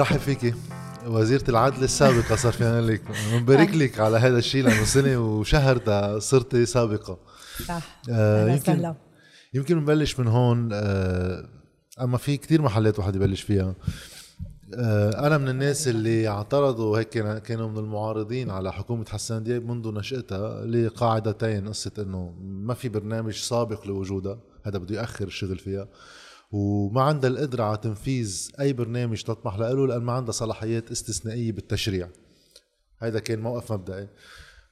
رحب 0.00 0.18
فيكي. 0.18 0.54
وزيرة 1.06 1.44
العدل 1.48 1.84
السابقة 1.84 2.36
صار 2.36 2.52
فينا 2.52 2.80
لك 2.80 3.02
مبارك 3.32 3.74
لك 3.74 4.00
على 4.00 4.18
هذا 4.18 4.38
الشيء 4.38 4.64
لأنه 4.64 4.84
سنة 4.84 5.18
وشهر 5.18 5.80
صرتي 6.18 6.66
سابقة. 6.66 7.18
صح. 7.66 8.00
آه 8.10 8.48
يمكن 8.48 8.94
يمكن 9.54 9.76
نبلش 9.76 10.20
من 10.20 10.26
هون 10.26 10.68
آه 10.72 11.48
أما 12.00 12.18
في 12.18 12.36
كتير 12.36 12.62
محلات 12.62 12.98
واحد 12.98 13.16
يبلش 13.16 13.40
فيها. 13.40 13.74
آه 14.74 15.26
أنا 15.26 15.38
من 15.38 15.48
الناس 15.48 15.88
اللي 15.88 16.28
اعترضوا 16.28 16.98
هيك 16.98 17.08
كانوا 17.42 17.68
من 17.68 17.78
المعارضين 17.78 18.50
على 18.50 18.72
حكومة 18.72 19.04
حسان 19.08 19.42
دياب 19.42 19.64
منذ 19.64 19.94
نشأتها 19.94 20.64
لقاعدتين 20.64 21.68
قصة 21.68 21.92
إنه 21.98 22.34
ما 22.40 22.74
في 22.74 22.88
برنامج 22.88 23.34
سابق 23.34 23.86
لوجودها 23.86 24.38
هذا 24.64 24.78
بده 24.78 25.00
يأخر 25.00 25.26
الشغل 25.26 25.58
فيها. 25.58 25.88
وما 26.50 27.02
عندها 27.02 27.30
القدرة 27.30 27.64
على 27.64 27.76
تنفيذ 27.76 28.50
أي 28.60 28.72
برنامج 28.72 29.22
تطمح 29.22 29.58
له 29.58 29.86
لأن 29.86 30.02
ما 30.02 30.12
عندها 30.12 30.32
صلاحيات 30.32 30.90
استثنائية 30.90 31.52
بالتشريع. 31.52 32.08
هذا 32.98 33.18
كان 33.18 33.40
موقف 33.40 33.72
مبدئي. 33.72 34.08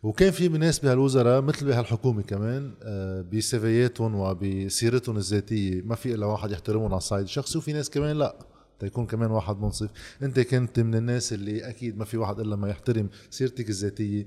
وكان 0.03 0.31
في 0.31 0.49
ناس 0.49 0.79
بهالوزراء 0.79 1.41
مثل 1.41 1.67
بهالحكومة 1.67 2.23
كمان 2.23 2.75
آه، 2.83 3.21
بسيفياتهم 3.33 4.15
وبسيرتهم 4.15 5.17
الذاتية 5.17 5.83
ما 5.83 5.95
في 5.95 6.15
إلا 6.15 6.27
واحد 6.27 6.51
يحترمهم 6.51 6.87
على 6.87 6.99
الصعيد 6.99 7.25
الشخصي 7.25 7.59
وفي 7.59 7.73
ناس 7.73 7.91
كمان 7.91 8.19
لا. 8.19 8.39
تيكون 8.81 9.07
كمان 9.07 9.31
واحد 9.31 9.57
منصف. 9.57 9.91
انت 10.23 10.41
كنت 10.41 10.81
من 10.81 10.95
الناس 10.95 11.33
اللي 11.33 11.69
أكيد 11.69 11.99
ما 11.99 12.05
في 12.05 12.17
واحد 12.17 12.41
إلا 12.41 12.57
ما 12.57 12.69
يحترم 12.69 13.09
سيرتك 13.31 13.69
الذاتية. 13.69 14.27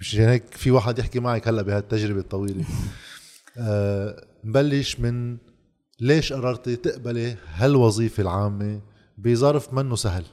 مشان 0.00 0.28
هيك 0.28 0.44
في 0.54 0.70
واحد 0.70 0.98
يحكي 0.98 1.20
معك 1.20 1.48
هلأ 1.48 1.62
بهالتجربة 1.62 2.20
الطويلة. 2.20 2.64
أه 3.58 4.26
نبلش 4.44 5.00
من 5.00 5.36
ليش 6.00 6.32
قررتي 6.32 6.76
تقبلي 6.76 7.36
هالوظيفة 7.54 8.22
العامة 8.22 8.80
بظرف 9.18 9.72
منه 9.72 9.96
سهل؟ 9.96 10.24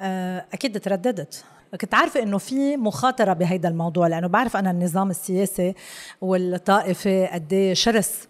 آه، 0.00 0.46
أكيد 0.52 0.80
ترددت. 0.80 1.44
كنت 1.80 1.94
عارفة 1.94 2.22
إنه 2.22 2.38
في 2.38 2.76
مخاطرة 2.76 3.32
بهيدا 3.32 3.68
الموضوع 3.68 4.06
لأنه 4.06 4.26
بعرف 4.26 4.56
أنا 4.56 4.70
النظام 4.70 5.10
السياسي 5.10 5.74
والطائفي 6.20 7.26
قد 7.26 7.52
إيه 7.52 7.74
شرس. 7.74 8.28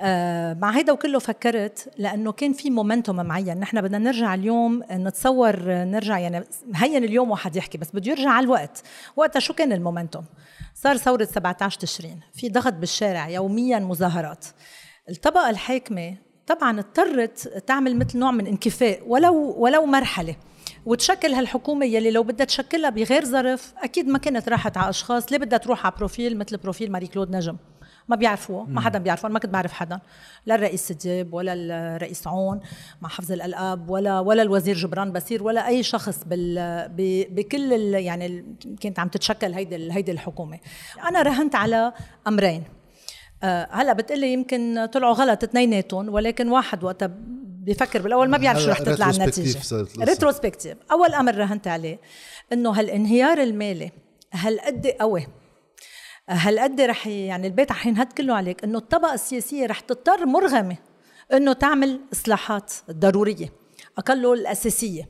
آه 0.00 0.54
مع 0.54 0.70
هيدا 0.70 0.92
وكله 0.92 1.18
فكرت 1.18 1.90
لأنه 1.98 2.32
كان 2.32 2.52
في 2.52 2.70
مومنتوم 2.70 3.16
معين. 3.16 3.60
نحن 3.60 3.80
بدنا 3.80 3.98
نرجع 3.98 4.34
اليوم 4.34 4.82
نتصور 4.90 5.56
نرجع 5.68 6.18
يعني 6.18 6.44
هين 6.74 7.04
اليوم 7.04 7.30
واحد 7.30 7.56
يحكي 7.56 7.78
بس 7.78 7.90
بده 7.94 8.12
يرجع 8.12 8.30
على 8.30 8.44
الوقت. 8.44 8.82
وقتها 9.16 9.40
شو 9.40 9.54
كان 9.54 9.72
ال 9.72 9.78
momentum 9.78 10.24
صار 10.74 10.96
ثورة 10.96 11.24
17 11.24 11.80
تشرين. 11.80 12.20
في 12.34 12.48
ضغط 12.48 12.72
بالشارع 12.72 13.28
يوميا 13.28 13.78
مظاهرات. 13.78 14.44
الطبقة 15.08 15.50
الحاكمة 15.50 16.16
طبعا 16.46 16.78
اضطرت 16.78 17.62
تعمل 17.66 17.96
مثل 17.96 18.18
نوع 18.18 18.30
من 18.30 18.46
انكفاء 18.46 19.02
ولو 19.06 19.54
ولو 19.58 19.86
مرحلة. 19.86 20.36
وتشكل 20.86 21.32
هالحكومة 21.32 21.86
يلي 21.86 22.10
لو 22.10 22.22
بدها 22.22 22.46
تشكلها 22.46 22.90
بغير 22.90 23.24
ظرف 23.24 23.74
أكيد 23.82 24.08
ما 24.08 24.18
كانت 24.18 24.48
راحت 24.48 24.76
على 24.76 24.90
أشخاص 24.90 25.32
ليه 25.32 25.38
بدها 25.38 25.58
تروح 25.58 25.86
على 25.86 25.94
profil 25.98 26.38
مثل 26.38 26.56
profil 26.56 26.92
ماري 26.92 27.06
كلود 27.06 27.36
نجم؟ 27.36 27.56
ما 28.08 28.16
بيعرفوه 28.16 28.64
ما 28.64 28.80
حدا 28.80 28.98
بيعرفه 28.98 29.28
ما 29.28 29.38
كنت 29.38 29.50
بعرف 29.50 29.72
حدا. 29.72 30.00
لا 30.46 30.54
الرئيس 30.54 30.92
دياب 30.92 31.34
ولا 31.34 31.54
الرئيس 31.54 32.26
عون 32.26 32.60
مع 33.02 33.08
حفظ 33.08 33.32
الألقاب 33.32 33.90
ولا 33.90 34.20
ولا 34.20 34.42
الوزير 34.42 34.76
جبران 34.76 35.12
باسيل 35.12 35.42
ولا 35.42 35.66
أي 35.68 35.82
شخص 35.82 36.24
بال 36.26 36.88
بكل 37.30 37.72
يعني 37.94 38.56
كانت 38.80 38.98
عم 38.98 39.08
تتشكل 39.08 39.52
هيدي 39.52 39.92
هيدي 39.92 40.12
الحكومة. 40.12 40.58
أنا 41.08 41.22
رهنت 41.22 41.54
على 41.54 41.92
أمرين. 42.28 42.62
آه، 42.62 42.73
هلا 43.70 43.92
بتقلي 43.92 44.32
يمكن 44.32 44.88
طلعوا 44.92 45.14
غلط 45.14 45.44
اثنيناتهم 45.44 46.08
ولكن 46.08 46.48
واحد 46.48 46.84
وقتها 46.84 47.10
بفكر 47.64 48.02
بالأول 48.02 48.28
ما 48.28 48.38
بيعرف 48.38 48.58
شو 48.60 48.70
رح 48.70 48.78
تطلع 48.78 49.10
النتيجة. 49.10 49.58
ريتروسبكتيف 50.00 50.76
أول 50.92 51.14
أمر 51.14 51.34
رهنت 51.34 51.68
عليه 51.68 51.98
إنه 52.52 52.70
هالانهيار 52.70 53.42
المالي 53.42 53.90
هالقد 54.32 54.86
قوي 54.86 55.26
هالقد 56.28 56.80
رح 56.80 57.06
يعني 57.06 57.46
البيت 57.46 57.70
رح 57.70 57.86
ينهد 57.86 58.12
كله 58.12 58.34
عليك؟ 58.34 58.64
إنه 58.64 58.78
الطبقة 58.78 59.14
السياسية 59.14 59.66
رح 59.66 59.80
تضطر 59.80 60.26
مرغمة 60.26 60.76
إنه 61.32 61.52
تعمل 61.52 62.00
إصلاحات 62.12 62.72
ضرورية 62.90 63.52
اقله 63.98 64.32
الأساسية. 64.34 65.08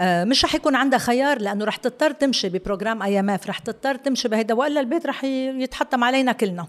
آه 0.00 0.24
مش 0.24 0.44
رح 0.44 0.54
يكون 0.54 0.74
عندها 0.74 0.98
خيار 0.98 1.40
لأنه 1.40 1.64
رح 1.64 1.76
تضطر 1.76 2.10
تمشي 2.10 2.48
ب 2.48 2.55
program 2.55 3.02
IMF 3.02 3.46
رح 3.46 3.58
تضطر 3.58 3.94
تمشي 3.94 4.28
بهيدا 4.28 4.54
وإلا 4.54 4.80
البيت 4.80 5.06
رح 5.06 5.24
يتحطم 5.24 6.04
علينا 6.04 6.32
كلنا. 6.32 6.66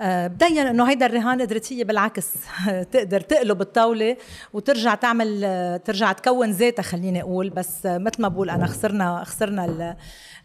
آه، 0.00 0.26
بين 0.26 0.58
إنه 0.58 0.90
هيدا 0.90 1.06
الرهان 1.06 1.42
قدرت 1.42 1.72
هي 1.72 1.84
بالعكس. 1.84 2.28
تقدر 2.92 3.20
تقلب 3.20 3.60
الطاولة 3.60 4.16
وترجع 4.52 4.94
تعمل 4.94 5.40
آه، 5.44 5.76
ترجع 5.76 6.12
تكون 6.12 6.50
ذاتها 6.50 6.82
خليني 6.82 7.22
أقول. 7.22 7.50
بس 7.50 7.86
آه، 7.86 7.98
مثل 7.98 8.22
ما 8.22 8.28
بقول 8.28 8.50
أنا 8.50 8.66
خسرنا 8.66 9.24
خسرنا 9.24 9.96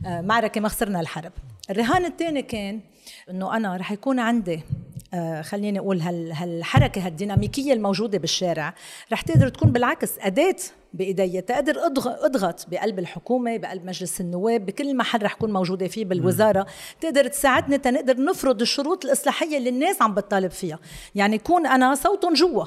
المعركه 0.05 0.61
ما 0.61 0.69
خسرنا 0.69 0.99
الحرب. 0.99 1.31
الرهان 1.69 2.05
الثاني 2.05 2.41
كان 2.41 2.81
إنه 3.29 3.57
أنا 3.57 3.77
رح 3.77 3.91
يكون 3.91 4.19
عندي 4.19 4.53
آه 4.55 4.96
خليني 5.41 5.79
أقول 5.79 6.01
هالحركة 6.01 7.05
هالديناميكية 7.05 7.73
الموجودة 7.73 8.17
بالشارع 8.17 8.73
رح 9.11 9.21
تقدر 9.21 9.49
تكون 9.49 9.71
بالعكس 9.71 10.11
أداة 10.19 10.55
بايدي 10.93 11.41
تقدر 11.41 11.75
أضغط 12.05 12.69
بقلب 12.69 12.99
الحكومة 12.99 13.57
بقلب 13.57 13.85
مجلس 13.85 14.21
النواب 14.21 14.65
بكل 14.65 14.97
محل 14.97 15.23
رح 15.23 15.33
اكون 15.33 15.53
موجودة 15.53 15.87
فيه 15.87 16.05
بالوزارة. 16.05 16.65
تقدر 17.01 17.27
تساعدنا 17.27 17.77
تنقدر 17.77 18.23
نفرض 18.23 18.61
الشروط 18.61 19.05
الإصلاحية 19.05 19.57
اللي 19.57 19.69
الناس 19.69 20.01
عم 20.01 20.13
بتطالب 20.13 20.51
فيها. 20.51 20.79
يعني 21.15 21.35
يكون 21.35 21.67
أنا 21.67 21.95
صوت 21.95 22.25
جوا. 22.25 22.65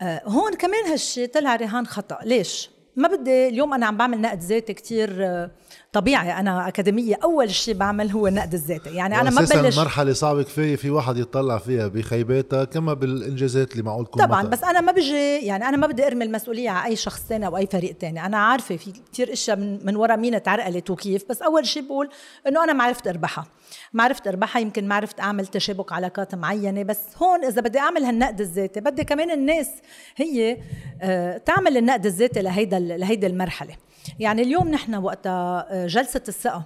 آه 0.00 0.22
هون 0.24 0.54
كمان 0.54 0.84
هالشيء 0.90 1.28
طلع 1.28 1.56
رهان 1.56 1.86
خطأ. 1.86 2.18
ليش؟ 2.24 2.70
ما 2.96 3.08
بدي 3.08 3.48
اليوم 3.48 3.74
أنا 3.74 3.86
عم 3.86 3.96
بعمل 3.96 4.20
نقد 4.20 4.40
ذاتي 4.40 4.74
كثير 4.74 5.26
آه 5.26 5.50
طبيعي 5.92 6.40
أنا 6.40 6.68
أكاديمية 6.68 7.18
أول 7.24 7.50
شيء 7.50 7.74
بعمل 7.74 8.10
هو 8.10 8.26
النقد 8.26 8.54
الذاتي. 8.54 8.90
يعني 8.90 9.20
أنا 9.20 9.30
ما 9.30 9.40
ببلش 9.40 9.78
مرحلة 9.78 10.12
صعبة 10.12 10.42
كفاية 10.42 10.76
في 10.76 10.90
واحد 10.90 11.16
يطلع 11.16 11.58
فيها 11.58 11.88
بخيباتها 11.88 12.64
كما 12.64 12.94
بالإنجازات 12.94 13.72
اللي 13.72 13.82
معقول 13.82 14.06
تكون 14.06 14.24
طبعا 14.24 14.42
بس 14.42 14.64
أنا 14.64 14.80
ما 14.80 14.92
بجي 14.92 15.38
يعني 15.38 15.68
أنا 15.68 15.76
ما 15.76 15.86
بدي 15.86 16.06
أرمي 16.06 16.24
المسؤولية 16.24 16.70
على 16.70 16.90
أي 16.90 16.96
شخص 16.96 17.22
ثاني 17.28 17.46
أو 17.46 17.56
أي 17.56 17.66
فريق 17.66 17.96
ثاني. 18.00 18.26
أنا 18.26 18.38
عارفة 18.38 18.76
في 18.76 18.92
كثير 19.12 19.32
إشياء 19.32 19.56
من, 19.56 19.86
من 19.86 19.96
ورا 19.96 20.16
مين 20.16 20.42
تعرقلت 20.42 20.90
وكيف 20.90 21.24
بس 21.30 21.42
أول 21.42 21.66
شيء 21.66 21.82
بقول 21.82 22.10
إنه 22.48 22.64
أنا 22.64 22.72
ما 22.72 22.84
عرفت 22.84 23.06
أربحها. 23.06 23.46
ما 23.92 24.04
عرفت 24.04 24.28
أربحها 24.28 24.60
يمكن 24.62 24.88
ما 24.88 24.94
عرفت 24.94 25.20
أعمل 25.20 25.46
تشابك 25.46 25.92
علاقات 25.92 26.34
معينة. 26.34 26.82
بس 26.82 27.00
هون 27.22 27.44
إذا 27.44 27.60
بدي 27.60 27.78
أعمل 27.78 28.04
هالنقد 28.04 28.40
الذاتي 28.40 28.80
بدي 28.80 29.04
كمان 29.04 29.30
الناس 29.30 29.68
هي 30.16 30.58
آه، 31.02 31.36
تعمل 31.38 31.76
النقد 31.76 32.06
الذاتي 32.06 32.42
لهيدا 32.42 32.78
لهيدي 32.78 33.26
المرحلة. 33.26 33.74
يعني 34.18 34.42
اليوم 34.42 34.68
نحن 34.68 34.94
وقتها 34.94 35.66
آه، 35.70 35.86
جلسة 35.86 36.22
الثقة 36.28 36.62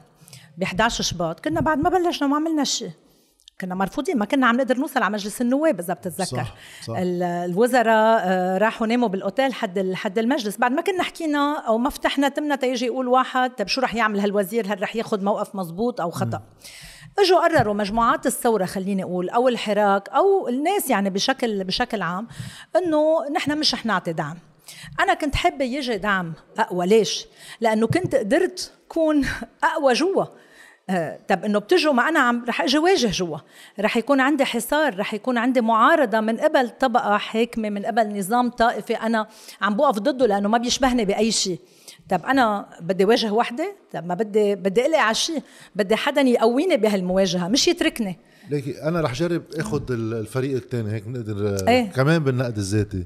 ب 0.58 0.62
11 0.62 1.04
شباط 1.04 1.40
كنا 1.40 1.60
بعد 1.60 1.78
ما 1.78 1.90
بلشنا 1.90 2.28
ما 2.28 2.36
عملنا 2.36 2.64
شيء. 2.64 2.90
كنا 3.60 3.74
مرفوضين 3.74 4.18
ما 4.18 4.24
كنا 4.24 4.46
عم 4.46 4.56
نقدر 4.56 4.78
نوصل 4.78 5.02
على 5.02 5.12
مجلس 5.12 5.40
النواب 5.40 5.80
إذا 5.80 5.94
بتتذكر. 5.94 6.24
صح 6.24 6.54
صح. 6.86 6.94
الوزراء 6.98 8.20
آه، 8.24 8.58
راحوا 8.58 8.86
ناموا 8.86 9.08
بالأوتيل 9.08 9.54
حد 9.54 9.92
حد 9.94 10.18
المجلس. 10.18 10.56
بعد 10.56 10.72
ما 10.72 10.82
كنا 10.82 11.02
حكينا 11.02 11.64
أو 11.68 11.78
ما 11.78 11.90
فتحنا 11.90 12.28
تمنا 12.28 12.56
تيجي 12.56 12.86
يقول 12.86 13.08
واحد 13.08 13.50
طيب 13.50 13.68
شو 13.68 13.80
رح 13.80 13.94
يعمل 13.94 14.20
هالوزير؟ 14.20 14.66
هل 14.72 14.82
رح 14.82 14.96
ياخذ 14.96 15.24
موقف 15.24 15.54
مزبوط 15.54 16.00
أو 16.00 16.10
خطأ؟ 16.10 16.38
م. 16.38 16.42
إجوا 17.18 17.40
قرروا 17.48 17.74
مجموعات 17.74 18.26
الثورة 18.26 18.64
خليني 18.64 19.02
أقول 19.02 19.28
أو 19.28 19.48
الحراك 19.48 20.08
أو 20.08 20.48
الناس 20.48 20.90
يعني 20.90 21.10
بشكل 21.10 21.64
بشكل 21.64 22.02
عام 22.02 22.28
إنه 22.76 23.28
نحن 23.34 23.58
مش 23.58 23.74
رح 23.74 23.86
نعطي 23.86 24.12
دعم. 24.12 24.36
أنا 25.00 25.14
كنت 25.14 25.34
حابة 25.34 25.64
يجي 25.64 25.96
دعم 25.96 26.32
أقوى. 26.58 26.86
ليش؟ 26.86 27.26
لأنه 27.60 27.86
كنت 27.86 28.14
قدرت 28.14 28.72
كون 28.88 29.24
أقوى 29.74 29.92
جوا. 29.92 30.24
آه، 30.90 31.18
طب 31.28 31.44
إنه 31.44 31.58
بتجوا 31.58 31.92
ما 31.92 32.08
أنا 32.08 32.20
عم 32.20 32.44
رح 32.48 32.60
أجي 32.60 32.78
واجه 32.78 33.10
جوا. 33.10 33.38
رح 33.80 33.96
يكون 33.96 34.20
عندي 34.20 34.44
حصار 34.44 34.98
رح 34.98 35.14
يكون 35.14 35.38
عندي 35.38 35.60
معارضة 35.60 36.20
من 36.20 36.36
قبل 36.36 36.68
طبقة 36.68 37.16
حاكمة 37.16 37.70
من 37.70 37.86
قبل 37.86 38.18
نظام 38.18 38.50
طائفي. 38.50 38.94
أنا 38.94 39.26
عم 39.62 39.74
بوقف 39.76 39.98
ضده 39.98 40.26
لأنه 40.26 40.48
ما 40.48 40.58
بيشبهني 40.58 41.04
بأي 41.04 41.32
شيء 41.32 41.60
طب 42.08 42.24
أنا 42.26 42.68
بدي 42.80 43.04
واجه 43.04 43.32
وحدة؟ 43.32 43.76
طب 43.92 44.06
ما 44.06 44.14
بدي 44.14 44.54
بدي 44.54 44.82
أقلق 44.82 44.98
على 44.98 45.14
شيء 45.14 45.42
بدي 45.76 45.96
حدا 45.96 46.20
يقويني 46.20 46.76
بهالمواجهة 46.76 47.48
مش 47.48 47.68
يتركني. 47.68 48.18
ليكي 48.50 48.82
أنا 48.82 49.00
رح 49.00 49.12
جرب 49.14 49.42
آخذ 49.58 49.82
الفريق 49.90 50.54
الثاني 50.56 50.92
هيك 50.92 51.02
بنقدر 51.02 51.68
إيه؟ 51.68 51.90
كمان 51.90 52.18
بالنقد 52.24 52.56
الذاتي. 52.56 53.04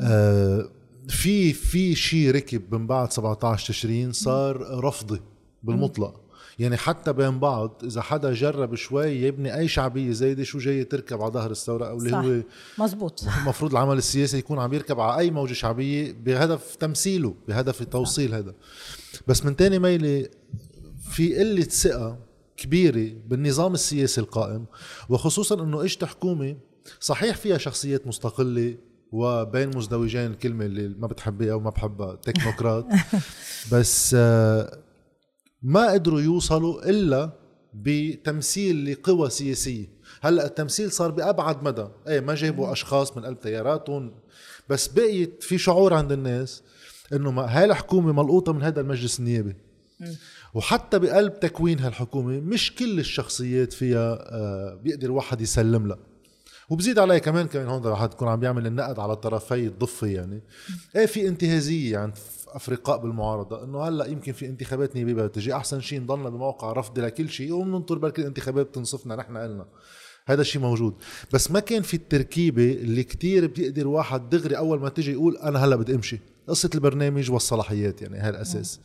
آه 0.00 0.68
في 1.08 1.52
في 1.52 1.94
شيء 1.94 2.30
ركب 2.30 2.74
من 2.74 2.86
بعد 2.86 3.12
17 3.12 3.68
تشرين 3.68 4.12
صار 4.12 4.84
رفضي 4.84 5.20
بالمطلق. 5.62 6.20
يعني 6.58 6.76
حتى 6.76 7.12
بين 7.12 7.38
بعض 7.38 7.82
إذا 7.84 8.02
حدا 8.02 8.32
جرب 8.32 8.74
شوي 8.74 9.06
يبني 9.06 9.58
أي 9.58 9.68
شعبية 9.68 10.12
زايدة 10.12 10.44
شو 10.44 10.58
جاي 10.58 10.84
تركب 10.84 11.22
على 11.22 11.32
ظهر 11.32 11.50
الثورة 11.50 11.86
أو 11.86 11.98
اللي 11.98 12.16
هو 12.16 12.42
مزبوط 12.84 13.24
المفروض 13.42 13.70
العمل 13.70 13.98
السياسي 13.98 14.38
يكون 14.38 14.58
عم 14.58 14.72
يركب 14.72 15.00
على 15.00 15.18
أي 15.18 15.30
موجة 15.30 15.52
شعبية 15.52 16.12
بهدف 16.12 16.74
تمثيله 16.76 17.34
بهدف 17.48 17.82
توصيل 17.82 18.34
هذا. 18.34 18.54
بس 19.26 19.44
من 19.44 19.56
تاني 19.56 19.78
ميلة 19.78 20.28
في 21.10 21.38
قلة 21.38 21.62
ثقة 21.62 22.18
كبيرة 22.56 23.12
بالنظام 23.26 23.74
السياسي 23.74 24.20
القائم 24.20 24.64
وخصوصا 25.08 25.62
إنه 25.62 25.84
إجت 25.84 26.04
حكومة 26.04 26.56
صحيح 27.00 27.36
فيها 27.36 27.58
شخصيات 27.58 28.06
مستقلة 28.06 28.74
وبين 29.12 29.76
مزدوجين 29.76 30.30
الكلمة 30.30 30.64
اللي 30.64 30.88
ما 30.88 31.06
بتحبيها 31.06 31.54
وما 31.54 31.70
بحبها 31.70 32.14
تكنوقراط. 32.14 32.86
بس 33.72 34.16
آه، 34.18 34.78
ما 35.62 35.90
قدروا 35.90 36.20
يوصلوا 36.20 36.90
إلا 36.90 37.30
بتمثيل 37.74 38.92
لقوى 38.92 39.30
سياسية. 39.30 39.86
هلأ 40.20 40.46
التمثيل 40.46 40.92
صار 40.92 41.10
بأبعد 41.10 41.62
مدى. 41.62 41.86
إيه 42.08 42.20
ما 42.20 42.34
جابوا 42.34 42.72
أشخاص 42.72 43.16
من 43.16 43.24
قلب 43.24 43.40
تياراتهم. 43.40 44.14
بس 44.68 44.88
بقيت 44.88 45.42
في 45.42 45.58
شعور 45.58 45.94
عند 45.94 46.12
الناس 46.12 46.62
إنه 47.12 47.40
هاي 47.40 47.64
الحكومة 47.64 48.12
ملقوطة 48.12 48.52
من 48.52 48.62
هذا 48.62 48.80
المجلس 48.80 49.20
النيابي. 49.20 49.56
وحتى 50.54 50.98
بقلب 50.98 51.40
تكوين 51.40 51.78
هالحكومة 51.80 52.40
مش 52.40 52.74
كل 52.74 52.98
الشخصيات 52.98 53.72
فيها 53.72 54.18
آه، 54.34 54.74
بيقدر 54.74 55.12
واحد 55.12 55.40
يسلم 55.40 55.86
لها. 55.86 56.11
وبزيد 56.72 56.98
عليه 56.98 57.18
كمان 57.18 57.46
كمان 57.46 57.68
هون 57.68 57.86
رح 57.86 58.06
تكون 58.06 58.28
عم 58.28 58.40
بيعمل 58.40 58.66
النقد 58.66 58.98
على 58.98 59.16
طرفي 59.16 59.66
الضفه 59.66 60.06
يعني. 60.06 60.42
إيه 60.96 61.06
في 61.06 61.28
انتهازية 61.28 61.98
عند 61.98 62.14
أفرقاء 62.48 62.98
بالمعارضة؟ 62.98 63.64
إنه 63.64 63.82
هلأ 63.82 64.06
يمكن 64.06 64.32
في 64.32 64.46
انتخابات 64.46 64.96
نيابية 64.96 65.26
تجي. 65.26 65.54
أحسن 65.54 65.80
شيء 65.80 66.00
نضلنا 66.00 66.28
بموقع 66.28 66.72
رفض 66.72 66.98
لكل 66.98 67.28
شيء 67.28 67.52
وبننطر 67.52 67.98
بركي 67.98 68.20
الانتخابات 68.20 68.74
تنصفنا 68.74 69.16
نحن 69.16 69.36
قلنا 69.36 69.66
هذا 70.26 70.40
الشيء 70.40 70.62
موجود. 70.62 70.94
بس 71.32 71.50
ما 71.50 71.60
كان 71.60 71.82
في 71.82 71.94
التركيبة 71.94 72.72
اللي 72.72 73.04
كتير 73.04 73.46
بيقدر 73.46 73.88
واحد 73.88 74.30
دغري 74.30 74.56
أول 74.56 74.80
ما 74.80 74.88
تجي 74.88 75.12
يقول 75.12 75.36
أنا 75.36 75.64
هلأ 75.64 75.76
بدي 75.76 75.94
أمشي. 75.94 76.20
قصة 76.48 76.70
البرنامج 76.74 77.30
والصلاحيات 77.30 78.02
يعني 78.02 78.18
هاي 78.18 78.28
الاساس 78.28 78.80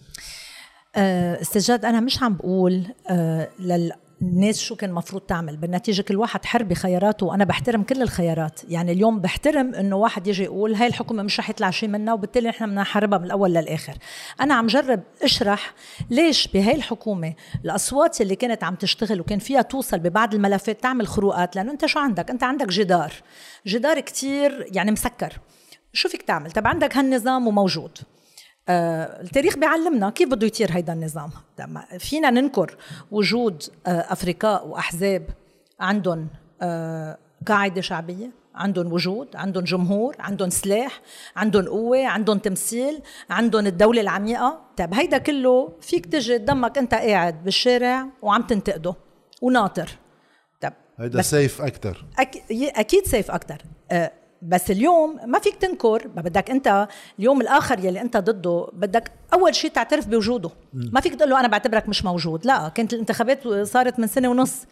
أه 0.95 1.41
استجاد 1.41 1.85
أنا 1.85 1.99
مش 1.99 2.23
عم 2.23 2.33
بقول 2.33 2.85
أه 3.09 3.49
لل 3.59 3.91
الناس 4.21 4.59
شو 4.59 4.75
كان 4.75 4.89
المفروض 4.89 5.21
تعمل. 5.21 5.57
بالنتيجة 5.57 6.01
كل 6.01 6.15
واحد 6.15 6.45
حر 6.45 6.63
بخياراته 6.63 7.25
وأنا 7.25 7.43
بحترم 7.43 7.83
كل 7.83 8.01
الخيارات. 8.01 8.61
يعني 8.69 8.91
اليوم 8.91 9.19
بحترم 9.19 9.75
إنه 9.75 9.95
واحد 9.95 10.27
يجي 10.27 10.43
يقول 10.43 10.75
هاي 10.75 10.87
الحكومة 10.87 11.23
مش 11.23 11.39
رح 11.39 11.49
يطلع 11.49 11.69
شيء 11.69 11.89
منها 11.89 12.13
وبالتالي 12.13 12.49
نحن 12.49 12.65
بدنا 12.65 12.81
نحاربها 12.81 13.19
من 13.19 13.25
الأول 13.25 13.53
للآخر. 13.53 13.97
أنا 14.41 14.53
عم 14.53 14.67
جرب 14.67 15.03
أشرح 15.23 15.73
ليش 16.09 16.47
بهاي 16.47 16.75
الحكومة 16.75 17.33
الأصوات 17.65 18.21
اللي 18.21 18.35
كانت 18.35 18.63
عم 18.63 18.75
تشتغل 18.75 19.19
وكان 19.19 19.39
فيها 19.39 19.61
توصل 19.61 19.99
ببعض 19.99 20.33
الملفات 20.33 20.83
تعمل 20.83 21.07
خروقات. 21.07 21.55
لأنه 21.55 21.71
أنت 21.71 21.85
شو 21.85 21.99
عندك؟ 21.99 22.29
أنت 22.29 22.43
عندك 22.43 22.67
جدار. 22.67 23.13
جدار 23.67 23.99
كتير 23.99 24.67
يعني 24.71 24.91
مسكر. 24.91 25.33
شو 25.93 26.09
فيك 26.09 26.21
تعمل؟ 26.21 26.51
طب 26.51 26.67
عندك 26.67 26.97
هالنظام 26.97 27.47
وموجود. 27.47 27.97
آه 28.69 29.21
التاريخ 29.21 29.57
بيعلمنا 29.57 30.09
كيف 30.09 30.29
بده 30.29 30.47
يطير 30.47 30.71
هيدا 30.71 30.93
النظام. 30.93 31.29
فينا 31.99 32.29
ننكر 32.29 32.77
وجود 33.11 33.63
آه 33.87 33.89
أفريقاء 33.89 34.67
وأحزاب 34.67 35.29
عندهم 35.79 36.27
آه 36.61 37.17
قاعدة 37.47 37.81
شعبية 37.81 38.31
عندهم 38.55 38.93
وجود 38.93 39.35
عندهم 39.35 39.63
جمهور 39.63 40.15
عندهم 40.19 40.49
سلاح 40.49 41.01
عندهم 41.35 41.67
قوة 41.67 42.07
عندهم 42.07 42.37
تمثيل 42.37 43.01
عندهم 43.29 43.67
الدولة 43.67 44.01
العميقة. 44.01 44.61
طيب 44.77 44.93
هيدا 44.93 45.17
كله 45.17 45.73
فيك 45.81 46.05
تجي 46.05 46.39
تضمك 46.39 46.77
أنت 46.77 46.93
قاعد 46.93 47.43
بالشارع 47.43 48.07
وعم 48.21 48.41
تنتقده 48.41 48.95
وناطر. 49.41 49.89
طيب 50.61 50.73
هيدا 50.99 51.21
سيف 51.21 51.61
أكتر. 51.61 52.05
أك... 52.19 52.43
أكيد 52.51 53.05
سيف 53.05 53.31
أكتر. 53.31 53.57
بس 54.41 54.71
اليوم 54.71 55.19
ما 55.25 55.39
فيك 55.39 55.55
تنكر 55.55 56.07
ما 56.15 56.21
بدك 56.21 56.49
انت 56.51 56.87
اليوم 57.19 57.41
الآخر 57.41 57.85
يلي 57.85 58.01
انت 58.01 58.17
ضده 58.17 58.67
بدك 58.73 59.11
أول 59.33 59.55
شيء 59.55 59.71
تعترف 59.71 60.07
بوجوده. 60.07 60.49
ما 60.73 61.01
فيك 61.01 61.15
تقول 61.15 61.29
له 61.29 61.39
أنا 61.39 61.47
بعتبرك 61.47 61.89
مش 61.89 62.05
موجود. 62.05 62.45
لا 62.45 62.69
كانت 62.69 62.93
الانتخابات 62.93 63.47
صارت 63.47 63.99
من 63.99 64.07
سنة 64.07 64.29
ونص 64.29 64.65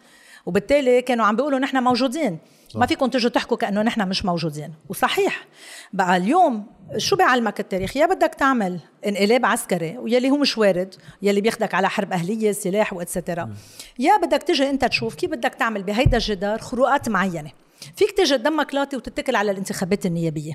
وبالتالي 0.46 1.02
كانوا 1.02 1.24
عم 1.26 1.36
بيقولوا 1.36 1.58
نحن 1.58 1.82
موجودين. 1.82 2.38
صح. 2.68 2.80
ما 2.80 2.86
فيكم 2.86 3.06
تجوا 3.06 3.30
تحكوا 3.30 3.56
كأنه 3.56 3.82
نحن 3.82 4.08
مش 4.08 4.24
موجودين. 4.24 4.72
وصحيح 4.88 5.46
بقى 5.92 6.16
اليوم 6.16 6.66
شو 6.96 7.16
بيعلمك 7.16 7.60
التاريخ؟ 7.60 7.96
يا 7.96 8.06
بدك 8.06 8.34
تعمل 8.34 8.80
انقلاب 9.06 9.46
عسكري 9.46 9.98
ويلي 9.98 10.30
هو 10.30 10.36
مش 10.36 10.58
وارد 10.58 10.94
يلي 11.22 11.40
بياخدك 11.40 11.74
على 11.74 11.88
حرب 11.88 12.12
أهلية 12.12 12.52
سلاح 12.52 12.92
واتسترا 12.92 13.50
يا 13.98 14.16
بدك 14.16 14.42
تجي 14.42 14.70
انت 14.70 14.84
تشوف 14.84 15.14
كيف 15.14 15.30
بدك 15.30 15.54
تعمل 15.54 15.82
بهيدا 15.82 16.16
الجدار 16.16 16.58
خروقات 16.58 17.08
معينة. 17.08 17.50
فيك 17.96 18.10
تجي 18.10 18.36
دمك 18.36 18.74
لاطي 18.74 18.96
وتتكل 18.96 19.36
على 19.36 19.50
الانتخابات 19.50 20.06
النيابية. 20.06 20.52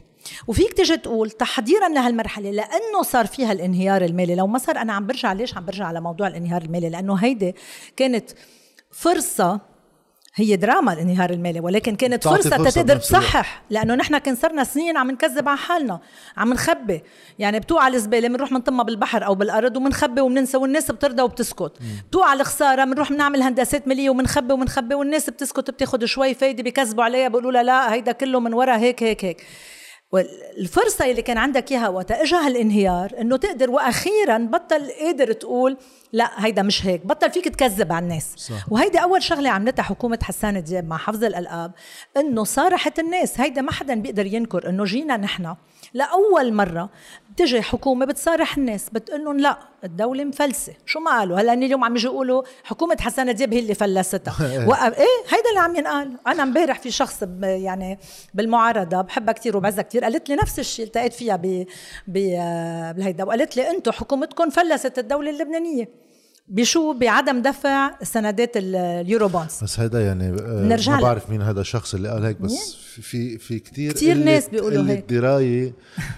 وفيك 0.47 0.73
تجي 0.73 0.97
تقول 0.97 1.31
تحضيرا 1.31 1.89
لهالمرحلة 1.89 2.51
لأنه 2.51 3.01
صار 3.03 3.25
فيها 3.25 3.51
الانهيار 3.51 4.05
المالي. 4.05 4.35
لو 4.35 4.47
ما 4.47 4.57
صار 4.57 4.77
أنا 4.77 4.93
عم 4.93 5.07
برجع 5.07 5.33
ليش 5.33 5.57
عم 5.57 5.65
برجع 5.65 5.85
على 5.85 6.01
موضوع 6.01 6.27
الانهيار 6.27 6.61
المالي؟ 6.61 6.89
لأنه 6.89 7.15
هيدي 7.15 7.55
كانت 7.97 8.29
فرصة 8.91 9.70
هي 10.35 10.55
دراما 10.55 10.93
الانهيار 10.93 11.29
المالي 11.29 11.59
ولكن 11.59 11.95
كانت 11.95 12.23
فرصة, 12.23 12.49
فرصة 12.49 12.81
تقدر 12.81 12.97
تصحح 12.97 13.63
لأنه 13.69 13.95
نحن 13.95 14.17
كان 14.17 14.35
صرنا 14.35 14.63
سنين 14.63 14.97
عم 14.97 15.11
نكذب 15.11 15.49
على 15.49 15.57
حالنا 15.57 15.99
عم 16.37 16.53
نخبي. 16.53 17.03
يعني 17.39 17.59
بتوقع 17.59 17.87
الزبالة 17.87 18.27
بنروح 18.27 18.49
بنطمها 18.49 18.83
بالبحر 18.83 19.25
أو 19.25 19.35
بالأرض 19.35 19.77
وبنخبي 19.77 20.21
وبننسى 20.21 20.57
والناس 20.57 20.91
بترضى 20.91 21.21
وبتسكت. 21.21 21.71
بتوقع 22.09 22.33
الخسارة 22.33 22.83
بنروح 22.85 23.11
بنعمل 23.13 23.41
هندسات 23.41 23.87
مالية 23.87 24.09
وبنخبي 24.09 24.53
وبنخبي 24.53 24.95
والناس 24.95 25.29
بتسكت 25.29 25.71
بتاخذ 25.71 26.05
شوي 26.05 26.33
فايدة 26.33 26.63
بكذبوا 26.63 27.03
عليها 27.03 27.27
بيقولوا 27.27 27.51
لها 27.51 27.63
لا 27.63 27.93
هيدا 27.93 28.11
كله 28.11 28.39
من 28.39 28.53
ورا 28.53 28.77
هيك 28.77 29.03
هيك 29.03 29.25
هيك. 29.25 29.45
والفرصة 30.11 31.05
اللي 31.11 31.21
كان 31.21 31.37
عندك 31.37 31.71
إياها 31.71 31.89
وقت 31.89 32.11
إجا 32.11 32.37
هالانهيار 32.37 33.11
إنه 33.21 33.37
تقدر 33.37 33.69
وأخيرا 33.69 34.37
بطل 34.37 34.91
قادر 34.99 35.31
تقول 35.31 35.77
لا 36.13 36.45
هيدا 36.45 36.61
مش 36.61 36.85
هيك 36.85 37.05
بطل 37.05 37.31
فيك 37.31 37.47
تكذب 37.47 37.91
على 37.91 38.03
الناس 38.03 38.33
صح. 38.37 38.71
وهيدي 38.71 38.97
أول 38.97 39.23
شغلة 39.23 39.49
عملتها 39.49 39.83
حكومة 39.83 40.19
حسان 40.23 40.63
دياب 40.63 40.87
مع 40.87 40.97
حفظ 40.97 41.23
الألقاب 41.23 41.71
إنه 42.17 42.43
صارحت 42.43 42.99
الناس 42.99 43.39
هيدا 43.39 43.61
ما 43.61 43.71
حدا 43.71 43.95
بيقدر 43.95 44.25
ينكر 44.25 44.69
إنه 44.69 44.83
جينا 44.83 45.17
نحن 45.17 45.55
لأول 45.93 46.53
مرة 46.53 46.89
بتجي 47.31 47.61
حكومة 47.61 48.05
بتصارح 48.05 48.57
الناس 48.57 48.89
بتقول 48.89 49.23
لهم 49.23 49.39
لا 49.39 49.57
الدولة 49.83 50.23
مفلسة. 50.23 50.73
شو 50.85 50.99
ما 50.99 51.11
قالوا؟ 51.11 51.39
هلأ 51.39 51.53
اليوم 51.53 51.83
عم 51.83 51.95
يجوا 51.95 52.13
يقولوا 52.13 52.43
حكومة 52.63 52.97
حسن 52.99 53.35
دياب 53.35 53.53
هي 53.53 53.59
اللي 53.59 53.73
فلستها. 53.73 54.35
وقف 54.69 54.99
إيه 54.99 55.05
هيدا 55.29 55.49
اللي 55.49 55.59
عم 55.59 55.75
ينقال. 55.75 56.17
أنا 56.27 56.43
امبارح 56.43 56.79
في 56.79 56.91
شخص 56.91 57.23
يعني 57.41 57.99
بالمعارضة 58.33 59.01
بحبها 59.01 59.33
كثير 59.33 59.57
وبعزها 59.57 59.81
كثير 59.81 60.03
قالت 60.03 60.29
لي 60.29 60.35
نفس 60.35 60.59
الشيء 60.59 60.85
التقيت 60.85 61.13
فيها 61.13 61.35
ب 61.35 61.65
بهيدا 62.07 63.23
وقالت 63.23 63.57
لي 63.57 63.69
أنتم 63.69 63.91
حكومتكم 63.91 64.49
فلست 64.49 64.99
الدولة 64.99 65.29
اللبنانية. 65.29 66.00
بشو 66.51 66.93
بعدم 66.93 67.41
دفع 67.41 68.03
سندات 68.03 68.51
اليورو 68.55 69.27
بونز. 69.27 69.63
بس 69.63 69.79
هذا 69.79 70.05
يعني 70.05 70.27
آه، 70.29 70.63
نرجع 70.63 70.95
ما 70.95 71.01
بعرف 71.01 71.29
مين 71.29 71.41
هذا 71.41 71.61
الشخص 71.61 71.93
اللي 71.93 72.09
قال 72.09 72.25
هيك 72.25 72.41
بس 72.41 72.75
في 72.75 73.37
في 73.37 73.59
كثير 73.59 73.93
كثير 73.93 74.17
ناس 74.17 74.49
بيقولوا 74.49 74.83
هيك. 74.87 75.05
درايه 75.09 75.73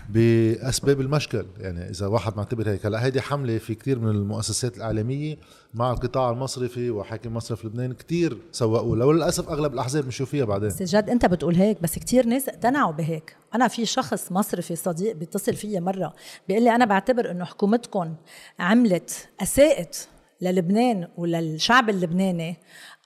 بأسباب 0.09 1.01
المشكل. 1.01 1.45
يعني 1.59 1.89
إذا 1.89 2.07
واحد 2.07 2.37
معتبر 2.37 2.69
هيك. 2.69 2.85
هلا 2.85 3.05
هيدي 3.05 3.21
حملة 3.21 3.57
في 3.57 3.75
كثير 3.75 3.99
من 3.99 4.09
المؤسسات 4.09 4.77
الاعلاميه 4.77 5.37
مع 5.73 5.91
القطاع 5.91 6.29
المصرفي 6.29 6.89
وحاكم 6.89 7.33
مصرف 7.33 7.65
لبنان 7.65 7.93
كثير 7.93 8.37
سوقوا 8.51 8.95
له 8.95 9.05
وللاسف 9.05 9.49
أغلب 9.49 9.73
الأحزاب 9.73 10.03
بنشوف 10.03 10.29
فيها 10.29 10.45
بعدين؟ 10.45 10.69
جد 10.69 11.09
أنت 11.09 11.25
بتقول 11.25 11.55
هيك 11.55 11.81
بس 11.81 11.99
كثير 11.99 12.25
ناس 12.25 12.49
اقتنعوا 12.49 12.91
بهيك. 12.91 13.35
أنا 13.55 13.67
في 13.67 13.85
شخص 13.85 14.31
مصرفي 14.31 14.75
صديق 14.75 15.15
بيتصل 15.15 15.53
فيي 15.53 15.79
مرة 15.79 16.13
بيقول 16.47 16.63
لي 16.63 16.75
أنا 16.75 16.85
بعتبر 16.85 17.31
إنه 17.31 17.45
حكومتكم 17.45 18.15
عملت 18.59 19.27
أساءت 19.41 20.07
للبنان 20.43 21.07
وللشعب 21.17 21.89
اللبناني 21.89 22.57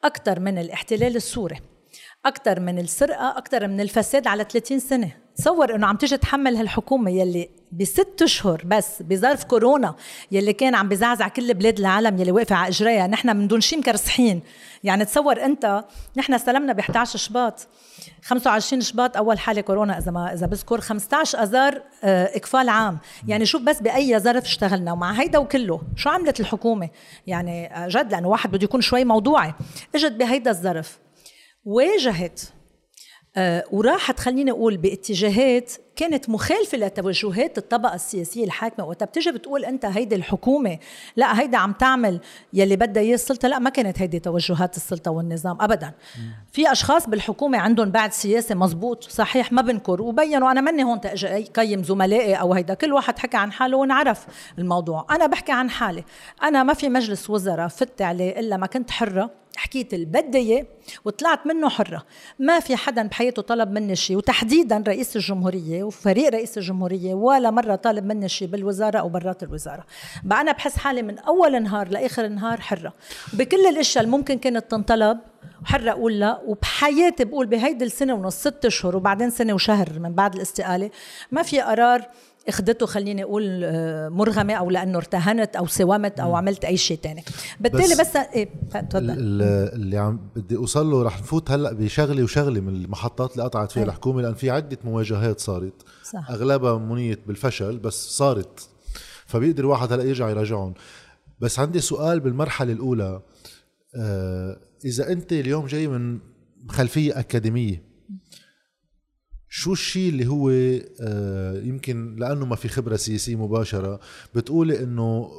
أكثر 0.04 0.40
من 0.40 0.58
الاحتلال 0.58 1.16
السوري 1.16 1.60
أكثر 2.26 2.60
من 2.60 2.80
السرقة 2.80 3.38
أكثر 3.38 3.68
من 3.68 3.82
الفساد 3.82 4.28
على 4.28 4.44
30 4.44 4.80
سنة. 4.80 5.12
تصور 5.36 5.76
إنه 5.76 5.88
عم 5.88 5.96
تيجي 5.96 6.18
تحمل 6.18 6.56
هالحكومة 6.56 7.12
يلي 7.12 7.50
بست 7.72 8.22
اشهر 8.22 8.62
بس 8.66 9.02
بظرف 9.02 9.44
كورونا 9.44 9.96
يلي 10.32 10.54
كان 10.54 10.76
عم 10.76 10.90
بزعزع 10.90 11.28
كل 11.28 11.54
بلاد 11.54 11.80
العالم 11.80 12.18
يلي 12.18 12.32
واقفة 12.32 12.56
على 12.56 12.70
إجريها. 12.70 13.08
نحن 13.08 13.38
من 13.38 13.48
دون 13.48 13.62
شيء 13.62 13.80
مكرسحين. 13.80 14.42
يعني 14.84 15.06
تصور 15.06 15.46
أنت 15.46 15.84
نحن 16.18 16.34
استلمنا 16.34 16.74
ب 16.74 16.80
11 16.80 17.20
شباط 17.20 17.68
25 18.24 18.82
شباط 18.82 19.18
أول 19.18 19.40
حالة 19.40 19.62
كورونا 19.62 19.98
إذا 19.98 20.12
ما 20.12 20.34
إذا 20.34 20.46
بذكر. 20.46 20.82
15 20.82 21.44
اذار 21.44 21.82
آه، 22.04 22.38
إقفال 22.38 22.70
عام. 22.70 22.98
يعني 23.28 23.46
شوف 23.46 23.62
بس 23.62 23.82
بأي 23.82 24.20
ظرف 24.20 24.44
اشتغلنا؟ 24.44 24.94
ومع 24.94 25.12
هيدا 25.12 25.40
وكله 25.40 25.82
شو 25.96 26.10
عملت 26.10 26.40
الحكومة؟ 26.40 26.90
يعني 27.28 27.76
آه، 27.76 27.88
جد 27.88 28.12
لأنه 28.12 28.28
واحد 28.28 28.52
بده 28.52 28.64
يكون 28.64 28.82
شوي 28.82 29.06
موضوعي. 29.06 29.54
إجت 29.96 30.12
بهيدا 30.12 30.52
الظرف 30.52 31.00
واجهت 31.66 32.42
وراحت 33.72 34.20
خليني 34.20 34.52
أقول 34.52 34.78
باتجاهات 34.78 35.74
كانت 35.96 36.30
مخالفة 36.30 36.78
لتوجهات 36.78 37.58
الطبقة 37.58 37.96
السياسية 37.96 38.44
الحاكمة. 38.44 38.86
وقت 38.86 39.04
بتجي 39.04 39.32
بتقول 39.32 39.66
أنت 39.66 39.86
هيدي 39.86 40.16
الحكومة. 40.16 40.78
لا 41.16 41.40
هيدا 41.40 41.58
عم 41.58 41.74
تعمل 41.74 42.20
يلي 42.54 42.76
بدها 42.76 43.04
إياه 43.04 43.14
السلطة. 43.14 43.48
لا 43.48 43.60
ما 43.60 43.70
كانت 43.70 44.02
هيدي 44.02 44.20
توجهات 44.20 44.78
السلطة 44.78 45.12
والنظام 45.12 45.62
أبدا. 45.62 45.92
في 46.52 46.72
أشخاص 46.72 47.10
بالحكومة 47.10 47.58
عندهم 47.58 47.92
بعد 47.92 48.14
سياسي 48.14 48.56
مزبوط 48.56 49.04
صحيح 49.04 49.52
ما 49.52 49.62
بنكر. 49.62 50.02
وبينوا 50.02 50.52
أنا 50.52 50.62
مني 50.62 50.84
هون 50.84 50.98
قيم 51.56 51.84
زملائي 51.84 52.36
أو 52.36 52.54
هيدا 52.54 52.74
كل 52.74 52.94
واحد 52.94 53.20
حكى 53.20 53.38
عن 53.38 53.52
حاله 53.52 53.78
ونعرف 53.78 54.26
الموضوع. 54.60 55.06
أنا 55.12 55.28
بحكي 55.28 55.52
عن 55.52 55.70
حالي. 55.70 56.04
أنا 56.44 56.64
ما 56.64 56.74
في 56.74 56.90
مجلس 56.90 57.30
وزراء 57.30 57.68
فت 57.68 58.02
عليه 58.02 58.40
إلا 58.40 58.58
ما 58.58 58.68
كنت 58.68 58.92
حرة. 58.92 59.32
حكيت 59.56 59.94
اللي 59.94 60.06
بدي 60.06 60.66
وطلعت 61.06 61.48
منه 61.48 61.70
حرة. 61.70 62.04
ما 62.40 62.60
في 62.60 62.76
حدا 62.76 63.08
بحياته 63.08 63.42
طلب 63.42 63.72
مني 63.72 63.96
شيء 63.96 64.18
وتحديدا 64.18 64.84
رئيس 64.88 65.16
الجمهورية 65.16 65.84
وفريق 65.84 66.30
رئيس 66.30 66.58
الجمهورية 66.58 67.14
ولا 67.14 67.52
مرة 67.52 67.76
طالب 67.76 68.06
مني 68.06 68.30
شيء 68.30 68.48
بالوزارة 68.48 69.00
أو 69.00 69.10
برات 69.10 69.44
الوزارة. 69.44 69.86
بقى 70.24 70.42
أنا 70.42 70.52
بحس 70.52 70.78
حالي 70.78 71.02
من 71.02 71.20
أول 71.20 71.64
نهار 71.64 71.88
لآخر 71.88 72.28
نهار 72.28 72.62
حرة. 72.62 72.94
بكل 73.34 73.66
الأشياء 73.66 74.04
اللي 74.04 74.18
ممكن 74.18 74.38
كانت 74.38 74.72
تنطلب 74.72 75.18
وحرة 75.62 75.92
أقول 75.92 76.20
لا 76.20 76.42
وبحياتي 76.46 77.24
بقول 77.26 77.46
بهيدي 77.46 77.86
السنة 77.86 78.14
ونص 78.14 78.36
ست 78.36 78.66
اشهر 78.66 78.96
وبعدين 78.96 79.30
سنة 79.30 79.54
وشهر 79.54 80.00
من 80.00 80.14
بعد 80.14 80.36
الاستقالة 80.36 80.90
ما 81.32 81.44
في 81.44 81.62
قرار 81.62 82.08
أخذته 82.48 82.86
خليني 82.86 83.24
أقول 83.24 83.62
آه، 83.64 84.10
مرغمة 84.10 84.54
أو 84.54 84.70
لأنه 84.70 84.98
ارتهنت 84.98 85.56
أو 85.56 85.68
ساومت 85.68 86.20
أو 86.20 86.36
عملت 86.36 86.66
أي 86.66 86.78
شيء 86.78 86.98
تاني. 86.98 87.24
بالتالي 87.60 87.96
بس, 87.96 88.00
بس 88.02 88.16
إيه 88.16 88.50
تفضل. 88.72 89.10
اللي 89.74 89.98
عم 89.98 90.20
بدي 90.36 90.56
أوصل 90.56 90.77
له 90.86 91.04
رح 91.04 91.20
نفوت 91.20 91.52
هلأ 91.52 91.74
بشغله 91.74 92.24
وشغله 92.24 92.62
من 92.62 92.76
المحطات 92.76 93.32
اللي 93.32 93.44
قطعت 93.44 93.72
فيها 93.72 93.84
الحكومة 93.84 94.22
لأن 94.22 94.34
في 94.34 94.50
عدة 94.50 94.78
مواجهات 94.84 95.40
صارت. 95.40 95.74
صح. 96.04 96.32
أغلبها 96.32 96.78
منيت 96.78 97.20
بالفشل 97.28 97.78
بس 97.78 98.08
صارت. 98.08 98.70
فبيقدر 99.26 99.64
الواحد 99.64 99.94
هلأ 99.94 100.04
يرجع 100.04 100.30
يراجعهم. 100.30 100.74
بس 101.40 101.60
عندي 101.60 101.80
سؤال 101.80 102.20
بالمرحلة 102.20 102.74
الأولى. 102.74 103.22
آه 103.96 104.60
إذا 104.86 105.12
أنت 105.12 105.34
اليوم 105.34 105.66
جاي 105.66 105.88
من 105.88 106.20
خلفية 106.70 107.20
أكاديمية 107.20 107.84
شو 109.50 109.74
الشيء 109.74 110.10
اللي 110.10 110.28
هو 110.28 110.50
آه، 111.02 111.62
يمكن 111.62 112.16
لأنه 112.16 112.46
ما 112.46 112.56
في 112.56 112.68
خبرة 112.68 112.96
سياسية 112.96 113.36
مباشرة 113.36 114.00
بتقولي 114.36 114.84
إنه 114.84 115.30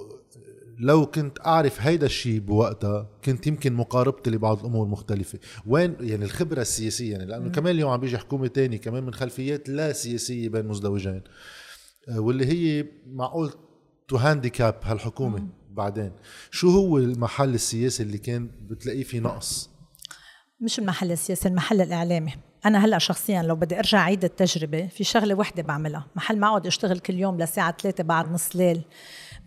لو 0.79 1.07
كنت 1.07 1.39
أعرف 1.47 1.81
هيدا 1.81 2.07
الشيء 2.07 2.41
بوقتها 2.41 3.09
كنت 3.25 3.47
يمكن 3.47 3.73
مقاربتي 3.73 4.31
لبعض 4.31 4.59
الأمور 4.61 4.87
مختلفة. 4.87 5.39
وين؟ 5.67 5.97
يعني 6.01 6.25
الخبرة 6.25 6.61
السياسية 6.61 7.13
يعني 7.13 7.25
لأنه 7.27 7.51
كمان 7.51 7.75
اليوم 7.75 7.91
عم 7.91 8.01
بيجي 8.01 8.19
حكومة 8.19 8.47
تانية 8.47 8.77
كمان 8.77 9.05
من 9.05 9.15
خلفيات 9.15 9.69
لا 9.69 9.93
سياسية 9.93 10.49
بين 10.49 10.67
مزدوجين. 10.67 11.23
آه، 12.09 12.21
واللي 12.21 12.47
هي 12.47 12.87
معقول 13.07 13.53
to 14.09 14.17
handicap 14.17 14.75
هالحكومة 14.83 15.39
مم. 15.39 15.49
بعدين. 15.71 16.13
شو 16.51 16.71
هو 16.71 16.99
المحل 16.99 17.55
السياسي 17.55 18.03
اللي 18.03 18.19
كان 18.19 18.51
بتلاقيه 18.71 19.03
في 19.03 19.21
نقص؟ 19.21 19.71
مش 20.61 20.79
المحل 20.79 21.13
السياسي 21.13 21.49
المحل 21.49 21.81
الإعلامي. 21.81 22.33
أنا 22.67 22.85
هلأ 22.85 22.99
شخصيا 22.99 23.43
لو 23.43 23.57
بدي 23.57 23.79
أرجع 23.79 23.99
أعيد 23.99 24.25
التجربة 24.25 24.87
في 24.87 25.05
شغلة 25.05 25.35
وحدة 25.35 25.63
بعملها. 25.63 26.07
محل 26.17 26.39
ما 26.39 26.47
أقعد 26.47 26.67
أشتغل 26.67 26.99
كل 26.99 27.15
يوم 27.15 27.39
لساعة 27.39 27.77
3 27.83 28.05
بعد 28.05 28.33
نص 28.33 28.57
ليل. 28.57 28.83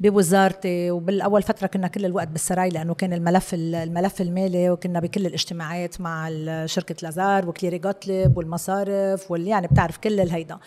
بوزارتي 0.09 0.91
وبالأول 0.91 1.41
فترة 1.41 1.67
كنا 1.67 1.87
كل 1.87 2.05
الوقت 2.05 2.27
بالسراي 2.27 2.69
لأنه 2.69 2.93
كان 2.93 3.13
الملف 3.13 3.53
الملف 3.53 4.21
المالي 4.21 4.69
وكنا 4.69 4.99
بكل 4.99 5.25
الاجتماعات 5.25 6.01
مع 6.01 6.29
شركة 6.65 6.95
لازار 7.03 7.49
وكليري 7.49 7.77
جوتليب 7.77 8.37
والمصارف 8.37 9.31
واللي 9.31 9.49
يعني 9.49 9.67
بتعرف 9.67 9.97
كل 9.97 10.19
الهيدا. 10.19 10.59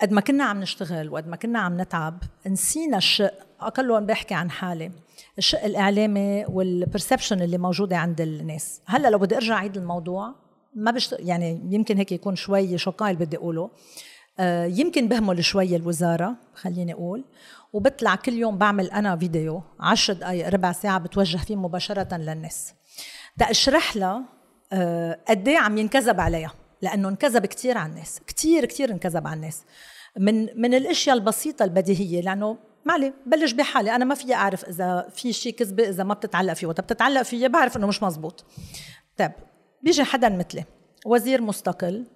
قد 0.00 0.12
ما 0.12 0.20
كنا 0.20 0.44
عم 0.44 0.60
نشتغل 0.60 1.08
وقد 1.08 1.28
ما 1.28 1.36
كنا 1.36 1.58
عم 1.58 1.80
نتعب 1.80 2.22
نسينا 2.46 2.96
الشق. 2.96 3.34
أقل 3.60 4.04
بحكي 4.04 4.34
عن 4.34 4.50
حالي 4.50 4.90
الشق 5.38 5.64
الإعلامي 5.64 6.44
والبرسبشن 6.48 7.42
اللي 7.42 7.58
موجودة 7.58 7.96
عند 7.96 8.20
الناس. 8.20 8.80
هلأ 8.86 9.08
لو 9.08 9.18
بدي 9.18 9.36
أرجع 9.36 9.54
اعيد 9.54 9.76
الموضوع 9.76 10.34
ما 10.74 10.90
بشت... 10.90 11.16
يعني 11.18 11.60
يمكن 11.70 11.96
هيك 11.96 12.12
يكون 12.12 12.36
شوي 12.36 12.78
شقاي 12.78 13.10
اللي 13.10 13.24
بدي 13.24 13.36
أقوله. 13.36 13.70
آه 14.38 14.64
يمكن 14.64 15.08
بهمل 15.08 15.44
شوي 15.44 15.76
الوزارة 15.76 16.34
خليني 16.54 16.92
أقول. 16.92 17.24
وبطلع 17.72 18.14
كل 18.14 18.32
يوم 18.32 18.58
بعمل 18.58 18.90
أنا 18.90 19.16
فيديو 19.16 19.62
عشر 19.80 20.12
دقائق 20.12 20.48
ربع 20.48 20.72
ساعة 20.72 20.98
بتوجه 20.98 21.36
فيه 21.36 21.56
مباشرة 21.56 22.16
للناس. 22.16 22.74
تاشرح 23.38 23.96
لها 23.96 24.22
آه 24.72 25.18
قد 25.28 25.48
إيه 25.48 25.58
عم 25.58 25.78
ينكذب 25.78 26.20
عليها 26.20 26.52
لأنه 26.82 27.08
انكذب 27.08 27.46
كثير 27.46 27.78
على 27.78 27.90
الناس 27.90 28.20
كثير 28.26 28.64
كثير 28.64 28.90
انكذب 28.90 29.26
على 29.26 29.36
الناس. 29.36 29.64
من 30.18 30.60
من 30.60 30.74
الأشياء 30.74 31.16
البسيطة 31.16 31.64
البديهية 31.64 32.20
لأنه 32.20 32.58
معلي 32.84 33.12
بلش 33.26 33.52
بحالي 33.52 33.96
أنا 33.96 34.04
ما 34.04 34.14
في 34.14 34.34
أعرف 34.34 34.64
إذا 34.64 35.08
في 35.10 35.32
شيء 35.32 35.52
كذبة 35.52 35.88
إذا 35.88 36.04
ما 36.04 36.14
بتتعلق 36.14 36.52
فيه 36.52 36.66
وقت 36.66 36.80
بتتعلق 36.80 37.22
فيه 37.22 37.48
بعرف 37.48 37.76
إنه 37.76 37.86
مش 37.86 38.02
مزبوط. 38.02 38.44
طيب 39.16 39.32
بيجي 39.82 40.04
حدا 40.04 40.28
مثلي 40.28 40.64
وزير 41.06 41.42
مستقل 41.42 42.06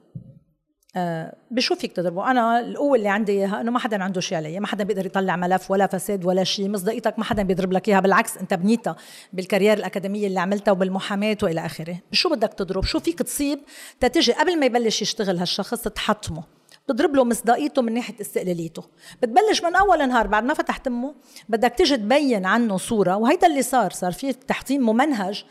آه 0.96 1.36
بشو 1.50 1.74
فيك 1.74 1.92
تضربه. 1.92 2.30
أنا 2.30 2.60
القوة 2.60 2.96
اللي 2.96 3.08
عندي 3.08 3.32
إياها 3.32 3.60
إنه 3.60 3.70
ما 3.70 3.78
حدا 3.78 4.02
عنده 4.02 4.20
شيء 4.20 4.38
علي 4.38 4.60
ما 4.60 4.66
حدا 4.66 4.84
بيقدر 4.84 5.06
يطلع 5.06 5.36
ملف 5.36 5.70
ولا 5.70 5.86
فساد 5.86 6.24
ولا 6.24 6.44
شيء 6.44 6.68
مصداقيتك 6.68 7.18
ما 7.18 7.24
حدا 7.24 7.42
بيضرب 7.42 7.72
لك 7.72 7.88
إياها 7.88 8.00
بالعكس 8.00 8.36
أنت 8.36 8.54
بنيتها 8.54 8.96
بالكارير 9.32 9.78
الأكاديمية 9.78 10.26
اللي 10.26 10.40
عملتها 10.40 10.72
وبالمحاماة 10.72 11.36
وإلى 11.42 11.66
آخره. 11.66 11.96
شو 12.12 12.28
بدك 12.28 12.54
تضرب؟ 12.54 12.84
شو 12.84 13.00
فيك 13.00 13.18
تصيب؟ 13.18 13.58
تتجي 14.00 14.32
قبل 14.32 14.58
ما 14.58 14.66
يبلش 14.66 15.02
يشتغل 15.02 15.38
هالشخص 15.38 15.82
تحطمه. 15.82 16.44
بتضرب 16.88 17.16
له 17.16 17.24
مصداقيته 17.24 17.82
من 17.82 17.94
ناحية 17.94 18.20
استقلاليته. 18.20 18.82
بتبلش 19.22 19.62
من 19.64 19.76
أول 19.76 20.08
نهار 20.08 20.26
بعد 20.26 20.44
ما 20.44 20.54
فتحت 20.54 20.86
أمه 20.86 21.14
بدك 21.48 21.74
تيجي 21.74 21.96
تبين 21.96 22.46
عنه 22.46 22.76
صورة 22.76 23.16
وهيدا 23.16 23.46
اللي 23.46 23.62
صار 23.62 23.90
صار 23.90 24.12
في 24.12 24.32
تحطيم 24.32 24.82
ممنهج 24.82 25.44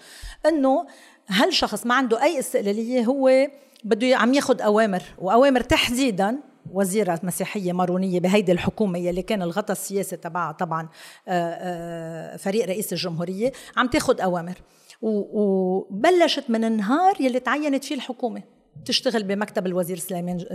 إنه 0.46 0.88
هالشخص 1.30 1.86
ما 1.86 1.96
عنده 1.96 2.24
أي 2.24 2.40
استقلالية 2.40 3.06
هو 3.06 3.48
بده 3.84 4.18
عم 4.18 4.34
ياخذ 4.34 4.62
أوامر 4.62 5.04
وأوامر 5.18 5.62
تحديدا 5.62 6.38
وزيرة 6.72 7.20
مسيحية 7.24 7.74
مارونية 7.74 8.20
بهيدي 8.20 8.52
الحكومة 8.52 9.00
يلي 9.00 9.22
كان 9.22 9.42
الغطاء 9.42 9.72
السياسي 9.72 10.18
تبعها 10.18 10.52
طبعا 10.52 10.90
آه، 11.28 11.32
آه، 11.32 12.38
فريق 12.38 12.66
رئيس 12.66 12.94
الجمهورية 12.94 13.52
عم 13.78 13.88
تاخذ 13.88 14.22
أوامر. 14.22 14.62
وبلشت 15.02 16.50
من 16.50 16.64
النهار 16.64 17.22
يلي 17.22 17.40
تعينت 17.40 17.84
فيه 17.84 17.96
الحكومة 17.96 18.42
تشتغل 18.86 19.24
بمكتب 19.24 19.68
الوزير 19.68 19.98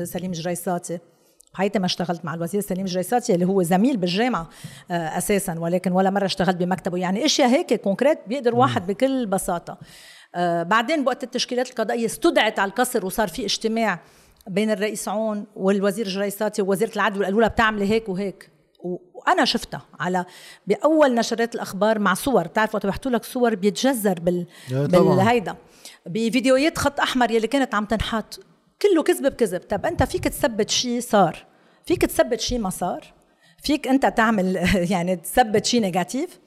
سليم 0.04 0.32
جريساتي. 0.32 0.98
حياتي 1.54 1.78
ما 1.78 1.86
اشتغلت 1.86 2.24
مع 2.24 2.34
الوزير 2.34 2.60
سليم 2.60 2.86
جريساتي 2.86 3.34
اللي 3.34 3.44
هو 3.44 3.62
زميل 3.62 3.96
بالجامعة 3.96 4.50
آه، 4.90 5.18
أساسا 5.18 5.58
ولكن 5.58 5.92
ولا 5.92 6.10
مرة 6.10 6.24
اشتغلت 6.24 6.56
بمكتبه. 6.56 6.98
يعني 6.98 7.24
إشياء 7.24 7.48
هيك 7.48 7.74
كونكريت 7.74 8.18
بيقدر 8.26 8.54
واحد 8.54 8.86
بكل 8.86 9.26
بساطة. 9.26 9.78
بعدين 10.62 11.04
بوقت 11.04 11.24
التشكيلات 11.24 11.70
القضائية 11.70 12.06
استدعت 12.06 12.58
على 12.58 12.68
القصر 12.68 13.06
وصار 13.06 13.28
في 13.28 13.44
اجتماع 13.44 14.00
بين 14.46 14.70
الرئيس 14.70 15.08
عون 15.08 15.46
والوزير 15.56 16.08
جريساتي 16.08 16.62
ووزيرة 16.62 16.92
العدل 16.96 17.24
قالوا 17.24 17.40
لها 17.40 17.48
بتعملي 17.48 17.90
هيك 17.90 18.08
وهيك. 18.08 18.50
وأنا 19.14 19.44
شفتها 19.44 19.82
على 20.00 20.24
بأول 20.66 21.14
نشرات 21.14 21.54
الأخبار 21.54 21.98
مع 21.98 22.14
صور. 22.14 22.46
بتعرف 22.46 22.74
وقت 22.74 22.86
بيحطوا 22.86 23.10
لك 23.10 23.24
صور 23.24 23.54
بيتجذر 23.54 24.20
بال 24.20 24.46
بالهيدا. 24.70 25.56
بفيديوهات 26.06 26.78
خط 26.78 27.00
أحمر 27.00 27.30
يلي 27.30 27.46
كانت 27.46 27.74
عم 27.74 27.84
تنحط. 27.84 28.40
كله 28.82 29.02
كذب 29.02 29.26
بكذب. 29.32 29.60
طب 29.60 29.86
أنت 29.86 30.02
فيك 30.02 30.24
تثبت 30.24 30.70
شيء 30.70 31.00
صار. 31.00 31.46
فيك 31.86 32.02
تثبت 32.02 32.40
شيء 32.40 32.58
ما 32.58 32.70
صار. 32.70 33.14
فيك 33.62 33.88
أنت 33.88 34.06
تعمل 34.06 34.56
يعني 34.92 35.16
تثبت 35.16 35.64
شيء 35.64 35.80
نيجاتيف. 35.80 36.38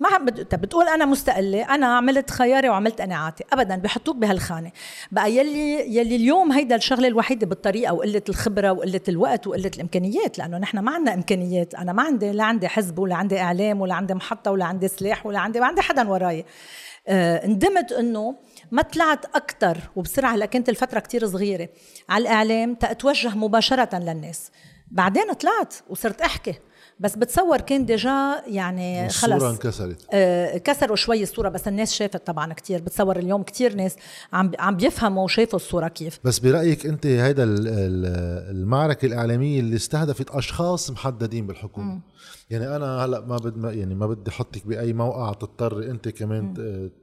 ما 0.00 0.18
بت... 0.18 0.54
بتقول 0.54 0.88
أنا 0.88 1.04
مستقلة 1.04 1.74
أنا 1.74 1.86
عملت 1.86 2.30
خياري 2.30 2.68
وعملت 2.68 3.00
قناعاتي. 3.00 3.44
ابدا 3.52 3.76
بحطوك 3.76 4.16
بهالخانه 4.16 4.72
بقى 5.12 5.32
يلي 5.32 5.96
يلي 5.96 6.16
اليوم 6.16 6.52
هيدا 6.52 6.76
الشغلة 6.76 7.08
الوحيدة 7.08 7.46
بالطريقة 7.46 7.94
وقلة 7.94 8.22
الخبرة 8.28 8.72
وقلة 8.72 9.00
الوقت 9.08 9.46
وقلة 9.46 9.70
الإمكانيات 9.74 10.38
لأنه 10.38 10.58
نحن 10.58 10.78
ما 10.78 10.90
عندنا 10.90 11.14
إمكانيات. 11.14 11.74
أنا 11.74 11.92
ما 11.92 12.02
عندي 12.02 12.32
لا 12.32 12.44
عندي 12.44 12.68
حزب 12.68 12.98
ولا 12.98 13.14
عندي 13.14 13.40
إعلام 13.40 13.80
ولا 13.80 13.94
عندي 13.94 14.14
محطة 14.14 14.50
ولا 14.50 14.64
عندي 14.64 14.88
سلاح 14.88 15.26
ولا 15.26 15.38
عندي 15.38 15.60
ما 15.60 15.66
عندي 15.66 15.80
حدا 15.80 16.08
وراي. 16.08 16.44
آه 17.08 17.46
ندمت 17.46 17.92
إنه 17.92 18.34
ما 18.70 18.82
طلعت 18.82 19.24
أكثر 19.36 19.78
وبسرعة 19.96 20.34
هلأ 20.34 20.46
كانت 20.46 20.68
الفترة 20.68 21.00
كتير 21.00 21.26
صغيرة. 21.26 21.68
على 22.08 22.22
الإعلام 22.22 22.74
تتوجه 22.74 23.28
مباشرة 23.28 23.98
للناس. 23.98 24.50
بعدين 24.90 25.32
طلعت 25.32 25.74
وصرت 25.88 26.20
أحكي. 26.20 26.54
بس 27.00 27.16
بتصور 27.16 27.60
كان 27.60 27.86
ديجا 27.86 28.42
يعني 28.46 29.08
خلص 29.08 29.24
الصورة 29.24 29.50
انكسرت. 29.50 30.06
آه 30.12 30.58
كسروا 30.58 30.96
شوي 30.96 31.22
الصورة 31.22 31.48
بس 31.48 31.68
الناس 31.68 31.92
شافت 31.92 32.26
طبعا 32.26 32.52
كتير. 32.52 32.80
بتصور 32.80 33.16
اليوم 33.18 33.42
كتير 33.42 33.74
ناس 33.74 33.96
عم 34.32 34.52
عم 34.58 34.76
بيفهموا 34.76 35.24
وشافوا 35.24 35.56
الصورة 35.56 35.88
كيف. 35.88 36.18
بس 36.24 36.38
برأيك 36.38 36.86
أنت 36.86 37.06
هيدا 37.06 37.44
المعركة 38.50 39.06
الإعلامية 39.06 39.60
اللي 39.60 39.76
استهدفت 39.76 40.30
أشخاص 40.30 40.90
محددين 40.90 41.46
بالحكومة؟ 41.46 41.94
م. 41.94 42.00
يعني 42.50 42.76
أنا 42.76 43.04
هلأ 43.04 43.20
ما 43.20 43.36
بدي 43.36 43.78
يعني 43.80 43.94
ما 43.94 44.06
بدي 44.06 44.30
أحطك 44.30 44.66
بأي 44.66 44.92
موقع 44.92 45.32
تضطر 45.32 45.90
أنت 45.90 46.08
كمان 46.08 46.54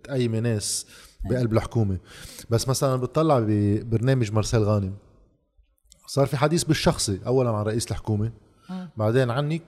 تقيمي 0.03 0.39
ناس 0.39 0.85
بقلب 1.29 1.53
الحكومة. 1.53 1.97
بس 2.49 2.67
مثلا 2.67 2.95
بتطلع 2.95 3.39
ببرنامج 3.39 4.31
مارسيل 4.31 4.63
غانم. 4.63 4.93
صار 6.07 6.27
في 6.27 6.37
حديث 6.37 6.63
بالشخصي 6.63 7.19
أولا 7.27 7.49
عن 7.49 7.65
رئيس 7.65 7.91
الحكومة 8.71 8.89
بعدين 8.97 9.29
عنك 9.29 9.63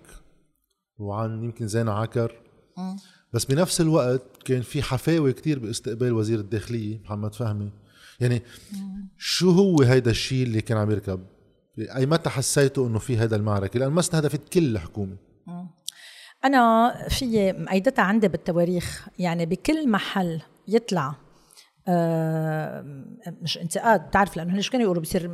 وعن 0.97 1.43
يمكن 1.43 1.67
زينة 1.67 1.91
عكر. 1.91 2.35
بس 3.33 3.45
بنفس 3.45 3.81
الوقت 3.81 4.21
كان 4.45 4.61
في 4.61 4.81
حفاوة 4.81 5.31
كتير 5.31 5.59
باستقبال 5.59 6.13
وزير 6.13 6.39
الداخلية 6.39 6.99
محمد 6.99 7.35
فهمي. 7.35 7.71
يعني 8.19 8.41
شو 9.17 9.51
هو 9.51 9.81
هيدا 9.81 10.11
الشيء 10.11 10.43
اللي 10.43 10.61
كان 10.61 10.77
عم 10.77 10.91
يركب؟ 10.91 11.25
أي 11.95 12.05
متى 12.05 12.29
حسيتوا 12.29 12.87
إنه 12.87 12.99
في 12.99 13.17
هذا 13.17 13.35
المعركة؟ 13.35 13.79
لأن 13.79 13.91
ما 13.91 13.99
استهدفت 13.99 14.49
كل 14.49 14.75
الحكومة. 14.75 15.17
أنا 16.45 16.93
في 17.09 17.53
مقيدتها 17.53 18.03
عندي 18.03 18.27
بالتواريخ. 18.27 19.07
يعني 19.19 19.45
بكل 19.45 19.89
محل 19.89 20.41
يطلع 20.67 21.15
مش 23.41 23.57
انتقاد 23.57 24.07
بتعرف 24.07 24.37
لأنه 24.37 24.61
شو 24.61 24.71
كانوا 24.71 24.85
يقولوا 24.85 25.01
بصير 25.01 25.25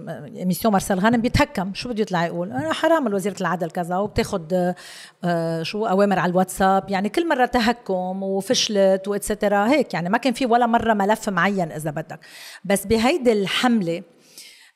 اميسيون 0.43 0.71
مارسيل 0.71 0.99
غانم 0.99 1.21
بيتهكم 1.21 1.73
شو 1.73 1.89
بده 1.89 2.01
يطلع 2.01 2.25
يقول؟ 2.25 2.51
أنا 2.51 2.73
حرام 2.73 3.07
الوزيره 3.07 3.35
العدل 3.41 3.71
كذا 3.71 3.97
وبتاخذ 3.97 4.73
آه 5.23 5.63
شو 5.63 5.85
أوامر 5.85 6.19
على 6.19 6.29
الواتساب. 6.29 6.89
يعني 6.89 7.09
كل 7.09 7.29
مرة 7.29 7.45
تهكم 7.45 8.23
وفشلت 8.23 9.07
واتسترا 9.07 9.67
هيك 9.67 9.93
يعني 9.93 10.09
ما 10.09 10.17
كان 10.17 10.33
في 10.33 10.45
ولا 10.45 10.65
مرة 10.65 10.93
ملف 10.93 11.29
معين 11.29 11.71
إذا 11.71 11.91
بدك. 11.91 12.19
بس 12.65 12.85
بهيدي 12.85 13.31
الحملة 13.31 14.03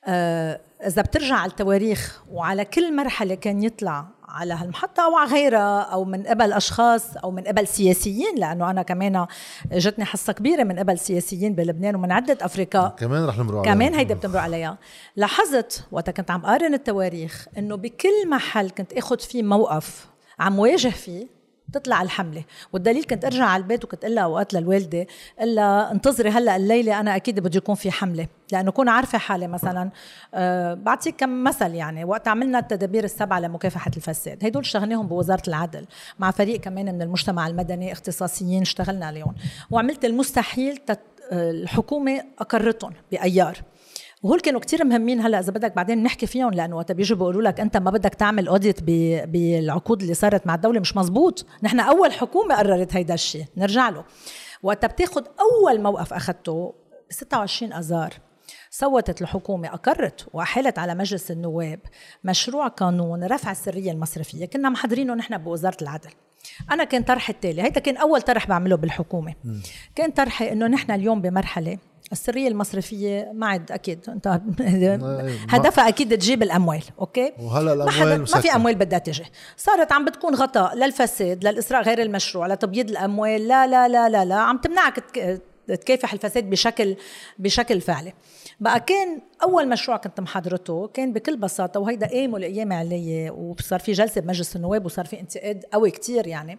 آه 0.05 0.59
إذا 0.87 1.01
بترجع 1.01 1.35
على 1.35 1.51
التواريخ 1.51 2.23
وعلى 2.31 2.65
كل 2.65 2.95
مرحلة 2.95 3.35
كان 3.35 3.63
يطلع 3.63 4.07
على 4.33 4.53
هالمحطة 4.53 5.05
أو 5.05 5.15
على 5.15 5.31
غيرها 5.31 5.81
أو 5.81 6.05
من 6.05 6.23
قبل 6.23 6.53
أشخاص 6.53 7.17
أو 7.17 7.31
من 7.31 7.43
قبل 7.43 7.67
سياسيين 7.67 8.35
لأنه 8.37 8.69
أنا 8.69 8.81
كمان 8.81 9.25
جتني 9.71 10.05
حصة 10.05 10.33
كبيرة 10.33 10.63
من 10.63 10.79
قبل 10.79 10.99
سياسيين 10.99 11.55
بلبنان 11.55 11.95
ومن 11.95 12.11
عدة 12.11 12.37
أفريقيا. 12.41 12.87
كمان 12.97 13.25
رح 13.25 13.37
نمرق 13.37 13.57
عليها. 13.59 13.73
كمان 13.73 13.93
هيدا 13.95 14.15
بتمرق 14.15 14.41
عليها. 14.41 14.77
لاحظت 15.15 15.85
وقت 15.91 16.09
كنت 16.09 16.31
عم 16.31 16.41
قارن 16.41 16.73
التواريخ 16.73 17.47
إنه 17.57 17.75
بكل 17.75 18.29
محل 18.29 18.69
كنت 18.69 18.93
أخذ 18.93 19.19
فيه 19.19 19.43
موقف 19.43 20.07
عم 20.39 20.59
واجه 20.59 20.89
فيه 20.89 21.42
تطلع 21.73 22.01
الحملة. 22.01 22.43
والدليل 22.73 23.03
كنت 23.03 23.25
أرجع 23.25 23.45
على 23.45 23.63
البيت 23.63 23.83
وكنت 23.83 24.05
أقول 24.05 24.17
أوقات 24.17 24.53
للوالدة 24.53 25.07
الا 25.41 25.91
انتظري 25.91 26.29
هلأ 26.29 26.55
الليلة 26.55 26.99
أنا 26.99 27.15
أكيد 27.15 27.39
بده 27.39 27.57
يكون 27.57 27.75
في 27.75 27.91
حملة. 27.91 28.27
لأنه 28.51 28.71
كون 28.71 28.89
عارفة 28.89 29.17
حالي 29.17 29.47
مثلا 29.47 29.89
أه 30.33 30.73
بعطيك 30.73 31.15
كم 31.15 31.43
مثل 31.43 31.73
يعني. 31.73 32.03
وقت 32.03 32.27
عملنا 32.27 32.59
التدابير 32.59 33.03
السبعة 33.03 33.39
لمكافحة 33.39 33.91
الفساد. 33.97 34.45
هدول 34.45 34.61
اشتغلناهم 34.63 35.07
بوزارة 35.07 35.43
العدل 35.47 35.85
مع 36.19 36.31
فريق 36.31 36.59
كمان 36.59 36.95
من 36.95 37.01
المجتمع 37.01 37.47
المدني 37.47 37.91
اختصاصيين 37.91 38.61
اشتغلنا 38.61 39.05
عليهم. 39.05 39.35
وعملت 39.71 40.05
المستحيل 40.05 40.77
تت 40.77 40.99
الحكومة 41.31 42.23
أقرتهم 42.39 42.93
بأيار. 43.11 43.57
وهول 44.23 44.39
كانوا 44.39 44.59
كتير 44.59 44.83
مهمين. 44.85 45.21
هلا 45.21 45.39
إذا 45.39 45.51
بدك 45.51 45.75
بعدين 45.75 46.03
نحكي 46.03 46.27
فيهم 46.27 46.51
لأنه 46.51 46.77
وقت 46.77 46.91
بيجوا 46.91 47.17
بيقولوا 47.17 47.41
لك 47.41 47.59
أنت 47.59 47.77
ما 47.77 47.91
بدك 47.91 48.13
تعمل 48.13 48.47
اوديت 48.47 48.83
بالعقود 49.27 50.01
اللي 50.01 50.13
صارت 50.13 50.47
مع 50.47 50.55
الدولة 50.55 50.79
مش 50.79 50.97
مزبوط 50.97 51.45
نحن 51.63 51.79
أول 51.79 52.11
حكومة 52.11 52.55
قررت 52.55 52.95
هيدا 52.95 53.13
الشيء 53.13 53.45
نرجع 53.57 53.89
له. 53.89 54.03
وقت 54.63 54.85
بتاخذ 54.85 55.23
أول 55.39 55.81
موقف 55.81 56.13
اخذته 56.13 56.73
ب 57.09 57.13
26 57.13 57.73
آذار. 57.73 58.13
صوتت 58.69 59.21
الحكومة 59.21 59.67
أقرت 59.67 60.27
وأحالت 60.33 60.79
على 60.79 60.95
مجلس 60.95 61.31
النواب 61.31 61.79
مشروع 62.23 62.67
قانون 62.67 63.23
رفع 63.23 63.51
السرية 63.51 63.91
المصرفية. 63.91 64.45
كنا 64.45 64.69
محضرينه 64.69 65.13
نحن 65.13 65.37
بوزارة 65.37 65.77
العدل. 65.81 66.09
أنا 66.71 66.83
كان 66.83 67.03
طرحي 67.03 67.33
التالي. 67.33 67.61
هيدا 67.61 67.79
كان 67.79 67.97
أول 67.97 68.21
طرح 68.21 68.47
بعمله 68.47 68.75
بالحكومة. 68.75 69.33
كان 69.95 70.11
طرحي 70.11 70.51
إنه 70.51 70.67
نحن 70.67 70.91
اليوم 70.91 71.21
بمرحلة 71.21 71.77
السرية 72.13 72.47
المصرفية 72.47 73.31
ما 73.33 73.47
عاد 73.47 73.71
أكيد. 73.71 73.99
أنت 74.09 74.27
هدفها 75.49 75.87
أكيد 75.87 76.17
تجيب 76.17 76.43
الأموال 76.43 76.83
أوكي؟ 76.99 77.33
وهلا 77.39 77.75
ما, 77.75 77.83
الأموال 77.83 78.19
ما 78.19 78.25
في 78.41 78.55
أموال 78.55 78.75
بدها 78.75 78.99
تجي. 78.99 79.23
صارت 79.57 79.91
عم 79.91 80.05
بتكون 80.05 80.35
غطاء 80.35 80.75
للفساد 80.75 81.43
للإسراء 81.47 81.81
غير 81.83 82.01
المشروع 82.01 82.47
لتبييض 82.47 82.89
الأموال 82.89 83.47
لا 83.47 83.67
لا 83.67 83.87
لا 83.87 84.09
لا 84.09 84.25
لا. 84.25 84.35
عم 84.35 84.57
تمنعك 84.57 84.95
تك- 84.95 85.41
تكافح 85.67 86.13
الفساد 86.13 86.49
بشكل 86.49 86.95
بشكل 87.39 87.81
فعلي. 87.81 88.13
بقى 88.59 88.79
كان 88.79 89.21
أول 89.43 89.69
مشروع 89.69 89.97
كنت 89.97 90.19
محضرته 90.19 90.87
كان 90.87 91.13
بكل 91.13 91.37
بساطة 91.37 91.79
وهيدا 91.79 92.07
قاموا 92.07 92.37
الأيام 92.39 92.73
عليه 92.73 93.31
وصار 93.31 93.79
في 93.79 93.91
جلسة 93.91 94.21
بمجلس 94.21 94.55
النواب 94.55 94.85
وصار 94.85 95.05
في 95.05 95.19
انتقاد 95.19 95.63
قوي 95.73 95.91
كتير 95.91 96.27
يعني. 96.27 96.57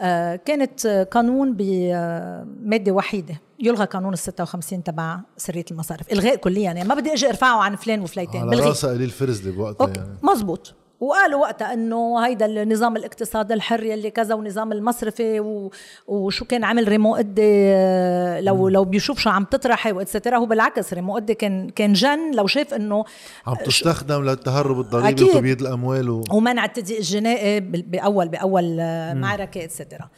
آه، 0.00 0.36
كانت 0.36 0.86
آه، 0.86 1.02
قانون 1.02 1.56
بماده 1.56 2.92
وحيدة. 2.92 3.34
يلغى 3.60 3.84
قانون 3.84 4.12
ال 4.12 4.18
56 4.18 4.82
تبع 4.82 5.20
سرية 5.36 5.64
المصارف. 5.70 6.12
إلغاء 6.12 6.36
كليا 6.36 6.62
يعني 6.62 6.84
ما 6.84 6.94
بدي 6.94 7.12
أجي 7.12 7.28
أرفعه 7.28 7.62
عن 7.62 7.76
فلان 7.76 8.00
وفليتين 8.00 8.40
على 8.40 8.60
راسها 8.60 8.90
قليل 8.90 9.10
فرزلي 9.10 9.52
بوقتها 9.52 9.86
أوكي. 9.86 10.00
يعني. 10.00 10.18
مزبوط. 10.22 10.74
وقالوا 11.00 11.40
وقتها 11.40 11.72
إنه 11.72 12.26
هيدا 12.26 12.46
النظام 12.46 12.96
الاقتصادي 12.96 13.54
الحر 13.54 13.82
يلي 13.82 14.10
كذا 14.10 14.34
ونظام 14.34 14.72
المصرفي 14.72 15.40
و... 15.40 15.72
وشو 16.06 16.44
كان 16.44 16.64
عمل 16.64 16.88
ريمو 16.88 17.14
قدي 17.14 17.42
آه، 17.44 18.40
لو 18.40 18.68
لو 18.68 18.84
بيشوف 18.84 19.18
شو 19.18 19.30
عم 19.30 19.44
تطرحي 19.44 19.92
واتسترا 19.92 20.36
هو 20.36 20.46
بالعكس 20.46 20.92
ريمو 20.94 21.14
قدي 21.14 21.34
كان 21.34 21.70
كان 21.70 21.92
جن 21.92 22.34
لو 22.34 22.46
شاف 22.46 22.74
إنه 22.74 23.04
عم 23.46 23.56
تستخدم 23.66 24.24
للتهرب 24.24 24.80
الضريبي. 24.80 25.24
وتبييض 25.24 25.60
الأموال 25.60 26.10
و... 26.10 26.24
ومنع 26.30 26.64
التضييق 26.64 26.98
الجنائي 26.98 27.60
بأول 27.60 28.28
بأول 28.28 28.76
آه، 28.80 29.14
معركة 29.14 29.64
اتسترا 29.64 30.08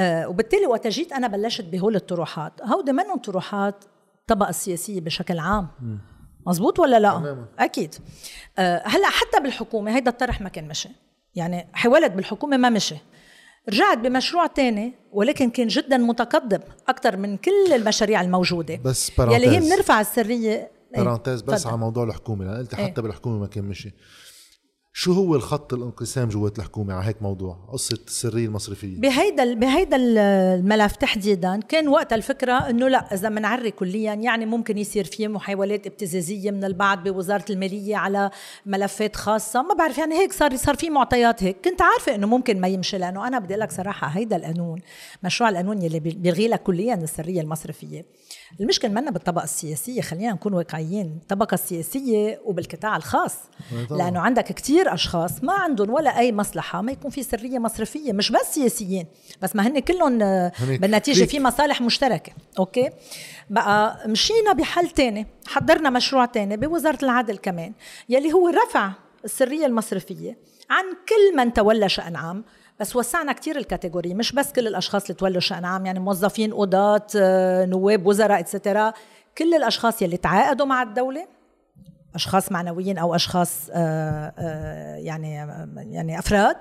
وبالتالي 0.00 0.66
وقت 0.66 0.86
جيت 0.86 1.12
أنا 1.12 1.26
بلشت 1.26 1.64
بهول 1.64 1.96
الطروحات. 1.96 2.52
هودي 2.62 2.92
منهم 2.92 3.18
طروحات 3.18 3.84
الطبقه 4.20 4.48
السياسيه 4.48 5.00
بشكل 5.00 5.38
عام. 5.38 5.68
مزبوط 6.46 6.78
ولا 6.78 6.98
لا؟ 6.98 7.10
تماماً. 7.10 7.46
أكيد. 7.58 7.94
آه 8.58 8.82
هلأ 8.84 9.08
حتى 9.08 9.40
بالحكومة 9.42 9.96
هيدا 9.96 10.10
الطرح 10.10 10.40
ما 10.40 10.48
كان 10.48 10.68
مشي. 10.68 10.88
يعني 11.34 11.68
حاولت 11.72 12.12
بالحكومة 12.12 12.56
ما 12.56 12.70
مشي. 12.70 12.96
رجعت 13.68 13.98
بمشروع 13.98 14.46
تاني 14.46 14.94
ولكن 15.12 15.50
كان 15.50 15.68
جدا 15.68 15.96
متقدم 15.96 16.60
أكثر 16.88 17.16
من 17.16 17.36
كل 17.36 17.72
المشاريع 17.72 18.20
الموجودة. 18.20 18.76
بس 18.84 19.12
يلي 19.18 19.48
هي 19.48 19.60
بنرفع 19.60 20.00
السرية. 20.00 20.70
بارانتيز 20.96 21.42
بس 21.42 21.62
تفضل. 21.62 21.70
على 21.70 21.78
موضوع 21.78 22.04
الحكومة. 22.04 22.44
لأن 22.44 22.56
قلت 22.56 22.74
إيه. 22.74 22.86
حتى 22.86 23.02
بالحكومة 23.02 23.38
ما 23.38 23.46
كان 23.46 23.64
مشي. 23.64 23.94
شو 25.00 25.12
هو 25.12 25.34
الخط 25.34 25.74
الانقسام 25.74 26.28
جوات 26.28 26.58
الحكومة 26.58 26.94
على 26.94 27.06
هيك 27.06 27.22
موضوع؟ 27.22 27.58
قصة 27.72 27.98
السرية 28.06 28.46
المصرفية. 28.46 29.00
بهيدا 29.00 29.54
بهيدا 29.54 29.96
الملف 29.96 30.96
تحديدا 30.96 31.60
كان 31.68 31.88
وقت 31.88 32.12
الفكرة 32.12 32.52
إنه 32.52 32.88
لا 32.88 33.14
إذا 33.14 33.28
منعري 33.28 33.70
كليا 33.70 34.14
يعني 34.14 34.46
ممكن 34.46 34.78
يصير 34.78 35.04
في 35.04 35.28
محاولات 35.28 35.86
ابتزازية 35.86 36.50
من 36.50 36.64
البعض 36.64 37.08
بوزارة 37.08 37.44
المالية 37.50 37.96
على 37.96 38.30
ملفات 38.66 39.16
خاصة. 39.16 39.62
ما 39.62 39.74
بعرف 39.74 39.98
يعني 39.98 40.14
هيك 40.14 40.32
صار 40.32 40.56
صار 40.56 40.76
في 40.76 40.90
معطيات 40.90 41.42
هيك. 41.42 41.56
كنت 41.64 41.82
عارفة 41.82 42.14
إنه 42.14 42.26
ممكن 42.26 42.60
ما 42.60 42.68
يمشي 42.68 42.98
لأنه 42.98 43.28
أنا 43.28 43.38
بدي 43.38 43.54
لك 43.54 43.72
صراحة 43.72 44.06
هيدا 44.06 44.36
القانون 44.36 44.80
مشروع 45.24 45.50
القانون 45.50 45.82
يلي 45.82 46.00
بيلغي 46.00 46.48
لك 46.48 46.62
كليا 46.62 46.94
السرية 46.94 47.40
المصرفية. 47.40 48.04
المشكلة 48.60 48.90
منا 48.90 49.10
بالطبقة 49.10 49.44
السياسية 49.44 50.00
خلينا 50.00 50.32
نكون 50.32 50.52
واقعيين 50.54 51.18
الطبقة 51.22 51.54
السياسية 51.54 52.40
وبالقطاع 52.44 52.96
الخاص 52.96 53.34
طبعاً. 53.90 53.98
لأنه 53.98 54.20
عندك 54.20 54.44
كتير 54.44 54.94
أشخاص 54.94 55.44
ما 55.44 55.52
عندهم 55.52 55.90
ولا 55.90 56.18
أي 56.18 56.32
مصلحة 56.32 56.82
ما 56.82 56.92
يكون 56.92 57.10
في 57.10 57.22
سرية 57.22 57.58
مصرفية 57.58 58.12
مش 58.12 58.32
بس 58.32 58.54
سياسيين 58.54 59.06
بس 59.42 59.56
ما 59.56 59.66
هن 59.66 59.78
كلهم 59.78 60.22
آه، 60.22 60.52
بالنتيجة. 60.80 61.24
في 61.24 61.40
مصالح 61.40 61.80
مشتركة 61.80 62.32
أوكي 62.58 62.90
بقى 63.50 64.08
مشينا 64.08 64.52
بحل 64.52 64.90
تاني 64.90 65.26
حضرنا 65.46 65.90
مشروع 65.90 66.24
تاني 66.24 66.56
بوزارة 66.56 66.98
العدل 67.04 67.36
كمان 67.36 67.72
يلي 68.08 68.32
هو 68.32 68.48
رفع 68.48 68.92
السرية 69.24 69.66
المصرفية 69.66 70.38
عن 70.70 70.84
كل 71.08 71.36
من 71.36 71.52
تولى 71.52 71.88
شأن 71.88 72.16
عام 72.16 72.44
بس 72.80 72.96
وسعنا 72.96 73.32
كتير 73.32 73.56
الكاتيجوري 73.56 74.14
مش 74.14 74.32
بس 74.32 74.52
كل 74.52 74.66
الأشخاص 74.66 75.02
اللي 75.02 75.14
تولوا 75.14 75.40
شأن 75.40 75.64
عام 75.64 75.86
يعني 75.86 76.00
موظفين 76.00 76.54
قضاة 76.54 77.06
آه، 77.16 77.64
نواب 77.64 78.06
وزراء 78.06 78.40
اتسترا 78.40 78.92
كل 79.38 79.54
الأشخاص 79.54 80.02
يلي 80.02 80.16
تعاقدوا 80.16 80.66
مع 80.66 80.82
الدولة 80.82 81.26
أشخاص 82.14 82.52
معنويين 82.52 82.98
أو 82.98 83.14
أشخاص 83.14 83.70
آه، 83.72 84.32
آه، 84.38 84.96
يعني 84.96 85.34
يعني 85.76 86.18
أفراد 86.18 86.56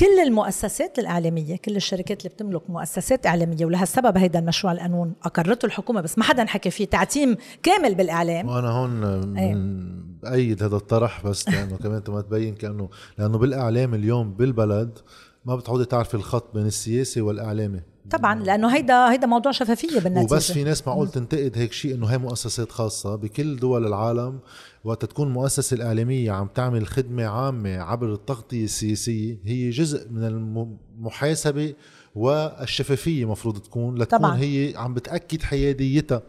كل 0.00 0.20
المؤسسات 0.26 0.98
الإعلامية 0.98 1.56
كل 1.56 1.76
الشركات 1.76 2.20
اللي 2.20 2.34
بتملك 2.34 2.70
مؤسسات 2.70 3.26
إعلامية 3.26 3.64
ولهالسبب 3.64 4.18
هيدا 4.18 4.38
المشروع 4.38 4.72
القانون 4.72 5.12
أقرته 5.22 5.66
الحكومة 5.66 6.00
بس 6.00 6.18
ما 6.18 6.24
حدا 6.24 6.44
حكى 6.44 6.70
فيه 6.70 6.84
تعتيم 6.84 7.36
كامل 7.62 7.94
بالإعلام. 7.94 8.48
وأنا 8.48 8.68
هون 8.68 9.04
إيه. 9.38 9.54
من 9.54 9.90
بأيد 10.22 10.62
هذا 10.62 10.76
الطرح 10.76 11.26
بس 11.26 11.48
لأنه 11.48 11.76
كمان 11.82 12.02
ما 12.08 12.20
تبين 12.20 12.54
كأنه 12.54 12.88
لأنه 13.18 13.38
بالإعلام 13.38 13.94
اليوم 13.94 14.34
بالبلد 14.34 14.98
ما 15.44 15.56
بتعودي 15.56 15.84
تعرفي 15.84 16.14
الخط 16.14 16.54
بين 16.54 16.66
السياسي 16.66 17.20
والإعلامي. 17.20 17.80
طبعا 18.10 18.42
لأنه 18.42 18.74
هيدا 18.74 19.12
هيدا 19.12 19.26
موضوع 19.26 19.52
شفافية 19.52 20.00
بالنتيجة. 20.00 20.34
وبس 20.34 20.52
في 20.52 20.64
ناس 20.64 20.86
معقول 20.86 21.08
تنتقد 21.08 21.52
هيك 21.58 21.72
شيء 21.72 21.94
إنه 21.94 22.06
هي 22.06 22.18
مؤسسات 22.18 22.72
خاصة 22.72 23.16
بكل 23.16 23.56
دول 23.56 23.86
العالم. 23.86 24.38
وقت 24.84 25.04
تكون 25.04 25.26
المؤسسه 25.28 25.74
الإعلامية 25.74 26.32
عم 26.32 26.48
تعمل 26.54 26.86
خدمة 26.86 27.26
عامة 27.26 27.78
عبر 27.78 28.12
التغطية 28.12 28.64
السياسية 28.64 29.38
هي 29.44 29.70
جزء 29.70 30.08
من 30.10 30.24
المحاسبة 30.24 31.74
والشفافية 32.14 33.30
مفروض 33.30 33.58
تكون 33.58 33.98
لتكون 33.98 34.18
طبعاً. 34.18 34.36
هي 34.38 34.74
عم 34.76 34.94
بتأكد 34.94 35.42
حياديتها 35.42 36.22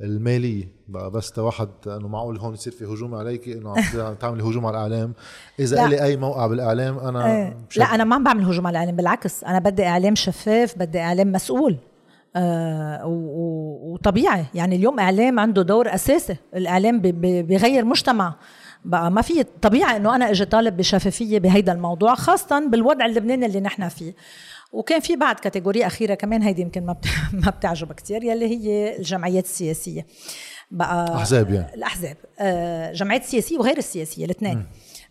المالية 0.00 0.68
بقى 0.88 1.10
بس 1.10 1.38
واحد 1.38 1.68
إنه 1.86 2.08
معقول 2.08 2.38
هون 2.38 2.54
يصير 2.54 2.72
في 2.72 2.84
هجوم 2.84 3.14
عليك 3.14 3.48
إنه 3.48 3.74
عم 3.94 4.14
تعمل 4.14 4.40
هجوم 4.40 4.66
على 4.66 4.76
الإعلام 4.76 5.12
إذا. 5.60 5.86
لي 5.88 6.02
أي 6.04 6.16
موقع 6.16 6.46
بالإعلام 6.46 6.98
أنا 6.98 7.36
إيه. 7.36 7.56
مش 7.70 7.78
لا 7.78 7.84
أنا 7.84 8.04
ما 8.04 8.14
عم 8.16 8.24
بعمل 8.24 8.44
هجوم 8.44 8.66
على 8.66 8.74
الإعلام 8.74 8.96
بالعكس 8.96 9.44
أنا 9.44 9.58
بدي 9.58 9.84
إعلام 9.84 10.14
شفاف 10.14 10.78
بدي 10.78 11.00
إعلام 11.00 11.32
مسؤول 11.32 11.76
آه 12.36 13.00
وطبيعي. 13.06 14.44
يعني 14.54 14.76
اليوم 14.76 15.00
إعلام 15.00 15.40
عنده 15.40 15.62
دور 15.62 15.94
أساسي. 15.94 16.36
الإعلام 16.56 17.00
بي- 17.00 17.12
بي- 17.12 17.42
بيغير 17.42 17.84
مجتمع. 17.84 18.34
بقى 18.84 19.10
ما 19.10 19.22
في 19.22 19.42
طبيعي 19.62 19.96
إنه 19.96 20.14
أنا 20.16 20.30
أجي 20.30 20.44
طالب 20.44 20.76
بشفافية 20.76 21.38
بهيدا 21.38 21.72
الموضوع 21.72 22.14
خاصه 22.14 22.68
بالوضع 22.68 23.06
اللبناني 23.06 23.46
اللي 23.46 23.60
نحن 23.60 23.88
فيه. 23.88 24.14
وكان 24.72 25.00
في 25.00 25.16
بعد 25.16 25.40
category 25.40 25.86
أخيرة 25.86 26.14
كمان 26.14 26.42
هيدي 26.42 26.62
يمكن 26.62 26.86
ما 26.86 26.96
ما 27.44 27.50
بتعجب 27.50 27.92
كثير 27.92 28.24
يلي 28.24 28.46
هي 28.46 28.96
الجمعيات 28.98 29.44
السياسية. 29.44 30.06
بقى 30.70 31.16
احزاب 31.16 31.50
يعني. 31.50 31.74
الأحزاب. 31.74 32.16
آه، 32.40 32.92
جمعيات 32.92 33.22
السياسيه 33.22 33.58
وغير 33.58 33.78
السياسية 33.78 34.24
الاثنين 34.24 34.64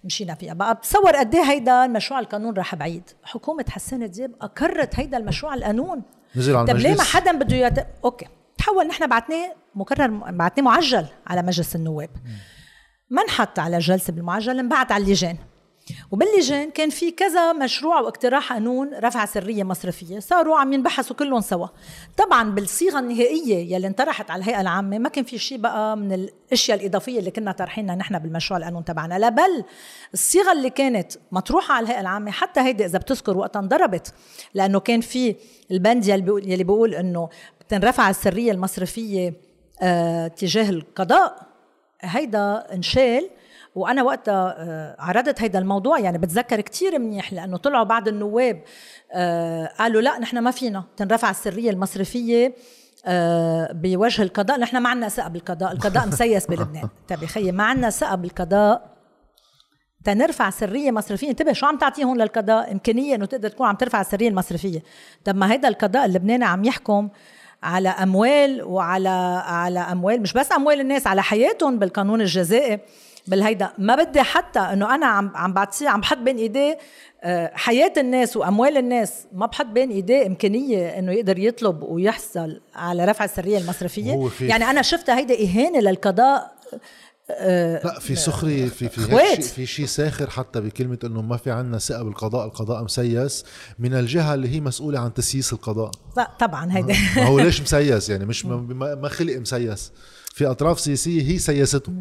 مشينا 0.03 0.35
فيها. 0.35 0.53
بقى 0.53 0.75
بتصور 0.75 1.15
قد 1.15 1.35
إيه 1.35 1.43
هيدا 1.43 1.85
المشروع 1.85 2.19
القانون 2.19 2.53
راح 2.53 2.75
بعيد. 2.75 3.03
حكومة 3.23 3.65
حسان 3.69 4.09
دياب 4.09 4.31
اقرت 4.41 4.99
هيدا 4.99 5.17
المشروع 5.17 5.53
القانون. 5.53 6.01
نزل 6.37 6.55
على 6.55 6.67
طب 6.67 6.75
ليه 6.75 6.95
ما 6.95 7.03
حدا 7.03 7.31
بده 7.31 7.55
يت... 7.55 7.87
أوكي. 8.05 8.27
تحول 8.57 8.87
نحن 8.87 9.07
بعتناه 9.07 9.55
مكرر 9.75 10.07
بعتناه 10.07 10.65
معجل 10.65 11.05
على 11.27 11.41
مجلس 11.41 11.75
النواب. 11.75 12.09
ما 13.09 13.21
انحط 13.21 13.59
على 13.59 13.79
جلسة 13.79 14.13
بالمعجل 14.13 14.59
انبعت 14.59 14.91
على 14.91 15.03
اللجان. 15.03 15.37
وباللجان 16.11 16.71
كان 16.71 16.89
في 16.89 17.11
كذا 17.11 17.53
مشروع 17.53 17.99
واقتراح 17.99 18.53
قانون 18.53 18.93
رفع 18.93 19.25
سرية 19.25 19.63
مصرفية. 19.63 20.19
صاروا 20.19 20.57
عم 20.57 20.73
ينبحثوا 20.73 21.15
كلهم 21.15 21.41
سوا. 21.41 21.67
طبعا 22.17 22.51
بالصيغة 22.51 22.99
النهائية 22.99 23.75
يلي 23.75 23.87
انطرحت 23.87 24.31
على 24.31 24.39
الهيئة 24.43 24.61
العامة 24.61 24.97
ما 24.97 25.09
كان 25.09 25.23
في 25.23 25.37
شيء 25.37 25.57
بقى 25.57 25.97
من 25.97 26.13
الأشياء 26.13 26.77
الإضافية 26.79 27.19
اللي 27.19 27.31
كنا 27.31 27.51
طرحينها 27.51 27.95
نحن 27.95 28.19
بالمشروع 28.19 28.57
القانون 28.57 28.85
تبعنا. 28.85 29.19
لا 29.19 29.29
بل 29.29 29.63
الصيغة 30.13 30.51
اللي 30.51 30.69
كانت 30.69 31.13
مطروحة 31.31 31.73
على 31.73 31.83
الهيئة 31.83 32.01
العامة 32.01 32.31
حتى 32.31 32.59
هيدي 32.59 32.85
إذا 32.85 32.99
بتذكر 32.99 33.37
وقتها 33.37 33.59
انضربت 33.59 34.13
لأنه 34.53 34.79
كان 34.79 35.01
في 35.01 35.35
البند 35.71 36.07
يلي 36.07 36.63
بيقول, 36.63 36.95
إنه 36.95 37.29
بتنرفع 37.61 38.09
السرية 38.09 38.51
المصرفية 38.51 39.33
آه 39.81 40.27
تجاه 40.27 40.69
القضاء. 40.69 41.45
هيدا 42.01 42.73
انشال 42.73 43.29
وأنا 43.75 44.03
وقتها 44.03 44.55
آه، 44.57 44.95
عرضت 44.99 45.41
هيدا 45.41 45.59
الموضوع 45.59 45.99
يعني 45.99 46.17
بتذكر 46.17 46.61
كتير 46.61 46.99
منيح 46.99 47.33
لأنه 47.33 47.57
طلعوا 47.57 47.83
بعض 47.83 48.07
النواب 48.07 48.63
آه، 49.13 49.65
قالوا 49.79 50.01
لا 50.01 50.19
نحن 50.19 50.37
ما 50.37 50.51
فينا 50.51 50.83
تنرفع 50.97 51.29
السرية 51.29 51.69
المصرفية 51.69 52.55
آه، 53.05 53.71
بوجه 53.73 54.21
القضاء. 54.21 54.59
نحن 54.59 54.77
ما 54.77 54.89
عندنا 54.89 55.09
ثقة 55.09 55.27
بالقضاء 55.27 55.71
القضاء 55.71 56.07
مسيس 56.11 56.45
بلبنان. 56.45 56.89
طيب 57.09 57.25
خيي 57.25 57.51
ما 57.51 57.63
عندنا 57.63 57.89
ثقة 57.89 58.15
بالقضاء. 58.15 58.95
تنرفع 60.03 60.49
سريه 60.49 60.91
مصرفيه 60.91 61.29
انتبه 61.29 61.53
شو 61.53 61.65
عم 61.65 61.77
تعطيهم 61.77 62.17
للقضاء؟ 62.17 62.71
امكانيه 62.71 63.15
إنه 63.15 63.25
تقدر 63.25 63.49
تكون 63.49 63.67
عم 63.67 63.75
ترفع 63.75 64.01
السرية 64.01 64.29
المصرفية. 64.29 64.83
طب 65.25 65.35
ما 65.35 65.51
هيدا 65.51 65.67
القضاء 65.67 66.05
اللبناني 66.05 66.45
عم 66.45 66.63
يحكم 66.63 67.09
على 67.63 67.89
أموال 67.89 68.63
وعلى 68.63 69.09
على 69.45 69.79
أموال 69.79 70.21
مش 70.21 70.33
بس 70.33 70.51
أموال 70.51 70.79
الناس 70.79 71.07
على 71.07 71.23
حياتهم 71.23 71.79
بالقانون 71.79 72.21
الجزائي. 72.21 72.79
بالهيدا. 73.27 73.69
ما 73.77 73.95
بدي 73.95 74.21
حتى 74.21 74.59
إنه 74.59 74.95
أنا 74.95 75.05
عم 75.05 75.31
عم 75.35 75.53
بعطيه 75.53 75.89
عم 75.89 76.01
بحط 76.01 76.17
بين 76.17 76.37
ايديه 76.37 76.77
آه، 77.23 77.51
حياة 77.53 77.93
الناس 77.97 78.37
وأموال 78.37 78.77
الناس. 78.77 79.13
ما 79.33 79.45
بحط 79.45 79.65
بين 79.65 79.91
إيديه 79.91 80.27
إمكانية 80.27 80.99
إنه 80.99 81.11
يقدر 81.11 81.39
يطلب 81.39 81.83
ويحصل 81.83 82.61
على 82.75 83.05
رفع 83.05 83.25
السرية 83.25 83.57
المصرفية. 83.57 84.29
يعني 84.41 84.63
أنا 84.65 84.81
شفتها 84.81 85.17
هيدا 85.17 85.35
إهانة 85.43 85.79
للقضاء 85.79 86.55
آه، 87.29 87.85
لا 87.85 87.99
في 87.99 88.15
سخري 88.15 88.67
في 88.67 88.89
في 88.89 89.41
في 89.41 89.65
شيء 89.65 89.85
ساخر 89.85 90.29
حتى 90.29 90.61
بكلمة 90.61 90.99
إنه 91.03 91.21
ما 91.21 91.37
في 91.37 91.51
عندنا 91.51 91.77
ثقه 91.77 92.03
بالقضاء 92.03 92.45
القضاء 92.45 92.83
مسيس. 92.83 93.45
من 93.79 93.93
الجهة 93.93 94.33
اللي 94.33 94.49
هي 94.55 94.59
مسؤولة 94.59 94.99
عن 94.99 95.13
تسييس 95.13 95.53
القضاء. 95.53 95.91
طبعا 96.39 96.77
هيدا 96.77 96.95
ما 97.15 97.25
هو 97.25 97.39
ليش 97.39 97.61
مسيس؟ 97.61 98.09
يعني 98.09 98.25
مش 98.25 98.45
ما 99.01 99.09
خلق 99.09 99.37
مسيس. 99.37 99.91
في 100.33 100.45
أطراف 100.45 100.79
سياسية 100.79 101.31
هي 101.31 101.37
سيسته 101.37 101.93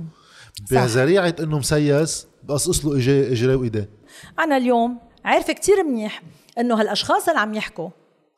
بذريعه 0.70 1.34
إنه 1.40 1.58
مسيس 1.58 2.26
بقصقص 2.42 2.84
له 2.84 2.96
إجري 3.32 3.54
وايديه 3.54 3.90
أنا 4.38 4.56
اليوم 4.56 4.98
عارفه 5.24 5.52
كتير 5.52 5.84
منيح 5.84 6.22
إنه 6.58 6.80
هالأشخاص 6.80 7.28
اللي 7.28 7.40
عم 7.40 7.54
يحكوا 7.54 7.88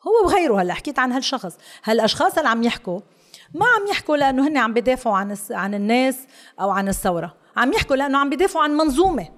هو 0.06 0.26
وغيره 0.26 0.62
هلأ 0.62 0.74
حكيت 0.74 0.98
عن 0.98 1.12
هالشخص. 1.12 1.56
هالأشخاص 1.84 2.38
اللي 2.38 2.48
عم 2.48 2.62
يحكوا 2.62 3.00
ما 3.54 3.66
عم 3.66 3.86
يحكوا 3.90 4.16
لأنه 4.16 4.48
هن 4.48 4.56
عم 4.56 4.74
بدافعوا 4.74 5.16
عن 5.16 5.36
عن 5.50 5.74
الناس 5.74 6.16
أو 6.60 6.70
عن 6.70 6.88
الثورة. 6.88 7.34
عم 7.56 7.72
يحكوا 7.72 7.96
لأنه 7.96 8.18
عم 8.18 8.30
بدافعوا 8.30 8.64
عن 8.64 8.70
منظومة. 8.70 9.28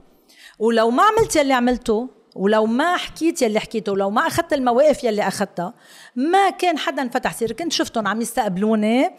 ولو 0.58 0.90
ما 0.90 1.02
عملت 1.02 1.36
يلي 1.36 1.52
عملته 1.52 2.08
ولو 2.36 2.66
ما 2.66 2.96
حكيت 2.96 3.42
يلي 3.42 3.60
حكيته 3.60 3.92
ولو 3.92 4.10
ما 4.10 4.26
أخذت 4.26 4.52
المواقف 4.52 5.04
يلي 5.04 5.28
أخذتها 5.28 5.74
ما 6.16 6.50
كان 6.50 6.78
حدا 6.78 7.08
فتح 7.08 7.34
سير 7.34 7.52
كنت 7.52 7.72
شفتهم 7.72 8.08
عم 8.08 8.20
يستقبلوني 8.20 9.10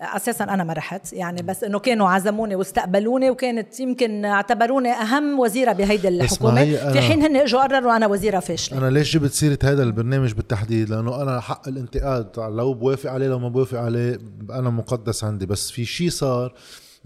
أساسا 0.00 0.44
أنا 0.44 0.64
ما 0.64 0.72
رحت. 0.72 1.12
يعني 1.12 1.42
بس 1.42 1.64
إنه 1.64 1.78
كانوا 1.78 2.08
عزموني 2.08 2.54
واستقبلوني 2.56 3.30
وكانت 3.30 3.80
يمكن 3.80 4.24
اعتبروني 4.24 4.92
أهم 4.92 5.40
وزيرة 5.40 5.72
بهيدي 5.72 6.08
الحكومة. 6.08 6.64
في 6.92 7.00
حين 7.00 7.22
هن 7.22 7.36
إجوا 7.36 7.62
قرروا 7.62 7.96
أنا 7.96 8.06
وزيرة 8.06 8.40
فاشلة. 8.40 8.78
أنا 8.78 8.90
ليش 8.90 9.14
جبت 9.14 9.30
سيرة 9.32 9.58
هذا 9.64 9.82
البرنامج 9.82 10.32
بالتحديد؟ 10.32 10.88
لأنه 10.90 11.22
أنا 11.22 11.40
حق 11.40 11.68
الانتقاد 11.68 12.26
لو 12.38 12.74
بوافق 12.74 13.10
عليه 13.10 13.28
لو 13.28 13.38
ما 13.38 13.48
بوافق 13.48 13.78
عليه 13.78 14.18
أنا 14.50 14.70
مقدس 14.70 15.24
عندي. 15.24 15.46
بس 15.46 15.70
في 15.70 15.84
شيء 15.84 16.10
صار 16.10 16.54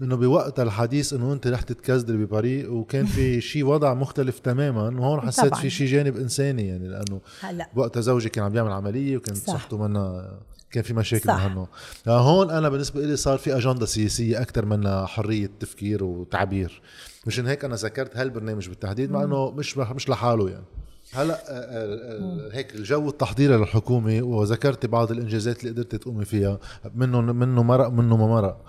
إنه 0.01 0.15
بوقت 0.15 0.59
الحديث 0.59 1.13
إنه 1.13 1.33
أنت 1.33 1.47
رح 1.47 1.61
تتكزدري 1.61 2.17
بباريس 2.17 2.65
وكان 2.65 3.05
في 3.05 3.41
شيء 3.51 3.65
وضع 3.65 3.93
مختلف 3.93 4.39
تماما 4.39 4.99
وهون 4.99 5.21
حسيت 5.21 5.45
طبعاً. 5.45 5.61
في 5.61 5.69
شيء 5.69 5.87
جانب 5.87 6.17
إنساني 6.17 6.67
يعني 6.67 6.87
لأنه 6.87 7.21
هلأ. 7.41 7.67
وقتها 7.75 8.01
زوجي 8.01 8.29
كان 8.29 8.43
عم 8.43 8.55
يعمل 8.55 8.71
عملية 8.71 9.17
وكان 9.17 9.35
صحته 9.35 9.77
منا 9.77 10.31
كان 10.71 10.83
في 10.83 10.93
مشاكل 10.93 11.27
صح. 11.27 11.45
مع 11.45 11.67
يعني 12.05 12.19
هون 12.21 12.49
أنا 12.49 12.69
بالنسبة 12.69 13.01
لي 13.01 13.15
صار 13.15 13.37
في 13.37 13.57
أجندة 13.57 13.85
سياسية 13.85 14.41
أكثر 14.41 14.65
من 14.65 15.05
حرية 15.05 15.49
تفكير 15.59 16.03
وتعبير. 16.03 16.81
مشان 17.27 17.47
هيك 17.47 17.65
أنا 17.65 17.75
ذكرت 17.75 18.17
هالبرنامج 18.17 18.69
بالتحديد 18.69 19.11
مع 19.11 19.23
إنه 19.23 19.51
مش 19.51 19.77
مش 19.77 20.09
لحاله 20.09 20.49
يعني. 20.49 20.65
هلأ 21.13 21.33
آه، 21.33 21.53
آه، 21.53 22.49
آه، 22.49 22.55
هيك 22.55 22.75
الجو 22.75 23.09
التحضيري 23.09 23.57
للحكومة 23.57 24.21
وذكرت 24.21 24.85
بعض 24.85 25.11
الإنجازات 25.11 25.59
اللي 25.59 25.71
قدرت 25.71 25.95
تقومي 25.95 26.25
فيها 26.25 26.59
منه 26.95 27.21
منه 27.21 27.63
مرق 27.63 27.87
منه 27.87 28.17
ما 28.17 28.27
مرق. 28.27 28.65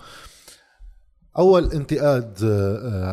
أول 1.37 1.71
انتقاد 1.71 2.43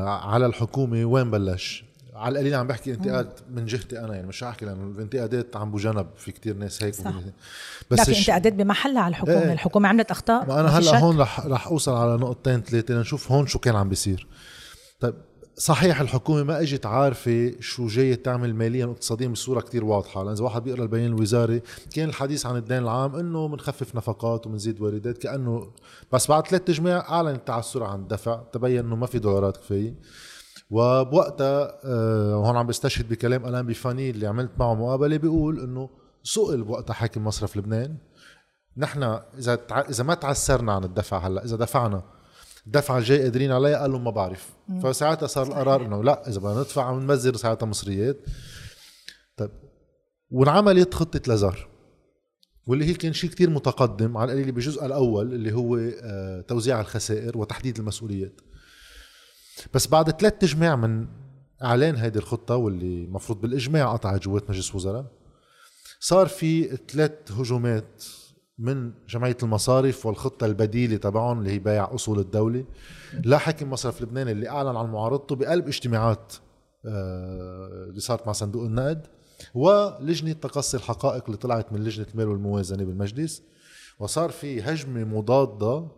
على 0.07 0.47
الحكومة 0.47 1.05
وين 1.05 1.31
بلش؟ 1.31 1.85
على 2.21 2.33
القليل 2.33 2.55
عم 2.55 2.67
بحكي 2.67 2.93
انتقاد 2.93 3.33
من 3.51 3.67
جهتي 3.67 3.99
أنا 3.99 4.15
يعني 4.15 4.27
مش 4.27 4.43
احكي 4.43 4.65
لأنه 4.65 4.85
الانتقادات 4.85 5.57
عم 5.57 5.73
بجنب 5.73 6.07
في 6.17 6.33
كتير 6.33 6.57
ناس 6.57 6.83
هيك 6.83 6.95
صح. 6.95 7.13
بس 7.91 7.99
لا 7.99 8.05
في 8.05 8.19
انتقادات 8.19 8.53
بمحلها 8.53 9.03
على 9.03 9.11
الحكومة. 9.11 9.43
إيه. 9.43 9.53
الحكومة 9.53 9.89
عملت 9.89 10.11
أخطاء 10.11 10.47
ما 10.47 10.61
أنا 10.61 10.69
هلأ 10.69 10.99
هون 10.99 11.21
رح 11.21 11.47
رح 11.47 11.67
أوصل 11.67 11.93
على 11.93 12.17
نقطتين 12.17 12.61
ثلاثة 12.61 12.95
لنشوف 12.95 13.33
هون 13.33 13.47
شو 13.47 13.59
كان 13.59 13.77
عم 13.77 13.89
بيصير. 13.89 14.27
طيب 15.01 15.15
صحيح 15.57 16.01
الحكومة 16.01 16.43
ما 16.43 16.61
إجت 16.61 16.87
عارفة 16.87 17.53
شو 17.61 17.87
جاية 17.87 18.15
تعمل 18.15 18.55
ماليا 18.55 18.87
واقتصاديا 18.87 19.29
بصورة 19.29 19.61
كتير 19.61 19.85
واضحة. 19.85 20.23
لأن 20.25 20.33
إذا 20.33 20.45
واحد 20.45 20.63
بيقرأ 20.63 20.83
البيان 20.83 21.07
الوزاري 21.07 21.63
كان 21.95 22.09
الحديث 22.09 22.47
عن 22.47 22.57
الدين 22.57 22.79
العام 22.79 23.17
إنه 23.17 23.49
بنخفف 23.49 23.95
نفقات 23.97 24.47
وبنزيد 24.47 24.81
واردات 24.81 25.19
كأنه 25.19 25.71
بس 26.13 26.29
بعد 26.29 26.47
ثلاث 26.47 26.63
تجميع 26.63 26.99
اعلن 26.99 27.35
التعثر 27.35 27.83
عن 27.83 27.99
الدفع 27.99 28.41
تبين 28.53 28.79
إنه 28.79 28.97
ما 28.97 29.07
في 29.07 29.19
دولارات 29.19 29.57
كفاية. 29.57 29.95
وبوقتها 30.71 31.79
آه، 31.85 32.37
وهون 32.37 32.57
عم 32.57 32.67
بستشهد 32.67 33.09
بكلام 33.09 33.47
ألان 33.47 33.67
بفاني 33.67 34.11
اللي 34.11 34.27
عملت 34.27 34.51
معه 34.59 34.75
مقابلة 34.75 35.17
بيقول 35.17 35.61
إنه 35.61 35.91
سئل 36.23 36.63
بوقتها 36.63 36.95
حاكم 36.95 37.25
مصرف 37.25 37.57
لبنان 37.57 37.97
نحن 38.77 39.03
إذا 39.39 39.55
تع... 39.55 39.81
إذا 39.81 40.05
ما 40.05 40.15
تعسرنا 40.15 40.73
عن 40.73 40.85
الدفع 40.85 41.27
هلأ 41.27 41.45
إذا 41.45 41.57
دفعنا 41.57 42.03
الدفعه 42.67 42.99
الجاي 42.99 43.23
قادرين 43.23 43.53
عليها 43.53 43.79
قالوا 43.79 43.99
ما 43.99 44.11
بعرف. 44.11 44.49
فساعتها 44.83 45.27
صار 45.27 45.47
القرار 45.47 45.87
انه 45.87 46.05
لا 46.05 46.29
إذا 46.29 46.39
بدنا 46.41 46.61
ندفع 46.61 46.85
عم 46.85 47.01
نمزر 47.01 47.37
ساعتها 47.37 47.67
مصريات. 47.67 48.17
طيب 49.37 49.51
وانعملت 50.31 50.95
خطة 50.95 51.21
لازار 51.27 51.69
واللي 52.67 52.85
هي 52.85 52.95
كان 52.95 53.13
شيء 53.13 53.31
كتير 53.31 53.51
متقدم 53.51 54.17
على 54.17 54.33
القليل 54.33 54.53
بجزء 54.53 54.87
الأول 54.87 55.35
اللي 55.35 55.53
هو 55.53 55.77
آه، 56.03 56.41
توزيع 56.41 56.81
الخسائر 56.81 57.39
وتحديد 57.39 57.79
المسؤوليات. 57.79 58.41
بس 59.75 59.87
بعد 59.89 60.11
ثلاث 60.11 60.33
تجميع 60.39 60.77
من 60.77 61.07
إعلان 61.63 61.97
هيدي 61.97 62.19
الخطة 62.19 62.57
واللي 62.57 63.05
المفروض 63.05 63.41
بالإجماع 63.41 63.93
قطعت 63.93 64.23
جوات 64.23 64.51
مجلس 64.51 64.75
وزراء 64.75 65.05
صار 66.01 66.27
في 66.27 66.77
ثلاث 66.77 67.33
هجومات 67.33 68.05
من 68.59 68.93
جمعية 69.09 69.37
المصارف 69.43 70.07
والخطة 70.07 70.47
البديلة 70.47 70.97
تبعهم 70.97 71.39
اللي 71.39 71.51
هي 71.51 71.59
بيع 71.59 71.95
أصول 71.95 72.19
الدولة 72.19 72.65
لاحق 73.25 73.63
مصرف 73.63 74.03
لبنان 74.03 74.29
اللي 74.29 74.49
أعلن 74.49 74.77
عن 74.77 74.87
معارضته 74.93 75.37
بقلب 75.37 75.69
اجتماعات 75.69 76.35
آه، 76.87 77.87
اللي 77.89 78.01
صارت 78.01 78.27
مع 78.27 78.33
صندوق 78.33 78.65
النقد 78.65 79.07
ولجنة 79.55 80.33
تقصي 80.33 80.77
الحقائق 80.77 81.25
اللي 81.25 81.37
طلعت 81.37 81.73
من 81.73 81.85
لجنة 81.85 82.07
المال 82.15 82.29
والموازنة 82.29 82.85
بالمجلس 82.85 83.43
وصار 83.99 84.31
في 84.31 84.63
هجمة 84.63 85.05
مضادة 85.05 85.89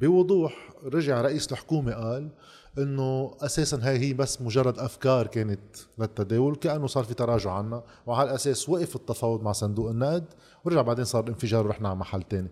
بوضوح 0.00 0.68
رجع 0.84 1.20
رئيس 1.20 1.52
الحكومة 1.52 1.92
قال 1.92 2.30
إنه 2.78 3.36
أساسا 3.40 3.78
هاي 3.82 3.98
هي 3.98 4.14
بس 4.14 4.42
مجرد 4.42 4.78
أفكار 4.78 5.26
كانت 5.26 5.60
للتداول 5.98 6.56
كأنه 6.56 6.86
صار 6.86 7.04
في 7.04 7.14
تراجع 7.14 7.52
عنا 7.52 7.82
وعلى 8.06 8.30
الأساس 8.30 8.68
وقف 8.68 8.96
التفاوض 8.96 9.42
مع 9.42 9.52
صندوق 9.52 9.90
النقد 9.90 10.24
ورجع 10.64 10.82
بعدين 10.82 11.04
صار 11.04 11.24
الانفجار 11.24 11.66
ورحنا 11.66 11.88
على 11.88 11.98
محل 11.98 12.22
تاني. 12.22 12.50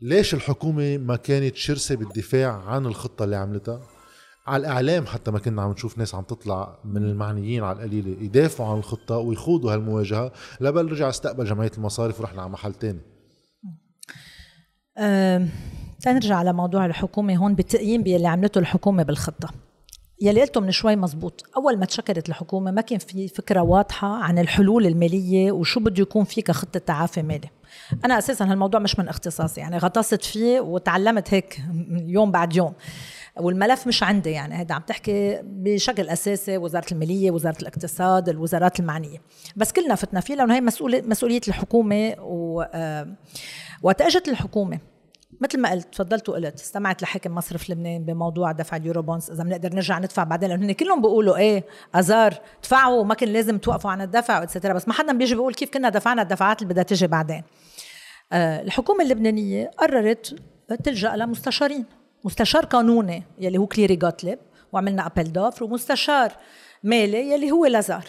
ليش 0.00 0.34
الحكومة 0.34 0.98
ما 0.98 1.16
كانت 1.16 1.56
شرسة 1.56 1.94
بالدفاع 1.94 2.52
عن 2.52 2.86
الخطة 2.86 3.24
اللي 3.24 3.36
عملتها؟ 3.36 3.80
على 4.46 4.60
الإعلام 4.60 5.06
حتى 5.06 5.30
ما 5.30 5.38
كنا 5.38 5.62
عم 5.62 5.70
نشوف 5.70 5.98
ناس 5.98 6.14
عم 6.14 6.22
تطلع 6.22 6.78
من 6.84 7.04
المعنيين 7.04 7.64
على 7.64 7.76
القليلة 7.76 8.22
يدافعوا 8.22 8.70
عن 8.72 8.78
الخطة 8.78 9.16
ويخوضوا 9.18 9.74
هالمواجهة 9.74 10.32
لبل 10.60 10.92
رجع 10.92 11.08
استقبل 11.08 11.44
جمعية 11.44 11.70
المصارف 11.78 12.20
ورحنا 12.20 12.42
على 12.42 12.50
محل 12.50 12.74
تاني. 12.74 13.00
تنرجع 16.04 16.36
على 16.36 16.52
موضوع 16.52 16.86
الحكومة 16.86 17.36
هون 17.36 17.54
بالتقييم 17.54 18.02
باللي 18.02 18.28
عملته 18.28 18.58
الحكومة 18.58 19.02
بالخطة. 19.02 19.48
يلي 20.20 20.40
قلته 20.40 20.60
من 20.60 20.70
شوي 20.70 20.96
مزبوط. 20.96 21.42
أول 21.56 21.78
ما 21.78 21.86
تشكلت 21.86 22.28
الحكومة 22.28 22.70
ما 22.70 22.80
كان 22.80 22.98
في 22.98 23.28
فكرة 23.28 23.60
واضحة 23.60 24.08
عن 24.08 24.38
الحلول 24.38 24.86
المالية 24.86 25.52
وشو 25.52 25.80
بده 25.80 26.02
يكون 26.02 26.24
في 26.24 26.42
كخطة 26.42 26.80
تعافي 26.80 27.22
مالي. 27.22 27.50
أنا 28.04 28.18
أساسا 28.18 28.44
هالموضوع 28.44 28.80
مش 28.80 28.98
من 28.98 29.08
اختصاصي. 29.08 29.60
يعني 29.60 29.78
غطست 29.78 30.24
فيه 30.24 30.60
وتعلمت 30.60 31.34
هيك 31.34 31.60
يوم 31.90 32.30
بعد 32.30 32.56
يوم. 32.56 32.72
والملف 33.36 33.86
مش 33.86 34.02
عندي 34.02 34.30
يعني. 34.30 34.54
هذا 34.54 34.74
عم 34.74 34.82
تحكي 34.82 35.40
بشكل 35.42 36.08
أساسي 36.08 36.58
وزارة 36.58 36.92
المالية 36.92 37.30
وزارة 37.30 37.60
الاقتصاد 37.62 38.28
الوزارات 38.28 38.80
المعنية. 38.80 39.18
بس 39.56 39.72
كلنا 39.72 39.94
فتنا 39.94 40.20
فيه 40.20 40.34
لأنه 40.34 40.54
هي 40.54 40.60
مسؤوليه 40.60 41.02
مسؤوليه 41.02 41.40
الحكومة 41.48 42.14
و 42.18 42.62
آه، 42.74 43.06
وقت 43.82 44.02
اجت 44.02 44.28
الحكومة. 44.28 44.93
مثل 45.40 45.60
ما 45.60 45.70
قلت 45.70 45.94
تفضلت 45.94 46.28
وقلت 46.28 46.60
استمعت 46.60 47.02
لحاكم 47.02 47.34
مصرف 47.34 47.70
لبنان 47.70 48.04
بموضوع 48.04 48.52
دفع 48.52 48.76
ال 48.76 49.02
Eurobonds 49.02 49.30
إذا 49.30 49.44
بنقدر 49.44 49.74
نرجع 49.74 49.98
ندفع 49.98 50.24
بعدين 50.24 50.48
لأنه 50.48 50.72
كلهم 50.72 51.00
بيقولوا 51.00 51.36
إيه 51.36 51.64
أزار 51.94 52.34
دفعوا 52.62 53.00
وما 53.00 53.14
كان 53.14 53.28
لازم 53.28 53.58
توقفوا 53.58 53.90
عن 53.90 54.00
الدفع 54.00 54.40
و 54.40 54.44
etcetera 54.44 54.72
بس 54.72 54.88
ما 54.88 54.94
حدا 54.94 55.12
بيجي 55.12 55.34
بيقول 55.34 55.54
كيف 55.54 55.70
كنا 55.70 55.88
دفعنا 55.88 56.22
الدفعات 56.22 56.62
اللي 56.62 56.72
بدها 56.72 56.82
تجي 56.84 57.06
بعدين. 57.06 57.42
آه 58.32 58.62
الحكومة 58.62 59.04
اللبنانية 59.04 59.70
قررت 59.78 60.36
تلجأ 60.84 61.16
لمستشارين 61.16 61.84
مستشار 62.24 62.64
قانوني 62.64 63.22
يلي 63.38 63.58
هو 63.58 63.66
كليري 63.66 63.96
جوتليب 63.96 64.38
وعملنا 64.72 65.06
appel 65.06 65.32
d'offres 65.32 65.64
ومستشار 65.64 66.32
مالي 66.82 67.32
يلي 67.32 67.50
هو 67.50 67.66
لازار. 67.66 68.04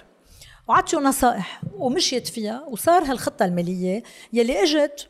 وعطيوا 0.68 1.02
نصائح 1.02 1.62
ومشيت 1.78 2.28
فيها 2.28 2.64
وصار 2.70 3.04
هالخطة 3.04 3.46
المالية 3.46 4.04
يلي 4.34 4.64
إجت 4.64 5.10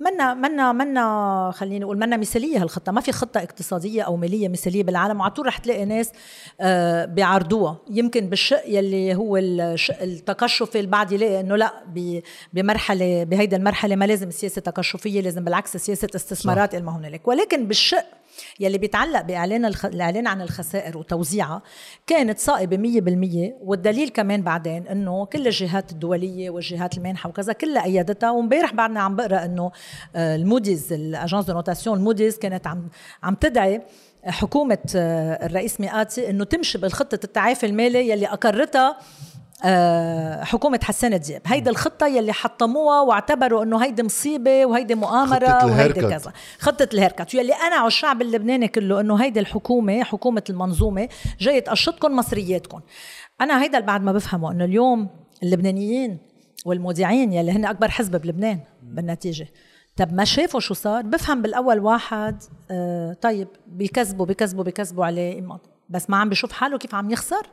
منا 0.00 0.34
منا 0.34 0.72
منا 0.72 1.52
خليني 1.54 1.78
نقول 1.78 1.98
منا 1.98 2.16
مثالية 2.16 2.62
هالخطة. 2.62 2.92
ما 2.92 3.00
في 3.00 3.12
خطة 3.12 3.38
اقتصادية 3.38 4.02
أو 4.02 4.16
مالية 4.16 4.48
مثالية 4.48 4.82
بالعالم. 4.82 5.20
وعلى 5.20 5.30
طول 5.30 5.46
رح 5.46 5.58
تلاقي 5.58 5.84
ناس 5.84 6.12
آه، 6.60 7.04
بيعرضوها 7.04 7.76
يمكن 7.90 8.28
بالشق 8.28 8.62
يلي 8.66 9.14
هو 9.14 9.36
الشق 9.36 10.02
التقشفي 10.02 10.80
البعض 10.80 11.12
يلاقي 11.12 11.40
إنه 11.40 11.56
لأ 11.56 11.72
بمرحلة 12.52 13.24
بهيدي 13.24 13.56
المرحلة 13.56 13.96
ما 13.96 14.04
لازم 14.04 14.30
سياسه 14.30 14.60
تقشفيه 14.60 15.20
لازم 15.20 15.44
بالعكس 15.44 15.76
سياسه 15.76 16.08
استثمارات 16.14 16.74
ما 16.76 16.96
هنالك. 16.96 17.28
ولكن 17.28 17.66
بالشق 17.66 18.04
يلي 18.60 18.78
بيتعلق 18.78 19.20
بإعلان 19.20 19.64
الخ... 19.64 19.84
الإعلان 19.84 20.26
عن 20.26 20.42
الخسائر 20.42 20.98
وتوزيعها 20.98 21.62
كانت 22.06 22.38
صائبة 22.38 22.76
100% 22.76 23.52
والدليل 23.62 24.08
كمان 24.08 24.42
بعدين 24.42 24.86
إنه 24.86 25.24
كل 25.24 25.46
الجهات 25.46 25.92
الدولية 25.92 26.50
والجهات 26.50 26.98
المانحة 26.98 27.28
وكذا 27.28 27.52
كلها 27.52 27.84
أيدتها 27.84 28.30
وامبارح 28.30 28.74
بعدنا 28.74 29.00
عم 29.00 29.16
بقرأ 29.16 29.44
إنه 29.44 29.72
آه، 30.16 30.36
ال 30.36 30.43
Moody's 30.43 30.92
ال 30.92 30.99
agence 30.99 31.44
de 31.44 31.52
notation 31.52 31.98
ال 31.98 32.03
Moody's 32.03 32.38
كانت 32.38 32.66
عم 32.66 32.88
عم 33.22 33.34
تدعي 33.34 33.82
حكومة 34.24 34.78
آه، 34.96 35.46
الرئيس 35.46 35.80
ميقاتي 35.80 36.30
إنه 36.30 36.44
تمشي 36.44 36.78
بالخطة 36.78 37.20
التعافي 37.24 37.66
المالي 37.66 38.08
يلي 38.08 38.26
أقرتها 38.26 38.96
حكومة 40.42 40.80
حسان 40.82 41.20
دياب 41.20 41.42
هيدي 41.46 41.70
الخطة 41.70 42.06
يلي 42.06 42.32
حطموها 42.32 43.00
واعتبروا 43.00 43.62
إنه 43.62 43.84
هيدي 43.84 44.02
مصيبة 44.02 44.66
وهيدي 44.66 44.94
مؤامرة 44.94 45.66
وهيدي 45.66 46.00
كذا. 46.00 46.32
خطة 46.58 46.88
ال 46.94 46.98
haircut. 46.98 47.34
يلي 47.34 47.52
أنا 47.52 47.76
على 47.76 47.86
الشعب 47.86 48.22
اللبناني 48.22 48.68
كله 48.68 49.00
إنه 49.00 49.16
هيدي 49.16 49.40
الحكومة 49.40 50.02
حكومة 50.02 50.42
المنظومة 50.50 51.08
جاية 51.40 51.60
تقشطكم 51.60 52.16
مصرياتكم. 52.16 52.80
أنا 53.40 53.62
هيدا 53.62 53.80
بعد 53.80 54.02
ما 54.02 54.12
بفهمه 54.12 54.52
إنه 54.52 54.64
اليوم 54.64 55.08
اللبنانيين 55.42 56.18
والمودعين 56.66 57.32
يلي 57.32 57.52
هن 57.52 57.64
أكبر 57.64 57.88
حزب 57.88 58.20
بلبنان 58.20 58.60
بالنتيجة. 58.82 59.48
طب 59.96 60.12
ما 60.12 60.24
شافوا 60.24 60.60
شو 60.60 60.74
صار؟ 60.74 61.02
بفهم 61.02 61.42
بالأول 61.42 61.78
واحد 61.78 62.42
آه 62.70 63.12
طيب 63.12 63.48
بيكذبوا 63.66 64.26
بيكذبوا 64.26 64.64
بيكذبوا 64.64 65.04
عليه 65.04 65.38
بس 65.90 66.10
ما 66.10 66.16
عم 66.16 66.28
بيشوف 66.28 66.52
حاله 66.52 66.78
كيف 66.78 66.94
عم 66.94 67.10
يخسر. 67.10 67.46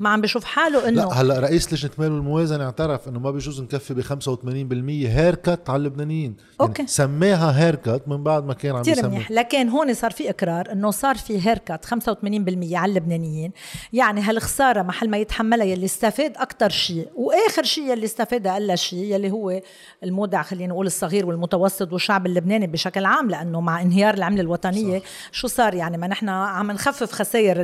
ما 0.00 0.08
عم 0.08 0.20
بيشوف 0.20 0.44
حاله 0.44 0.88
إنه 0.88 1.04
لا 1.04 1.12
هلأ 1.12 1.38
رئيس 1.38 1.72
لجنة 1.72 1.90
مال 1.98 2.12
والموازنه 2.12 2.64
اعترف 2.64 3.08
إنه 3.08 3.18
ما 3.18 3.30
بيجوز 3.30 3.60
نكفي 3.60 3.94
ب 3.94 4.00
85% 4.00 5.08
haircut 5.08 5.70
على 5.70 5.76
اللبنانيين. 5.76 6.36
يعني 6.36 6.70
okay. 6.70 6.86
سماها 6.86 7.64
haircut 7.64 8.02
من 8.06 8.22
بعد 8.22 8.44
ما 8.44 8.54
كان 8.54 8.76
عم 8.76 8.82
يسمي. 8.86 9.08
منيح. 9.08 9.30
لكن 9.30 9.68
هون 9.68 9.94
صار 9.94 10.10
في 10.10 10.30
إقرار 10.30 10.72
إنه 10.72 10.90
صار 10.90 11.14
في 11.16 11.48
haircut 11.48 11.84
85% 11.84 12.76
على 12.76 12.90
اللبنانيين. 12.90 13.52
يعني 13.92 14.20
هالخسارة 14.20 14.82
محل 14.82 15.10
ما 15.10 15.16
يتحملها 15.16 15.66
يلي 15.66 15.84
استفاد 15.84 16.36
أكثر 16.36 16.68
شيء. 16.70 17.08
وآخر 17.14 17.62
شيء 17.62 17.92
يلي 17.92 18.04
استفاد 18.04 18.46
أقل 18.46 18.78
شيء 18.78 19.04
يلي 19.04 19.30
هو 19.30 19.60
المودع 20.04 20.42
خلينا 20.42 20.72
نقول 20.72 20.86
الصغير 20.86 21.26
والمتوسط 21.26 21.92
والشعب 21.92 22.26
اللبناني 22.26 22.66
بشكل 22.66 23.04
عام 23.04 23.30
لأنه 23.30 23.60
مع 23.60 23.82
انهيار 23.82 24.14
العملة 24.14 24.40
الوطنية 24.40 24.98
صح. 24.98 25.04
شو 25.32 25.48
صار؟ 25.48 25.74
يعني 25.74 25.98
ما 25.98 26.06
نحن 26.06 26.28
عم 26.28 26.70
نخفف 26.70 27.12
خسائر 27.12 27.60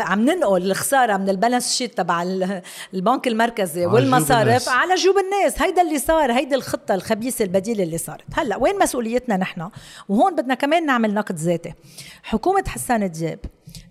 عم 0.00 0.20
ننقل 0.20 0.70
الخسارة 0.70 1.16
من 1.16 1.28
البالانس 1.28 1.74
شيت 1.74 1.98
تبع 1.98 2.22
البنك 2.94 3.28
المركزي 3.28 3.86
والمصارف 3.86 4.68
على 4.68 4.94
جيوب 4.94 5.16
الناس. 5.18 5.62
هيدا 5.62 5.82
اللي 5.82 5.98
صار 5.98 6.32
هيدي 6.32 6.54
الخطة 6.54 6.94
الخبيثة 6.94 7.44
البديلة 7.44 7.82
اللي 7.82 7.98
صارت. 7.98 8.24
هلأ 8.34 8.56
وين 8.56 8.78
مسؤوليتنا 8.78 9.36
نحن؟ 9.36 9.70
وهون 10.08 10.34
بدنا 10.34 10.54
كمان 10.54 10.86
نعمل 10.86 11.14
نقد 11.14 11.36
ذاتي. 11.36 11.74
حكومة 12.22 12.64
حسان 12.68 13.10
دياب 13.10 13.38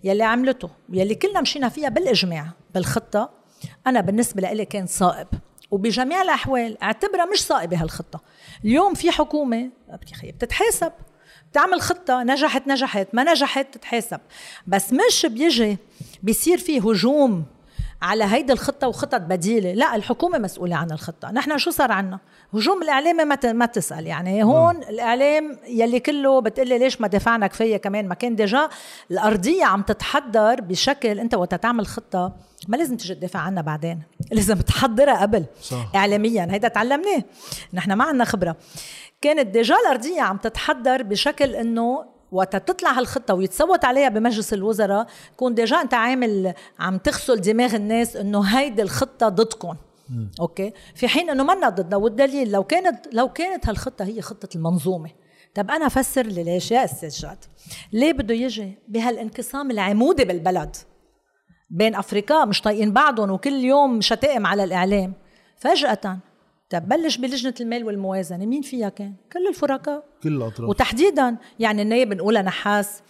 يلي 0.04 0.22
عملته 0.22 0.70
يلي 0.92 1.14
كلنا 1.14 1.40
مشينا 1.40 1.68
فيها 1.68 1.88
بالإجماع 1.88 2.46
بالخطة 2.74 3.30
أنا 3.86 4.00
بالنسبة 4.00 4.52
لي 4.52 4.64
كان 4.64 4.86
صائب. 4.86 5.28
وبجميع 5.70 6.22
الأحوال 6.22 6.82
اعتبرها 6.82 7.24
مش 7.24 7.44
صائبة 7.46 7.82
هالخطة. 7.82 8.20
اليوم 8.64 8.94
في 8.94 9.10
حكومة 9.10 9.70
بتتحاسب. 10.24 10.92
بتعمل 11.52 11.80
خطة 11.80 12.22
نجحت 12.22 12.68
نجحت 12.68 13.08
ما 13.12 13.32
نجحت 13.32 13.66
تتحاسب. 13.74 14.20
بس 14.66 14.92
مش 14.92 15.26
بيجي 15.26 15.78
بيصير 16.22 16.58
في 16.58 16.78
هجوم 16.80 17.44
على 18.02 18.24
هيدي 18.24 18.52
الخطة 18.52 18.88
وخطط 18.88 19.20
بديلة. 19.20 19.72
لا 19.72 19.96
الحكومة 19.96 20.38
مسؤولة 20.38 20.76
عن 20.76 20.90
الخطة. 20.90 21.30
نحن 21.30 21.58
شو 21.58 21.70
صار 21.70 21.92
عنا؟ 21.92 22.18
هجوم 22.54 22.82
الإعلامي 22.82 23.24
ما, 23.24 23.38
ما 23.52 23.66
تسأل. 23.66 24.06
يعني 24.06 24.44
هون 24.44 24.76
م. 24.76 24.82
الإعلام 24.82 25.58
يلي 25.66 26.00
كله 26.00 26.40
بتقلي 26.40 26.78
ليش 26.78 27.00
ما 27.00 27.08
دفعنا 27.08 27.46
كفاية 27.46 27.76
كمان 27.76 28.08
ما 28.08 28.14
كان 28.14 28.36
ديجا 28.36 28.68
الأرضية 29.10 29.64
عم 29.64 29.82
تتحضر 29.82 30.60
بشكل 30.60 31.20
أنت 31.20 31.34
وقت 31.34 31.54
تعمل 31.54 31.86
خطة 31.86 32.32
ما 32.68 32.76
لازم 32.76 32.96
تجي 32.96 33.14
تدافع 33.14 33.38
عنها 33.38 33.62
بعدين. 33.62 34.02
لازم 34.32 34.56
تحضرها 34.60 35.22
قبل 35.22 35.44
صح. 35.62 35.90
إعلاميا. 35.94 36.48
هيدا 36.50 36.68
تعلمناه. 36.68 37.22
نحن 37.74 37.92
ما 37.92 38.04
عنا 38.04 38.24
خبرة. 38.24 38.56
كانت 39.22 39.46
déjà 39.46 39.74
الارضيه 39.74 40.22
عم 40.22 40.36
تتحضر 40.36 41.02
بشكل 41.02 41.54
إنه 41.54 42.04
وقت 42.32 42.56
تطلع 42.56 42.90
هالخطة 42.90 43.34
ويتصوت 43.34 43.84
عليها 43.84 44.08
بمجلس 44.08 44.52
الوزراء 44.52 45.06
كون 45.36 45.54
déjà 45.54 45.80
أنت 45.80 45.94
عامل 45.94 46.54
عم 46.78 46.98
تغسل 46.98 47.40
دماغ 47.40 47.76
الناس 47.76 48.16
إنه 48.16 48.42
هيدي 48.42 48.82
الخطة 48.82 49.28
ضدكم. 49.28 49.76
okay؟ 50.40 50.72
في 50.94 51.08
حين 51.08 51.30
إنه 51.30 51.44
منا 51.44 51.68
ضدنا. 51.68 51.96
والدليل 51.96 52.52
لو 52.52 52.64
كانت 52.64 53.14
لو 53.14 53.28
كانت 53.28 53.68
هالخطة 53.68 54.04
هي 54.04 54.22
خطة 54.22 54.48
المنظومة. 54.56 55.10
طب 55.54 55.70
أنا 55.70 55.88
فسر 55.88 56.22
لي 56.26 56.44
ليش 56.44 56.70
يا 56.70 56.84
أستاذ 56.84 57.08
جاد؟ 57.08 57.38
ليه 57.92 58.12
بده 58.12 58.34
يجي 58.34 58.78
بهالانقسام 58.88 59.70
العمودي 59.70 60.24
بالبلد؟ 60.24 60.76
بين 61.70 61.94
افريقيا 61.94 62.44
مش 62.44 62.60
طايقين 62.60 62.92
بعضهم 62.92 63.30
وكل 63.30 63.52
يوم 63.52 64.00
شتائم 64.00 64.46
على 64.46 64.64
الإعلام. 64.64 65.12
فجأة 65.58 66.18
طب 66.72 66.88
بلش 66.88 67.16
بلجنة 67.16 67.54
المال 67.60 67.84
والموازنة 67.84 68.46
مين 68.46 68.62
فيها 68.62 68.88
كان؟ 68.88 69.14
كل 69.32 69.48
الفرقاء. 69.48 70.04
كل 70.22 70.36
الأطراف. 70.36 70.68
وتحديدا 70.68 71.36
يعني 71.58 71.82
النائب 71.82 72.14
نقولها 72.14 72.42
نحاس 72.42 73.02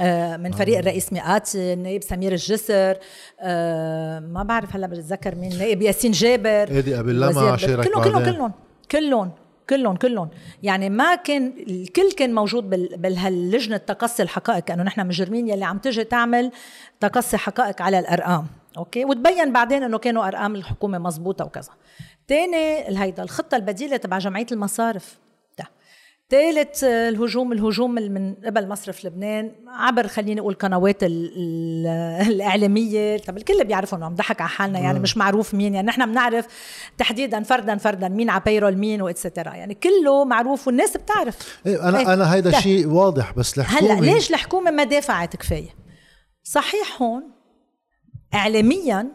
آه، 0.00 0.36
من 0.36 0.52
فريق 0.52 0.76
آه. 0.76 0.80
الرئيس 0.80 1.12
مئاتي 1.12 1.72
النائب 1.72 2.02
سمير 2.02 2.32
الجسر 2.32 2.96
آه، 3.40 4.20
ما 4.20 4.42
بعرف 4.42 4.76
هلا 4.76 4.86
بتذكر 4.86 5.34
مين 5.34 5.52
النائب 5.52 5.82
ياسين 5.82 6.12
جابر 6.12 6.78
ادي 6.78 6.94
قبل 6.94 7.20
لما 7.20 7.56
شارك 7.56 7.88
كلهم 7.88 8.04
كلهم 8.04 8.24
كلهم 8.24 8.52
كلهم 8.90 9.32
كلهم 9.70 9.96
كلهم. 9.96 10.28
يعني 10.62 10.90
ما 10.90 11.14
كان 11.14 11.52
الكل 11.68 12.12
كان 12.12 12.34
موجود 12.34 12.70
بهاللجنة 13.00 13.76
تقصي 13.76 14.22
الحقائق 14.22 14.70
انه 14.70 14.82
نحن 14.82 15.06
مجرمين 15.06 15.48
يلي 15.48 15.64
عم 15.64 15.78
تجي 15.78 16.04
تعمل 16.04 16.52
تقصي 17.00 17.36
حقائق 17.36 17.82
على 17.82 17.98
الأرقام 17.98 18.46
أوكي؟ 18.78 19.04
وتبين 19.04 19.52
بعدين 19.52 19.82
إنه 19.82 19.98
كانوا 19.98 20.28
أرقام 20.28 20.54
الحكومة 20.54 20.98
مزبوطه 20.98 21.44
وكذا. 21.44 21.70
تاني 22.30 22.98
هيدا 23.02 23.22
الخطة 23.22 23.56
البديلة 23.56 23.96
تبع 23.96 24.18
جمعية 24.18 24.46
المصارف. 24.52 25.18
ثالث 26.30 26.84
الهجوم 26.84 27.52
الهجوم 27.52 27.90
من 27.90 28.34
قبل 28.34 28.68
مصرف 28.68 29.04
لبنان. 29.04 29.52
عبر 29.68 30.06
خليني 30.06 30.40
أقول 30.40 30.54
قنوات 30.54 30.96
الإعلامية. 32.26 33.18
طب 33.18 33.36
الكل 33.36 33.64
بيعرفوا 33.64 33.98
إنه 33.98 34.06
عم 34.06 34.14
ضحك 34.14 34.40
على 34.40 34.50
حالنا 34.50 34.78
يعني 34.78 34.98
مش 34.98 35.16
معروف 35.16 35.54
مين. 35.54 35.74
يعني 35.74 35.86
نحن 35.86 36.06
بنعرف 36.06 36.46
تحديدا 36.98 37.42
فردا 37.42 37.76
فردا 37.76 38.08
مين 38.08 38.30
على 38.30 38.42
payroll 38.46 38.76
مين 38.76 39.02
و 39.02 39.08
et 39.08 39.19
cetera 39.19 39.54
يعني 39.54 39.74
كله 39.74 40.24
معروف 40.24 40.66
والناس 40.66 40.96
بتعرف. 40.96 41.60
إيه 41.66 41.88
أنا 41.88 41.98
إيه 41.98 42.14
أنا 42.14 42.34
هيدا 42.34 42.60
شيء 42.60 42.88
واضح 42.88 43.32
بس 43.32 43.58
الحكومة 43.58 43.92
هلا 43.94 44.00
ليش 44.00 44.30
الحكومة 44.30 44.70
ما 44.70 44.84
دافعت 44.84 45.36
كفاية؟ 45.36 45.74
صحيح 46.42 47.02
هون 47.02 47.22
اعلاميا 48.34 49.06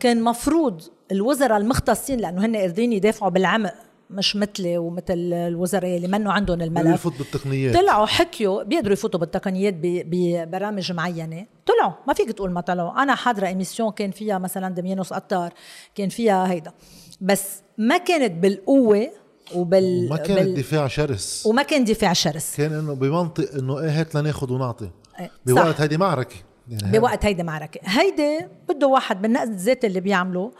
كان 0.00 0.22
مفروض 0.22 0.82
الوزراء 1.12 1.58
المختصين 1.58 2.18
لأنه 2.20 2.46
هن 2.46 2.56
قادرين 2.56 2.92
يدافعوا 2.92 3.30
بالعمق 3.30 3.74
مش 4.10 4.36
مثلي 4.36 4.78
ومثل 4.78 5.32
الوزراء 5.32 5.96
اللي 5.96 6.08
منوا 6.08 6.32
عندهم 6.32 6.62
الملف. 6.62 6.94
يفوت 6.94 7.18
بالتقنيات. 7.18 7.76
طلعوا 7.76 8.06
حكيوا 8.06 8.62
بيقدروا 8.62 8.92
يفوتوا 8.92 9.20
بالتقنيات 9.20 9.74
ببرامج 9.80 10.92
معينة. 10.92 11.46
طلعوا 11.66 11.92
ما 12.08 12.14
فيك 12.14 12.32
تقول 12.32 12.50
ما 12.50 12.60
طلعوا. 12.60 13.02
أنا 13.02 13.14
حاضرة 13.14 13.46
émission 13.46 13.92
كان 13.92 14.10
فيها 14.10 14.38
مثلا 14.38 14.74
دميانوس 14.74 15.12
قطار 15.12 15.52
كان 15.94 16.08
فيها 16.08 16.50
هيدا. 16.50 16.72
بس 17.20 17.62
ما 17.78 17.98
كانت 17.98 18.32
بالقوة 18.42 19.10
وبال 19.54 20.08
ما 20.08 20.16
كان 20.16 20.36
بال... 20.36 20.54
دفاع 20.54 20.86
شرس. 20.86 21.46
وما 21.46 21.62
كان 21.62 21.84
دفاع 21.84 22.12
شرس. 22.12 22.56
كان 22.56 22.72
إنه 22.72 22.94
بمنطق 22.94 23.54
إنه 23.54 23.80
إيه 23.80 24.00
هات 24.00 24.14
لناخذ 24.14 24.52
ونعطي. 24.52 24.90
إيه، 25.20 25.30
بوقت. 25.46 25.80
هيدي 25.80 25.96
معركة. 25.96 26.36
يعني 26.68 26.98
بوقت 26.98 27.24
هيدي 27.24 27.42
معركة. 27.42 27.80
هيدي 27.84 28.46
بده 28.68 28.86
واحد 28.86 29.22
بالنقد 29.22 29.48
الذاتي 29.48 29.86
اللي 29.86 30.00
بيعمله 30.00 30.52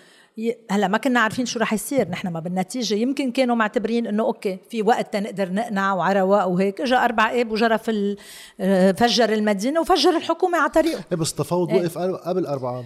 هلا 0.70 0.88
ما 0.88 0.98
كنا 0.98 1.20
عارفين 1.20 1.46
شو 1.46 1.58
رح 1.58 1.72
يصير 1.72 2.08
نحن 2.08 2.28
ما 2.28 2.40
بالنتيجه 2.40 2.94
يمكن 2.94 3.32
كانوا 3.32 3.56
معتبرين 3.56 4.06
إنه 4.06 4.22
okay 4.22 4.58
في 4.70 4.82
وقت 4.82 5.12
تنقدر 5.12 5.52
نقنع 5.52 5.92
وعلى 5.94 6.20
رواق 6.20 6.46
وهيك 6.48 6.80
اجى 6.80 6.94
أربع 6.96 7.40
اب 7.40 7.52
ال- 7.88 8.16
آه، 8.60 8.92
فجر 8.92 9.32
المدينة 9.32 9.80
وفجر 9.80 10.10
الحكومة 10.16 10.58
على 10.58 10.70
طريقه. 10.70 11.04
إيه 11.12 11.16
بس 11.18 11.30
التفاوض 11.30 11.70
إيه. 11.70 11.76
وقف 11.80 11.98
قبل 11.98 12.46
أربعة 12.46 12.84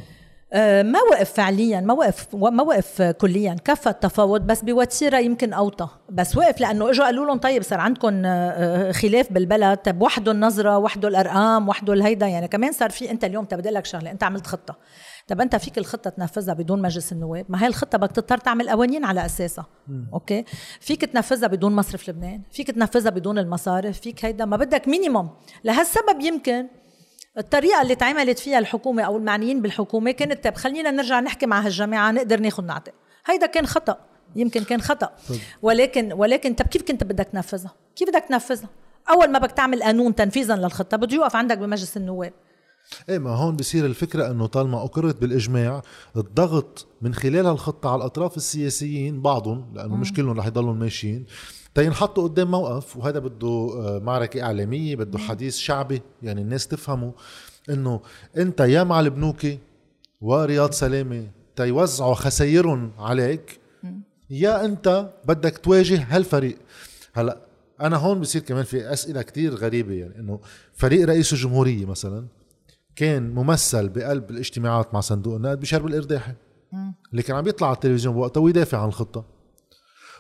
آه، 0.53 0.83
ما 0.83 0.99
وقف 1.11 1.33
فعليا 1.33 1.81
ما 1.81 1.95
وقف 1.95 2.27
ما 2.35 2.63
وقف 2.63 3.03
كليا. 3.03 3.57
كفى 3.65 3.89
التفاوض 3.89 4.41
بس 4.41 4.61
بوتيرة 4.63 5.19
يمكن 5.19 5.53
أوطى. 5.53 5.89
بس 6.11 6.37
وقف 6.37 6.61
لأنه 6.61 6.91
اجوا 6.91 7.05
قالوا 7.05 7.27
لهم 7.27 7.39
طيب 7.39 7.63
صار 7.63 7.81
عندكم 7.81 8.23
آه، 8.27 8.93
خلاف 8.93 9.33
بالبلد. 9.33 9.79
طب 9.79 10.03
وحدوا 10.03 10.33
النظرة 10.33 10.79
وحدوا 10.79 11.11
الأرقام 11.11 11.69
وحدوا 11.69 11.95
الهيدا 11.95 12.27
يعني 12.27 12.49
كمان 12.49 12.73
صار 12.73 12.91
في 12.91 13.11
أنت 13.11 13.25
اليوم 13.25 13.45
بدي 13.53 13.71
لك 13.71 13.87
شغلة. 13.87 14.11
أنت 14.11 14.25
عملت 14.25 14.47
خطة. 14.47 14.77
طب 15.27 15.41
أنت 15.41 15.57
فيك 15.57 15.79
الخطة 15.79 16.11
تنفذها 16.11 16.55
بدون 16.55 16.83
مجلس 16.83 17.13
النواب؟ 17.13 17.47
ما 17.49 17.63
هي 17.63 17.67
الخطة 17.67 17.99
بدك 17.99 18.13
تضطر 18.13 18.39
تعمل 18.39 18.71
قوانين 18.71 19.05
على 19.05 19.27
أساسها. 19.27 19.67
okay؟ 20.13 20.45
فيك 20.81 21.05
تنفذها 21.05 21.49
بدون 21.49 21.73
مصرف 21.73 22.09
لبنان 22.09 22.43
فيك 22.53 22.71
تنفذها 22.71 23.11
بدون 23.11 23.39
المصارف 23.39 24.01
فيك 24.01 24.25
هيدا 24.25 24.45
ما 24.45 24.57
بدك 24.57 24.89
minimum 24.89 25.31
لهالسبب 25.65 26.21
يمكن 26.21 26.67
الطريقة 27.39 27.83
اللي 27.83 27.95
تعملت 27.95 28.39
فيها 28.39 28.59
الحكومة 28.59 29.03
أو 29.03 29.17
المعنيين 29.17 29.63
بالحكومة 29.63 30.11
كانت 30.11 30.49
طب 30.49 30.55
خلينا 30.55 30.91
نرجع 30.91 31.21
نحكي 31.21 31.47
مع 31.47 31.61
هالجماعة 31.61 32.11
نقدر 32.11 32.41
ناخذ 32.41 32.65
نعطي. 32.65 32.91
هيدا 33.27 33.47
كان 33.47 33.67
خطأ 33.67 33.99
يمكن 34.37 34.65
كان 34.65 34.81
خطأ. 34.81 35.13
ولكن 35.63 36.13
ولكن 36.13 36.55
طب 36.55 36.67
كيف 36.67 36.83
كنت 36.83 37.05
بدك 37.05 37.29
تنفذها؟ 37.33 37.73
كيف 37.97 38.09
بدك 38.09 38.25
تنفذها؟ 38.29 38.69
أول 39.11 39.31
ما 39.31 39.39
بدك 39.39 39.53
تعمل 39.53 39.83
قانون 39.83 40.15
تنفيذا 40.15 40.57
للخطة 40.57 40.97
بده 40.97 41.15
يوقف 41.17 41.37
عندك 41.37 41.59
بمجلس 41.59 41.97
النواب. 41.97 42.33
إيه 43.09 43.19
ما 43.19 43.31
هون 43.31 43.57
بصير 43.57 43.87
الفكرة 43.87 44.31
إنه 44.31 44.47
طالما 44.47 44.85
أقرت 44.85 45.21
بالإجماع 45.21 45.83
الضغط 46.17 46.87
من 47.03 47.15
خلال 47.15 47.47
هالخطة 47.47 47.91
على 47.91 47.99
الأطراف 47.99 48.37
السياسيين 48.37 49.23
بعضهم 49.23 49.75
لأنه 49.75 49.97
مش 49.97 50.13
كلهم 50.13 50.39
رح 50.39 50.47
يضلوا 50.47 50.75
ماشيين 50.75 51.25
تينحطوا 51.75 52.23
قدام 52.29 52.51
موقف 52.51 52.97
وهذا 52.97 53.19
بده 53.19 53.49
آه، 53.49 53.99
معركة 53.99 54.43
إعلامية 54.43 54.97
بده 54.97 55.19
حديث 55.19 55.57
شعبي 55.57 56.03
يعني 56.23 56.41
الناس 56.41 56.69
تفهموا 56.69 57.13
إنه 57.71 58.01
أنت 58.37 58.61
يا 58.61 58.85
مع 58.85 59.01
البنوكي 59.01 59.59
ورياض 60.21 60.73
سلامة 60.73 61.27
تيوزعوا 61.57 62.15
خسايرهم 62.15 62.93
عليك 62.99 63.61
يا 64.31 64.65
أنت 64.65 65.11
بدك 65.25 65.59
تواجه 65.59 66.07
هالفريق. 66.11 66.59
هلا 67.15 67.39
أنا 67.81 67.97
هون 67.97 68.21
بصير 68.21 68.43
كمان 68.43 68.65
في 68.65 68.93
أسئلة 68.93 69.23
كتير 69.23 69.55
غريبة 69.55 69.93
يعني 69.95 70.19
إنه 70.19 70.41
فريق 70.75 71.07
رئيس 71.07 71.33
الجمهورية 71.33 71.87
مثلا 71.87 72.27
كان 72.97 73.35
ممثل 73.35 73.89
بقلب 73.89 74.31
الاجتماعات 74.31 74.95
مع 74.95 75.01
صندوق 75.01 75.37
النقد 75.37 75.61
بشرب 75.61 75.87
الإرداحي 75.87 76.35
اللي 77.11 77.23
كان 77.23 77.37
عم 77.37 77.49
يطلع 77.49 77.67
على 77.67 77.75
التلفزيون 77.75 78.15
بوقتها 78.15 78.41
ويدافع 78.41 78.79
عن 78.79 78.89
الخطة. 78.89 79.25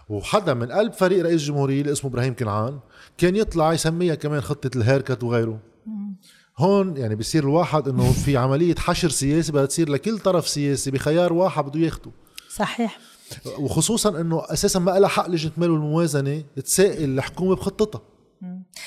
وحدا 0.08 0.54
من 0.54 0.72
قلب 0.72 0.92
فريق 0.92 1.24
رئيس 1.24 1.40
الجمهورية 1.40 1.80
اللي 1.80 1.92
اسمه 1.92 2.10
إبراهيم 2.10 2.34
كنعان 2.34 2.78
كان 3.18 3.36
يطلع 3.36 3.72
يسميها 3.72 4.14
كمان 4.14 4.40
خطة 4.40 4.70
الهيركت 4.76 5.24
وغيره. 5.24 5.60
هون 6.58 6.96
يعني 6.96 7.14
بصير 7.14 7.42
الواحد 7.42 7.88
إنه 7.88 8.12
في 8.12 8.36
عملية 8.36 8.74
حشر 8.74 9.08
سياسي 9.08 9.52
بدها 9.52 9.66
تصير 9.66 9.88
لكل 9.88 10.18
طرف 10.18 10.48
سياسي 10.48 10.90
بخيار 10.90 11.32
واحد 11.32 11.64
بده 11.64 11.80
ياخده. 11.80 12.10
صحيح. 12.54 12.98
وخصوصا 13.58 14.20
إنه 14.20 14.42
أساسا 14.46 14.78
ما 14.78 14.98
لها 14.98 15.08
حق 15.08 15.28
لجنة 15.28 15.52
المال 15.56 15.70
والموازنة 15.70 16.44
تسائل 16.64 17.18
الحكومة 17.18 17.54
بخطتها. 17.56 18.02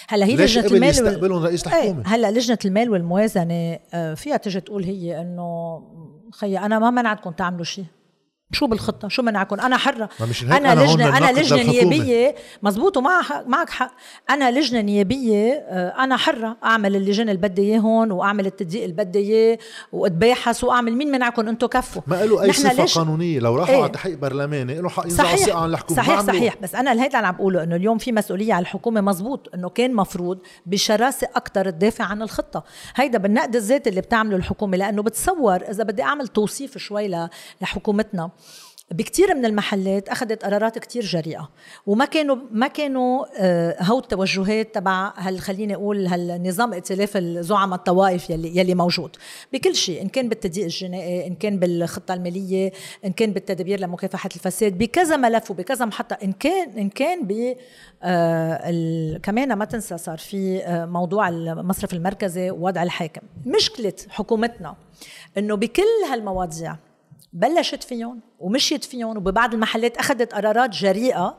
هلا 0.08 0.26
هي 0.26 0.36
ليش 0.36 0.58
لجنة 0.58 0.68
قبل 0.68 0.76
المال 0.76 0.88
وال... 0.88 1.08
يستقبلهم 1.08 1.44
رئيس 1.44 1.68
إيه 1.68 1.74
الحكومة؟ 1.82 2.04
هلا 2.06 2.32
لجنة 2.32 2.58
المال 2.66 2.90
والموازنة 2.90 3.80
آه، 3.94 4.14
فيها 4.14 4.38
تجي 4.38 4.60
تقول 4.62 4.84
هي 4.84 5.22
إنه 5.22 5.82
خيي 6.32 6.60
أنا 6.60 6.80
ما 6.80 6.92
منعتكم 6.92 7.32
تعملوا 7.32 7.64
شيء. 7.64 7.86
شو 8.52 8.68
بالخطة؟ 8.68 9.08
شو 9.08 9.22
منعكم 9.22 9.60
أنا 9.60 9.78
حرة. 9.78 10.10
أنا, 10.44 10.58
أنا 10.74 10.84
لجنة 10.84 11.18
أنا 11.18 11.40
لجنة. 11.40 11.64
نيابية. 11.64 12.36
مزبوط 12.64 12.98
ومع 12.98 13.22
حق 13.22 13.48
معك 13.48 13.70
حق. 13.70 13.92
أنا 14.30 14.52
لجنة 14.52 14.82
نيابية 14.82 15.54
آه، 15.54 16.04
أنا 16.04 16.18
حرة. 16.18 16.58
أعمل 16.64 16.96
اللجان 16.96 17.30
اللي 17.30 17.42
بدي 17.42 17.80
هون 17.80 18.12
وأعمل 18.12 18.46
التدقيق 18.46 18.84
اللي 18.84 18.96
بدي 18.96 19.20
إياه 19.20 19.58
وأتباحث 19.92 20.64
وأعمل 20.64 20.94
مين 20.94 21.12
منعكم؟ 21.12 21.48
أنتم 21.48 21.68
كفوا. 21.68 22.02
ما 22.08 22.26
له 22.26 22.46
نحن 22.48 22.54
صفة 22.62 22.74
ليش- 22.82 22.98
قانونية. 22.98 23.40
لو 23.40 23.56
راحوا 23.56 23.76
إيه. 23.76 23.82
على 23.82 23.92
تحقيق 23.92 24.18
برلماني 24.18 24.82
له 24.82 24.90
حق 24.90 25.04
ينزعوا 25.06 25.60
عن 25.62 25.70
الحكومة. 25.70 26.00
ما 26.00 26.06
صحيح. 26.06 26.22
صحيح. 26.22 26.56
بس 26.62 26.76
أنا 26.76 26.92
الهيدا 26.92 27.18
اللي 27.18 27.28
عم 27.28 27.36
بقوله 27.36 27.64
إنه 27.64 27.76
اليوم 27.76 27.98
في 27.98 28.12
مسؤولية 28.12 28.54
على 28.54 28.62
الحكومة. 28.64 29.02
مزبوط 29.02 29.50
إنه 29.56 29.70
كان 29.70 29.94
مفروض 29.94 30.40
بشراسة 30.66 31.28
أكثر 31.36 31.70
تدافع 31.70 32.04
عن 32.06 32.22
الخطة. 32.22 32.64
هيدا 32.96 33.18
بالنقد 33.18 33.56
الذاتي 33.56 33.90
اللي 33.90 34.02
بتعمله 34.02 34.36
الحكومة 34.36 34.78
لأنه 34.78 35.02
بتصور 35.04 35.56
إذا 35.56 35.84
بدي 35.84 36.02
أعمل 36.04 36.28
توصيف 36.28 36.78
شوي 36.78 37.28
لحكومتنا. 37.62 38.30
بكتير 38.92 39.36
من 39.36 39.46
المحلات 39.46 40.10
أخذت 40.10 40.46
قرارات 40.46 40.80
كتير 40.80 41.04
جريئة 41.04 41.50
وما 41.88 42.06
كانوا 42.06 42.38
ما 42.52 42.68
كانوا 42.68 43.26
آه، 43.40 43.84
هو 43.84 44.00
التوجهات 44.00 44.76
تبع 44.76 45.14
هال 45.18 45.40
خليني 45.40 45.76
أقول 45.76 46.08
هالنظام 46.08 46.74
ائتلاف 46.74 47.18
الزعماء 47.18 47.80
الطوائف 47.80 48.30
يلي 48.30 48.58
يلي 48.58 48.76
موجود. 48.76 49.16
بكل 49.54 49.76
شيء 49.76 50.02
إن 50.02 50.08
كان 50.08 50.30
بالتدقيق 50.30 50.64
الجنائي 50.64 51.28
إن 51.28 51.36
كان 51.36 51.60
بالخطة 51.60 52.14
المالية 52.14 52.72
إن 53.06 53.12
كان 53.12 53.34
بالتدابير 53.34 53.80
لمكافحة 53.80 54.30
الفساد 54.36 54.78
بكذا 54.78 55.18
ملف 55.18 55.52
وبكذا 55.52 55.86
محطة 55.86 56.18
إن 56.24 56.32
كان 56.32 56.70
إن 56.78 56.90
كان 56.90 57.24
ب 57.24 57.56
آه، 58.04 59.18
كمان 59.18 59.54
ما 59.54 59.66
تنسى 59.66 59.98
صار 59.98 60.18
في 60.18 60.64
آه، 60.64 60.86
موضوع 60.86 61.30
المصرف 61.30 61.94
المركزي 61.94 62.52
ووضع 62.52 62.84
الحاكم. 62.84 63.22
مشكلة 63.46 63.94
حكومتنا 64.10 64.76
إنه 65.38 65.56
بكل 65.56 65.84
هالمواضيع 66.12 66.76
بلشت 67.34 67.84
فيهم 67.84 68.22
ومشيت 68.40 68.84
فيهم 68.84 69.18
وببعض 69.18 69.54
المحلات 69.54 69.98
أخذت 69.98 70.34
قرارات 70.34 70.70
جريئة 70.70 71.38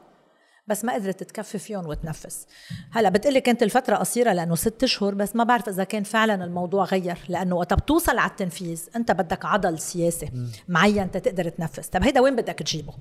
بس 0.66 0.84
ما 0.84 0.94
قدرت 0.94 1.22
تكفي 1.22 1.58
فيهم 1.58 1.86
وتنفس. 1.86 2.46
هلا 2.92 3.08
بتقلي 3.08 3.40
كانت 3.40 3.62
الفترة 3.62 3.96
قصيرة 3.96 4.32
لأنه 4.32 4.54
ست 4.54 4.82
أشهر 4.82 5.14
بس 5.14 5.36
ما 5.36 5.44
بعرف 5.44 5.68
إذا 5.68 5.84
كان 5.84 6.02
فعلا 6.02 6.44
الموضوع 6.44 6.84
غير. 6.84 7.18
لأنه 7.28 7.56
وقت 7.56 7.74
بتوصل 7.74 8.18
على 8.18 8.30
التنفيذ 8.30 8.88
أنت 8.96 9.12
بدك 9.12 9.44
عضل 9.44 9.78
سياسي 9.78 10.30
معين 10.68 11.10
تقدر 11.10 11.48
تنفذ 11.48 11.82
طب 11.82 12.02
هيدا 12.02 12.20
وين 12.20 12.36
بدك 12.36 12.58
تجيبه؟ 12.58 12.94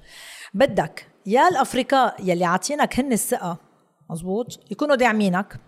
بدك 0.53 1.07
يا 1.25 1.47
الأفريقاء 1.47 2.15
يلي 2.19 2.45
عاطينك 2.45 2.99
هن 2.99 3.13
الثقة 3.13 3.57
مزبوط؟ 4.09 4.59
يكونوا 4.71 4.95
داعمينك. 4.95 5.59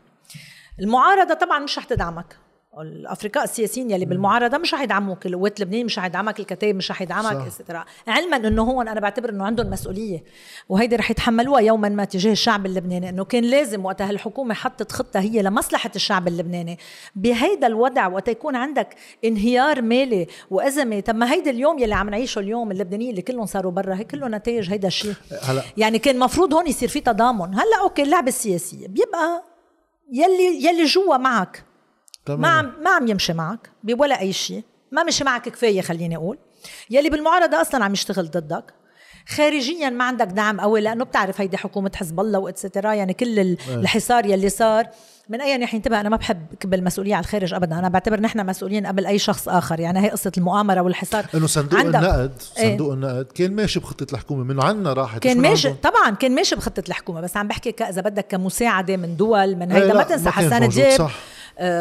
المعارضة 0.79 1.33
طبعا 1.33 1.59
مش 1.59 1.77
رح 1.77 1.83
تدعمك. 1.83 2.37
الأفريقاء 2.77 3.43
السياسيين 3.43 3.91
يلي 3.91 4.05
بالمعارضة 4.05 4.57
مش 4.57 4.73
رح 4.73 4.81
يدعموك 4.81 5.25
القوات 5.25 5.59
اللبنانيه 5.59 5.83
مش 5.83 5.99
رح 5.99 6.05
يدعمك 6.05 6.39
الكتائب 6.39 6.75
مش 6.75 6.91
رح 6.91 7.01
يدعمك. 7.01 7.47
استرا 7.47 7.85
علما 8.07 8.37
إنه 8.37 8.63
هون 8.63 8.87
أنا 8.87 8.99
بعتبر 8.99 9.29
إنه 9.29 9.45
عندهم 9.45 9.69
مسؤولية 9.69 10.23
وهيدي 10.69 10.95
رح 10.95 11.11
يتحملوها 11.11 11.61
يوما 11.61 11.89
ما 11.89 12.05
تجاه 12.05 12.31
الشعب 12.31 12.65
اللبناني 12.65 13.09
إنه 13.09 13.23
كان 13.25 13.43
لازم 13.43 13.85
وقتها 13.85 14.09
الحكومة 14.09 14.53
حطت 14.53 14.91
خطة 14.91 15.19
هي 15.19 15.41
لمصلحة 15.41 15.91
الشعب 15.95 16.27
اللبناني. 16.27 16.77
بهيدا 17.15 17.67
الوضع 17.67 18.07
وقت 18.07 18.27
يكون 18.27 18.55
عندك 18.55 18.95
انهيار 19.25 19.81
مالي 19.81 20.27
وأزمة. 20.51 20.99
طب 20.99 21.15
ما 21.15 21.31
هيدا 21.33 21.51
اليوم 21.51 21.79
يلي 21.79 21.95
عم 21.95 22.09
نعيشه 22.09 22.39
اليوم 22.39 22.71
اللبنانيين 22.71 23.09
اللي 23.09 23.21
كلهم 23.21 23.45
صاروا 23.45 23.71
برا 23.71 23.95
هي 23.95 24.03
كله 24.03 24.27
نتائج 24.27 24.71
هيدا 24.71 24.87
الشيء. 24.87 25.13
هلا. 25.43 25.61
يعني 25.77 25.99
كان 25.99 26.19
مفروض 26.19 26.53
هون 26.53 26.67
يصير 26.67 26.89
في 26.89 26.99
تضامن. 26.99 27.53
هلا 27.53 27.81
okay 27.81 28.01
اللعبة 28.03 28.27
السياسية 28.27 28.87
بيبقى 28.87 29.43
يلي 30.11 30.65
يلي 30.65 30.83
جوا 30.85 31.17
معك. 31.17 31.68
تمام. 32.25 32.41
ما 32.41 32.47
عم 32.47 32.71
ما 32.83 32.89
عم 32.89 33.07
يمشي 33.07 33.33
معك 33.33 33.69
بولا 33.83 34.19
أي 34.19 34.33
شيء 34.33 34.63
ما 34.91 35.03
مشي 35.03 35.23
معك 35.23 35.49
كفاية 35.49 35.81
خليني 35.81 36.15
أقول. 36.15 36.37
يلي 36.89 37.09
بالمعارضة 37.09 37.61
أصلا 37.61 37.85
عم 37.85 37.93
يشتغل 37.93 38.31
ضدك. 38.31 38.73
خارجيا 39.27 39.89
ما 39.89 40.03
عندك 40.03 40.25
دعم 40.27 40.59
قوي 40.61 40.81
لأنه 40.81 41.05
بتعرف 41.05 41.41
هيدي 41.41 41.57
حكومة 41.57 41.91
حزب 41.95 42.19
الله 42.19 42.39
و 42.39 42.45
et 42.45 42.57
cetera 42.57 42.93
يعني 42.93 43.13
كل 43.13 43.39
ال- 43.39 43.57
الحصار 43.69 44.25
يلي 44.25 44.49
صار 44.49 44.87
من 45.29 45.41
اي 45.41 45.57
ناحيه 45.57 45.77
انتبه 45.77 45.99
أنا 46.01 46.09
ما 46.09 46.17
بحب 46.17 46.45
كب 46.59 46.73
المسؤوليه 46.73 47.15
على 47.15 47.23
الخارج 47.23 47.53
ابدا. 47.53 47.79
أنا 47.79 47.89
بعتبر 47.89 48.19
نحن 48.19 48.45
مسؤولين 48.45 48.87
قبل 48.87 49.05
أي 49.05 49.19
شخص 49.19 49.49
آخر. 49.49 49.79
يعني 49.79 49.99
هي 50.05 50.09
قصة 50.09 50.31
المؤامرة 50.37 50.81
والحصار. 50.81 51.25
إنه 51.35 51.47
صندوق 51.47 51.79
عندك- 51.79 51.95
النقد 51.99 52.31
إيه. 52.57 52.71
صندوق 52.71 52.93
النقد 52.93 53.25
كان 53.35 53.55
ماشي 53.55 53.79
بخطة 53.79 54.13
الحكومة 54.13 54.43
من 54.43 54.63
عنا 54.63 54.93
راحت 54.93 55.19
كان 55.23 55.41
ماشي. 55.41 55.69
طبعا 55.73 56.09
كان 56.09 56.35
ماشي 56.35 56.55
بخطة 56.55 56.83
الحكومة 56.87 57.21
بس 57.21 57.37
عم 57.37 57.47
بحكي 57.47 57.83
إذا 57.89 58.01
بدك 58.01 58.27
كمساعدة 58.27 58.97
من 58.97 59.15
دول 59.17 59.55
من 59.55 59.71
إيه 59.71 59.77
هيدا 59.83 59.87
لا، 59.87 59.93
ما 59.97 60.03
تنسى 60.03 60.29
حسان 60.29 60.69
دياب 60.69 61.09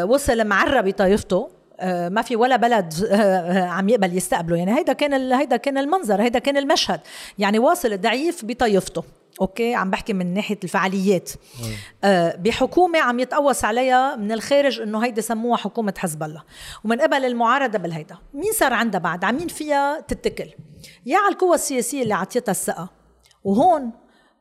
وصل 0.03 0.47
معرى 0.47 0.91
بطائفته 0.91 1.49
آه، 1.81 2.09
ما 2.09 2.21
في 2.21 2.35
ولا 2.35 2.55
بلد 2.55 2.93
آه، 3.11 3.63
عم 3.63 3.89
يقبل 3.89 4.17
يستقبله. 4.17 4.57
يعني 4.57 4.77
هيدا 4.77 4.93
كان 4.93 5.33
هيدا 5.33 5.57
كان 5.57 5.77
المنظر 5.77 6.21
هيدا 6.21 6.39
كان 6.39 6.57
المشهد. 6.57 6.99
يعني 7.37 7.59
واصل 7.59 7.93
الضعيف 7.93 8.45
بطايفته 8.45 9.03
أوكي؟ 9.41 9.75
عم 9.75 9.89
بحكي 9.89 10.13
من 10.13 10.33
ناحية 10.33 10.59
الفعاليات. 10.63 11.31
آه 12.03 12.35
بحكومة 12.35 12.99
عم 12.99 13.19
يتقوس 13.19 13.65
عليها 13.65 14.15
من 14.15 14.31
الخارج 14.31 14.81
إنه 14.81 15.05
هيدي 15.05 15.21
سموها 15.21 15.57
حكومة 15.57 15.93
حزب 15.97 16.23
الله. 16.23 16.43
ومن 16.83 17.01
قبل 17.01 17.25
المعارضة 17.25 17.77
بالهيدا. 17.77 18.17
مين 18.33 18.51
صار 18.53 18.73
عندها 18.73 18.99
بعد؟ 18.99 19.23
عمين 19.23 19.47
فيها 19.47 19.99
تتكل؟ 19.99 20.49
يا 21.05 21.17
على 21.17 21.33
القوى 21.33 21.55
السياسية 21.55 22.03
اللي 22.03 22.13
عطيتها 22.13 22.51
الثقة. 22.51 22.89
وهون 23.43 23.91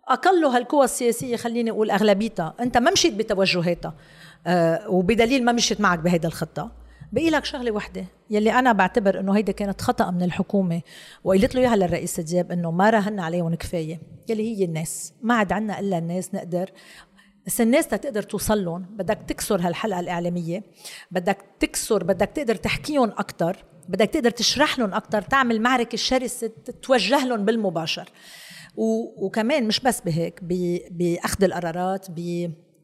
اقله 0.08 0.56
هالقوى 0.56 0.84
السياسية 0.84 1.36
خليني 1.36 1.70
أقول 1.70 1.90
أغلبيتها. 1.90 2.54
أنت 2.60 2.78
ما 2.78 2.90
مشيت 2.90 3.14
بتوجهاتها. 3.14 3.88
آه 3.88 4.17
وبدليل 4.88 5.44
ما 5.44 5.52
مشيت 5.52 5.80
معك 5.80 5.98
بهيدا 5.98 6.28
الخطة. 6.28 6.72
بقي 7.12 7.30
لك 7.30 7.44
شغلة 7.44 7.70
وحدة 7.70 8.04
يلي 8.30 8.52
أنا 8.52 8.72
بعتبر 8.72 9.20
إنه 9.20 9.36
هيدي 9.36 9.52
كانت 9.52 9.80
خطأ 9.80 10.10
من 10.10 10.22
الحكومة 10.22 10.82
وقلت 11.24 11.54
له 11.54 11.60
إياها 11.60 11.76
للرئيس 11.76 12.20
دياب 12.20 12.52
إنه 12.52 12.70
ما 12.70 12.90
راهن 12.90 13.20
عليهم 13.20 13.54
كفاية 13.54 14.00
يلي 14.28 14.56
هي 14.58 14.64
الناس. 14.64 15.14
ما 15.22 15.34
عاد 15.34 15.52
عنا 15.52 15.80
إلا 15.80 15.98
الناس 15.98 16.34
نقدر 16.34 16.70
بس 17.46 17.60
الناس 17.60 17.88
تقدر 17.88 18.22
توصل 18.22 18.64
لهم. 18.64 18.82
بدك 18.82 19.18
تكسر 19.28 19.60
هالحلقة 19.60 20.00
الإعلامية 20.00 20.62
بدك 21.10 21.38
تكسر 21.60 22.04
بدك 22.04 22.30
تقدر 22.34 22.54
تحكيهم 22.54 23.08
أكثر 23.08 23.64
بدك 23.88 24.10
تقدر 24.10 24.30
تشرح 24.30 24.78
لهم 24.78 24.94
أكثر 24.94 25.22
تعمل 25.22 25.60
معركة 25.60 25.96
شرسة 25.96 26.50
توجه 26.82 27.26
لهم 27.26 27.44
بالمباشر. 27.44 28.08
وكمان 28.76 29.68
مش 29.68 29.80
بس 29.80 30.00
بهيك 30.00 30.40
بأخذ 30.90 31.44
القرارات 31.44 32.10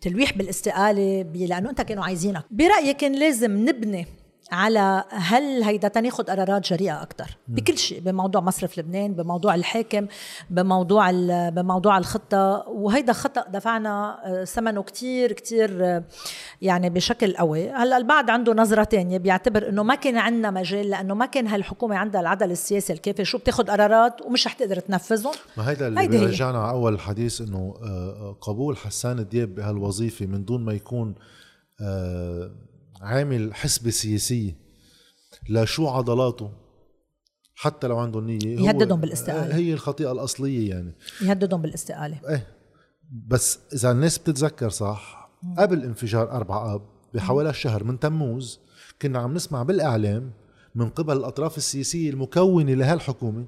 بتلويح 0.04 0.36
بالاستقالة 0.38 1.22
لأنه 1.34 1.70
أنت 1.70 1.80
كانوا 1.80 2.04
عايزينك. 2.04 2.44
برايي 2.50 2.94
كان 2.94 3.12
لازم 3.12 3.68
نبني 3.68 4.06
على 4.52 5.04
هل 5.10 5.62
هيدا 5.62 5.88
تناخد 5.88 6.30
قرارات 6.30 6.70
جريئة 6.70 7.02
أكثر 7.02 7.36
بكل 7.48 7.78
شيء 7.78 8.00
بموضوع 8.00 8.40
مصرف 8.40 8.78
لبنان 8.78 9.14
بموضوع 9.14 9.54
الحاكم 9.54 10.06
بموضوع 10.50 11.10
بموضوع 11.50 11.98
الخطة. 11.98 12.64
وهيدا 12.68 13.12
خطأ 13.12 13.44
دفعنا 13.48 14.18
آه، 14.24 14.44
ثمنه 14.44 14.82
كتير 14.82 15.32
كتير 15.32 15.84
آه، 15.84 16.04
يعني 16.62 16.90
بشكل 16.90 17.36
قوي. 17.36 17.70
هلأ 17.70 17.96
البعض 17.96 18.30
عنده 18.30 18.52
نظرة 18.54 18.84
تانية 18.84 19.18
بيعتبر 19.18 19.68
إنه 19.68 19.82
ما 19.82 19.94
كان 19.94 20.16
عندنا 20.16 20.50
مجال 20.50 20.90
لأنه 20.90 21.14
ما 21.14 21.26
كان 21.26 21.46
هالحكومة 21.46 21.96
عندها 21.96 22.20
العدل 22.20 22.50
السياسي 22.50 22.92
الكافي 22.92 23.24
شو 23.24 23.38
بتاخد 23.38 23.70
قرارات 23.70 24.22
ومش 24.22 24.46
رح 24.46 24.52
تقدر 24.52 24.80
تنفذهم. 24.80 25.34
ما 25.56 25.70
هيدا 25.70 25.88
اللي 25.88 26.08
بيرجعنا 26.08 26.58
على 26.58 26.70
أول 26.70 26.94
الحديث 26.94 27.40
إنه 27.40 27.74
آه، 27.82 28.36
قبول 28.40 28.76
حسان 28.76 29.28
دياب 29.28 29.54
بهالوظيفة 29.54 30.26
من 30.26 30.44
دون 30.44 30.64
ما 30.64 30.72
يكون 30.72 31.14
عامل 33.04 33.54
حسبة 33.54 33.90
سياسية. 33.90 34.56
لشو 35.48 35.88
عضلاته؟ 35.88 36.50
حتى 37.54 37.86
لو 37.86 37.98
عنده 37.98 38.20
نية 38.20 38.60
يهددهم 38.60 39.00
بالاستقالة. 39.00 39.56
هي 39.56 39.72
الخطيئة 39.72 40.12
الأصلية 40.12 40.70
يعني. 40.70 40.94
يهددهم 41.22 41.62
بالاستقالة. 41.62 42.20
إيه. 42.28 42.46
بس 43.26 43.58
إذا 43.72 43.90
الناس 43.90 44.18
بتتذكر 44.18 44.68
صح 44.68 45.30
قبل 45.58 45.84
انفجار 45.84 46.30
أربعة 46.30 46.74
آب 46.74 46.82
بحوالي 47.14 47.52
شهر 47.52 47.84
من 47.84 47.98
تموز 47.98 48.60
كنا 49.02 49.18
عم 49.18 49.34
نسمع 49.34 49.62
بالإعلام 49.62 50.32
من 50.74 50.88
قبل 50.88 51.16
الأطراف 51.16 51.58
السياسية 51.58 52.10
المكونة 52.10 52.74
لهالحكومة 52.74 53.46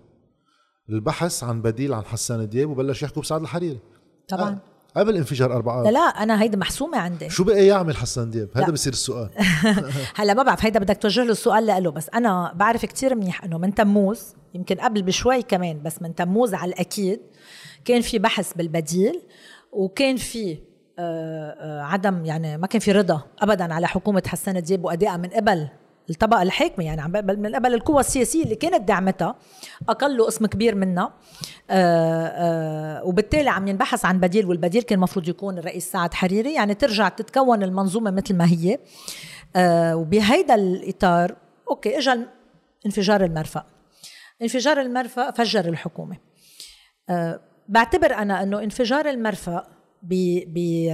البحث 0.91 1.45
عن 1.45 1.63
بديل 1.63 1.95
عن 1.95 2.05
حسان 2.05 2.49
دياب 2.49 2.71
وبلش 2.71 3.03
يحكوا 3.03 3.23
بسعد 3.23 3.41
الحريري. 3.41 3.79
طبعا. 4.29 4.59
قبل 4.97 5.17
انفجار 5.17 5.53
أربعة. 5.53 5.83
لا 5.83 5.91
لا 5.91 5.99
أنا 5.99 6.43
هيدي 6.43 6.57
محسومة 6.57 6.99
عندي. 6.99 7.31
شو 7.31 7.45
بقى 7.45 7.67
يعمل 7.67 7.97
حسن 7.97 8.31
دياب؟ 8.31 8.49
هذا 8.55 8.73
بصير 8.73 8.93
السؤال. 8.93 9.31
هلا 10.19 10.35
ما 10.35 10.43
بعرف 10.43 10.65
هيدا 10.65 10.81
بدك 10.81 10.97
توجه 10.97 11.23
له 11.23 11.33
السؤال 11.33 11.67
لإله 11.67 11.91
بس 11.91 12.11
أنا 12.15 12.53
بعرف 12.55 12.85
كتير 12.85 13.15
منيح 13.15 13.45
إنه 13.45 13.59
من 13.59 13.75
تموز 13.75 14.35
يمكن 14.55 14.77
قبل 14.77 15.03
بشوي 15.03 15.43
كمان 15.43 15.83
بس 15.83 16.03
من 16.03 16.15
تموز 16.15 16.55
على 16.55 16.73
الأكيد 16.73 17.21
كان 17.85 18.01
في 18.01 18.19
بحث 18.19 18.53
بالبديل 18.55 19.23
وكان 19.73 20.17
في 20.17 20.59
آه، 20.99 21.51
آه، 21.51 21.83
عدم 21.83 22.25
يعني 22.25 22.59
ما 22.59 22.67
كان 22.67 22.81
في 22.81 22.93
رضا 22.93 23.23
ابدا 23.39 23.75
على 23.75 23.89
حكومة 23.89 24.23
حسان 24.27 24.63
دياب 24.63 24.85
وأدائها 24.85 25.17
من 25.17 25.29
قبل 25.29 25.69
الطبقة 26.11 26.43
الحاكمة 26.43 26.85
يعني 26.85 27.23
من 27.23 27.55
قبل 27.55 27.75
القوى 27.75 28.01
السياسية 28.01 28.45
اللي 28.45 28.55
كانت 28.55 28.89
دعمتها 28.89 29.37
أقل 29.89 30.29
اسم 30.29 30.47
كبير 30.47 30.75
منها. 30.75 31.13
وبالتالي 33.05 33.51
عم 33.51 33.69
ينبحث 33.69 34.05
عن 34.05 34.21
بديل 34.21 34.47
والبديل 34.47 34.83
كان 34.83 34.97
المفروض 34.97 35.29
يكون 35.29 35.59
الرئيس 35.59 35.93
سعد 35.93 36.15
حريري. 36.15 36.55
يعني 36.55 36.75
ترجع 36.75 37.09
تتكون 37.09 37.63
المنظومة 37.63 38.11
مثل 38.11 38.37
ما 38.37 38.47
هي. 38.47 38.79
آه، 39.57 39.97
وبهيدا 39.97 40.55
الإطار 40.55 41.37
okay 41.71 41.99
اجى 41.99 42.17
انفجار 42.87 43.25
المرفأ. 43.25 43.65
انفجار 44.43 44.81
المرفأ 44.81 45.31
فجر 45.31 45.69
الحكومة. 45.69 46.17
بعتبر 47.69 48.15
أنا 48.15 48.43
إنه 48.43 48.63
انفجار 48.63 49.09
المرفأ 49.09 49.76
بي 50.03 50.45
بي 50.45 50.89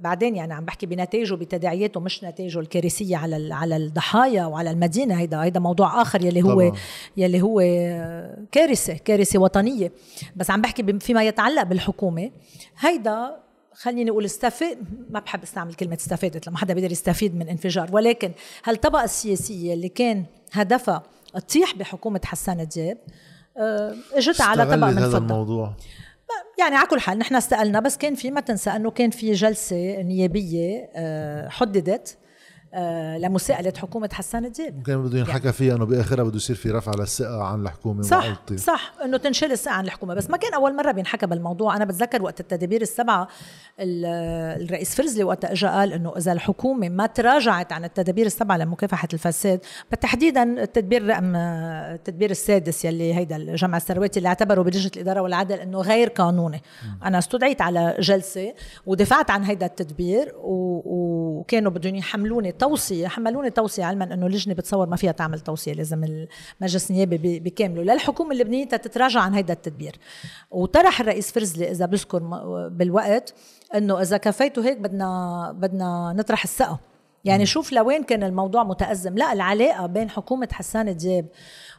بعدين 0.00 0.36
يعني 0.36 0.54
عم 0.54 0.64
بحكي 0.64 0.86
بنتائجه 0.86 1.34
بتداعياته 1.34 2.00
مش 2.00 2.24
نتائجه 2.24 2.60
الكارثية 2.60 3.16
على 3.16 3.54
على 3.54 3.76
الضحايا 3.76 4.44
وعلى 4.46 4.70
المدينة. 4.70 5.20
هيدا 5.20 5.42
هيدا 5.42 5.60
موضوع 5.60 6.02
آخر 6.02 6.24
يلي 6.24 6.42
هو 6.42 6.68
طبعا. 6.68 6.72
يلي 7.16 7.42
هو 7.42 7.60
كارثة 8.52 8.94
كارثة 8.94 9.38
وطنية. 9.38 9.92
بس 10.36 10.50
عم 10.50 10.60
بحكي 10.62 10.98
فيما 10.98 11.24
يتعلق 11.24 11.62
بالحكومة 11.62 12.30
هيدا 12.78 13.36
خليني 13.72 14.10
أقول 14.10 14.24
استفاد 14.24 14.78
ما 15.10 15.20
بحب 15.20 15.42
استعمل 15.42 15.74
كلمة 15.74 15.94
استفادت 15.94 16.46
لما 16.48 16.58
حدا 16.58 16.74
بيقدر 16.74 16.92
يستفيد 16.92 17.36
من 17.36 17.48
انفجار. 17.48 17.88
ولكن 17.92 18.32
هالطبقة 18.64 19.04
السياسية 19.04 19.74
اللي 19.74 19.88
كان 19.88 20.24
هدفها 20.52 21.02
تطيح 21.34 21.74
بحكومة 21.74 22.20
حسان 22.24 22.68
دياب 22.68 22.98
آه، 23.58 23.94
اجت 24.12 24.40
على 24.40 24.64
طبق 24.64 24.74
من 24.74 24.98
هذا 24.98 25.18
الموضوع. 25.18 25.74
يعني 26.58 26.76
على 26.76 26.86
كل 26.88 27.00
حال 27.00 27.18
نحن 27.18 27.34
استقلنا 27.34 27.80
بس 27.80 27.96
كان 27.96 28.14
في 28.14 28.30
ما 28.30 28.40
تنسى 28.40 28.70
أنه 28.70 28.90
كان 28.90 29.10
في 29.10 29.32
جلسة 29.32 30.02
نيابية 30.02 30.90
آه، 30.94 31.48
حددت 31.48 32.18
لمساءلة 33.18 33.72
حكومة 33.76 34.08
حسان 34.12 34.52
دياب 34.52 34.82
كان 34.82 35.02
بده 35.02 35.18
ينحكى 35.18 35.38
يعني. 35.38 35.52
فيها 35.52 35.76
إنه 35.76 35.84
بآخرها 35.84 36.24
بده 36.24 36.36
يصير 36.36 36.56
في 36.56 36.70
رفع 36.70 36.92
للثقة 36.98 37.42
عن 37.44 37.62
الحكومة 37.62 38.02
صح 38.02 38.24
وعلطي. 38.24 38.56
صح 38.56 38.92
إنه 39.04 39.16
تنشل 39.16 39.52
الثقة 39.52 39.74
عن 39.74 39.84
الحكومة 39.84 40.14
بس 40.14 40.30
ما 40.30 40.36
كان 40.36 40.54
أول 40.54 40.76
مرة 40.76 40.92
بينحكى 40.92 41.26
بالموضوع 41.26 41.76
أنا 41.76 41.84
بتذكر 41.84 42.22
وقت 42.22 42.40
التدابير 42.40 42.82
السبعة 42.82 43.28
الرئيس 43.80 44.94
فرزلي 44.94 45.24
وقت 45.24 45.44
اجى 45.44 45.66
قال 45.66 45.92
إنه 45.92 46.16
إذا 46.16 46.32
الحكومة 46.32 46.88
ما 46.88 47.06
تراجعت 47.06 47.72
عن 47.72 47.84
التدابير 47.84 48.26
السبعة 48.26 48.56
لمكافحة 48.56 49.08
الفساد 49.12 49.60
بالتحديدا 49.90 50.42
التدبير 50.42 51.06
رقم 51.06 51.36
التدبير 51.36 52.30
السادس 52.30 52.84
يلي 52.84 53.14
هيدا 53.14 53.36
الجمع 53.36 53.76
الثرواتي 53.76 54.18
اللي 54.18 54.28
اعتبره 54.28 54.62
بلجنة 54.62 54.90
الإدارة 54.96 55.20
والعدل 55.20 55.58
إنه 55.58 55.80
غير 55.80 56.08
قانوني 56.08 56.56
م. 56.56 57.04
أنا 57.04 57.18
استدعيت 57.18 57.60
على 57.60 57.96
جلسة 58.00 58.54
ودفعت 58.86 59.30
عن 59.30 59.44
هيدا 59.44 59.66
التدبير 59.66 60.32
وكانوا 60.36 61.70
بدهم 61.70 61.94
يحملوني 61.94 62.52
توصية 62.66 63.08
حملوني 63.08 63.50
توصية 63.50 63.84
علما 63.84 64.04
إنه 64.04 64.26
اللجنة 64.26 64.54
بتصور 64.54 64.86
ما 64.86 64.96
فيها 64.96 65.12
تعمل 65.12 65.40
توصية 65.40 65.72
لازم 65.72 66.26
المجلس 66.60 66.90
النيابي 66.90 67.40
بكامله. 67.40 67.82
للحكومة 67.82 68.32
اللبنانية 68.32 68.64
تتراجع 68.64 69.20
عن 69.20 69.34
هيدا 69.34 69.52
التدبير. 69.52 69.96
وطرح 70.50 71.00
الرئيس 71.00 71.32
فرزلي 71.32 71.70
إذا 71.70 71.86
بذكر 71.86 72.18
بالوقت 72.68 73.34
إنه 73.74 74.02
إذا 74.02 74.16
كفيتوا 74.16 74.62
هيك 74.62 74.78
بدنا 74.78 75.52
بدنا 75.52 76.14
نطرح 76.16 76.42
الثقة. 76.44 76.78
يعني 77.24 77.46
شوف 77.46 77.72
لوين 77.72 78.02
كان 78.02 78.22
الموضوع 78.22 78.64
متأزم. 78.64 79.18
لا 79.18 79.32
العلاقة 79.32 79.86
بين 79.86 80.10
حكومة 80.10 80.48
حسان 80.52 80.96
دياب 80.96 81.26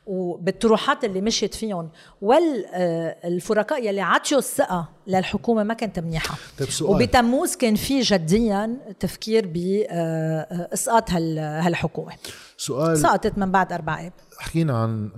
وبالطروحات 0.08 1.03
اللي 1.03 1.22
مشيت 1.22 1.53
فيهم. 1.53 1.89
والفرقاء 2.22 3.88
يلي 3.88 4.01
عطيوا 4.01 4.39
الثقة 4.39 4.89
للحكومة 5.08 5.64
ما 5.64 5.74
كانت 5.74 5.99
منيحة. 5.99 6.38
طيب 6.60 6.70
وبتموز 6.82 7.55
كان 7.55 7.76
في 7.76 8.01
جديا 8.01 8.78
تفكير 8.99 9.47
بإسقاط 9.47 11.12
هالحكومة. 11.12 12.12
سؤال. 12.58 12.97
سقطت 12.97 13.38
من 13.38 13.51
بعد 13.51 13.74
أربع 13.74 14.05
آب 14.05 14.14
حكينا 14.38 14.78
عن 14.78 15.10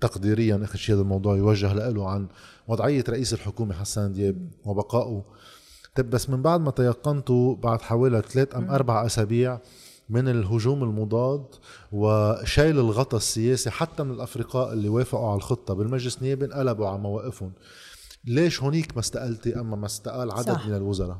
تقديريا 0.00 0.60
اخر 0.64 0.78
شيء 0.78 0.94
هذا 0.94 1.02
الموضوع 1.02 1.36
يوجه 1.36 1.72
له 1.72 2.10
عن 2.10 2.26
وضعية 2.68 3.04
رئيس 3.08 3.32
الحكومة 3.32 3.74
حسان 3.74 4.12
دياب 4.12 4.48
وبقائه. 4.64 5.24
طيب 5.94 6.10
بس 6.10 6.30
من 6.30 6.42
بعد 6.42 6.60
ما 6.60 6.70
تيقنتوا 6.70 7.56
بعد 7.56 7.82
حوالي 7.82 8.22
ثلاث 8.28 8.54
أم 8.54 8.70
أربع 8.70 9.06
أسابيع 9.06 9.58
من 10.08 10.28
الهجوم 10.28 10.82
المضاد 10.82 11.46
وشيل 11.92 12.78
الغطاء 12.78 13.16
السياسي 13.16 13.70
حتى 13.70 14.02
من 14.02 14.10
الأفرقاء 14.10 14.72
اللي 14.72 14.88
وافقوا 14.88 15.28
على 15.28 15.36
الخطة 15.36 15.74
بالمجلس 15.74 16.18
النيابي 16.18 16.44
انقلبوا 16.44 16.88
على 16.88 16.98
مواقفهم. 16.98 17.52
ليش 18.24 18.62
هونيك 18.62 18.94
ما 18.94 19.00
استقلتي 19.00 19.60
أما 19.60 19.76
ما 19.76 19.86
استقال 19.86 20.30
عدد 20.30 20.52
صح. 20.52 20.66
من 20.66 20.74
الوزراء؟ 20.74 21.18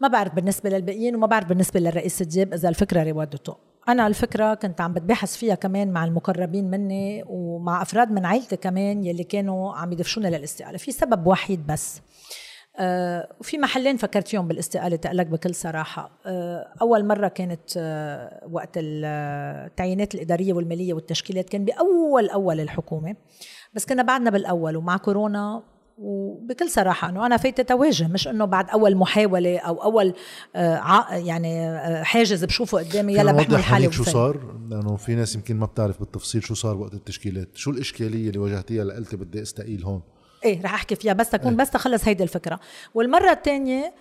ما 0.00 0.08
بعرف 0.08 0.34
بالنسبة 0.34 0.70
للباقيين 0.70 1.16
وما 1.16 1.26
بعرف 1.26 1.48
بالنسبة 1.48 1.80
للرئيس 1.80 2.22
الدياب 2.22 2.54
إذا 2.54 2.68
الفكرة 2.68 3.02
روادته 3.02 3.56
أنا 3.88 4.06
الفكرة 4.06 4.54
كنت 4.54 4.80
عم 4.80 4.92
بتباحث 4.92 5.36
فيها 5.36 5.54
كمان 5.54 5.92
مع 5.92 6.04
المقربين 6.04 6.70
مني 6.70 7.24
ومع 7.26 7.82
أفراد 7.82 8.10
من 8.10 8.24
عائلتي 8.24 8.56
كمان 8.56 9.04
يلي 9.04 9.24
كانوا 9.24 9.74
عم 9.74 9.92
يدفشونا 9.92 10.28
للاستقالة. 10.28 10.78
في 10.78 10.92
سبب 10.92 11.26
وحيد 11.26 11.66
بس. 11.66 12.00
آه، 12.78 13.28
وفي 13.40 13.58
محلين 13.58 13.96
فكرت 13.96 14.28
فيهم 14.28 14.48
بالاستقالة 14.48 14.96
تقلك 14.96 15.26
بكل 15.26 15.54
صراحة 15.54 16.10
آه، 16.26 16.68
أول 16.82 17.04
مرة 17.04 17.28
كانت 17.28 17.70
آه، 17.76 18.48
وقت 18.52 18.70
التعيينات 18.76 20.14
الإدارية 20.14 20.52
والمالية 20.52 20.94
والتشكيلات 20.94 21.50
كان 21.50 21.64
بأول 21.64 22.28
أول 22.28 22.60
الحكومة 22.60 23.16
بس 23.74 23.86
كنا 23.86 24.02
بعدنا 24.02 24.30
بالأول 24.30 24.76
ومع 24.76 24.96
كورونا 24.96 25.62
وبكل 25.98 26.70
صراحة 26.70 27.08
أنه 27.08 27.26
أنا 27.26 27.36
فايتة 27.36 27.62
تواجه 27.62 28.08
مش 28.08 28.28
أنه 28.28 28.44
بعد 28.44 28.70
أول 28.70 28.96
محاولة 28.96 29.58
أو 29.58 29.82
أول 29.82 30.14
يعني 31.10 31.78
حاجز 32.04 32.44
بشوفه 32.44 32.78
قدامي 32.78 33.14
يلا 33.14 33.32
بحمل 33.32 33.62
حالي 33.62 33.92
شو 33.92 34.04
صار؟ 34.04 34.36
لأنه 34.70 34.96
في 34.96 35.14
ناس 35.14 35.34
يمكن 35.34 35.56
ما 35.56 35.66
بتعرف 35.66 35.98
بالتفصيل 35.98 36.42
شو 36.42 36.54
صار 36.54 36.76
وقت 36.76 36.94
التشكيلات 36.94 37.56
شو 37.56 37.70
الإشكالية 37.70 38.28
اللي 38.28 38.38
واجهتيها 38.38 38.84
لقلتي 38.84 39.16
بدي 39.16 39.42
أستقيل 39.42 39.84
هون؟ 39.84 40.02
إيه 40.44 40.62
رح 40.62 40.74
أحكي 40.74 40.96
فيها 40.96 41.12
بس 41.12 41.30
تكون 41.30 41.50
إيه. 41.50 41.56
بس 41.56 41.70
تخلص 41.70 42.08
هيدي 42.08 42.22
الفكرة. 42.22 42.60
والمرة 42.94 43.32
الثانية 43.32 43.92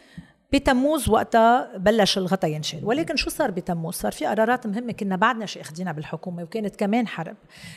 بتموز 0.53 1.09
وقتها 1.09 1.77
بلش 1.77 2.17
الغطا 2.17 2.47
ينشال. 2.47 2.85
ولكن 2.85 3.15
شو 3.15 3.29
صار 3.29 3.51
بتموز؟ 3.51 3.93
صار 3.93 4.11
في 4.11 4.25
قرارات 4.25 4.67
مهمة 4.67 4.93
كنا 4.93 5.15
بعدنا 5.15 5.45
شي 5.45 5.61
أخذينها 5.61 5.91
بالحكومة 5.91 6.43
وكانت 6.43 6.75
كمان 6.75 7.07
حرب 7.07 7.35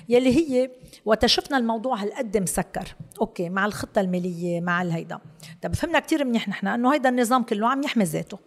يلي 0.09 0.37
هي 0.37 0.71
وقت 1.05 1.27
شفنا 1.27 1.57
الموضوع 1.57 1.97
هالقد 1.97 2.37
مسكر. 2.37 2.95
أوكي 3.21 3.49
مع 3.49 3.67
الخطة 3.67 4.01
المالية 4.01 4.61
مع 4.61 4.83
الهيدا. 4.83 5.19
طب 5.63 5.75
فهمنا 5.75 6.01
كتير 6.01 6.25
منيح 6.25 6.49
نحن 6.49 6.67
إنه 6.67 6.93
هيدا 6.95 7.09
النظام 7.09 7.43
كله 7.43 7.69
عم 7.69 7.83
يحمي 7.83 8.05
ذاته. 8.05 8.39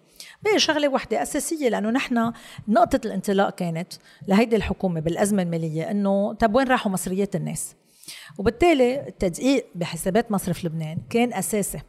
بقي 0.43 0.59
شغلة 0.59 0.87
وحدة 0.87 1.21
أساسية 1.21 1.69
لأنه 1.69 1.89
نحن 1.89 2.33
نقطة 2.67 2.99
الانطلاق 3.05 3.55
كانت 3.55 3.93
لهيدي 4.27 4.55
الحكومة 4.55 4.99
بالأزمة 4.99 5.43
المالية 5.43 5.91
إنه 5.91 6.33
طب 6.33 6.55
وين 6.55 6.67
راحوا 6.67 6.91
مصريات 6.91 7.35
الناس؟ 7.35 7.75
وبالتالي 8.37 9.07
التدقيق 9.07 9.65
بحسابات 9.75 10.31
مصرف 10.31 10.65
لبنان 10.65 10.97
كان 11.09 11.33
أساسي. 11.33 11.79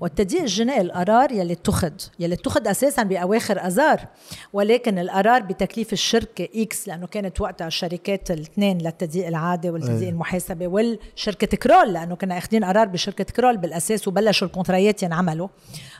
والتدقيق 0.00 0.40
الجنائي 0.40 0.80
القرار 0.80 1.32
يلي 1.32 1.52
اتخذ 1.52 1.92
يلي 2.18 2.34
اتخذ 2.34 2.68
أساسا 2.68 3.02
بأواخر 3.02 3.66
آذار 3.66 4.06
ولكن 4.52 4.98
القرار 4.98 5.42
بتكليف 5.42 5.92
الشركة 5.92 6.48
X 6.54 6.88
لأنه 6.88 7.06
كانت 7.06 7.40
وقتها 7.40 7.66
الشركات 7.66 8.30
الاثنين 8.30 8.78
للتدقيق 8.78 9.26
العادي 9.26 9.70
والتدقيق 9.70 10.08
المحاسبه 10.08 10.66
والشركة 10.66 11.56
كرول 11.56 11.92
لأنه 11.92 12.14
كنا 12.14 12.38
أخذين 12.38 12.64
قرار 12.64 12.86
بشركة 12.86 13.24
كرول 13.24 13.56
بالأساس 13.56 14.08
وبلشوا 14.08 14.46
الكونترايات 14.46 15.02
ينعملوا. 15.02 15.48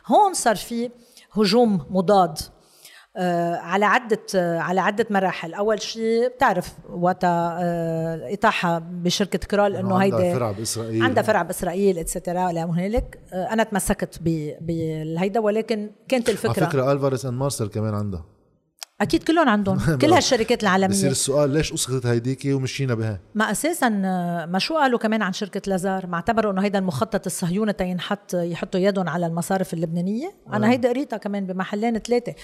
هون 0.07 0.35
صار 0.35 0.57
في 0.57 0.91
هجوم 1.33 1.87
مضاد 1.91 2.39
على 3.57 3.85
عدة 3.85 4.21
آه، 4.35 4.59
على 4.59 4.81
عدة 4.81 5.07
مراحل، 5.11 5.55
أول 5.55 5.83
شيء 5.83 6.29
بتعرف 6.29 6.73
وقتها 6.91 7.59
آه، 7.63 8.33
إطاحة 8.33 8.79
بشركة 8.79 9.39
كرول 9.39 9.77
إنه 9.77 9.97
هيدي 9.97 10.17
عندها 10.17 10.35
فرع 10.35 10.53
بإسرائيل. 10.53 11.03
عندها 11.03 11.23
فرع 11.23 11.43
بإسرائيل 11.43 11.99
et 11.99 12.12
cetera 12.12 12.51
إلى 12.51 12.61
هنالك، 12.61 13.19
أنا 13.33 13.63
تمسكت 13.63 14.19
بهيدا 14.61 15.41
ولكن 15.41 15.91
كانت 16.09 16.29
الفكرة. 16.29 16.63
على 16.63 16.71
فكرة 16.71 16.93
ألفاريس 16.93 17.27
أند 17.27 17.35
مارسل 17.35 17.69
كمان 17.69 17.95
عندها. 17.95 18.25
أكيد 19.01 19.23
كلهم 19.23 19.49
عندهم. 19.49 19.79
كل 20.03 20.13
هالشركات 20.13 20.63
العالمية. 20.63 20.89
بصير 20.89 21.11
السؤال 21.11 21.51
ليش 21.51 21.73
أسقطت 21.73 22.07
هيديكي 22.07 22.53
ومشينا 22.53 22.95
بها؟ 22.95 23.21
ما 23.35 23.51
أساسا 23.51 23.89
ما 24.47 24.59
شو 24.59 24.75
قالوا 24.75 24.99
كمان 24.99 25.23
عن 25.23 25.33
شركة 25.33 25.63
لازار؟ 25.67 26.07
ما 26.07 26.15
اعتبروا 26.15 26.53
إنه 26.53 26.63
هيدا 26.63 26.79
المخطط 26.79 27.27
الصهيوني 27.27 27.73
تينحط 27.73 28.35
يحطوا 28.35 28.81
يدهم 28.81 29.09
على 29.09 29.27
المصارف 29.27 29.75
اللبنانية؟ 29.75 30.35
أنا 30.53 30.67
آه. 30.67 30.71
هيدا 30.71 30.89
قريتها 30.89 31.17
كمان 31.17 31.47
بمحلين 31.47 31.99
ثلاثة. 31.99 32.35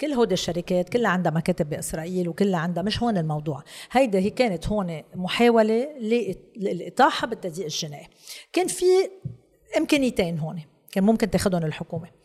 كل 0.00 0.12
هود 0.12 0.32
الشركات 0.32 0.88
كلها 0.88 1.10
عندها 1.10 1.32
مكاتب 1.32 1.70
بإسرائيل 1.70 2.28
وكلها 2.28 2.60
عندها 2.60 2.82
مش 2.82 3.02
هون 3.02 3.18
الموضوع. 3.18 3.62
هيدا 3.92 4.18
هي 4.18 4.30
كانت 4.30 4.68
هون 4.68 5.02
محاولة 5.14 5.88
للاطاحه 6.56 7.26
بالتضييق 7.26 7.64
الجنائي. 7.64 8.06
كان 8.52 8.66
في 8.66 8.84
إمكانيتين 9.78 10.38
هون 10.38 10.62
كان 10.92 11.04
ممكن 11.04 11.30
تاخذهم 11.30 11.64
الحكومة. 11.64 12.21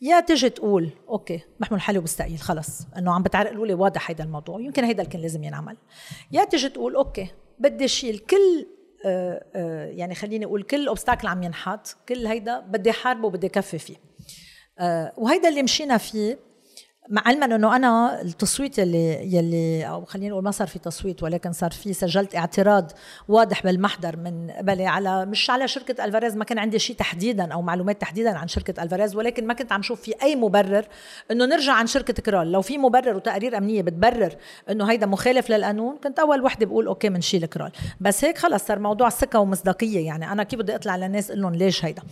يا 0.00 0.20
تجي 0.20 0.50
تقول 0.50 0.90
okay 1.08 1.40
بحمل 1.60 1.80
حالي 1.80 1.98
وبستقيل 1.98 2.38
خلص. 2.38 2.86
إنه 2.98 3.12
عم 3.14 3.22
بتعرقلوا 3.22 3.66
لي 3.66 3.74
واضح 3.74 4.10
هيدا 4.10 4.24
الموضوع. 4.24 4.60
يمكن 4.60 4.84
هيدا 4.84 5.02
اللي 5.02 5.12
كان 5.12 5.22
لازم 5.22 5.44
ينعمل. 5.44 5.76
يا 6.32 6.44
تجي 6.44 6.68
تقول 6.68 6.94
okay 6.94 7.28
بدي 7.58 7.88
شيل 7.88 8.18
كل 8.18 8.66
آه 9.06 9.44
آه 9.54 9.86
يعني 9.86 10.14
خليني 10.14 10.44
أقول 10.44 10.62
كل 10.62 10.88
obstacle 10.88 11.28
عم 11.28 11.42
ينحط 11.42 11.96
كل 12.08 12.26
هيدا 12.26 12.60
بدي 12.60 12.92
حاربه 12.92 13.26
وبدي 13.26 13.48
كفي 13.48 13.78
فيه. 13.78 13.96
آه 14.78 15.12
وهيدا 15.16 15.48
اللي 15.48 15.62
مشينا 15.62 15.98
فيه 15.98 16.38
مع 17.10 17.22
علما 17.26 17.44
أنه 17.44 17.76
أنا 17.76 18.22
التصويت 18.22 18.78
اللي 18.78 19.34
يلي 19.34 19.88
أو 19.88 20.04
خلينا 20.04 20.30
نقول 20.30 20.44
ما 20.44 20.50
صار 20.50 20.68
في 20.68 20.78
تصويت 20.78 21.22
ولكن 21.22 21.52
صار 21.52 21.70
في 21.70 21.92
سجلت 21.92 22.36
اعتراض 22.36 22.92
واضح 23.28 23.62
بالمحضر 23.62 24.16
من 24.16 24.50
قبلي 24.50 24.86
على 24.86 25.26
مش 25.26 25.50
على 25.50 25.68
شركة 25.68 26.04
ألفاريز 26.04 26.36
ما 26.36 26.44
كان 26.44 26.58
عندي 26.58 26.78
شيء 26.78 26.96
تحديدا 26.96 27.52
أو 27.52 27.62
معلومات 27.62 28.00
تحديدا 28.00 28.38
عن 28.38 28.48
شركة 28.48 28.82
ألفاريز 28.82 29.16
ولكن 29.16 29.46
ما 29.46 29.54
كنت 29.54 29.72
عم 29.72 29.82
شوف 29.82 30.00
في 30.00 30.14
أي 30.22 30.36
مبرر 30.36 30.86
إنه 31.30 31.44
نرجع 31.44 31.72
عن 31.72 31.86
شركة 31.86 32.22
كرول 32.22 32.52
لو 32.52 32.62
في 32.62 32.78
مبرر 32.78 33.16
وتقارير 33.16 33.58
أمنية 33.58 33.82
بتبرر 33.82 34.36
إنه 34.70 34.90
هيدا 34.90 35.06
مخالف 35.06 35.50
للقانون 35.50 35.96
كنت 35.96 36.18
أول 36.18 36.42
وحدة 36.42 36.66
بقول 36.66 36.86
okay 36.86 37.08
بنشيل 37.08 37.46
كرول 37.46 37.72
بس 38.00 38.24
هيك 38.24 38.38
خلص 38.38 38.66
صار 38.66 38.78
موضوع 38.78 39.08
ثقة 39.08 39.38
ومصداقية. 39.38 40.06
يعني 40.06 40.32
أنا 40.32 40.42
كيف 40.42 40.58
بدي 40.58 40.74
أطلع 40.74 40.96
للناس 40.96 41.30
أقول 41.30 41.42
لهم 41.42 41.54
ليش 41.54 41.84
هيدا؟ 41.84 42.02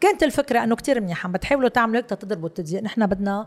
كانت 0.00 0.22
الفكرة 0.22 0.64
إنه 0.64 0.76
كتير 0.76 1.00
منيحه 1.00 1.28
بتحاولوا 1.28 1.68
تعملوا 1.68 1.96
هيك 1.96 2.06
تضربوا 2.06 2.48
التدقيق. 2.48 2.82
نحن 2.82 3.06
بدنا 3.06 3.46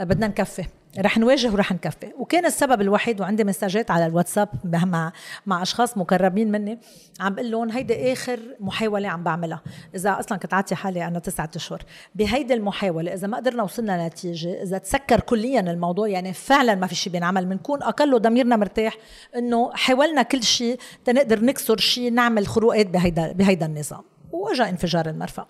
بدنا 0.00 0.26
نكفي. 0.26 0.64
رح 0.98 1.18
نواجه 1.18 1.52
ورح 1.52 1.72
نكفي. 1.72 2.12
وكان 2.18 2.46
السبب 2.46 2.80
الوحيد 2.80 3.20
وعندي 3.20 3.44
مساجات 3.44 3.90
على 3.90 4.06
الواتساب 4.06 4.48
مع 4.64 5.12
مع 5.46 5.62
أشخاص 5.62 5.96
مقربين 5.96 6.50
مني 6.50 6.78
عم 7.20 7.34
بقول 7.34 7.50
لهم 7.50 7.70
هيدي 7.70 8.12
آخر 8.12 8.40
محاولة 8.60 9.08
عم 9.08 9.22
بعملها. 9.22 9.62
إذا 9.94 10.20
أصلا 10.20 10.38
كنت 10.38 10.54
عاطيه 10.54 10.76
حالي 10.76 11.06
أنا 11.06 11.18
تسعة 11.18 11.50
أشهر. 11.56 11.82
بهيدي 12.14 12.54
المحاولة 12.54 13.14
إذا 13.14 13.26
ما 13.26 13.36
قدرنا 13.36 13.62
وصلنا 13.62 14.02
لنتيجة 14.02 14.62
إذا 14.62 14.78
تسكر 14.78 15.20
كليا 15.20 15.60
الموضوع 15.60 16.08
يعني 16.08 16.32
فعلا 16.32 16.74
ما 16.74 16.86
في 16.86 16.94
شيء 16.94 17.12
بينعمل. 17.12 17.44
بنكون 17.44 17.82
أقل 17.82 18.20
ضميرنا 18.20 18.56
مرتاح 18.56 18.96
إنه 19.36 19.70
حاولنا 19.74 20.22
كل 20.22 20.42
شيء 20.42 20.78
تنقدر 21.04 21.44
نكسر 21.44 21.76
شيء 21.76 22.12
نعمل 22.12 22.46
خروقات 22.46 22.86
بهيدا 22.86 23.32
بهيدا 23.32 23.66
النظام. 23.66 24.02
واجا 24.32 24.68
انفجار 24.68 25.08
المرفأ. 25.08 25.46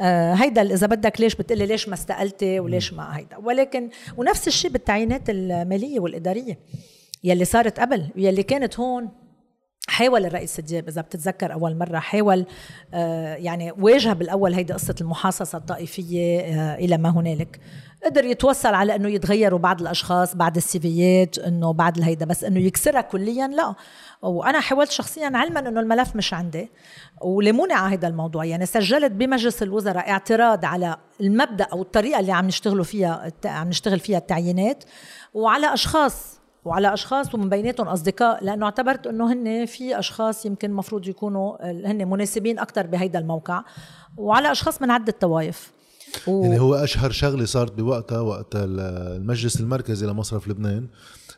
آه 0.00 0.34
هيدا 0.34 0.62
إذا 0.62 0.86
بدك 0.86 1.20
ليش 1.20 1.34
بتقلي 1.34 1.66
ليش 1.66 1.88
ما 1.88 1.94
استقلتي 1.94 2.60
وليش 2.60 2.92
ما 2.92 3.16
هيدا. 3.16 3.36
ولكن 3.36 3.90
ونفس 4.16 4.48
الشيء 4.48 4.70
بالتعيينات 4.70 5.30
المالية 5.30 6.00
والإدارية 6.00 6.58
يلي 7.24 7.44
صارت 7.44 7.80
قبل 7.80 8.08
يلي 8.16 8.42
كانت 8.42 8.80
هون. 8.80 9.08
حاول 9.88 10.26
الرئيس 10.26 10.58
الدياب 10.58 10.88
إذا 10.88 11.00
بتتذكر 11.00 11.52
أول 11.52 11.78
مرة 11.78 11.98
حاول 11.98 12.46
آه 12.94 13.34
يعني 13.34 13.72
واجه 13.72 14.12
بالأول 14.12 14.54
هيدي 14.54 14.72
قصة 14.72 14.94
المحاصصة 15.00 15.58
الطائفية 15.58 16.40
آه 16.40 16.74
إلى 16.74 16.98
ما 16.98 17.10
هنالك. 17.10 17.60
قدر 18.04 18.24
يتوصل 18.24 18.74
على 18.74 18.96
إنه 18.96 19.08
يتغيروا 19.08 19.58
بعض 19.58 19.80
الأشخاص 19.80 20.36
بعد 20.36 20.56
السيفيات 20.56 21.38
إنه 21.38 21.72
بعد 21.72 21.96
الهيدا 21.96 22.26
بس 22.26 22.44
إنه 22.44 22.60
يكسرها 22.60 23.00
كليا 23.00 23.48
لا. 23.48 23.74
وأنا 24.22 24.60
حاولت 24.60 24.90
شخصيا 24.90 25.30
علما 25.34 25.60
إنه 25.60 25.80
الملف 25.80 26.16
مش 26.16 26.34
عندي 26.34 26.70
ولموني 27.22 27.72
على 27.72 27.94
هذا 27.94 28.08
الموضوع. 28.08 28.44
يعني 28.44 28.66
سجلت 28.66 29.12
بمجلس 29.12 29.62
الوزراء 29.62 30.10
اعتراض 30.10 30.64
على 30.64 30.96
المبدأ 31.20 31.64
أو 31.64 31.82
الطريقة 31.82 32.20
اللي 32.20 32.32
عم 32.32 32.46
نشتغلوا 32.46 32.84
فيها 32.84 33.32
عم 33.44 33.68
نشتغل 33.68 34.00
فيها 34.00 34.18
التعيينات 34.18 34.84
وعلى 35.34 35.74
أشخاص 35.74 36.40
وعلى 36.64 36.92
أشخاص 36.94 37.34
ومن 37.34 37.48
بيناتهم 37.48 37.88
أصدقاء 37.88 38.44
لأنه 38.44 38.64
اعتبرت 38.64 39.06
إنه 39.06 39.32
هن 39.32 39.66
في 39.66 39.98
أشخاص 39.98 40.46
يمكن 40.46 40.70
المفروض 40.70 41.08
يكونوا 41.08 41.56
هن 41.90 42.08
مناسبين 42.08 42.58
أكثر 42.58 42.86
بهيدا 42.86 43.18
الموقع 43.18 43.62
وعلى 44.16 44.52
أشخاص 44.52 44.82
من 44.82 44.90
عدة 44.90 45.12
طوائف. 45.20 45.75
و... 46.26 46.42
يعني 46.42 46.60
هو 46.60 46.74
أشهر 46.74 47.10
شغلة 47.10 47.44
صارت 47.44 47.72
بوقتها 47.72 48.20
وقت 48.20 48.46
المجلس 48.54 49.60
المركزي 49.60 50.06
لمصرف 50.06 50.48
لبنان 50.48 50.88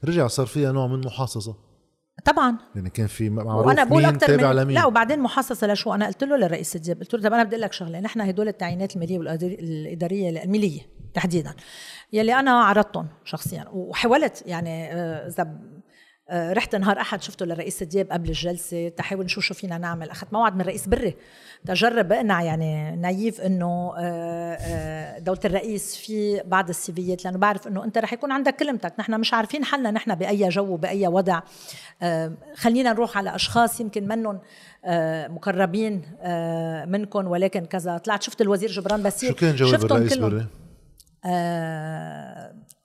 رجع 0.05 0.27
صار 0.27 0.47
فيها 0.47 0.73
نوع 0.73 0.87
من 0.87 1.01
محاصصة. 1.01 1.55
طبعا. 2.25 2.57
يعني 2.75 2.91
كان 2.91 3.07
في 3.07 3.31
معروف 3.31 3.67
وأنا 3.67 3.85
بقول 3.85 4.03
مين 4.03 4.19
تابع 4.19 4.53
لمين. 4.53 4.75
لا 4.75 4.87
وبعدين 4.87 5.21
محصصه 5.21 5.67
لشو؟ 5.67 5.95
أنا 5.95 6.07
قلت 6.07 6.25
له 6.25 6.37
للرئيس 6.37 6.77
الدياب 6.77 7.01
قلت 7.01 7.15
له 7.15 7.23
طب 7.23 7.33
أنا 7.33 7.45
بدي 7.45 7.57
لك 7.57 7.73
شغلة 7.73 8.01
نحن 8.01 8.21
هدول 8.21 8.49
التعيينات 8.49 8.97
المالية 8.97 9.19
والاداريه 9.19 10.45
المالية 10.45 10.81
تحديدا 11.15 11.55
يلي 12.13 12.35
أنا 12.35 12.51
عرضتهم 12.51 13.07
شخصيا 13.25 13.65
وحاولت 13.73 14.43
يعني 14.47 14.93
آه، 14.93 15.29
إذا 15.29 15.59
رحت 16.33 16.75
نهار 16.75 17.01
أحد 17.01 17.23
شفته 17.23 17.47
لرئيس 17.47 17.83
الدياب 17.83 18.13
قبل 18.13 18.29
الجلسة 18.29 18.89
تحاول 18.89 19.25
نشوف 19.25 19.45
شو 19.45 19.55
فينا 19.55 19.79
نعمل. 19.79 20.11
أخذت 20.11 20.33
موعد 20.33 20.57
من 20.57 20.61
رئيس 20.61 20.87
بري. 20.87 21.17
تجرب 21.67 22.13
اقنع 22.13 22.43
يعني 22.43 22.97
نايف 22.97 23.41
إنه 23.41 23.95
آه، 23.99 25.19
دولة 25.19 25.41
الرئيس 25.45 25.97
في 25.97 26.43
بعض 26.47 26.69
السيفيات 26.69 27.25
لأنه 27.25 27.39
بعرف 27.39 27.69
إنه 27.69 27.85
أنت 27.85 27.99
رح 27.99 28.13
يكون 28.13 28.33
عندك 28.33 28.57
كلمتك. 28.57 28.93
نحن 28.99 29.21
مش 29.21 29.35
عارفين 29.35 29.65
حالنا 29.65 29.91
نحن 29.91 30.15
بأي 30.15 30.49
جو 30.49 30.65
وباي 30.65 31.07
وضع. 31.07 31.41
خلينا 32.55 32.93
نروح 32.93 33.19
على 33.19 33.35
أشخاص 33.35 33.81
يمكن 33.81 34.09
منهم 34.09 34.41
مقربين 35.35 36.03
منكم 36.89 37.27
ولكن 37.27 37.65
كذا. 37.65 37.99
طلعت 37.99 38.23
شفت 38.23 38.41
الوزير 38.41 38.71
جبران 38.71 39.03
بس 39.03 39.25
شو 39.25 39.35
كان 39.35 39.55
جواب 39.55 39.85
الرئيس 39.85 40.17
بري؟ 40.17 40.47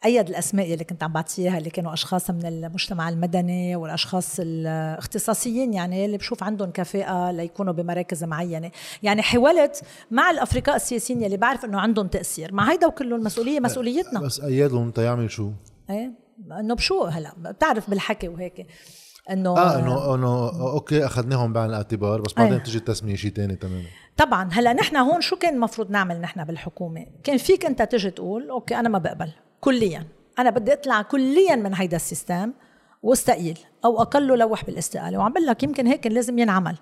أيد 0.06 0.30
الأسماء 0.30 0.74
اللي 0.74 0.84
كنت 0.84 1.04
عم 1.04 1.14
بعطيها 1.14 1.58
اللي 1.58 1.70
كانوا 1.70 1.94
أشخاص 1.94 2.30
من 2.30 2.46
المجتمع 2.46 3.10
المدني 3.10 3.76
والأشخاص 3.76 4.40
الاختصاصيين 4.40 5.74
يعني 5.74 6.06
اللي 6.06 6.18
بشوف 6.18 6.44
عندهم 6.44 6.72
كفاءة 6.72 7.32
ليكونوا 7.32 7.74
بمراكز 7.74 8.24
معينة. 8.24 8.72
يعني 9.04 9.22
حاولت 9.22 9.82
مع 10.12 10.32
الأفرقاء 10.32 10.76
السياسيين 10.76 11.24
اللي 11.24 11.38
بعرف 11.38 11.66
إنه 11.66 11.80
عندهم 11.80 12.08
تأثير. 12.08 12.54
مع 12.54 12.72
هيدا 12.72 12.88
وكله 12.88 13.16
المسؤوليه 13.16 13.60
مسؤوليتنا. 13.60 14.20
بس 14.20 14.40
ايدهم 14.40 14.86
انت 14.86 14.98
يعمل 14.98 15.32
شو؟ 15.32 15.52
إيه 15.90 16.12
إنه 16.60 16.76
بشو 16.76 17.04
هلا؟ 17.04 17.34
بتعرف 17.38 17.90
بالحكي 17.90 18.28
وهيك 18.28 18.68
إنه 19.30 19.58
آه 19.58 19.80
انه 19.80 20.16
إنه 20.16 20.50
okay 20.72 21.06
أخذناهم 21.06 21.54
بعين 21.54 21.70
الاعتبار 21.70 22.22
بس 22.22 22.34
بعدين 22.34 22.58
بتجي 22.58 22.78
التسمية 22.78 23.16
شيء 23.16 23.32
ثاني 23.32 23.56
تماما. 23.56 23.86
طبعا 24.18 24.50
هلا 24.52 24.74
نحن 24.74 24.96
هون 24.96 25.22
شو 25.22 25.36
كان 25.36 25.54
المفروض 25.54 25.92
نعمل 25.92 26.22
نحن 26.22 26.44
بالحكومة؟ 26.44 27.06
كان 27.24 27.38
فيك 27.38 27.66
أنت 27.66 27.82
تجي 27.82 28.12
تقول 28.12 28.50
okay 28.50 28.76
أنا 28.76 28.90
ما 28.90 28.98
بقبل. 28.98 29.30
كليا. 29.64 30.06
أنا 30.40 30.50
بدي 30.50 30.74
أطلع 30.74 31.02
كليا 31.02 31.56
من 31.56 31.74
هيدا 31.76 31.96
system 31.96 32.54
وأستقيل 33.04 33.60
أو 33.86 34.02
أقل 34.02 34.28
لوح 34.28 34.66
بالاستقالة. 34.66 35.18
وعم 35.18 35.34
بقول 35.34 35.46
لك 35.46 35.64
يمكن 35.64 35.88
هيك 35.88 36.08
لازم 36.08 36.40
ينعمل. 36.40 36.76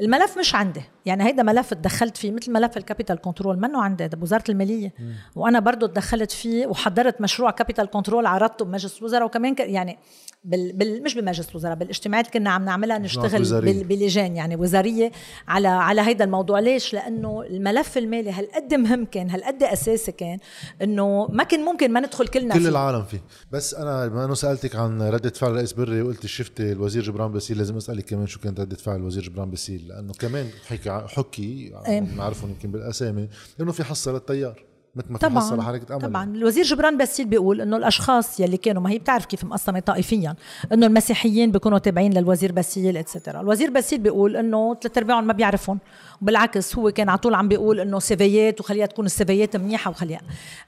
الملف 0.00 0.38
مش 0.38 0.54
عندي. 0.54 0.82
يعني 1.06 1.24
هيدا 1.24 1.42
ملف 1.42 1.74
تدخلت 1.74 2.16
فيه 2.16 2.30
مثل 2.30 2.52
ملف 2.52 2.76
ال 2.76 2.82
capital 2.82 3.20
control 3.20 3.56
منه 3.60 3.82
عندي 3.82 4.08
ده 4.08 4.16
بوزارة 4.16 4.44
المالية. 4.48 4.92
مم. 4.98 5.14
وأنا 5.36 5.60
برضه 5.60 5.86
تدخلت 5.86 6.30
فيه 6.30 6.66
وحضرت 6.66 7.20
مشروع 7.20 7.50
capital 7.50 7.86
control 7.86 8.26
عرضته 8.26 8.64
بمجلس 8.64 8.98
الوزراء. 8.98 9.24
وكمان 9.24 9.54
يعني 9.58 9.98
بال... 10.44 10.72
بال... 10.72 11.02
مش 11.02 11.14
بمجلس 11.14 11.50
الوزراء 11.50 11.74
بالاجتماعات 11.74 12.26
كنا 12.26 12.50
عم 12.50 12.64
نعملها 12.64 12.98
نشتغل 12.98 13.60
بال... 13.60 13.84
بلجان 13.84 14.36
يعني 14.36 14.56
وزارية 14.56 15.12
على 15.48 15.68
على 15.68 16.00
هيدا 16.00 16.24
الموضوع. 16.24 16.58
ليش؟ 16.58 16.94
لأنه 16.94 17.42
الملف 17.42 17.98
المالي 17.98 18.30
هالقد 18.30 18.74
مهم 18.74 19.04
كان 19.04 19.30
هالقد 19.30 19.62
أساسي 19.62 20.12
كان 20.12 20.38
إنه 20.82 21.26
ما 21.30 21.44
كان 21.44 21.64
ممكن 21.64 21.92
ما 21.92 22.00
ندخل 22.00 22.28
كلنا 22.28 22.54
كل 22.54 22.60
فيه. 22.60 22.68
العالم 22.68 23.04
فيه. 23.04 23.22
بس 23.52 23.74
أنا 23.74 24.06
بما 24.06 24.24
إنه 24.24 24.34
سألتك 24.34 24.76
عن 24.76 25.02
ردة 25.02 25.30
فعل 25.30 25.52
رئيس 25.52 25.72
بري 25.72 26.02
وقلت 26.02 26.26
شفتي 26.26 26.72
الوزير 26.72 27.02
جبران 27.02 27.32
باسيل 27.32 27.58
لازم 27.58 27.76
أسألك 27.76 28.04
كمان 28.04 28.26
شو 28.26 28.40
كانت 28.40 28.60
ردة 28.60 28.76
فعل 28.76 28.96
الوزير 28.96 29.22
جبران 29.22 29.50
باسيل 29.50 29.81
لأنه 29.88 30.12
كمان 30.12 30.48
حكي 30.68 30.90
حكي 30.90 31.72
بنعرفهم 31.88 32.50
يمكن 32.50 32.70
بالأسامي 32.70 33.28
إنه 33.60 33.72
في 33.72 33.84
حصة 33.84 34.12
للتيار 34.12 34.64
مثل 34.94 35.12
ما 35.12 35.18
في 35.18 35.26
طبعا 35.26 35.62
حركه 35.62 35.94
أمل. 35.94 36.02
طبعا. 36.02 36.24
الوزير 36.34 36.64
جبران 36.64 36.98
باسيل 36.98 37.26
بيقول 37.26 37.60
إنه 37.60 37.76
الأشخاص 37.76 38.40
يلي 38.40 38.56
كانوا 38.56 38.82
ما 38.82 38.90
هي 38.90 38.98
بتعرف 38.98 39.26
كيف 39.26 39.44
مقسمة 39.44 39.80
طائفيا 39.80 40.34
إنه 40.72 40.86
المسيحيين 40.86 41.52
بيكونوا 41.52 41.78
تابعين 41.78 42.12
للوزير 42.12 42.52
باسيل 42.52 42.96
اتسترا 42.96 43.40
الوزير 43.40 43.70
باسيل 43.70 43.98
بيقول 43.98 44.36
إنه 44.36 44.74
ثلاث 44.74 44.98
أرباعهم 44.98 45.26
ما 45.26 45.32
بيعرفهم. 45.32 45.78
وبالعكس 46.22 46.76
هو 46.76 46.90
كان 46.90 47.08
على 47.08 47.18
طول 47.18 47.34
عم 47.34 47.48
بيقول 47.48 47.80
إنه 47.80 47.98
CVيات 47.98 48.60
وخليها 48.60 48.86
تكون 48.86 49.06
ال 49.06 49.16
CVيات 49.16 49.56
منيحة 49.56 49.90
وخليها. 49.90 50.20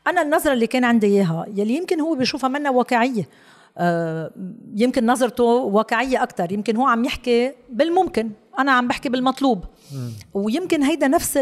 أنا 0.07 0.23
النظرة 0.23 0.53
اللي 0.53 0.67
كان 0.67 0.85
عندي 0.85 1.07
إياها 1.07 1.47
يلي 1.55 1.77
يمكن 1.77 2.01
هو 2.01 2.15
بيشوفها 2.15 2.49
منا 2.49 2.71
واقعية. 2.71 3.29
آه، 3.79 4.31
يمكن 4.75 5.07
نظرته 5.07 5.45
واقعية 5.45 6.23
أكثر 6.23 6.53
يمكن 6.53 6.77
هو 6.77 6.87
عم 6.87 7.05
يحكي 7.05 7.53
بالممكن. 7.71 8.31
أنا 8.59 8.73
عم 8.73 8.89
بحكي 8.89 9.09
بالمطلوب. 9.09 9.65
ويمكن 10.35 10.83
هيدا 10.83 11.09
نفس 11.09 11.41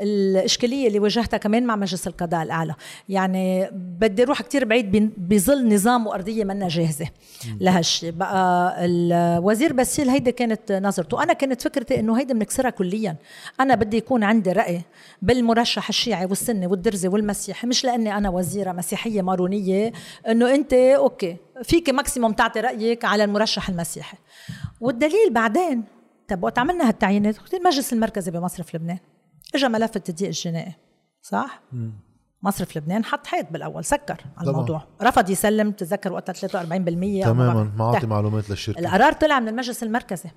الإشكالية 0.00 0.88
اللي 0.88 0.98
واجهتها 0.98 1.36
كمان 1.36 1.66
مع 1.66 1.76
مجلس 1.76 2.06
القضاء 2.06 2.42
الأعلى. 2.42 2.74
يعني 3.08 3.70
بدي 3.72 4.22
أروح 4.22 4.42
كتير 4.42 4.64
بعيد 4.64 5.12
بظل 5.16 5.74
نظام 5.74 6.06
وأرضية 6.06 6.44
منا 6.44 6.68
جاهزة. 6.68 7.08
لهالشيء 7.60 8.10
بقى 8.10 8.74
الوزير 8.78 9.72
باسيل 9.72 10.08
هيدا 10.08 10.30
كانت 10.30 10.72
نظرته. 10.72 11.22
أنا 11.22 11.32
كانت 11.32 11.62
فكرتي 11.62 12.00
إنه 12.00 12.18
هيدا 12.18 12.34
بنكسرها 12.34 12.70
كليا. 12.70 13.16
أنا 13.60 13.74
بدي 13.74 13.96
يكون 13.96 14.24
عندي 14.24 14.52
رأي 14.52 14.82
بالمرشح 15.22 15.88
الشيعي 15.88 16.24
والسني 16.24 16.66
والدرزي 16.66 17.08
والمسيحي 17.08 17.66
مش 17.66 17.84
لأني 17.84 18.16
أنا 18.16 18.30
وزيرة 18.30 18.72
مسيحية 18.72 19.22
مارونية 19.22 19.92
إنه 20.28 20.54
أنت 20.54 20.72
okay 20.74 21.36
فيك 21.62 21.90
maximum 21.90 22.32
تعطي 22.32 22.60
رأيك 22.60 23.04
على 23.04 23.24
المرشح 23.24 23.68
المسيحي. 23.68 24.16
والدليل 24.80 25.30
بعدين 25.30 25.84
طب 26.32 26.44
وقت 26.44 26.58
عملنا 26.58 26.88
هالتعيينات 26.88 27.36
المجلس 27.54 27.92
المركزي 27.92 28.30
بمصرف 28.30 28.74
لبنان. 28.74 28.98
اجى 29.54 29.68
ملف 29.68 29.96
التضييق 29.96 30.28
الجنائي 30.28 30.72
صح؟ 31.22 31.62
مم. 31.72 31.92
مصرف 32.42 32.76
لبنان 32.76 33.04
حط 33.04 33.26
حيط 33.26 33.46
بالأول 33.50 33.84
سكر 33.84 34.20
على 34.36 34.50
الموضوع. 34.50 34.86
رفض 35.02 35.30
يسلم 35.30 35.70
تذكر 35.70 36.12
وقتها 36.12 36.32
43% 36.32 37.24
تماما 37.24 37.72
ما 37.78 37.84
اعطي 37.84 38.06
معلومات 38.06 38.50
للشركة. 38.50 38.78
القرار 38.78 39.12
طلع 39.12 39.40
من 39.40 39.48
المجلس 39.48 39.82
المركزي. 39.82 40.30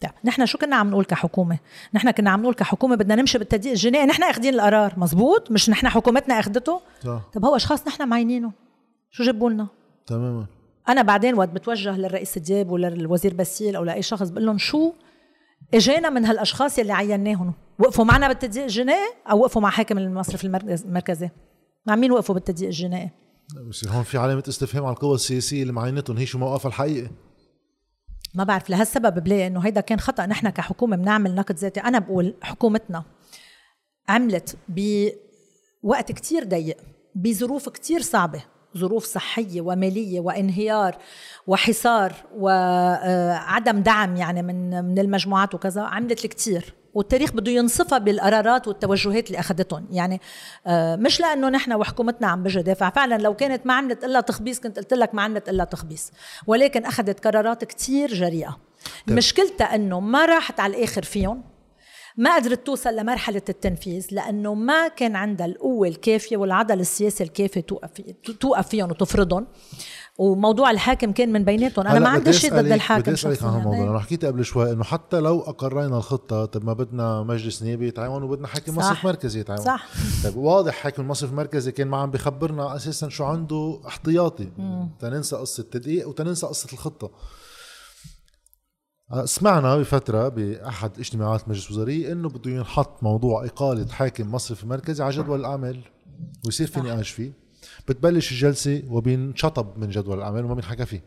طيب 0.00 0.10
نحن 0.24 0.46
شو 0.46 0.58
كنا 0.58 0.76
عم 0.76 0.90
نقول 0.90 1.04
كحكومة؟ 1.04 1.58
نحن 1.94 2.10
كنا 2.10 2.30
عم 2.30 2.42
نقول 2.42 2.54
كحكومة 2.54 2.96
بدنا 2.96 3.14
نمشي 3.14 3.38
بالتضييق 3.38 3.72
الجنائي 3.72 4.06
نحن 4.06 4.22
أخذين 4.22 4.54
القرار. 4.54 4.94
مزبوط 4.96 5.50
مش 5.50 5.70
نحن 5.70 5.88
حكومتنا 5.88 6.38
أخذته؟ 6.40 6.80
طب 7.34 7.44
هو 7.44 7.56
أشخاص 7.56 7.86
نحن 7.86 8.08
معينينه. 8.08 8.52
شو 9.10 9.24
جابوا 9.24 9.50
لنا؟ 9.50 9.66
تماما. 10.06 10.46
أنا 10.88 11.02
بعدين 11.02 11.34
وقت 11.34 11.48
بتوجه 11.48 11.96
للرئيس 11.96 12.38
دياب 12.38 12.70
ولا 12.70 12.90
للوزير 12.90 13.34
باسيل 13.34 13.76
أو 13.76 13.84
لأي 13.84 14.02
شخص 14.02 14.28
بقول 14.28 14.46
لهم 14.46 14.58
شو 14.58 14.92
إجينا 15.74 16.10
من 16.10 16.24
هالأشخاص 16.24 16.78
يلي 16.78 16.92
عيناهم 16.92 17.54
وقفوا 17.78 18.04
معنا 18.04 18.28
بالتضييق 18.28 18.64
الجنائي 18.64 19.14
أو 19.30 19.38
وقفوا 19.38 19.62
مع 19.62 19.70
حاكم 19.70 19.98
المصرف 19.98 20.44
المركزي. 20.44 21.30
مع 21.86 21.96
مين 21.96 22.12
وقفوا 22.12 22.34
بالتضييق 22.34 22.68
الجنائي؟ 22.68 23.10
بصير 23.68 23.90
هون 23.90 24.02
في 24.02 24.18
علامة 24.18 24.44
استفهام 24.48 24.84
على 24.84 24.94
القوى 24.94 25.14
السياسية 25.14 25.62
اللي 25.62 25.72
معينتهم 25.72 26.16
هي 26.16 26.26
شو 26.26 26.38
موقفها 26.38 26.68
الحقيقي 26.68 27.10
ما 28.34 28.44
بعرف 28.44 28.70
لهالسبب 28.70 29.24
بلاقي 29.24 29.46
إنه 29.46 29.60
هيدا 29.60 29.80
كان 29.80 30.00
خطأ. 30.00 30.26
نحن 30.26 30.48
كحكومة 30.48 30.96
بنعمل 30.96 31.34
نقد 31.34 31.56
ذاتي. 31.56 31.80
أنا 31.80 31.98
بقول 31.98 32.34
حكومتنا 32.42 33.04
عملت 34.08 34.56
بوقت 34.68 36.12
كتير 36.12 36.44
ضيق 36.44 36.76
بظروف 37.14 37.68
كتير 37.68 38.00
صعبة. 38.00 38.44
ظروف 38.76 39.04
صحية 39.04 39.60
ومالية 39.60 40.20
وانهيار 40.20 40.96
وحصار 41.46 42.12
وعدم 42.36 43.80
دعم 43.80 44.16
يعني 44.16 44.42
من 44.42 44.84
من 44.84 44.98
المجموعات 44.98 45.54
وكذا 45.54 45.82
عملت 45.82 46.24
الكثير 46.24 46.74
والتاريخ 46.94 47.32
بده 47.32 47.52
ينصفها 47.52 47.98
بالقرارات 47.98 48.68
والتوجهات 48.68 49.26
اللي 49.26 49.38
أخذتهم. 49.40 49.86
يعني 49.90 50.20
آه، 50.66 50.96
مش 50.96 51.20
لأنه 51.20 51.48
نحن 51.48 51.72
وحكومتنا 51.72 52.26
عم 52.26 52.42
بجي 52.42 52.62
دافع. 52.62 52.90
فعلا 52.90 53.18
لو 53.18 53.34
كانت 53.34 53.66
ما 53.66 53.74
عملت 53.74 54.04
إلا 54.04 54.20
تخبيص 54.20 54.60
كنت 54.60 54.78
قلت 54.78 54.94
لك 54.94 55.14
ما 55.14 55.22
عملت 55.22 55.48
إلا 55.48 55.64
تخبيص. 55.64 56.12
ولكن 56.46 56.84
أخذت 56.84 57.26
قرارات 57.26 57.64
كتير 57.64 58.14
جريئة. 58.14 58.56
طيب. 59.06 59.16
مشكلتها 59.16 59.74
إنه 59.74 60.00
ما 60.00 60.24
راحت 60.24 60.60
على 60.60 60.76
الآخر 60.76 61.02
فيهم. 61.02 61.42
ما 62.16 62.36
قدرت 62.36 62.66
توصل 62.66 62.96
لمرحلة 62.96 63.42
التنفيذ 63.48 64.06
لأنه 64.10 64.54
ما 64.54 64.88
كان 64.88 65.16
عندها 65.16 65.46
القوة 65.46 65.88
الكافية 65.88 66.36
والعضل 66.36 66.80
السياسي 66.80 67.24
الكافي 67.24 67.62
توقف 67.62 67.90
توقف 68.40 68.68
فيهم 68.68 68.90
وتفرضهم. 68.90 69.46
وموضوع 70.18 70.70
الحاكم 70.70 71.12
كان 71.12 71.32
من 71.32 71.44
بيناتهم. 71.44 71.86
أنا 71.86 71.98
ما 71.98 72.08
عندي 72.08 72.32
شيء 72.32 72.50
ضد 72.50 72.72
الحاكم 72.72 73.02
بدي 73.02 73.12
أسألك 73.12 73.42
عن 73.42 73.48
هالموضوع. 73.48 73.90
أنا 73.90 73.98
حكيت 73.98 74.24
قبل 74.24 74.44
شوي 74.44 74.72
إنه 74.72 74.84
حتى 74.84 75.20
لو 75.20 75.40
أقرينا 75.40 75.96
الخطة 75.96 76.44
طب 76.44 76.64
ما 76.64 76.72
بدنا 76.72 77.22
مجلس 77.22 77.62
نيابي 77.62 77.88
يتعاون 77.88 78.22
وبدنا 78.22 78.46
حاكم 78.46 78.76
مصرف 78.76 79.04
مركزي 79.04 79.40
يتعاون 79.40 79.64
صح. 79.64 79.88
طيب 80.24 80.36
واضح 80.36 80.74
حاكم 80.74 81.02
المصرف 81.02 81.30
المركزي 81.30 81.72
كان 81.72 81.88
ما 81.88 81.96
عم 81.96 82.10
بخبرنا 82.10 82.76
أساسا 82.76 83.08
شو 83.08 83.24
عنده 83.24 83.80
احتياطي. 83.86 84.48
تننسى 85.00 85.36
قصة 85.36 85.60
التدقيق 85.60 86.08
وتننسى 86.08 86.46
قصة 86.46 86.68
الخطة. 86.72 87.10
سمعنا 89.24 89.76
بفترة 89.76 90.28
بأحد 90.28 90.98
اجتماعات 90.98 91.48
مجلس 91.48 91.66
الوزراء 91.70 92.12
إنه 92.12 92.28
بده 92.28 92.50
ينحط 92.50 93.02
موضوع 93.02 93.44
إقالة 93.44 93.88
حاكم 93.88 94.32
مصرف 94.32 94.64
مركزي 94.64 95.04
على 95.04 95.12
جدول 95.12 95.40
الأعمال 95.40 95.80
ويصير 96.44 96.66
في 96.66 96.80
نقاش 96.80 97.10
فيه. 97.10 97.32
بتبلش 97.88 98.32
الجلسة 98.32 98.82
وبينشطب 98.88 99.78
من 99.78 99.88
جدول 99.88 100.18
الأعمال 100.18 100.44
وما 100.44 100.54
بينحكى 100.54 100.86
فيه. 100.86 101.02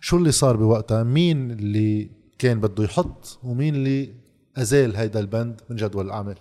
شو 0.00 0.16
اللي 0.16 0.32
صار 0.32 0.56
بوقتها؟ 0.56 1.02
مين 1.02 1.50
اللي 1.50 2.10
كان 2.38 2.60
بده 2.60 2.84
يحط 2.84 3.38
ومين 3.42 3.74
اللي 3.74 4.14
أزال 4.56 4.96
هيدا 4.96 5.20
البند 5.20 5.60
من 5.70 5.76
جدول 5.76 6.06
الأعمال؟ 6.06 6.36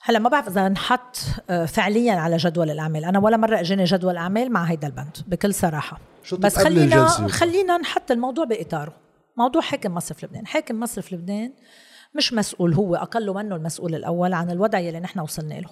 هلا 0.00 0.18
ما 0.18 0.28
بعرف 0.28 0.48
إذا 0.48 0.66
انحط 0.66 1.16
آه، 1.50 1.64
فعليا 1.64 2.12
على 2.12 2.36
جدول 2.36 2.70
الأعمال. 2.70 3.04
أنا 3.04 3.18
ولا 3.18 3.36
مرة 3.36 3.60
إجاني 3.60 3.84
جدول 3.84 4.16
أعمال 4.16 4.52
مع 4.52 4.64
هيدا 4.64 4.86
البند 4.86 5.16
بكل 5.26 5.54
صراحة. 5.54 6.00
بس 6.38 6.58
خلينا 6.58 7.08
خلينا 7.08 7.78
نحط 7.78 8.10
الموضوع 8.10 8.44
بإطاره. 8.44 9.01
موضوع 9.36 9.62
حاكم 9.62 9.94
مصرف 9.94 10.24
لبنان. 10.24 10.46
حاكم 10.46 10.80
مصرف 10.80 11.12
لبنان 11.12 11.52
مش 12.14 12.32
مسؤول 12.32 12.74
هو 12.74 12.94
أقل 12.94 13.34
منه 13.34 13.56
المسؤول 13.56 13.94
الأول 13.94 14.32
عن 14.32 14.50
الوضع 14.50 14.78
يلي 14.78 15.00
نحن 15.00 15.20
وصلنا 15.20 15.54
له. 15.54 15.70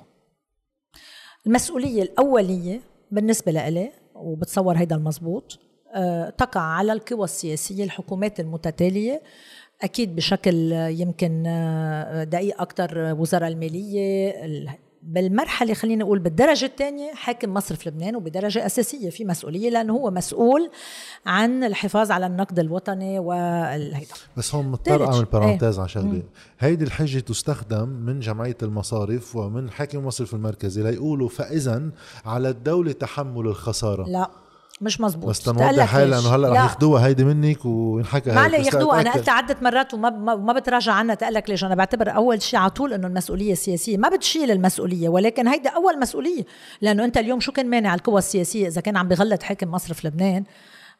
المسؤولية 1.46 2.02
الأولية 2.02 2.80
بالنسبة 3.11 3.52
لإلي 3.52 3.92
وبتصور 4.14 4.76
هيدا 4.76 4.96
المزبوط 4.96 5.58
أه 5.94 6.30
تقع 6.30 6.61
على 6.61 6.92
القوى 6.92 7.24
السياسية 7.24 7.84
الحكومات 7.84 8.40
المتتالية 8.40 9.22
أكيد 9.82 10.16
بشكل 10.16 10.72
يمكن 10.72 11.44
آه، 11.46 12.24
دقيق 12.24 12.61
أكثر 12.61 13.14
وزراء 13.18 13.48
المالية 13.48 14.30
بالمرحلة 15.03 15.74
خلينا 15.74 16.05
نقول 16.05 16.18
بالدرجة 16.18 16.64
الثانية 16.64 17.14
حاكم 17.14 17.55
مصرف 17.55 17.86
لبنان 17.86 18.16
وبدرجة 18.16 18.66
أساسية 18.66 19.11
في 19.11 19.24
مسؤولية 19.24 19.70
لأنه 19.70 19.92
هو 19.92 20.11
مسؤول 20.11 20.70
عن 21.26 21.64
الحفاظ 21.64 22.11
على 22.11 22.26
النقد 22.26 22.59
الوطني 22.59 23.18
والهيدا. 23.18 24.14
بس 24.36 24.55
هون 24.55 24.66
مضطر 24.66 25.12
اعمل 25.12 25.24
بارانتيز 25.24 25.78
على 25.78 25.88
شغلة. 25.88 26.22
هيدي 26.59 26.84
الحجة 26.84 27.18
تستخدم 27.18 27.88
من 27.88 28.20
جمعية 28.20 28.57
المصارف 28.62 29.36
ومن 29.36 29.70
حاكم 29.70 29.98
المصرف 29.98 30.34
المركزي 30.34 30.82
ليقولوا 30.82 31.28
فاذا 31.28 31.90
على 32.24 32.48
الدولة 32.48 32.92
تحمل 32.92 33.46
الخسارة. 33.46 34.09
لا. 34.09 34.30
مش 34.81 35.01
مزبوط 35.01 35.31
بس 35.31 35.41
تنوضح 35.41 35.95
هاي 35.95 36.07
لأنه 36.07 36.35
هلأ 36.35 36.49
رح 36.49 36.62
ياخذوها 36.62 37.07
هيدي 37.07 37.24
منك 37.24 37.64
وينحكى 37.64 38.33
ما 38.33 38.41
عليه 38.41 38.59
ياخذوها 38.59 39.01
أنا 39.01 39.12
قلت 39.12 39.28
عدة 39.28 39.57
مرات 39.62 39.95
وما 39.95 40.11
ما 40.37 40.53
بتراجع 40.53 40.93
عنها. 40.93 41.14
تقلك 41.14 41.51
ليش؟ 41.51 41.64
أنا 41.64 41.74
بعتبر 41.74 42.14
أول 42.14 42.43
شيء 42.43 42.59
على 42.59 42.70
طول 42.70 42.93
إنه 42.93 43.07
المسؤولية 43.07 43.53
السياسيه 43.53 43.97
ما 43.97 44.09
بتشيل 44.09 44.51
المسؤولية 44.51 45.09
ولكن 45.09 45.49
هيدي 45.49 45.68
أول 45.68 46.01
مسؤولية. 46.01 46.45
لأنه 46.81 47.05
أنت 47.05 47.16
اليوم 47.16 47.41
شو 47.41 47.53
كان 47.53 47.70
مانع 47.70 47.95
القوى 47.95 48.18
السياسية؟ 48.18 48.68
إذا 48.68 48.81
كان 48.81 48.97
عم 48.97 49.09
بغلط 49.09 49.43
حاكم 49.43 49.70
مصرف 49.70 50.05
لبنان 50.05 50.45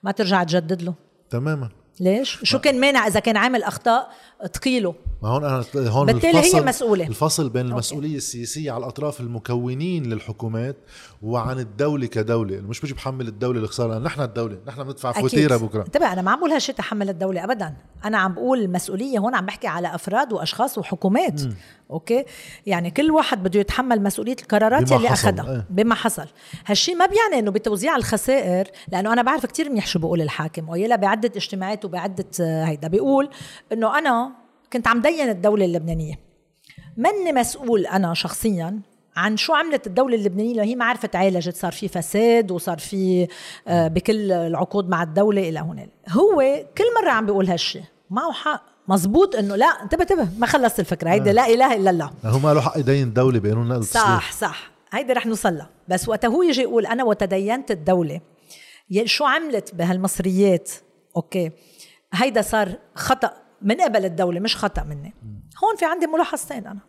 ما 0.03 0.11
ترجع 0.11 0.45
تجدد 0.45 0.83
له. 0.83 0.95
تماما. 1.31 1.69
ليش؟ 2.01 2.41
شو 2.43 2.59
كان 2.59 2.81
مانع 2.81 3.07
إذا 3.07 3.21
كان 3.21 3.37
عامل 3.37 3.63
أخطاء؟ 3.63 4.11
تقيله 4.47 4.95
ما 5.23 5.29
هون 5.29 5.45
أنا 5.45 5.65
هون 5.77 6.07
بالتالي 6.07 6.39
الفصل 6.39 6.57
هي 6.57 6.65
مسؤولة. 6.65 7.07
الفصل 7.07 7.49
بين 7.49 7.67
المسؤولية 7.67 8.09
أوكي. 8.09 8.17
السياسية 8.17 8.73
على 8.73 8.81
الأطراف 8.85 9.21
المكونين 9.21 10.07
للحكومات 10.13 10.77
وعن 11.23 11.59
الدولة 11.59 12.07
كدولة. 12.07 12.61
مش 12.61 12.81
بيجي 12.81 12.95
بحمل 12.95 13.29
الدولة 13.29 13.61
الخساره 13.61 13.99
نحن 13.99 14.21
الدولة. 14.21 14.59
نحن 14.67 14.85
بندفع 14.85 15.13
فواتيرها 15.13 15.57
بكرة. 15.57 15.83
انتبه 15.83 16.13
أنا 16.13 16.23
ما 16.23 16.31
عم 16.31 16.39
بقول 16.39 16.51
هالشيء 16.51 16.75
تحمل 16.75 17.09
الدولة 17.09 17.45
ابدا. 17.45 17.75
أنا 18.05 18.19
عم 18.19 18.35
بقول 18.35 18.63
المسؤوليه 18.63 19.19
هون 19.19 19.35
عم 19.35 19.47
بحكي 19.47 19.67
على 19.67 19.95
أفراد 19.95 20.33
وأشخاص 20.33 20.79
وحكومات. 20.79 21.41
م. 21.41 21.55
أوكي؟ 21.91 22.25
يعني 22.67 22.91
كل 22.91 23.11
واحد 23.11 23.43
بده 23.43 23.61
يتحمل 23.61 24.03
مسؤولية 24.03 24.37
القرارات 24.43 24.91
يلي 24.91 25.09
اخذها 25.09 25.53
إيه. 25.53 25.67
بما 25.71 25.95
حصل. 25.95 26.27
هالشيء 26.67 26.97
ما 26.97 27.07
بيعني 27.07 27.39
إنه 27.39 27.51
بتوزيع 27.51 27.97
الخسائر 27.97 28.69
لأنه 28.93 29.13
أنا 29.13 29.23
بعرف 29.23 29.47
كتير 29.47 29.71
منيح 29.71 29.87
شو 29.87 29.99
بقول 29.99 30.23
الحاكم. 30.23 30.69
ويلا 30.69 30.97
بعدة 30.97 31.33
اجتماعات 31.37 31.85
وبعدة 31.85 32.25
هيدا. 32.41 32.89
بيقول 32.89 33.31
إنه 33.73 33.99
أنا 33.99 34.30
كنت 34.73 34.89
عم 34.89 35.01
دين 35.01 35.29
الدولة 35.29 35.65
اللبنانية. 35.65 36.15
مني 36.97 37.33
مسؤول 37.33 37.87
أنا 37.87 38.15
شخصيا 38.15 38.81
عن 39.17 39.37
شو 39.37 39.55
عملت 39.55 39.87
الدولة 39.87 40.15
اللبنانية 40.15 40.55
لو 40.55 40.63
هي 40.63 40.75
ما 40.75 40.85
عرفت 40.85 41.17
عالجت 41.17 41.57
صار 41.57 41.73
في 41.73 41.89
فساد 41.89 42.51
وصار 42.51 42.79
في 42.79 43.29
آه، 43.69 43.89
بكل 43.89 44.33
العقود 44.33 44.89
مع 44.89 45.03
الدولة 45.03 45.49
إلى 45.49 45.59
هنالك 45.61 45.91
هو 46.09 46.65
كل 46.79 46.85
مرة 47.03 47.11
عم 47.11 47.27
بيقول 47.27 47.47
هالشيء 47.47 47.83
معه 48.11 48.33
حق. 48.33 48.71
مزبوط 48.89 49.37
إنه 49.37 49.57
لا 49.57 49.67
انتبه 49.67 50.03
انتبه 50.03 50.29
ما 50.39 50.47
خلصت 50.47 50.81
الفكرة. 50.81 51.11
هيدي 51.11 51.33
لا 51.33 51.47
إله 51.47 51.75
إلا 51.75 51.91
الله. 51.91 52.11
هو 52.25 52.39
ما 52.39 52.55
له 52.55 52.61
حق 52.61 52.79
يدين 52.79 53.09
الدولة 53.09 53.39
بقانون 53.39 53.69
نقل 53.69 53.85
صح 53.85 54.33
صح. 54.33 54.71
هيدي 54.93 55.13
رح 55.13 55.27
نوصل 55.27 55.55
لها 55.55 55.71
بس 55.89 56.09
وقت 56.09 56.25
هو 56.25 56.43
يجي 56.43 56.63
يقول 56.63 56.87
أنا 56.87 57.05
وتدينت 57.05 57.71
الدولة 57.71 58.21
شو 59.05 59.25
عملت 59.25 59.75
بهالمصريات؟ 59.75 60.71
أوكي. 61.17 61.51
هيدا 62.13 62.43
صار 62.43 62.73
خطأ. 62.95 63.33
من 63.63 63.81
قبل 63.81 64.05
الدولة 64.05 64.41
مش 64.41 64.57
خطأ 64.57 64.83
مني. 64.83 65.15
هون 65.65 65.77
في 65.77 65.85
عندي 65.85 66.07
ملاحظتين 66.07 66.67
أنا. 66.67 66.81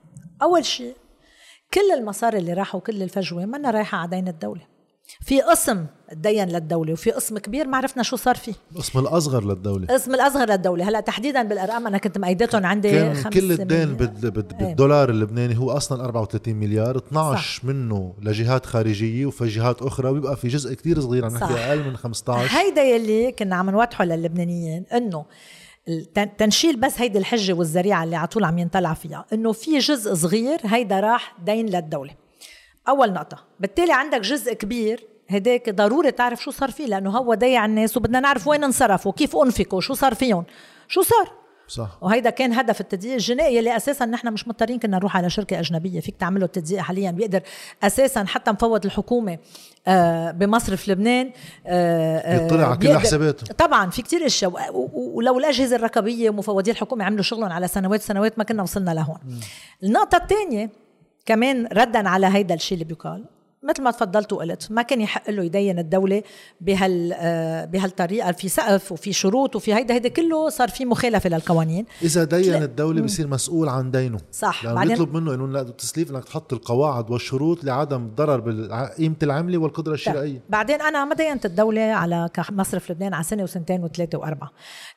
أول 0.41 0.65
شيء 0.65 0.95
كل 1.74 1.91
المصاري 1.97 2.38
اللي 2.38 2.53
راحوا 2.53 2.80
كل 2.80 3.03
الفجوة 3.03 3.45
منا 3.45 3.72
رايحة 3.72 3.97
على 3.97 4.09
دين 4.09 4.28
الدولة. 4.28 4.72
في 5.22 5.41
قسم 5.41 5.86
تدين 6.11 6.49
للدولة 6.49 6.93
وفي 6.93 7.11
قسم 7.11 7.38
كبير 7.38 7.67
ما 7.67 7.78
عرفنا 7.78 8.03
شو 8.03 8.15
صار 8.15 8.36
فيه. 8.36 8.53
القسم 8.72 8.99
الأصغر 8.99 9.43
للدولة. 9.43 9.84
القسم 9.84 10.13
الأصغر 10.15 10.49
للدولة. 10.49 10.89
هلأ 10.89 10.99
تحديدا 10.99 11.43
بالأرقام 11.43 11.88
أنا 11.88 11.97
كنت 11.97 12.17
مأيدتهم 12.17 12.65
عندي 12.65 12.91
كان 12.91 13.24
كل 13.24 13.51
الدين 13.51 13.93
بالدولار 13.93 15.09
اللبناني 15.09 15.57
هو 15.57 15.72
أصلا 15.72 16.05
34 16.05 16.55
مليار 16.55 16.97
12 16.97 17.59
صح. 17.59 17.65
منه 17.65 18.13
لجهات 18.22 18.65
خارجية 18.65 19.26
وفي 19.26 19.47
جهات 19.47 19.82
أخرى 19.82 20.09
ويبقى 20.09 20.38
في 20.38 20.47
جزء 20.47 20.74
كتير 20.74 20.99
صغير. 20.99 21.26
عم 21.26 21.34
نحكي 21.34 21.53
أقل 21.53 21.84
من 21.84 21.97
15 21.97 22.57
هيدا 22.57 22.84
يلي 22.84 23.32
كنا 23.32 23.55
عم 23.55 23.69
نوضحه 23.69 24.05
للبنانيين 24.05 24.86
إنه 24.93 25.26
تنشيل 26.38 26.76
بس 26.76 27.02
هيدي 27.02 27.18
الحجة 27.18 27.54
والذريعة 27.54 28.04
اللي 28.04 28.16
على 28.16 28.28
طول 28.28 28.44
عم 28.44 28.58
ينطلع 28.58 28.94
فيها. 28.94 29.26
إنه 29.34 29.52
في 29.52 29.78
جزء 29.78 30.14
صغير 30.14 30.60
هيدا 30.64 31.00
راح 31.00 31.36
دين 31.46 31.66
للدولة. 31.66 32.16
أول 32.90 33.14
نقطة 33.14 33.38
بالتالي 33.60 33.94
عندك 33.94 34.22
جزء 34.22 34.54
كبير 34.54 35.08
هداك 35.30 35.70
ضروري 35.70 36.12
تعرف 36.12 36.44
شو 36.44 36.52
صار 36.52 36.72
فيه 36.72 36.86
لأنه 36.86 37.18
هو 37.18 37.34
ضيع 37.34 37.66
الناس 37.66 37.98
وبدنا 37.98 38.20
نعرف 38.20 38.48
وين 38.48 38.64
انصرفوا 38.64 39.12
كيف 39.12 39.36
أنفقوا 39.36 39.82
شو 39.82 39.94
صار 39.94 40.16
فيهم. 40.16 40.44
شو 40.88 41.02
صار؟ 41.02 41.41
صح. 41.72 41.97
وهيدا 42.01 42.30
كان 42.30 42.53
هدف 42.53 42.82
التدقيق 42.82 43.13
الجنائي 43.13 43.59
اللي 43.59 43.76
أساسا 43.76 44.05
نحن 44.05 44.34
مش 44.34 44.47
مضطرين 44.47 44.80
كنا 44.80 44.97
نروح 44.97 45.17
على 45.17 45.30
شركة 45.30 45.59
أجنبية. 45.59 45.99
فيك 45.99 46.15
تعمله 46.15 46.45
التدقيق 46.45 46.80
حاليا. 46.80 47.11
بيقدر 47.11 47.41
أساسا 47.84 48.24
حتى 48.24 48.51
مفوض 48.51 48.86
الحكومة 48.86 49.38
آه، 49.88 50.32
بمصرف 50.32 50.89
لبنان 50.89 51.32
آه، 51.67 52.17
آه، 52.17 52.45
يطلع 52.45 52.65
على 52.67 52.78
كل 52.78 52.97
حساباته. 52.99 53.53
طبعا 53.53 53.89
في 53.89 54.01
كتير 54.01 54.26
أشياء. 54.26 54.51
ولو 54.93 55.39
الأجهزة 55.39 55.76
الرقابية 55.76 56.30
ومفوضي 56.30 56.72
الحكومة 56.72 57.05
عملوا 57.05 57.24
شغلهم 57.24 57.51
على 57.51 57.67
سنوات 57.67 58.01
سنوات 58.01 58.38
ما 58.38 58.43
كنا 58.43 58.63
وصلنا 58.63 58.91
لهون. 58.91 59.17
النقطة 59.84 60.17
الثانية 60.17 60.69
كمان 61.26 61.65
ردا 61.65 62.09
على 62.09 62.28
هيدا 62.28 62.55
الشيء 62.55 62.74
اللي 62.74 62.86
بيقال. 62.86 63.26
مثل 63.64 63.84
ما 63.84 63.91
تفضلت 63.91 64.34
وقلت 64.34 64.72
ما 64.72 64.82
كان 64.82 65.01
يحق 65.01 65.30
له 65.30 65.43
يدين 65.43 65.80
الدولة 65.80 66.24
بهال 66.62 67.14
آه، 67.14 67.66
بهالطريقة 67.66 68.32
في 68.32 68.49
سقف 68.49 68.91
وفي 68.91 69.14
شروط 69.14 69.55
وفي 69.55 69.74
هيدا 69.74 69.93
هيدا 69.93 70.09
كله 70.09 70.49
صار 70.49 70.70
في 70.70 70.86
مخالفة 70.86 71.30
للقوانين. 71.30 71.86
إذا 72.01 72.24
دين 72.24 72.64
الدولة 72.64 73.01
بصير 73.01 73.28
مسؤول 73.28 73.70
عن 73.70 73.91
دينه. 73.91 74.18
صح. 74.32 74.64
يعني 74.64 74.76
بعدين 74.76 74.95
بيطلب 74.95 75.14
منه 75.14 75.34
إنه 75.34 75.64
تسليف 75.64 76.12
إنك 76.12 76.24
تحط 76.24 76.53
القواعد 76.53 77.12
والشروط 77.12 77.64
لعدم 77.64 78.05
الضرر 78.05 78.39
بقيمه 78.39 79.16
العمله 79.24 79.57
والقدرة 79.57 79.93
الشرائيه 79.93 80.41
بعدين 80.49 80.82
أنا 80.82 81.05
ما 81.05 81.16
دينت 81.16 81.45
الدولة 81.45 81.82
على 81.82 82.30
مصرف 82.51 82.91
لبنان 82.91 83.14
على 83.14 83.24
سنة 83.24 83.43
وسنتين 83.43 83.84
وثلاثة 83.84 84.18
وأربعة. 84.18 84.51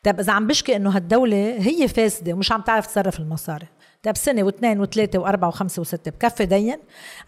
طيب 0.04 0.20
إذا 0.20 0.32
عم 0.32 0.46
بشكي 0.46 0.76
إنه 0.76 0.90
هالدولة 0.90 1.56
هي 1.58 1.88
فاسدة 1.88 2.32
ومش 2.32 2.52
عم 2.52 2.60
تعرف 2.60 2.86
تصرف 2.86 3.20
المصاري. 3.20 3.66
طيب 4.02 4.16
سنة 4.16 4.42
واثنين 4.42 4.80
وثلاثة 4.80 5.18
وأربعة 5.18 5.48
وخمسة 5.48 5.80
وستة 5.80 6.10
بكفي 6.10 6.46
دين. 6.46 6.78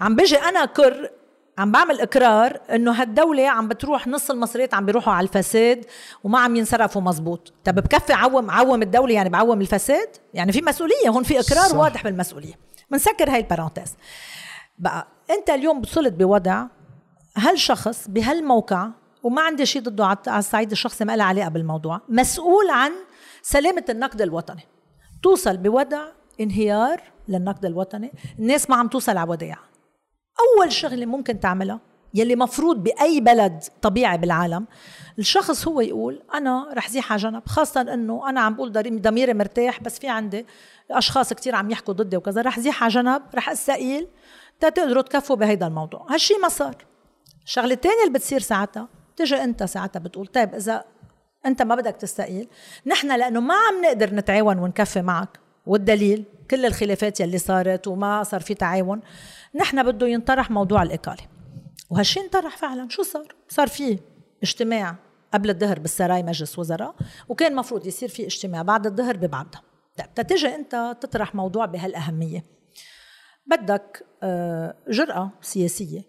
عم 0.01 0.17
بيجي 0.17 0.37
أنا 0.37 0.65
كر 0.65 1.11
عم 1.59 1.73
بعمل 1.73 2.01
إقرار 2.01 2.61
إنه 2.75 2.93
هالدولة 2.93 3.49
عم 3.49 3.69
بتروح 3.69 4.07
نص 4.07 4.31
المصريات 4.31 4.75
عم 4.75 4.87
بيروحوا 4.87 5.13
على 5.13 5.25
الفساد 5.25 5.85
وما 6.25 6.39
عم 6.39 6.57
ينصرفوا 6.57 7.03
مزبوط. 7.03 7.53
طب 7.65 7.75
بكفي 7.75 8.13
عوم 8.13 8.51
عوم 8.51 8.83
الدولة 8.83 9.15
يعني 9.15 9.29
بعوم 9.29 9.61
الفساد؟ 9.61 10.09
يعني 10.35 10.53
في 10.53 10.63
مسؤولية 10.63 11.09
هون 11.09 11.23
في 11.23 11.41
إقرار 11.41 11.69
صح. 11.69 11.77
واضح 11.77 12.05
بالمسؤولية. 12.05 12.55
بنسكر 12.91 13.31
هاي 13.31 13.41
البارونتيز 13.41 13.97
بقى 14.79 15.07
أنت 15.31 15.51
اليوم 15.51 15.79
وصلت 15.79 16.13
بوضع 16.13 16.65
هالشخص 17.37 18.09
بهالموقع 18.09 18.89
وما 19.23 19.43
عندي 19.43 19.67
شيء 19.67 19.83
ضده 19.83 20.05
على 20.07 20.39
الصعيد 20.39 20.71
الشخصي 20.71 21.05
ما 21.05 21.17
لها 21.17 21.27
علاقة 21.27 21.49
بالموضوع 21.49 22.01
مسؤول 22.09 22.71
عن 22.71 22.93
سلامة 23.43 23.85
النقد 23.89 24.23
الوطني. 24.23 24.63
توصل 25.23 25.57
بوضع 25.57 26.03
انهيار 26.41 27.03
للنقد 27.29 27.65
الوطني. 27.65 28.13
الناس 28.39 28.71
ما 28.71 28.77
عم 28.77 28.89
توصل 28.89 29.17
على 29.17 29.31
ودائع 29.31 29.59
أول 30.41 30.73
شغلة 30.73 31.07
ممكن 31.07 31.41
تعملها 31.41 31.81
يلي 32.15 32.37
مفروض 32.37 32.83
بأي 32.83 33.21
بلد 33.21 33.65
طبيعي 33.83 34.19
بالعالم 34.19 34.67
الشخص 35.19 35.69
هو 35.69 35.81
يقول 35.81 36.23
أنا 36.35 36.69
رح 36.73 36.91
زيح 36.91 37.13
على 37.13 37.23
جنب 37.23 37.43
خاصة 37.47 37.81
إنه 37.81 38.29
أنا 38.29 38.41
عم 38.41 38.55
بقول 38.55 38.73
ضميري 39.01 39.35
مرتاح 39.35 39.81
بس 39.81 39.99
في 39.99 40.09
عندي 40.09 40.47
أشخاص 40.91 41.33
كتير 41.33 41.55
عم 41.55 41.71
يحكوا 41.71 41.95
ضدي 41.95 42.17
وكذا 42.17 42.43
رح 42.43 42.61
زيح 42.61 42.83
على 42.83 42.93
جنب 42.93 43.23
رح 43.35 43.51
أستقيل 43.51 44.09
تقدروا 44.61 45.03
تكفوا 45.03 45.37
بهيدا 45.37 45.67
الموضوع. 45.67 46.07
هالشي 46.11 46.35
ما 46.35 46.49
صار. 46.49 46.77
الشغلة 47.45 47.75
الثانية 47.75 48.03
اللي 48.07 48.19
بتصير 48.19 48.41
ساعتها 48.41 48.89
تجي 49.17 49.45
أنت 49.45 49.63
ساعتها 49.63 50.01
بتقول 50.01 50.27
طيب 50.27 50.55
إذا 50.55 50.85
أنت 51.47 51.63
ما 51.63 51.75
بدك 51.75 51.97
تستقيل 51.97 52.49
نحن 52.87 53.17
لأنه 53.17 53.41
ما 53.41 53.55
عم 53.55 53.85
نقدر 53.85 54.15
نتعاون 54.15 54.59
ونكفي 54.59 55.03
معك. 55.03 55.46
والدليل 55.67 56.25
كل 56.51 56.67
الخلافات 56.67 57.21
يلي 57.21 57.39
صارت 57.39 57.87
وما 57.87 58.23
صار 58.23 58.41
في 58.41 58.55
تعاون 58.55 59.01
نحن 59.55 59.83
بده 59.83 60.07
ينطرح 60.07 60.51
موضوع 60.51 60.83
الإقالة. 60.83 61.23
وهالشي 61.91 62.21
انطرح 62.21 62.57
فعلا. 62.57 62.89
شو 62.89 63.03
صار؟ 63.03 63.35
صار 63.49 63.69
في 63.69 63.99
اجتماع 64.43 64.97
قبل 65.35 65.51
الظهر 65.51 65.79
بالسراي 65.79 66.23
مجلس 66.23 66.59
وزراء 66.59 66.95
وكان 67.29 67.55
مفروض 67.55 67.87
يصير 67.87 68.09
في 68.09 68.27
اجتماع 68.27 68.63
بعد 68.63 68.87
الظهر 68.87 69.17
ببعدها 69.17 69.63
طيب 69.97 70.15
تتجي 70.15 70.55
أنت 70.55 70.97
تطرح 71.01 71.35
موضوع 71.35 71.67
بهالأهمية. 71.67 72.45
بدك 73.47 74.07
آه، 74.23 74.77
جرأة 74.89 75.31
سياسية. 75.43 76.03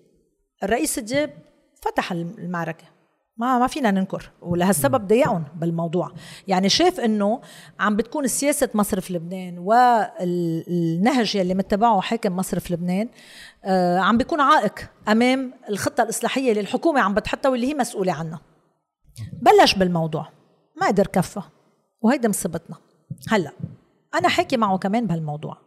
الرئيس 0.64 1.00
دياب 1.00 1.34
فتح 1.82 2.12
المعركة. 2.12 2.97
ما 3.38 3.60
ما 3.60 3.68
فينا 3.68 3.92
ننكر 3.92 4.32
ولهالسبب 4.42 5.08
ضايقهم 5.08 5.44
بالموضوع. 5.56 6.12
يعني 6.48 6.70
شاف 6.70 7.00
إنه 7.00 7.42
عم 7.80 7.96
بتكون 7.96 8.28
سياسة 8.28 8.70
مصرف 8.74 9.12
لبنان 9.12 9.58
والنهج 9.60 11.36
يلي 11.36 11.54
متبعه 11.54 12.02
حاكم 12.02 12.36
مصرف 12.36 12.72
لبنان 12.72 13.10
آه 13.66 14.00
عم 14.00 14.18
بيكون 14.18 14.42
عائق 14.42 14.90
أمام 15.08 15.54
الخطة 15.70 16.04
الإصلاحية 16.04 16.50
اللي 16.50 16.62
الحكومة 16.62 17.02
عم 17.02 17.14
بتحطها 17.14 17.50
واللي 17.50 17.68
هي 17.68 17.74
مسؤولة 17.74 18.14
عنها. 18.14 18.42
بلش 19.42 19.74
بالموضوع 19.76 20.28
ما 20.82 20.88
قدر 20.88 21.08
كفى 21.08 21.42
وهيدا 22.02 22.30
مصيبتنا. 22.30 22.76
هلأ 23.30 23.52
أنا 24.16 24.28
حاكي 24.30 24.58
معه 24.58 24.78
كمان 24.78 25.08
بهالموضوع. 25.08 25.58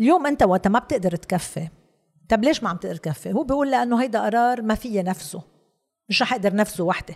اليوم 0.00 0.26
أنت 0.26 0.42
وقت 0.42 0.68
ما 0.68 0.78
بتقدر 0.78 1.16
تكفي. 1.16 1.68
طب 2.28 2.44
ليش 2.44 2.62
ما 2.62 2.68
عم 2.68 2.76
تقدر 2.76 2.96
تكفي؟ 2.96 3.32
هو 3.32 3.42
بيقول 3.42 3.70
لأنه 3.70 4.02
هيدا 4.02 4.20
قرار 4.24 4.62
ما 4.62 4.74
فيه 4.74 5.02
نفسه. 5.02 5.42
مش 6.10 6.22
رح 6.22 6.32
أقدر 6.32 6.54
نفسه 6.54 6.84
وحده. 6.84 7.14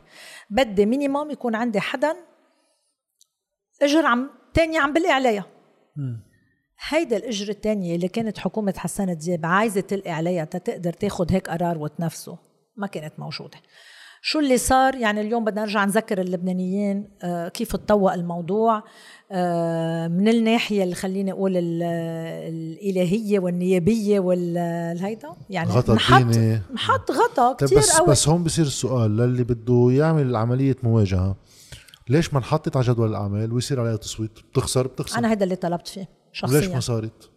بدي 0.51 0.87
مينيموم 0.87 1.31
يكون 1.31 1.55
عندي 1.55 1.81
حدا 1.81 2.17
أجر 3.83 4.07
عم 4.07 4.31
تاني 4.55 4.79
عم 4.79 4.93
بلقي 4.93 5.13
عليها. 5.13 5.47
هيدا 6.89 7.17
الأجر 7.17 7.49
الثانية 7.49 7.95
اللي 7.95 8.09
كانت 8.09 8.39
حكومة 8.39 8.75
حسان 8.77 9.17
دياب 9.17 9.47
عايزة 9.47 9.81
تلقي 9.81 10.11
عليها 10.11 10.45
تقدر 10.45 10.93
تاخذ 10.93 11.33
هيك 11.33 11.51
قرار 11.51 11.79
وتنفسه. 11.79 12.39
ما 12.77 12.87
كانت 12.87 13.19
موجودة. 13.19 13.59
شو 14.27 14.39
اللي 14.39 14.59
صار؟ 14.59 14.95
يعني 14.95 15.21
اليوم 15.21 15.45
بدنا 15.45 15.61
نرجع 15.61 15.85
نذكر 15.85 16.21
اللبنانيين 16.21 17.09
آه، 17.23 17.49
كيف 17.49 17.77
تطوق 17.77 18.13
الموضوع. 18.13 18.83
آه، 19.33 20.09
من 20.09 20.29
الناحية 20.29 20.85
اللي 20.85 20.95
خليني 20.95 21.33
أقول 21.33 21.53
الإلهية 21.57 23.39
والنيابية 23.39 24.21
والهيدا 24.21 25.29
يعني 25.51 25.71
غطا 25.71 25.95
نحط 25.95 26.37
نحط 26.75 27.11
غطا 27.11 27.53
طيب 27.53 27.69
كثير 27.69 27.79
بس 27.79 27.97
قوي. 27.97 28.09
بس 28.09 28.29
هون 28.29 28.45
بصير 28.45 28.65
السؤال 28.65 29.17
للي 29.17 29.45
بده 29.45 29.89
يعمل 29.91 30.37
عملية 30.37 30.77
مواجهة 30.83 31.37
ليش 32.09 32.33
ما 32.33 32.39
انحطت 32.39 32.77
على 32.77 32.87
جدول 32.87 33.11
الأعمال 33.11 33.53
ويصير 33.53 33.81
عليها 33.81 33.97
تصويت؟ 33.97 34.39
بتخسر 34.53 34.87
بتخسر. 34.87 35.19
أنا 35.19 35.31
هيدا 35.31 35.45
اللي 35.45 35.57
طلبت 35.57 35.89
فيه 35.89 36.09
شخصيا 36.33 36.61
ليش 36.61 36.69
ما 36.69 36.81
صارت؟ 36.81 37.31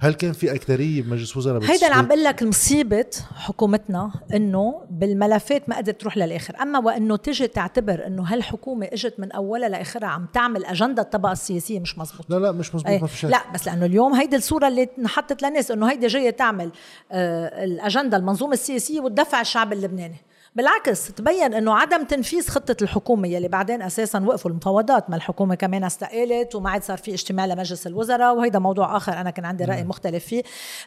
هل 0.00 0.14
كان 0.14 0.32
في 0.32 0.54
أكثرية 0.54 1.02
بمجلس 1.02 1.36
وزراء 1.36 1.62
هيدا 1.62 1.86
اللي 1.86 1.96
عم 1.96 2.06
بقول 2.06 2.24
لك 2.24 2.42
مصيبة 2.42 3.06
حكومتنا 3.34 4.10
إنه 4.34 4.86
بالملفات 4.90 5.68
ما 5.68 5.76
قدرت 5.76 6.00
تروح 6.00 6.16
للآخر. 6.16 6.62
أما 6.62 6.78
وإنه 6.78 7.16
تجي 7.16 7.46
تعتبر 7.46 8.06
إنه 8.06 8.22
هالحكومة 8.22 8.86
إجت 8.92 9.14
من 9.20 9.32
أولها 9.32 9.68
لآخرها 9.68 10.08
عم 10.08 10.26
تعمل 10.32 10.64
أجندة 10.64 11.02
الطبقة 11.02 11.32
السياسية 11.32 11.80
مش 11.80 11.98
مزبوط. 11.98 12.30
لا 12.30 12.36
لا 12.36 12.52
مش 12.52 12.74
مزبوط 12.74 13.00
ما 13.00 13.06
في 13.06 13.18
شيء 13.18 13.30
لا 13.30 13.42
بس 13.54 13.66
لأنه 13.66 13.86
اليوم 13.86 14.14
هيدي 14.14 14.36
الصورة 14.36 14.68
اللي 14.68 14.88
انحطت 14.98 15.42
للناس 15.42 15.70
إنه 15.70 15.90
هيدي 15.90 16.06
جاية 16.06 16.30
تعمل 16.30 16.70
آه 17.12 17.64
الأجندة 17.64 18.16
المنظومة 18.16 18.52
السياسية 18.52 19.00
وتدفع 19.00 19.40
الشعب 19.40 19.72
اللبناني. 19.72 20.16
بالعكس 20.56 21.12
تبين 21.12 21.54
إنه 21.54 21.74
عدم 21.74 22.04
تنفيذ 22.04 22.48
خطة 22.48 22.76
الحكومة 22.82 23.28
يلي 23.28 23.48
بعدين 23.48 23.82
أساسا 23.82 24.20
وقفوا 24.20 24.50
المفاوضات. 24.50 25.10
ما 25.10 25.16
الحكومة 25.16 25.54
كمان 25.54 25.84
استقالت 25.84 26.54
وما 26.54 26.70
عاد 26.70 26.82
صار 26.82 26.98
في 26.98 27.14
اجتماع 27.14 27.46
لمجلس 27.46 27.86
الوزراء 27.86 28.36
وهيدا 28.36 28.58
موضوع 28.58 28.96
آخر 28.96 29.12
أنا 29.12 29.30
كان 29.30 29.44
عندي 29.44 29.64
رأي 29.64 29.84
مختلف 29.84 30.24
فيه 30.26 30.42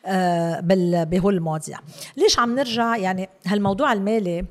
آه، 0.06 0.60
بهول 1.04 1.36
المواضيع. 1.36 1.80
ليش 2.18 2.40
عم 2.40 2.56
نرجع؟ 2.56 2.98
يعني 2.98 3.30
هالموضوع 3.46 3.94
المالي 3.94 4.46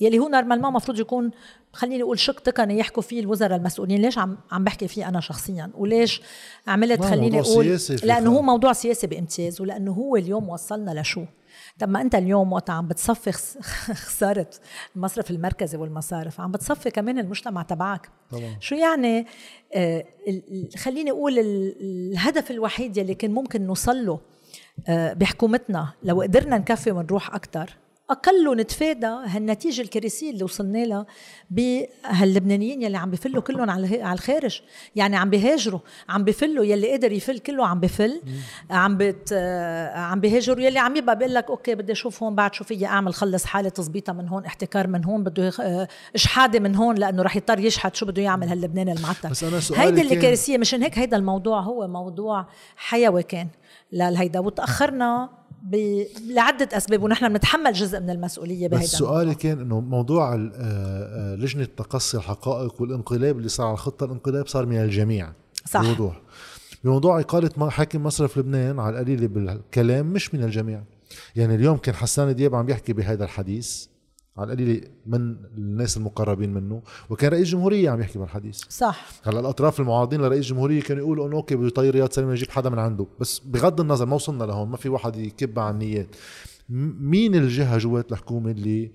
يلي 0.00 0.18
هو 0.18 0.28
نورمالمون 0.28 0.68
المفروض 0.68 1.00
يكون 1.00 1.30
خليني 1.72 2.02
أقول 2.02 2.18
شق 2.18 2.40
تقني 2.40 2.78
يحكوا 2.78 3.02
فيه 3.02 3.20
الوزراء 3.20 3.58
المسؤولين. 3.58 4.02
ليش 4.02 4.18
عم 4.18 4.38
عم 4.52 4.64
بحكي 4.64 4.88
فيه 4.88 5.08
أنا 5.08 5.20
شخصيا؟ 5.20 5.70
وليش 5.74 6.22
عملت 6.66 7.04
خليني 7.04 7.40
أقول 7.40 7.78
لأنه 8.02 8.36
هو 8.36 8.42
موضوع 8.42 8.72
سياسي 8.72 9.06
بامتياز 9.06 9.60
ولأنه 9.60 9.92
هو 9.92 10.16
اليوم 10.16 10.48
وصلنا 10.48 11.00
لشو؟ 11.00 11.24
طب 11.78 11.88
ما 11.88 12.00
انت 12.00 12.14
اليوم 12.14 12.52
وقت 12.52 12.70
عم 12.70 12.88
بتصفي 12.88 13.32
خسارة 14.06 14.50
المصرف 14.96 15.30
المركزي 15.30 15.78
والمصارف 15.78 16.40
عم 16.40 16.52
بتصفي 16.52 16.90
كمان 16.90 17.18
المجتمع 17.18 17.62
تبعك 17.62 18.08
طبعا. 18.30 18.56
شو 18.60 18.74
يعني 18.74 19.26
آه 19.74 20.04
خليني 20.76 21.10
أقول 21.10 21.38
الهدف 21.38 22.50
الوحيد 22.50 22.96
يلي 22.96 23.14
كان 23.14 23.30
ممكن 23.30 23.62
نوصل 23.66 24.06
له 24.06 24.20
آه 24.88 25.12
بحكومتنا 25.12 25.92
لو 26.02 26.22
قدرنا 26.22 26.58
نكفي 26.58 26.90
ونروح 26.90 27.34
أكثر 27.34 27.70
أقل 28.10 28.56
نتفادى 28.56 29.06
هالنتيجة 29.06 29.82
الكارثية 29.82 30.30
اللي 30.30 30.44
وصلنا 30.44 30.84
لها 30.84 31.06
بهاللبنانيين 31.50 32.82
يلي 32.82 32.96
عم 32.96 33.10
بفلوا 33.10 33.42
كلهم 33.42 33.70
على 33.70 34.12
الخارج. 34.12 34.60
يعني 34.96 35.16
عم 35.16 35.30
بيهاجروا 35.30 35.80
عم 36.08 36.24
بفلوا 36.24 36.64
يلي 36.64 36.92
قدر 36.92 37.12
يفل 37.12 37.38
كله 37.38 37.66
عم 37.66 37.80
بفل. 37.80 38.20
عم 38.70 38.96
بت 38.96 39.32
عم 39.94 40.20
بيهاجروا 40.20 40.64
يلي 40.64 40.78
عم 40.78 40.96
يبقى 40.96 41.18
بيقول 41.18 41.34
لك 41.34 41.50
okay 41.50 41.74
بدي 41.74 41.92
أشوف 41.92 42.22
هون 42.22 42.34
بعد 42.34 42.54
شو 42.54 42.64
فيي 42.64 42.86
أعمل 42.86 43.14
خلص 43.14 43.44
حالي 43.44 43.70
تظبيطها 43.70 44.12
من 44.12 44.28
هون 44.28 44.44
احتكار 44.44 44.86
من 44.86 45.04
هون 45.04 45.24
بده 45.24 45.52
إشحادة 46.14 46.60
من 46.60 46.74
هون 46.76 46.94
لأنه 46.94 47.22
رح 47.22 47.36
يضطر 47.36 47.58
يشحد 47.58 47.94
شو 47.96 48.06
بده 48.06 48.22
يعمل 48.22 48.48
هاللبناني 48.48 48.92
المعتر 48.92 49.28
بس 49.28 49.44
أنا 49.44 49.60
سؤالي 49.60 49.82
هيدي 49.82 50.00
اللي 50.00 50.16
كارثية 50.16 50.58
مشان 50.58 50.82
هيك 50.82 50.98
هيدا 50.98 51.16
الموضوع 51.16 51.60
هو 51.60 51.88
موضوع 51.88 52.46
حيوي 52.76 53.22
كان 53.22 53.48
لهيدا. 53.92 54.38
وتأخرنا 54.38 55.43
لعدة 56.28 56.68
أسباب 56.72 57.02
ونحن 57.02 57.28
بنتحمل 57.28 57.72
جزء 57.72 58.00
من 58.00 58.10
المسؤولية 58.10 58.68
بهيدا 58.68 58.84
بس 58.84 58.90
سؤالي 58.90 59.34
كان 59.34 59.60
إنه 59.60 59.80
موضوع 59.80 60.34
آه، 60.34 60.50
آه، 60.54 61.34
لجنة 61.34 61.64
تقصي 61.64 62.16
الحقائق 62.16 62.82
والانقلاب 62.82 63.38
اللي 63.38 63.48
صار 63.48 63.66
على 63.66 63.74
الخطة 63.74 64.04
الانقلاب 64.04 64.46
صار 64.46 64.66
من 64.66 64.76
الجميع 64.76 65.32
صح. 65.64 65.80
بوضوح. 65.80 66.20
بموضوع 66.84 67.20
إقالة 67.20 67.70
حاكم 67.70 68.02
مصرف 68.02 68.38
لبنان 68.38 68.80
على 68.80 68.98
القليلة 68.98 69.26
بالكلام 69.26 70.06
مش 70.06 70.34
من 70.34 70.44
الجميع. 70.44 70.82
يعني 71.36 71.54
اليوم 71.54 71.76
كان 71.76 71.94
حسان 71.94 72.34
دياب 72.34 72.54
عم 72.54 72.68
يحكي 72.68 72.92
بهذا 72.92 73.24
الحديث. 73.24 73.86
على 74.36 74.52
القليلة 74.52 74.80
من 75.06 75.36
الناس 75.56 75.96
المقربين 75.96 76.54
منه؟ 76.54 76.82
وكان 77.10 77.30
رئيس 77.30 77.48
جمهورية 77.48 77.90
عم 77.90 78.00
يحكي 78.00 78.18
بالحديث. 78.18 78.60
صح. 78.68 79.06
هلأ 79.22 79.40
الأطراف 79.40 79.80
المعارضين 79.80 80.20
لرئيس 80.20 80.46
جمهورية 80.46 80.82
كانوا 80.82 81.02
يقولوا 81.02 81.26
إنه 81.26 81.36
أوكي 81.36 81.56
بده 81.56 81.66
يطير 81.66 81.94
رياض 81.94 82.12
سليم 82.12 82.30
يجيب 82.30 82.50
حدا 82.50 82.70
من 82.70 82.78
عنده. 82.78 83.06
بس 83.20 83.38
بغض 83.38 83.80
النظر 83.80 84.06
ما 84.06 84.14
وصلنا 84.14 84.44
لهون 84.44 84.68
ما 84.68 84.76
في 84.76 84.88
واحد 84.88 85.16
يكب 85.16 85.58
عن 85.58 85.74
النيات. 85.74 86.16
مين 86.68 87.34
الجهة 87.34 87.78
جوات 87.78 88.12
الحكومة 88.12 88.50
اللي 88.50 88.92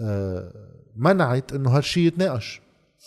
آه 0.00 0.52
منعت 0.96 1.52
إنه 1.52 1.70
هالشيء 1.70 2.06
يتناقش؟ 2.06 2.63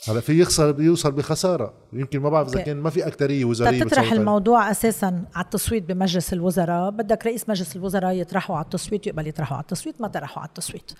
هلا 0.09 0.19
في 0.19 0.41
يخسر 0.41 0.71
بيوصل 0.71 1.11
بخسارة. 1.11 1.73
يمكن 1.93 2.19
ما 2.19 2.29
بعرف 2.29 2.49
إذا 2.53 2.61
كان 2.61 2.77
ما 2.77 2.89
في 2.89 3.07
أكترية 3.07 3.45
وزارية 3.45 3.83
تطرح 3.83 4.11
الموضوع 4.11 4.71
أساسا 4.71 5.25
على 5.35 5.45
التصويت 5.45 5.83
بمجلس 5.83 6.33
الوزراء. 6.33 6.91
بدك 6.91 7.25
رئيس 7.25 7.49
مجلس 7.49 7.75
الوزراء 7.75 8.13
يطرحوا 8.13 8.55
على 8.55 8.63
التصويت 8.65 9.07
يقبل 9.07 9.27
يطرحوا 9.27 9.57
على 9.57 9.63
التصويت 9.63 10.01
ما 10.01 10.07
طرحوا 10.07 10.39
على 10.39 10.49
التصويت. 10.49 10.91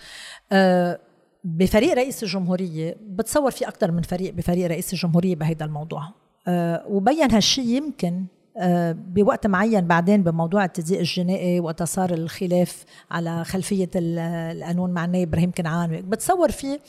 أه 0.52 1.00
بفريق 1.44 1.94
رئيس 1.94 2.24
الجمهورية 2.24 2.98
بتصور 3.02 3.52
في 3.52 3.68
أكثر 3.68 3.92
من 3.92 4.02
فريق 4.02 4.34
بفريق 4.34 4.68
رئيس 4.68 4.94
الجمهورية 4.94 5.36
بهيدا 5.36 5.66
الموضوع. 5.66 6.04
أه 6.48 6.84
وبين 6.88 7.32
هالشيء 7.32 7.66
يمكن 7.66 8.26
أه 8.58 8.92
بوقت 8.92 9.48
معين 9.48 9.88
بعدين 9.88 10.24
بموضوع 10.24 10.66
التضييق 10.66 11.00
الجنائي 11.00 11.60
وقت 11.60 11.84
صار 11.84 12.14
الخلاف 12.14 12.84
على 13.12 13.44
خلفية 13.44 13.90
القانون 13.96 14.92
مع 14.92 15.06
النائب 15.06 15.28
إبراهيم 15.28 15.52
كنعان. 15.52 16.10
بتصور 16.10 16.52
فيه 16.52 16.74
آه، 16.74 16.80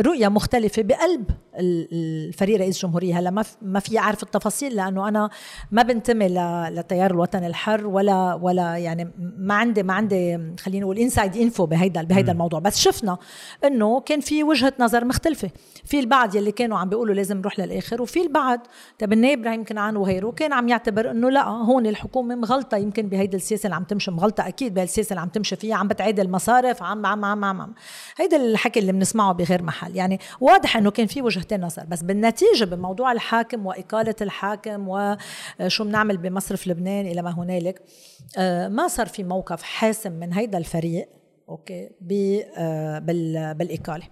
رؤية 0.00 0.28
مختلفة 0.28 0.82
بقلب 0.82 1.30
الفريق 1.58 2.58
رئيس 2.58 2.76
الجمهورية 2.76 3.18
هلا 3.18 3.44
ما 3.62 3.80
في 3.80 3.98
أعرف 3.98 4.22
التفاصيل 4.22 4.76
لأنه 4.76 5.08
أنا 5.08 5.30
ما 5.70 5.82
بنتمي 5.82 6.28
للتيار 6.28 7.10
الوطني 7.10 7.46
الحر 7.46 7.86
ولا 7.86 8.34
ولا 8.34 8.76
يعني 8.76 9.10
ما 9.38 9.54
عندي 9.54 9.82
ما 9.82 9.92
عندي 9.94 10.38
خلينا 10.60 10.84
نقول 10.84 10.98
انسايد 10.98 11.36
انفو 11.36 11.66
بهيدا 11.66 12.02
بهيدا 12.02 12.32
الموضوع. 12.32 12.60
بس 12.60 12.78
شفنا 12.78 13.18
إنه 13.64 14.00
كان 14.00 14.20
في 14.20 14.44
وجهة 14.44 14.72
نظر 14.78 15.04
مختلفة. 15.04 15.50
في 15.84 16.00
البعض 16.00 16.36
يلي 16.36 16.52
كانوا 16.52 16.78
عم 16.78 16.88
بيقولوا 16.88 17.14
لازم 17.14 17.38
نروح 17.38 17.58
للآخر 17.60 18.02
وفي 18.02 18.22
البعض 18.22 18.66
طب 18.98 19.12
النائب 19.12 19.38
إبراهيم 19.38 19.64
كنعان 19.64 19.96
وغيره 19.96 20.30
كان 20.30 20.52
عم 20.52 20.68
يعتبر 20.68 21.10
إنه 21.10 21.30
لا 21.30 21.48
هون 21.48 21.86
الحكومة 21.86 22.34
مغلطة. 22.34 22.76
يمكن 22.76 23.08
بهيدي 23.08 23.36
السياسة 23.36 23.66
اللي 23.66 23.76
عم 23.76 23.84
تمشي 23.84 24.10
مغلطة 24.10 24.48
أكيد 24.48 24.74
بهالسياسة 24.74 25.10
اللي 25.10 25.20
عم 25.20 25.28
تمشي 25.28 25.56
فيها 25.56 25.76
عم 25.76 25.88
بتعيد 25.88 26.20
المصارف 26.20 26.82
عم 26.82 27.06
عم 27.06 27.24
عم 27.24 27.44
عم, 27.44 27.60
عم. 27.60 27.74
هيدا 28.16 28.36
الحكي 28.36 28.80
اللي 28.80 28.92
بنسمعه 28.92 29.15
نسمعه 29.16 29.32
بغير 29.32 29.62
محل. 29.62 29.96
يعني 29.96 30.18
واضح 30.40 30.76
إنه 30.76 30.90
كان 30.90 31.06
في 31.06 31.22
وجهتين 31.22 31.60
نظر 31.60 31.84
بس 31.84 32.02
بالنتيجة 32.02 32.64
بموضوع 32.64 33.12
الحاكم 33.12 33.66
وإقالة 33.66 34.14
الحاكم 34.20 34.88
وشو 34.88 35.84
بنعمل 35.84 36.16
بمصرف 36.16 36.66
لبنان 36.66 37.06
إلى 37.06 37.22
ما 37.22 37.30
هنالك 37.30 37.82
آه، 38.38 38.68
ما 38.68 38.88
صار 38.88 39.06
في 39.06 39.24
موقف 39.24 39.62
حاسم 39.62 40.12
من 40.12 40.32
هيدا 40.32 40.58
الفريق 40.58 41.08
okay 41.48 41.90
آه، 42.58 42.98
بالإقالة. 43.52 44.04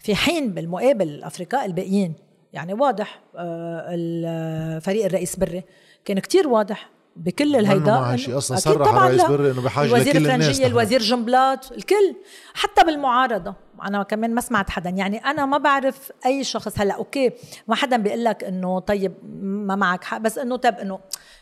في 0.00 0.14
حين 0.14 0.54
بالمقابل 0.54 1.08
الافرقاء 1.08 1.66
الباقيين 1.66 2.14
يعني 2.52 2.74
واضح 2.74 3.22
آه، 3.36 4.78
فريق 4.78 5.04
الرئيس 5.04 5.36
بري 5.36 5.64
كان 6.04 6.18
كتير 6.18 6.48
واضح 6.48 6.90
بكل 7.20 7.56
الهيدا 7.56 8.16
شيء 8.16 8.38
أصلا 8.38 8.56
صرح 8.56 8.88
طبعا 8.88 9.08
رئيس 9.08 9.24
بري 9.24 9.50
إنه 9.50 9.62
بحاجة 9.62 9.86
الوزير 9.86 10.16
لكل 10.16 10.30
الناس 10.30 10.60
الوزير 10.60 11.00
جنبلاط 11.00 11.72
الكل. 11.72 12.14
حتى 12.54 12.84
بالمعارضة. 12.84 13.54
أنا 13.82 14.02
كمان 14.02 14.34
ما 14.34 14.40
سمعت 14.40 14.70
حدا. 14.70 14.90
يعني 14.90 15.18
أنا 15.18 15.46
ما 15.46 15.58
بعرف 15.58 16.12
أي 16.26 16.44
شخص. 16.44 16.80
هلأ 16.80 16.94
أوكي 16.94 17.32
ما 17.68 17.74
حدا 17.74 17.96
بيقول 17.96 18.24
لك 18.24 18.44
إنه 18.44 18.78
طيب 18.78 19.14
ما 19.42 19.76
معك 19.76 20.04
حق. 20.04 20.18
بس 20.18 20.38
إنه 20.38 20.56
طب 20.56 20.74
إنه 20.74 20.98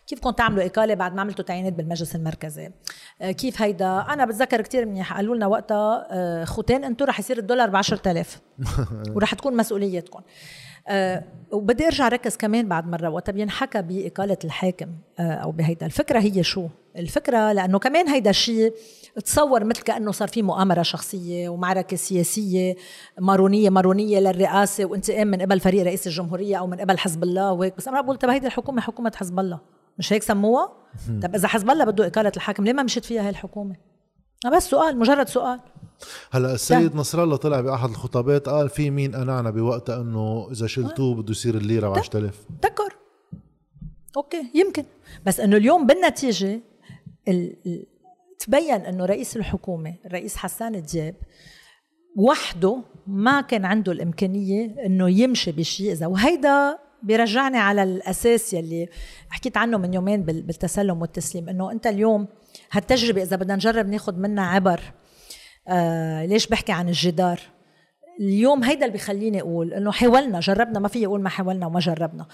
كيف 0.06 0.20
كنت 0.20 0.38
تعملوا 0.38 0.66
إقالة 0.66 0.94
بعد 0.94 1.14
ما 1.14 1.20
عملتوا 1.20 1.44
تعيينات 1.44 1.72
بالمجلس 1.72 2.14
المركزي؟ 2.14 2.70
آه، 3.22 3.30
كيف 3.30 3.62
هيدا؟ 3.62 4.06
أنا 4.08 4.24
بتذكر 4.24 4.60
كثير 4.60 4.86
منيح. 4.86 5.16
قالوا 5.16 5.36
لنا 5.36 5.46
وقتها 5.46 6.06
آه، 6.10 6.44
خوتين 6.44 6.84
أنتم 6.84 7.06
رح 7.06 7.18
يصير 7.18 7.38
الدولار 7.38 7.70
ب 7.70 7.76
10000 7.76 8.40
ورح 9.14 9.34
تكون 9.34 9.56
مسؤوليتكم. 9.56 10.20
وبدي 11.52 11.86
ارجع 11.86 12.08
ركز 12.08 12.36
كمان 12.36 12.68
بعد 12.68 12.86
مرة. 12.86 13.08
وقت 13.08 13.30
بينحكى 13.30 13.82
بإقالة 13.82 14.36
الحاكم 14.44 14.88
أه 15.18 15.32
أو 15.32 15.50
بهيدا. 15.50 15.86
الفكرة 15.86 16.18
هي 16.18 16.42
شو؟ 16.42 16.68
الفكرة 16.96 17.52
لأنه 17.52 17.78
كمان 17.78 18.08
هيدا 18.08 18.30
الشيء 18.30 18.74
تصور 19.24 19.64
مثل 19.64 19.82
كأنه 19.82 20.12
صار 20.12 20.28
في 20.28 20.42
مؤامرة 20.42 20.82
شخصية 20.82 21.48
ومعركة 21.48 21.96
سياسية 21.96 22.76
مارونية 23.18 23.70
مارونية 23.70 24.20
للرئاسة 24.20 24.84
وانتقام 24.84 25.26
من 25.26 25.42
قبل 25.42 25.60
فريق 25.60 25.84
رئيس 25.84 26.06
الجمهورية 26.06 26.56
أو 26.56 26.66
من 26.66 26.80
قبل 26.80 26.98
حزب 26.98 27.22
الله. 27.22 27.52
وهيك 27.52 27.76
بس 27.76 27.88
أنا 27.88 28.00
بقول 28.00 28.16
طب 28.16 28.28
هيدي 28.28 28.46
الحكومة 28.46 28.80
حكومة 28.80 29.12
حزب 29.16 29.38
الله. 29.38 29.60
مش 29.98 30.12
هيك 30.12 30.22
سموها؟ 30.22 30.72
طب 31.22 31.34
إذا 31.34 31.48
حزب 31.48 31.70
الله 31.70 31.84
بده 31.84 32.06
إقالة 32.06 32.32
الحاكم 32.36 32.64
ليه 32.64 32.72
ما 32.72 32.82
مشت 32.82 33.04
فيها 33.04 33.22
هاي 33.22 33.28
الحكومة؟ 33.28 33.76
بس 34.52 34.70
سؤال 34.70 34.98
مجرد 34.98 35.28
سؤال. 35.28 35.60
هلا 36.30 36.54
السيد 36.54 36.96
نصر 36.96 37.22
الله 37.22 37.36
طلع 37.36 37.60
بأحد 37.60 37.90
الخطابات 37.90 38.48
قال 38.48 38.68
في 38.68 38.90
مين 38.90 39.14
انعنا 39.14 39.50
بوقتها 39.50 40.00
إنه 40.00 40.48
إذا 40.52 40.66
شلتوه 40.66 41.14
بده 41.14 41.30
يصير 41.30 41.54
الليرة 41.54 41.88
ب 41.88 41.98
10000 41.98 42.34
تذكر 42.62 42.96
أوكي 44.16 44.50
يمكن. 44.54 44.84
بس 45.26 45.40
إنه 45.40 45.56
اليوم 45.56 45.86
بالنتيجة 45.86 46.60
تبين 48.38 48.80
إنه 48.80 49.04
رئيس 49.04 49.36
الحكومة 49.36 49.94
الرئيس 50.06 50.36
حسان 50.36 50.82
دياب 50.82 51.14
وحده 52.16 52.82
ما 53.06 53.40
كان 53.40 53.64
عنده 53.64 53.92
الإمكانية 53.92 54.86
إنه 54.86 55.10
يمشي 55.10 55.52
بشيء. 55.52 55.92
إذا 55.92 56.06
وهيدا 56.06 56.78
بيرجعني 57.02 57.58
على 57.58 57.82
الأساس 57.82 58.54
يلي 58.54 58.88
حكيت 59.30 59.56
عنه 59.56 59.78
من 59.78 59.94
يومين 59.94 60.22
بالتسلم 60.22 61.00
والتسليم 61.00 61.48
إنه 61.48 61.72
أنت 61.72 61.86
اليوم 61.86 62.26
هالتجربة 62.70 63.22
إذا 63.22 63.36
بدنا 63.36 63.54
نجرب 63.54 63.86
ناخذ 63.86 64.16
منها 64.16 64.44
عبر 64.44 64.80
آه 65.68 66.24
ليش 66.24 66.46
بحكي 66.46 66.72
عن 66.72 66.88
الجدار؟ 66.88 67.40
اليوم 68.20 68.64
هيدا 68.64 68.86
اللي 68.86 68.96
بخليني 68.98 69.40
أقول 69.40 69.74
إنه 69.74 69.92
حاولنا 69.92 70.40
جربنا 70.40 70.78
ما 70.78 70.88
في 70.88 71.06
أقول 71.06 71.22
ما 71.22 71.28
حاولنا 71.28 71.66
وما 71.66 71.80
جربنا. 71.80 72.26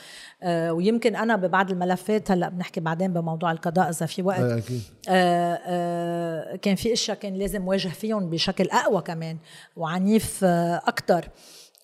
آه 0.43 0.73
ويمكن 0.73 1.17
أنا 1.17 1.37
ببعض 1.37 1.71
الملفات 1.71 2.31
هلأ 2.31 2.49
بنحكي 2.49 2.81
بعدين 2.81 3.13
بموضوع 3.13 3.53
القضاء 3.53 3.91
إذا 3.91 4.07
في 4.07 4.23
وقت. 4.23 4.41
آه. 4.41 4.63
آه 5.09 5.61
آه 5.67 6.57
كان 6.57 6.75
في 6.75 6.93
إشياء 6.93 7.17
كان 7.17 7.35
لازم 7.35 7.69
واجه 7.69 7.89
فيهم 7.89 8.31
بشكل 8.31 8.69
أقوى 8.71 9.03
كمان 9.03 9.39
وعنيف 9.77 10.45
آه 10.45 10.83
أكثر 10.87 11.29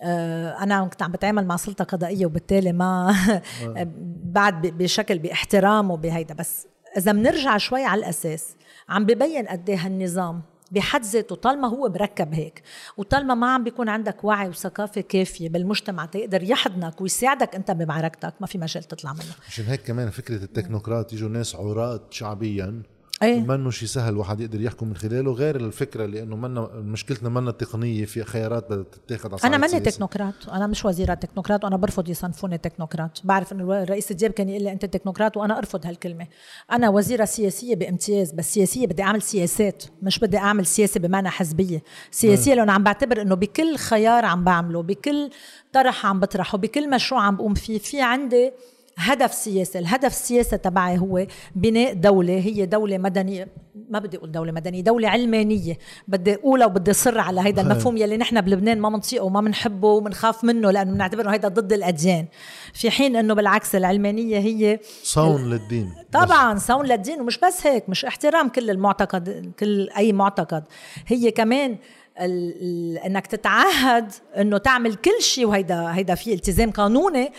آه، 0.02 0.62
أنا 0.62 0.84
كنت 0.84 1.02
عم 1.02 1.12
بتعامل 1.12 1.46
مع 1.46 1.56
سلطة 1.56 1.84
قضائية 1.84 2.26
وبالتالي 2.26 2.72
ما 2.72 3.10
آه. 3.62 3.88
بعد 4.40 4.66
بشكل 4.66 5.18
باحترام 5.18 5.90
وبهيدا. 5.90 6.34
بس 6.34 6.66
إذا 6.96 7.12
بنرجع 7.12 7.56
شوي 7.56 7.84
على 7.84 7.98
الأساس 7.98 8.56
عم 8.88 9.04
ببين 9.04 9.46
قد 9.46 9.70
إيه 9.70 9.76
هالنظام 9.76 10.42
بحد 10.70 11.04
ذاته 11.04 11.36
طالما 11.36 11.68
هو 11.68 11.88
مركب 11.88 12.34
هيك 12.34 12.62
وطالما 12.96 13.34
ما 13.34 13.54
عم 13.54 13.64
بيكون 13.64 13.88
عندك 13.88 14.24
وعي 14.24 14.48
وثقافة 14.48 15.00
كافية 15.00 15.48
بالمجتمع 15.48 16.04
تقدر 16.04 16.42
يحضنك 16.42 17.00
ويساعدك 17.00 17.54
أنت 17.54 17.70
بمعركتك 17.70 18.34
ما 18.40 18.46
في 18.46 18.58
مجال 18.58 18.84
تطلع 18.84 19.12
منه. 19.12 19.34
عشان 19.48 19.64
هيك 19.64 19.82
كمان 19.82 20.10
فكرة 20.10 20.44
التكنوقراط 20.44 21.12
يجوا 21.12 21.28
ناس 21.28 21.54
عراة 21.56 22.00
شعبيا 22.10 22.82
إيه. 23.22 23.40
منه 23.40 23.70
شيء 23.70 23.88
سهل 23.88 24.16
واحد 24.16 24.40
يقدر 24.40 24.60
يحكم 24.60 24.88
من 24.88 24.96
خلاله 24.96 25.32
غير 25.32 25.56
الفكرة 25.56 26.06
لأنه 26.06 26.36
منا 26.36 26.70
مشكلتنا 26.74 27.28
منا 27.28 27.50
التقنية 27.50 28.04
في 28.04 28.24
خيارات 28.24 28.64
بدها 28.70 28.84
تتاخذ 29.06 29.46
أنا 29.46 29.56
ماني 29.56 29.80
تكنوقراط 29.80 30.34
أنا 30.48 30.66
مش 30.66 30.84
وزيرة 30.84 31.14
تكنوقراط 31.14 31.64
وأنا 31.64 31.76
برفض 31.76 32.08
يصنفوني 32.08 32.58
تكنوقراط. 32.58 33.20
بعرف 33.24 33.52
إنه 33.52 33.82
الرئيس 33.82 34.12
دياب 34.12 34.30
كان 34.30 34.48
يقول 34.48 34.62
لي 34.62 34.72
أنت 34.72 34.84
تكنوقراط 34.84 35.36
وأنا 35.36 35.58
أرفض 35.58 35.86
هالكلمة. 35.86 36.26
أنا 36.72 36.88
وزيرة 36.88 37.24
سياسية 37.24 37.74
بامتياز 37.74 38.32
بس 38.32 38.54
سياسية 38.54 38.86
بدي 38.86 39.02
أعمل 39.02 39.22
سياسات 39.22 39.84
مش 40.02 40.18
بدي 40.18 40.38
أعمل 40.38 40.66
سياسة 40.66 41.00
بمعنى 41.00 41.30
حزبية. 41.30 41.82
سياسية 42.10 42.54
لأنه 42.54 42.72
عم 42.72 42.82
بعتبر 42.84 43.22
إنه 43.22 43.34
بكل 43.34 43.76
خيار 43.76 44.24
عم 44.24 44.44
بعمله 44.44 44.82
بكل 44.82 45.30
طرح 45.72 46.06
عم 46.06 46.20
بطرحه 46.20 46.58
بكل 46.58 46.90
مشروع 46.90 47.22
عم 47.22 47.36
بقوم 47.36 47.54
فيه. 47.54 47.78
في 47.78 48.02
عندي 48.02 48.52
هدف 49.00 49.34
سياسي 49.34 49.78
الهدف 49.78 50.12
السياسي 50.12 50.58
تبعي 50.58 50.98
هو 50.98 51.26
بناء 51.54 51.94
دولة 51.94 52.38
هي 52.38 52.66
دولة 52.66 52.98
مدنية. 52.98 53.48
ما 53.90 53.98
بدي 53.98 54.16
أقول 54.16 54.32
دولة 54.32 54.52
مدنية 54.52 54.80
دولة 54.80 55.08
علمانية. 55.08 55.78
بدي 56.08 56.34
أقولها 56.34 56.66
وبدي 56.66 56.90
أصر 56.90 57.18
على 57.18 57.40
هيدا 57.40 57.62
المفهوم 57.62 57.96
يلي 57.96 58.16
نحن 58.16 58.40
بلبنان 58.40 58.80
ما 58.80 58.88
بنطيقه 58.88 59.24
وما 59.24 59.40
بنحبه 59.40 59.88
وبنخاف 59.88 60.44
منه 60.44 60.70
لأنه 60.70 60.92
بنعتبر 60.92 61.22
انه 61.22 61.32
هيدا 61.32 61.48
ضد 61.48 61.72
الأديان. 61.72 62.26
في 62.74 62.90
حين 62.90 63.16
إنه 63.16 63.34
بالعكس 63.34 63.74
العلمانية 63.74 64.38
هي 64.38 64.78
صون 65.02 65.50
للدين. 65.50 65.92
طبعا 66.12 66.58
صون 66.58 66.86
للدين 66.86 67.20
ومش 67.20 67.38
بس 67.38 67.66
هيك 67.66 67.88
مش 67.88 68.04
احترام 68.04 68.48
كل 68.48 68.70
المعتقد 68.70 69.52
كل 69.58 69.88
أي 69.96 70.12
معتقد. 70.12 70.64
هي 71.06 71.30
كمان 71.30 71.76
انك 72.18 73.26
تتعهد 73.26 74.12
انه 74.36 74.58
تعمل 74.58 74.94
كل 74.94 75.22
شيء 75.22 75.46
وهيدا 75.46 75.94
هيدا 75.94 76.14
في 76.14 76.34
التزام 76.34 76.70
قانوني 76.70 77.32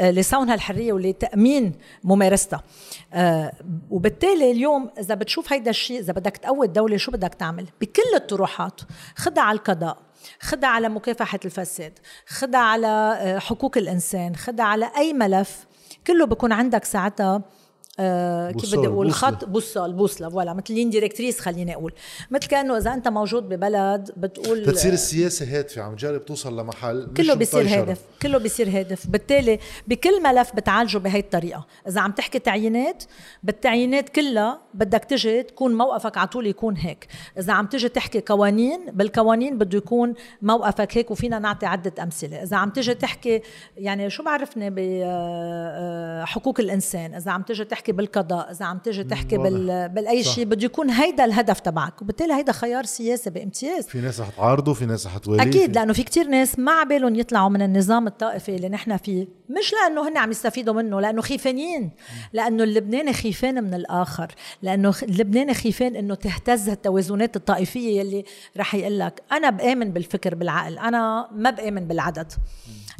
لصون 0.00 0.50
هالحريه 0.50 0.92
ولتأمين 0.92 1.72
ممارستها 2.04 2.62
آه 3.12 3.52
وبالتالي 3.90 4.50
اليوم 4.50 4.90
إذا 4.98 5.14
بتشوف 5.14 5.52
هيدا 5.52 5.70
الشيء 5.70 6.00
إذا 6.00 6.12
بدك 6.12 6.36
تقوي 6.36 6.66
الدولة 6.66 6.96
شو 6.96 7.12
بدك 7.12 7.34
تعمل؟ 7.34 7.66
بكل 7.80 8.14
الطروحات. 8.14 8.80
خدها 9.16 9.44
على 9.44 9.58
القضاء 9.58 9.98
خدها 10.40 10.70
على 10.70 10.88
مكافحة 10.88 11.40
الفساد 11.44 11.98
خدها 12.26 12.60
على 12.60 13.18
آه، 13.20 13.38
حقوق 13.38 13.78
الإنسان 13.78 14.36
خدها 14.36 14.64
على 14.64 14.90
أي 14.96 15.12
ملف. 15.12 15.66
كله 16.06 16.26
بكون 16.26 16.52
عندك 16.52 16.84
ساعتها 16.84 17.42
آه 18.00 18.50
كيف 18.50 18.76
بدي 18.76 18.86
أقول 18.86 19.12
خط 19.12 19.44
بوصل 19.44 19.92
بوصلة 19.92 20.34
ولا 20.34 20.54
مثل 20.54 20.74
لين 20.74 20.90
ديريكتريس 20.90 21.40
خليني 21.40 21.74
أقول. 21.74 21.92
مثل 22.30 22.46
كأنه 22.46 22.76
إذا 22.76 22.94
أنت 22.94 23.08
موجود 23.08 23.48
ببلد 23.48 24.10
بتقول 24.16 24.60
بتصير 24.60 24.92
السياسة 24.92 25.58
هادفه 25.58 25.82
عم 25.82 25.96
تجرب 25.96 26.24
توصل 26.24 26.60
لمحل 26.60 27.08
كله 27.16 27.34
بيصير 27.34 27.68
هادف 27.68 28.00
كله 28.22 28.38
بيصير 28.38 28.68
هادف 28.68 29.06
بالتالي 29.06 29.58
بكل 29.86 30.22
ملف 30.22 30.56
بتعالجه 30.56 30.98
بهي 30.98 31.18
الطريقة. 31.18 31.66
إذا 31.88 32.00
عم 32.00 32.12
تحكي 32.12 32.38
تعيينات 32.38 33.04
بالتعيينات 33.42 34.08
كلها 34.08 34.60
بدك 34.74 35.04
تجي 35.04 35.42
تكون 35.42 35.74
موقفك 35.74 36.18
على 36.18 36.28
طول 36.28 36.46
يكون 36.46 36.76
هيك. 36.76 37.06
إذا 37.38 37.52
عم 37.52 37.66
تجي 37.66 37.88
تحكي 37.88 38.20
قوانين 38.20 38.80
بالقوانين 38.92 39.58
بده 39.58 39.78
يكون 39.78 40.14
موقفك 40.42 40.98
هيك 40.98 41.10
وفينا 41.10 41.38
نعطي 41.38 41.66
عدة 41.66 42.02
أمثلة. 42.02 42.42
إذا 42.42 42.56
عم 42.56 42.70
تجي 42.70 42.94
تحكي 42.94 43.42
يعني 43.76 44.10
شو 44.10 44.22
بعرفني 44.22 44.70
بحقوق 44.70 46.60
الإنسان؟ 46.60 47.14
إذا 47.14 47.30
عم 47.30 47.42
تجي 47.42 47.64
تحكي 47.64 47.87
تحكي 47.88 47.96
بالقضاء 47.96 48.50
إذا 48.50 48.64
عم 48.64 48.78
تيجي 48.78 49.04
تحكي 49.04 49.36
بال... 49.36 49.88
بالأي 49.88 50.24
شيء 50.24 50.44
بده 50.44 50.64
يكون 50.64 50.90
هيدا 50.90 51.24
الهدف 51.24 51.60
تبعك. 51.60 52.02
وبالتالي 52.02 52.34
هيدا 52.34 52.52
خيار 52.52 52.84
سياسي 52.84 53.30
بامتياز. 53.30 53.86
في 53.86 54.00
ناس 54.00 54.20
رح 54.20 54.28
تعارضه 54.28 54.74
في 54.74 54.86
ناس 54.86 55.06
رح 55.06 55.18
أكيد 55.28 55.74
لأنه 55.74 55.92
في 55.92 56.02
كتير 56.02 56.28
ناس 56.28 56.58
ما 56.58 56.72
عبالهم 56.72 57.14
يطلعوا 57.14 57.48
من 57.48 57.62
النظام 57.62 58.06
الطائفي 58.06 58.56
اللي 58.56 58.68
نحن 58.68 58.96
فيه. 58.96 59.26
مش 59.48 59.72
لأنه 59.72 60.08
هن 60.08 60.16
عم 60.16 60.30
يستفيدوا 60.30 60.74
منه 60.74 61.00
لأنه 61.00 61.22
خيفانين. 61.22 61.90
لأنه 62.32 62.64
اللبناني 62.64 63.12
خيفان 63.12 63.64
من 63.64 63.74
الآخر. 63.74 64.34
لأنه 64.62 64.94
اللبناني 65.02 65.54
خيفان 65.54 65.96
إنه 65.96 66.14
تهتز 66.14 66.68
التوازنات 66.68 67.36
الطائفية 67.36 68.00
يلي 68.00 68.24
رح 68.56 68.74
يقول 68.74 68.98
لك 68.98 69.22
أنا 69.32 69.50
بآمن 69.50 69.90
بالفكر 69.90 70.34
بالعقل. 70.34 70.78
أنا 70.78 71.28
ما 71.32 71.50
بآمن 71.50 71.88
بالعدد. 71.88 72.32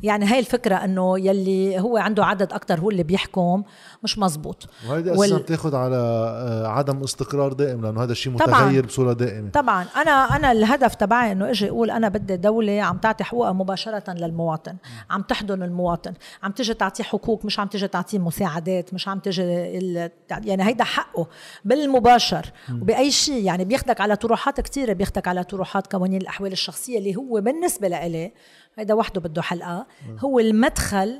يعني 0.02 0.26
هاي 0.26 0.38
الفكرة 0.38 0.74
إنه 0.74 1.18
يلي 1.18 1.80
هو 1.80 1.96
عنده 1.96 2.24
عدد 2.24 2.52
أكثر 2.52 2.80
هو 2.80 2.90
اللي 2.90 3.02
بيحكم 3.02 3.62
مش 4.02 4.18
مزبوط. 4.18 4.66
وهيدي 4.88 5.12
أساسا 5.14 5.34
وال... 5.34 5.42
بتاخذ 5.42 5.74
على 5.74 5.96
آه، 5.96 6.66
عدم 6.66 7.02
استقرار 7.02 7.52
دائم 7.52 7.82
لأنه 7.82 8.02
هذا 8.02 8.12
الشيء 8.12 8.32
متغير 8.32 8.86
بصورة 8.86 9.12
دائمة. 9.12 9.50
طبعا. 9.50 9.86
أنا 9.96 10.36
أنا 10.36 10.52
الهدف 10.52 10.94
تبعي 10.94 11.32
إنه 11.32 11.50
إجي 11.50 11.68
أقول 11.68 11.90
أنا 11.90 12.08
بدي 12.08 12.36
دولة 12.36 12.82
عم 12.82 12.98
تعطي 12.98 13.24
حقوقها 13.24 13.52
مباشرة 13.52 14.12
للمواطن 14.12 14.76
عم 15.10 15.22
تحضن 15.22 15.62
المواطن 15.62 16.12
عم 16.42 16.52
تجي 16.52 16.74
تعطيه 16.74 17.04
حقوق 17.04 17.44
مش 17.44 17.60
عم 17.60 17.68
تجي 17.68 17.88
تعطيه 17.88 18.18
مساعدات 18.18 18.94
مش 18.94 19.08
عم 19.08 19.18
تجي 19.18 19.42
ال... 19.78 20.10
يعني 20.30 20.66
هيدا 20.66 20.84
حقه 20.84 21.26
بالمباشر. 21.64 22.52
وباي 22.82 23.10
شيء 23.10 23.44
يعني 23.44 23.64
بياخدك 23.64 24.00
على 24.00 24.16
طروحات 24.16 24.60
كثيره 24.60 24.92
بياخدك 24.92 25.28
على 25.28 25.44
طروحات 25.44 25.92
قوانين 25.92 26.20
الأحوال 26.20 26.52
الشخصية 26.52 26.98
اللي 26.98 27.16
هو 27.16 27.40
بالنسبة 27.40 27.88
لإلي 27.88 28.32
هيدا 28.78 28.94
وحده 28.94 29.20
بده 29.20 29.42
حلقة. 29.42 29.86
هو 30.18 30.38
المدخل 30.38 31.18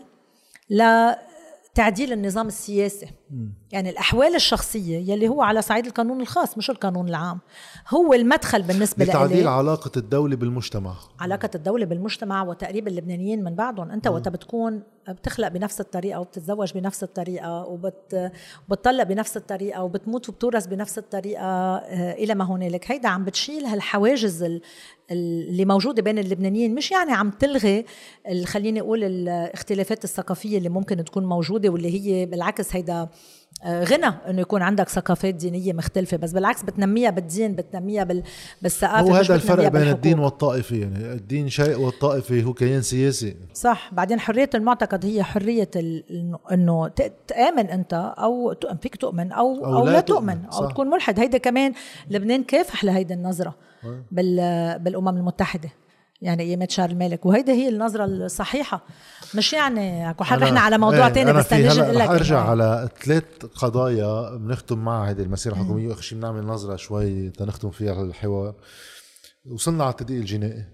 لتعديل 0.71 2.13
النظام 2.13 2.47
السياسي. 2.47 3.07
يعني 3.73 3.91
الأحوال 3.91 4.35
الشخصية 4.35 5.13
يلي 5.13 5.29
هو 5.29 5.43
على 5.43 5.63
صعيد 5.63 5.87
القانون 5.87 6.21
الخاص 6.21 6.59
مش 6.59 6.71
القانون 6.71 7.09
العام. 7.09 7.39
هو 7.89 8.15
المدخل 8.15 8.63
بالنسبة 8.63 9.05
لتعديل 9.05 9.49
علاقة 9.49 9.91
الدولة 9.97 10.37
بالمجتمع. 10.37 10.95
علاقة 11.21 11.51
الدولة 11.55 11.85
بالمجتمع 11.85 12.43
وتقريب 12.43 12.89
اللبنانيين 12.89 13.45
من 13.45 13.55
بعضهم 13.55 13.91
أنت 13.91 14.07
وقت 14.07 14.29
بتكون 14.29 14.83
بتخلق 15.09 15.49
بنفس 15.49 15.81
الطريقة 15.81 16.21
وبتتزوج 16.21 16.73
بنفس 16.73 17.03
الطريقة 17.03 17.65
وبت 17.65 18.33
وبتطلق 18.69 19.03
بنفس 19.03 19.37
الطريقة 19.37 19.83
وبتموت 19.83 20.29
وبتورث 20.29 20.67
بنفس 20.67 20.99
الطريقة 20.99 21.43
آه، 21.45 22.13
إلى 22.13 22.35
ما 22.35 22.45
هنالك. 22.45 22.91
هيدا 22.91 23.09
عم 23.09 23.25
بتشيل 23.25 23.65
هالحواجز 23.65 24.61
اللي 25.11 25.65
موجودة 25.65 26.03
بين 26.03 26.19
اللبنانيين 26.19 26.75
مش 26.75 26.91
يعني 26.91 27.13
عم 27.13 27.31
تلغي 27.31 27.85
خليني 28.45 28.81
أقول 28.81 29.05
الاختلافات 29.05 30.05
الثقافية 30.05 30.59
اللي 30.59 30.69
ممكن 30.69 31.05
تكون 31.05 31.25
موجودة 31.25 31.69
واللي 31.69 32.01
هي 32.01 32.27
بالعكس 32.27 32.77
هيدا 32.77 33.09
آه، 33.65 33.85
غنى 33.85 34.07
إنه 34.07 34.41
يكون 34.41 34.63
عندك 34.63 34.89
ثقافات 34.89 35.35
دينية 35.35 35.73
مختلفة 35.73 36.17
بس 36.17 36.33
بالعكس 36.33 36.63
بتنميها 36.63 37.11
بالدين 37.11 37.55
بتنميها 37.55 38.05
بال... 38.05 38.23
بالثقافة 38.63 39.01
هو 39.01 39.15
هذا 39.15 39.35
الفرق 39.35 39.69
بين 39.69 39.89
الدين 39.89 40.19
والطائفة 40.19 40.77
يعني 40.77 41.13
الدين 41.13 41.49
شيء 41.49 41.81
والطائفة 41.81 42.43
هو 42.43 42.53
كيان 42.53 42.83
سياسي. 42.83 43.37
صح. 43.55 43.91
بعدين 43.95 44.21
حرية 44.21 44.51
المعتقد 44.55 45.07
هي 45.07 45.23
حرية 45.23 45.71
ال... 45.77 46.05
انه 46.53 46.89
تآمن 47.27 47.67
أنت 47.71 48.15
أو 48.19 48.55
فيك 48.83 48.97
تؤمن 48.97 49.33
أو 49.33 49.65
أو, 49.65 49.77
أو 49.77 49.87
لا, 49.87 49.91
لا 49.91 50.01
تؤمن. 50.01 50.45
أو 50.45 50.51
صح. 50.51 50.71
تكون 50.71 50.91
ملحد. 50.91 51.21
هيدا 51.21 51.39
كمان 51.39 51.73
لبنان 52.11 52.45
كافح 52.45 52.85
لهيدي 52.85 53.15
النظرة. 53.15 53.68
بالأمم 54.81 55.09
المتحدة 55.09 55.71
يعني 56.21 56.43
أيامات 56.43 56.71
شهر 56.71 56.91
المالك 56.91 57.27
وهيدي 57.27 57.53
هي 57.53 57.69
النظرة 57.69 58.05
الصحيحة. 58.05 58.85
مش 59.35 59.53
يعني 59.53 60.11
أكو 60.11 60.25
حد 60.25 60.43
رحنا 60.43 60.61
على 60.61 60.79
موضوع 60.79 61.07
إيه 61.07 61.13
تاني 61.13 61.33
بس 61.33 61.53
نجي 61.53 61.81
نقول 61.81 61.99
لك. 61.99 62.09
أرجع 62.09 62.41
على 62.41 62.89
ثلاث 63.03 63.25
قضايا 63.55 64.37
بنختم 64.37 64.79
معها 64.79 65.11
هذه 65.11 65.23
المسيرة 65.23 65.53
الحكومية. 65.53 65.89
واخر 65.89 66.03
شيء 66.03 66.19
بنعمل 66.19 66.47
نظرة 66.47 66.77
شوي 66.77 67.31
تنختم 67.31 67.71
فيها 67.71 68.03
الحوار. 68.03 68.55
وصلنا 69.51 69.85
على 69.85 69.91
التدقيق 69.91 70.19
الجنائي. 70.19 70.65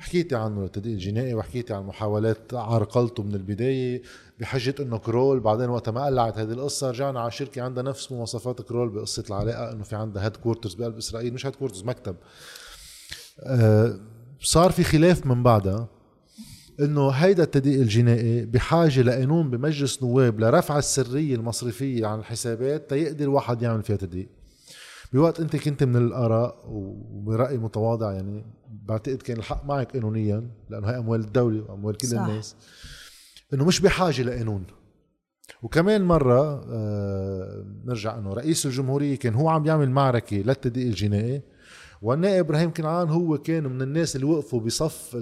حكيتي 0.00 0.36
عنه 0.36 0.64
التدقيق 0.64 0.92
الجنائي 0.92 1.34
وحكيتي 1.34 1.74
عن 1.74 1.82
محاولات 1.82 2.54
عرقلته 2.54 3.22
من 3.22 3.34
البداية. 3.34 4.02
بحجة 4.40 4.74
إنه 4.80 4.98
كرول 4.98 5.40
بعدين 5.40 5.68
وقت 5.68 5.88
ما 5.88 6.06
قلعت 6.06 6.38
هذه 6.38 6.52
القصة 6.52 6.90
رجعنا 6.90 7.20
على 7.20 7.30
شركة 7.30 7.62
عندها 7.62 7.82
نفس 7.82 8.12
مواصفات 8.12 8.62
كرول 8.62 8.88
بقصة 8.88 9.24
العلاقة 9.30 9.72
إنه 9.72 9.82
في 9.82 9.96
عندها 9.96 10.24
headquarters 10.24 10.74
بقلب 10.74 10.96
إسرائيل 10.96 11.34
مش 11.34 11.46
headquarters 11.46 11.84
مكتب. 11.84 12.16
أه 13.40 13.98
صار 14.40 14.70
في 14.70 14.84
خلاف 14.84 15.26
من 15.26 15.42
بعدها 15.42 15.88
إنه 16.80 17.10
هيدا 17.10 17.42
التدقيق 17.42 17.80
الجنائي 17.80 18.44
بحاجة 18.44 19.02
لقانون 19.02 19.50
بمجلس 19.50 20.02
نواب 20.02 20.40
لرفع 20.40 20.78
السرية 20.78 21.34
المصرفية 21.34 22.06
عن 22.06 22.18
الحسابات 22.18 22.90
تيقدر 22.90 23.24
الواحد 23.24 23.62
يعمل 23.62 23.82
فيها 23.82 23.96
تدقيق. 23.96 24.28
بوقت 25.12 25.40
أنت 25.40 25.56
كنت 25.56 25.84
من 25.84 25.96
الأراء 25.96 26.64
وبرأي 26.68 27.58
متواضع 27.58 28.12
يعني 28.12 28.44
بعتقد 28.68 29.22
كان 29.22 29.36
الحق 29.36 29.64
معك 29.64 29.92
قانونيا 29.92 30.48
لأنه 30.70 30.86
هي 30.86 30.98
أموال 30.98 31.20
الدولة 31.20 31.64
وأموال 31.68 31.96
كل 31.96 32.08
صح. 32.08 32.20
الناس. 32.20 32.56
إنه 33.54 33.64
مش 33.64 33.80
بحاجة 33.80 34.22
لقانون. 34.22 34.64
وكمان 35.62 36.04
مرة 36.04 36.64
آه 36.70 37.64
نرجع 37.84 38.18
إنه 38.18 38.34
رئيس 38.34 38.66
الجمهورية 38.66 39.16
كان 39.16 39.34
هو 39.34 39.48
عم 39.48 39.66
يعمل 39.66 39.90
معركة 39.90 40.36
للتدقيق 40.36 40.86
الجنائي 40.86 41.42
والنائب 42.02 42.44
إبراهيم 42.44 42.72
كنعان 42.72 43.08
هو 43.08 43.38
كان 43.38 43.64
من 43.64 43.82
الناس 43.82 44.16
اللي 44.16 44.26
وقفوا 44.26 44.60
بصف 44.60 45.16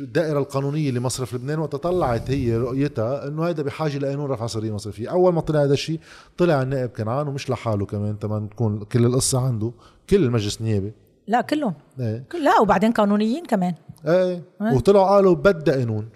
الدائرة 0.00 0.38
القانونية 0.38 0.90
لمصرف 0.90 1.34
لبنان 1.34 1.58
وتطلعت 1.58 2.30
هي 2.30 2.56
رؤيتها 2.56 3.28
إنه 3.28 3.44
هذا 3.44 3.62
بحاجة 3.62 3.98
لقانون 3.98 4.30
رفع 4.30 4.46
سرية 4.46 4.74
مصرفية، 4.74 5.10
أول 5.10 5.32
ما 5.34 5.40
طلع 5.40 5.62
هذا 5.62 5.72
الشيء 5.72 6.00
طلع 6.38 6.62
النائب 6.62 6.90
كنعان 6.90 7.28
ومش 7.28 7.50
لحاله 7.50 7.86
كمان 7.86 8.18
تمام 8.18 8.46
تكون 8.46 8.84
كل 8.84 9.04
القصة 9.04 9.46
عنده 9.46 9.72
كل 10.10 10.24
المجلس 10.24 10.60
النيابي. 10.60 10.92
لا 11.26 11.40
كلهم. 11.40 11.74
إيه. 12.00 12.24
لا 12.44 12.60
وبعدين 12.60 12.92
قانونيين 12.92 13.44
كمان. 13.46 13.74
إيه, 14.06 14.42
إيه. 14.62 14.74
وطلعوا 14.74 15.06
قالوا 15.06 15.34
بدها 15.34 15.76
قانون. 15.76 16.08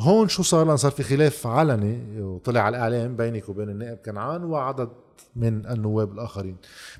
هون 0.00 0.28
شو 0.28 0.42
صار 0.42 0.66
لأن 0.66 0.76
صار 0.76 0.90
في 0.90 1.02
خلاف 1.02 1.46
علني 1.46 2.20
وطلع 2.20 2.60
على 2.60 2.76
الإعلام 2.76 3.16
بينك 3.16 3.48
وبين 3.48 3.68
النائب 3.68 3.98
كنعان 4.04 4.44
وعدد 4.44 4.88
من 5.36 5.66
النواب 5.66 6.12
الآخرين. 6.12 6.56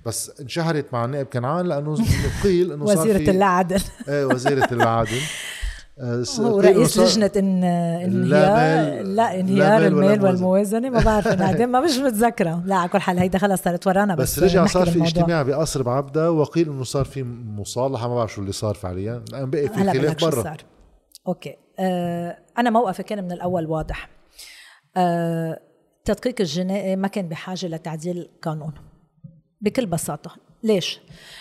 بس 0.06 0.40
انشهرت 0.40 0.86
مع 0.92 1.04
النائب 1.04 1.26
كنعان 1.26 1.66
لأنه 1.66 1.96
قيل 2.44 2.72
إنه 2.72 2.86
صار 2.86 2.98
وزيرة 2.98 3.30
العدل. 3.30 3.82
إيه 4.08 4.24
وزيرة 4.24 4.68
العدل. 4.72 5.20
هو 6.40 6.60
رئيس 6.60 6.98
لجنة 6.98 7.30
إن 7.36 7.64
انهيار 7.64 9.02
لا 9.02 9.40
انهيار 9.40 9.86
المال 9.86 10.24
والموازنة. 10.24 10.90
ما 10.90 11.00
بعرف 11.00 11.28
بعدين 11.28 11.68
ما 11.68 11.80
مش 11.80 11.98
متذكرة. 11.98 12.62
لا 12.66 12.76
على 12.76 12.88
كل 12.88 12.98
حال 12.98 13.18
هيدا 13.18 13.38
خلص 13.38 13.62
صارت 13.62 13.86
ورانا 13.86 14.14
بس, 14.14 14.38
بس 14.38 14.42
رجع 14.42 14.66
صار 14.66 14.90
في 14.90 15.02
اجتماع 15.02 15.42
بقصر 15.42 15.82
بعبدة 15.82 16.32
وقيل 16.32 16.68
إنه 16.68 16.84
صار 16.84 17.04
في 17.04 17.22
مصالحة. 17.56 18.08
ما 18.08 18.14
بعرف 18.14 18.32
شو 18.32 18.40
اللي 18.40 18.52
صار 18.52 18.74
فعليا. 18.74 19.24
الآن 19.28 19.50
بقي 19.50 19.68
في 19.68 19.74
خلاف 19.74 20.24
برا. 20.24 20.56
أوكي. 21.26 21.50
آه 21.50 21.67
أنا 22.58 22.70
موقفي 22.70 23.02
كان 23.02 23.24
من 23.24 23.32
الأول 23.32 23.66
واضح. 23.66 24.08
آه 24.96 25.60
التدقيق 25.98 26.34
الجنائي 26.40 26.96
ما 26.96 27.08
كان 27.08 27.28
بحاجة 27.28 27.66
لتعديل 27.66 28.30
قانون 28.42 28.72
بكل 29.60 29.86
بساطة. 29.86 30.36
ليش؟ 30.62 31.00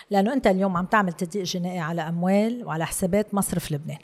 لأنه 0.09 0.33
أنت 0.33 0.47
اليوم 0.47 0.77
عم 0.77 0.85
تعمل 0.85 1.13
تدقيق 1.13 1.43
جنائي 1.43 1.79
على 1.79 2.01
أموال 2.01 2.65
وعلى 2.65 2.85
حسابات 2.85 3.33
مصرف 3.33 3.71
لبنان 3.71 3.99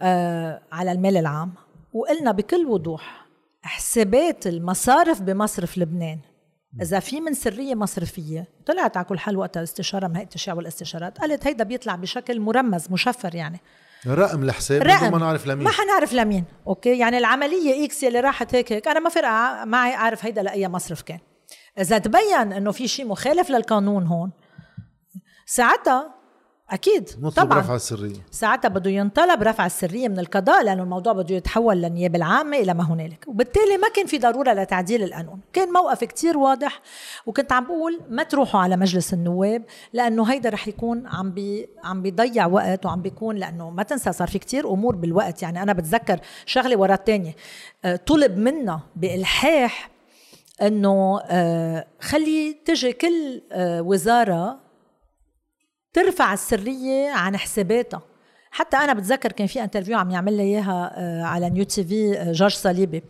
آه 0.00 0.62
على 0.72 0.92
المال 0.92 1.16
العام. 1.16 1.54
وقلنا 1.92 2.32
بكل 2.32 2.66
وضوح 2.66 3.26
حسابات 3.62 4.46
المصارف 4.46 5.22
بمصرف 5.22 5.78
لبنان. 5.78 6.18
إذا 6.82 7.00
في 7.00 7.20
من 7.20 7.34
سرية 7.34 7.74
مصرفية 7.74 8.48
طلعت 8.66 8.96
على 8.96 9.06
كل 9.06 9.18
حال 9.18 9.36
وقتها 9.36 9.60
الاستشاره 9.60 10.06
من 10.08 10.16
هيئه 10.16 10.24
التشريع 10.24 10.56
والاستشارات 10.56 11.18
قالت 11.18 11.46
هيدا 11.46 11.64
بيطلع 11.64 11.94
بشكل 11.96 12.40
مرمز 12.40 12.90
مشفر 12.90 13.34
يعني. 13.34 13.60
رقم 14.06 14.42
الحساب 14.42 14.82
رقم. 14.82 15.12
ما 15.12 15.18
نعرف 15.18 15.46
لمين. 15.46 15.64
ما 15.64 15.70
حنعرف 15.70 16.12
لمين. 16.12 16.44
okay؟ 16.66 16.98
يعني 16.98 17.18
العملية 17.18 17.84
X 17.84 18.04
اللي 18.04 18.20
راحت 18.20 18.54
هيك 18.54 18.72
هيك. 18.72 18.88
أنا 18.88 19.00
ما 19.00 19.10
فرق 19.10 19.28
معي 19.64 19.94
أعرف 19.94 20.24
هيدا 20.24 20.42
لأي 20.42 20.68
مصرف 20.68 21.02
كان. 21.02 21.18
إذا 21.78 21.98
تبين 21.98 22.52
إنه 22.52 22.72
في 22.72 22.88
شيء 22.88 23.06
مخالف 23.06 23.50
للقانون 23.50 24.06
هون 24.06 24.30
ساعتها 25.46 26.17
أكيد 26.70 27.10
نطلب 27.20 27.46
طبعا. 27.46 27.58
رفع 27.58 27.74
السرية. 27.74 28.16
ساعتها 28.30 28.68
بده 28.68 28.90
ينطلب 28.90 29.42
رفع 29.42 29.66
السرية 29.66 30.08
من 30.08 30.18
القضاء 30.18 30.64
لأنه 30.64 30.82
الموضوع 30.82 31.12
بده 31.12 31.34
يتحول 31.34 31.76
للنيابة 31.76 32.16
العامة 32.16 32.56
إلى 32.56 32.74
ما 32.74 32.84
هنالك. 32.84 33.24
وبالتالي 33.28 33.76
ما 33.76 33.88
كان 33.88 34.06
في 34.06 34.18
ضرورة 34.18 34.52
لتعديل 34.52 35.02
القانون. 35.02 35.40
كان 35.52 35.72
موقف 35.72 36.04
كتير 36.04 36.38
واضح 36.38 36.80
وكنت 37.26 37.52
عم 37.52 37.64
بقول 37.64 38.00
ما 38.10 38.22
تروحوا 38.22 38.60
على 38.60 38.76
مجلس 38.76 39.12
النواب 39.12 39.64
لأنه 39.92 40.24
هيدا 40.24 40.48
رح 40.50 40.68
يكون 40.68 41.06
عم 41.06 41.30
بي 41.30 41.68
عم 41.84 42.02
بيضيع 42.02 42.46
وقت 42.46 42.86
وعم 42.86 43.02
بيكون 43.02 43.36
لأنه 43.36 43.70
ما 43.70 43.82
تنسى 43.82 44.12
صار 44.12 44.28
في 44.28 44.38
كتير 44.38 44.70
أمور 44.72 44.96
بالوقت. 44.96 45.42
يعني 45.42 45.62
أنا 45.62 45.72
بتذكر 45.72 46.20
شغلة 46.46 46.76
ورا 46.78 46.94
الثانية 46.94 47.36
آه، 47.84 47.96
طلب 47.96 48.38
منا 48.38 48.80
بإلحاح 48.96 49.90
إنه 50.62 51.20
آه، 51.24 51.86
خلي 52.00 52.56
تجي 52.64 52.92
كل 52.92 53.42
آه، 53.52 53.82
وزارة 53.82 54.67
ترفع 55.92 56.32
السرية 56.32 57.10
عن 57.10 57.36
حساباتها. 57.36 58.02
حتى 58.50 58.76
أنا 58.76 58.92
بتذكر 58.92 59.32
كان 59.32 59.46
في 59.46 59.64
interview 59.64 59.98
عم 59.98 60.10
يعمل 60.10 60.36
لي 60.36 60.42
إياها 60.42 60.92
آه، 60.96 61.22
على 61.22 61.50
New 61.50 61.64
TV 61.64 62.32
جورج 62.32 62.54
صليبي. 62.54 63.02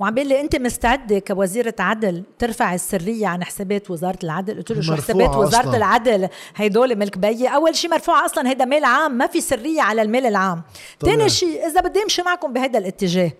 وعم 0.00 0.14
بيقول 0.14 0.28
لي 0.28 0.40
أنت 0.40 0.56
مستعدة 0.56 1.18
كوزيرة 1.18 1.74
عدل 1.78 2.24
ترفع 2.38 2.74
السرية 2.74 3.26
عن 3.26 3.44
حسابات 3.44 3.90
وزارة 3.90 4.18
العدل؟ 4.24 4.56
قلت 4.56 4.72
له 4.72 4.80
شو 4.80 4.94
حسابات 4.94 5.36
وزارة 5.36 5.62
أصلاً. 5.62 5.76
العدل؟ 5.76 6.28
هدول 6.54 6.96
ملك 6.96 7.18
بيي. 7.18 7.48
أول 7.48 7.76
شيء 7.76 7.90
مرفوعة 7.90 8.24
أصلا 8.24 8.50
هيدا 8.50 8.64
مال 8.64 8.84
عام 8.84 9.12
ما 9.18 9.26
في 9.26 9.40
سرية 9.40 9.82
على 9.82 10.02
المال 10.02 10.26
العام. 10.26 10.62
ثاني 11.04 11.28
شيء 11.28 11.66
إذا 11.66 11.80
بدي 11.80 12.02
أمشي 12.02 12.22
معكم 12.22 12.52
بهذا 12.52 12.78
الاتجاه 12.78 13.32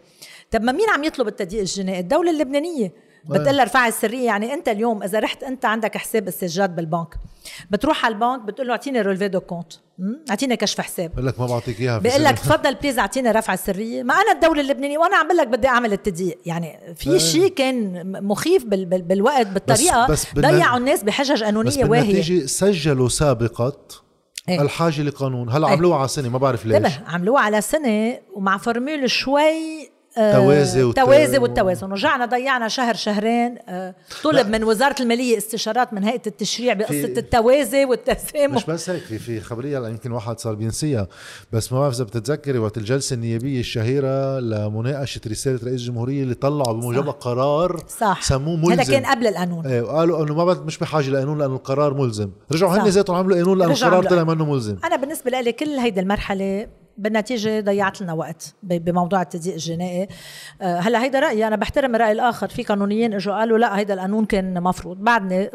طب 0.50 0.62
ما 0.62 0.72
مين 0.72 0.90
عم 0.90 1.04
يطلب 1.04 1.28
التدقيق 1.28 1.60
الجنائي؟ 1.60 2.00
الدولة 2.00 2.30
اللبنانية. 2.30 3.07
بتقول 3.24 3.60
ارفعي 3.60 3.88
السرية. 3.88 4.26
يعني 4.26 4.54
أنت 4.54 4.68
اليوم 4.68 5.02
إذا 5.02 5.18
رحت 5.18 5.42
أنت 5.42 5.64
عندك 5.64 5.96
حساب 5.96 6.28
السجاد 6.28 6.76
بالبنك 6.76 7.14
بتروح 7.70 8.04
على 8.04 8.14
البنك 8.14 8.40
بتقول 8.40 8.66
له 8.66 8.72
أعطيني 8.72 9.00
relevé 9.00 9.28
de 9.28 9.40
compte. 9.40 9.72
أعطيني 10.30 10.56
كشف 10.56 10.80
حساب. 10.80 11.12
بقول 11.12 11.26
لك 11.26 11.40
ما 11.40 11.46
بعطيك 11.46 11.80
إياها 11.80 11.98
بقول 11.98 12.24
لك 12.24 12.38
تفضل 12.38 12.74
بليز 12.74 12.98
أعطيني 12.98 13.30
رفع 13.30 13.54
السرية. 13.54 14.02
ما 14.02 14.14
أنا 14.14 14.32
الدولة 14.32 14.60
اللبنانية 14.60 14.98
وأنا 14.98 15.16
عم 15.16 15.26
بقول 15.26 15.36
لك 15.36 15.46
بدي 15.46 15.68
أعمل 15.68 15.92
التضييق. 15.92 16.38
يعني 16.46 16.94
في 16.94 17.10
إيه. 17.10 17.18
شيء 17.18 17.48
كان 17.48 18.02
مخيف 18.24 18.64
بال 18.64 18.84
بال 18.84 19.02
بالوقت 19.02 19.46
بالطريقة. 19.46 20.06
بس 20.06 20.26
بس 20.34 20.40
ضيعوا 20.40 20.78
الناس 20.78 21.02
بحجج 21.02 21.44
قانونيه 21.44 21.84
واهية. 21.84 22.44
بس 22.44 22.58
سجلوا 22.58 23.08
سابقه 23.08 23.76
إيه؟ 24.48 24.62
الحاجة 24.62 25.02
لقانون. 25.02 25.50
هلأ 25.50 25.66
إيه؟ 25.66 25.72
عملوها 25.72 25.98
على 25.98 26.08
سنة 26.08 26.28
ما 26.28 26.38
بعرف 26.38 26.66
ليش. 26.66 26.92
عملوها 27.06 27.42
على 27.42 27.60
سنة 27.60 28.18
ومع 28.34 28.56
فورمول 28.56 29.10
شوي 29.10 29.90
توازي 30.14 30.82
والت... 30.82 30.96
توازي 30.96 31.38
والتوازن 31.38 31.92
رجعنا 31.92 32.26
ضيعنا 32.26 32.68
شهر 32.68 32.94
شهرين 32.94 33.58
آه، 33.68 33.94
طلب 34.24 34.48
من 34.48 34.64
وزارة 34.64 35.02
المالية 35.02 35.36
استشارات 35.38 35.92
من 35.92 36.04
هيئة 36.04 36.22
التشريع 36.26 36.72
بقصة 36.72 36.88
في... 36.88 37.18
التوازي 37.18 37.84
والتسامح. 37.84 38.54
مش 38.54 38.64
بس 38.64 38.90
هيك 38.90 39.02
في 39.02 39.18
في 39.18 39.40
خبرية 39.40 39.88
يمكن 39.88 40.12
واحد 40.12 40.38
صار 40.40 40.54
بينسيها. 40.54 41.08
بس 41.52 41.72
ما 41.72 41.80
بعرف 41.80 41.94
إذا 41.94 42.04
بتتذكري 42.04 42.58
وقت 42.58 42.78
الجلسة 42.78 43.14
النيابية 43.14 43.60
الشهيرة 43.60 44.40
لمناقشة 44.40 45.20
رسالة 45.26 45.60
رئيس 45.64 45.80
الجمهورية 45.80 46.22
اللي 46.22 46.34
طلعوا 46.34 46.72
بموجبها 46.72 47.12
قرار 47.12 47.82
صح. 48.00 48.22
سموه 48.22 48.56
ملزم. 48.56 48.72
هذا 48.72 48.92
كان 48.92 49.06
قبل 49.06 49.26
القانون. 49.26 49.66
إيه 49.66 49.82
وقالوا 49.82 50.24
إنه 50.24 50.34
ما 50.34 50.54
مش 50.54 50.78
بحاجة 50.78 51.10
لقانون 51.10 51.38
لأنه 51.38 51.54
القرار 51.54 51.94
ملزم. 51.94 52.30
رجعوا 52.52 52.76
هن 52.76 52.88
ذاتهم 52.88 53.16
عملوا 53.16 53.36
قانون 53.36 53.58
لأنه 53.58 53.72
القرار 53.72 54.04
طلع 54.04 54.24
منه 54.24 54.52
ملزم. 54.52 54.76
أنا 54.84 54.96
بالنسبة 54.96 55.30
لي 55.30 55.52
كل 55.52 55.68
هيدي 55.68 56.00
المرحلة 56.00 56.66
بالنتيجة 56.98 57.60
ضيعت 57.60 58.02
لنا 58.02 58.12
وقت 58.12 58.54
بموضوع 58.62 59.22
التضييق 59.22 59.54
الجنائي. 59.54 60.08
آه، 60.62 60.78
هلا 60.78 61.02
هيدا 61.02 61.20
رأيي 61.20 61.46
أنا 61.46 61.56
بحترم 61.56 61.94
الرأي 61.94 62.12
الآخر. 62.12 62.48
في 62.48 62.62
قانونيين 62.62 63.14
إجوا 63.14 63.34
قالوا 63.34 63.58
لا 63.58 63.78
هيدا 63.78 63.94
القانون 63.94 64.24
كان 64.24 64.62
مفروض. 64.62 64.96
بعدني 64.96 65.50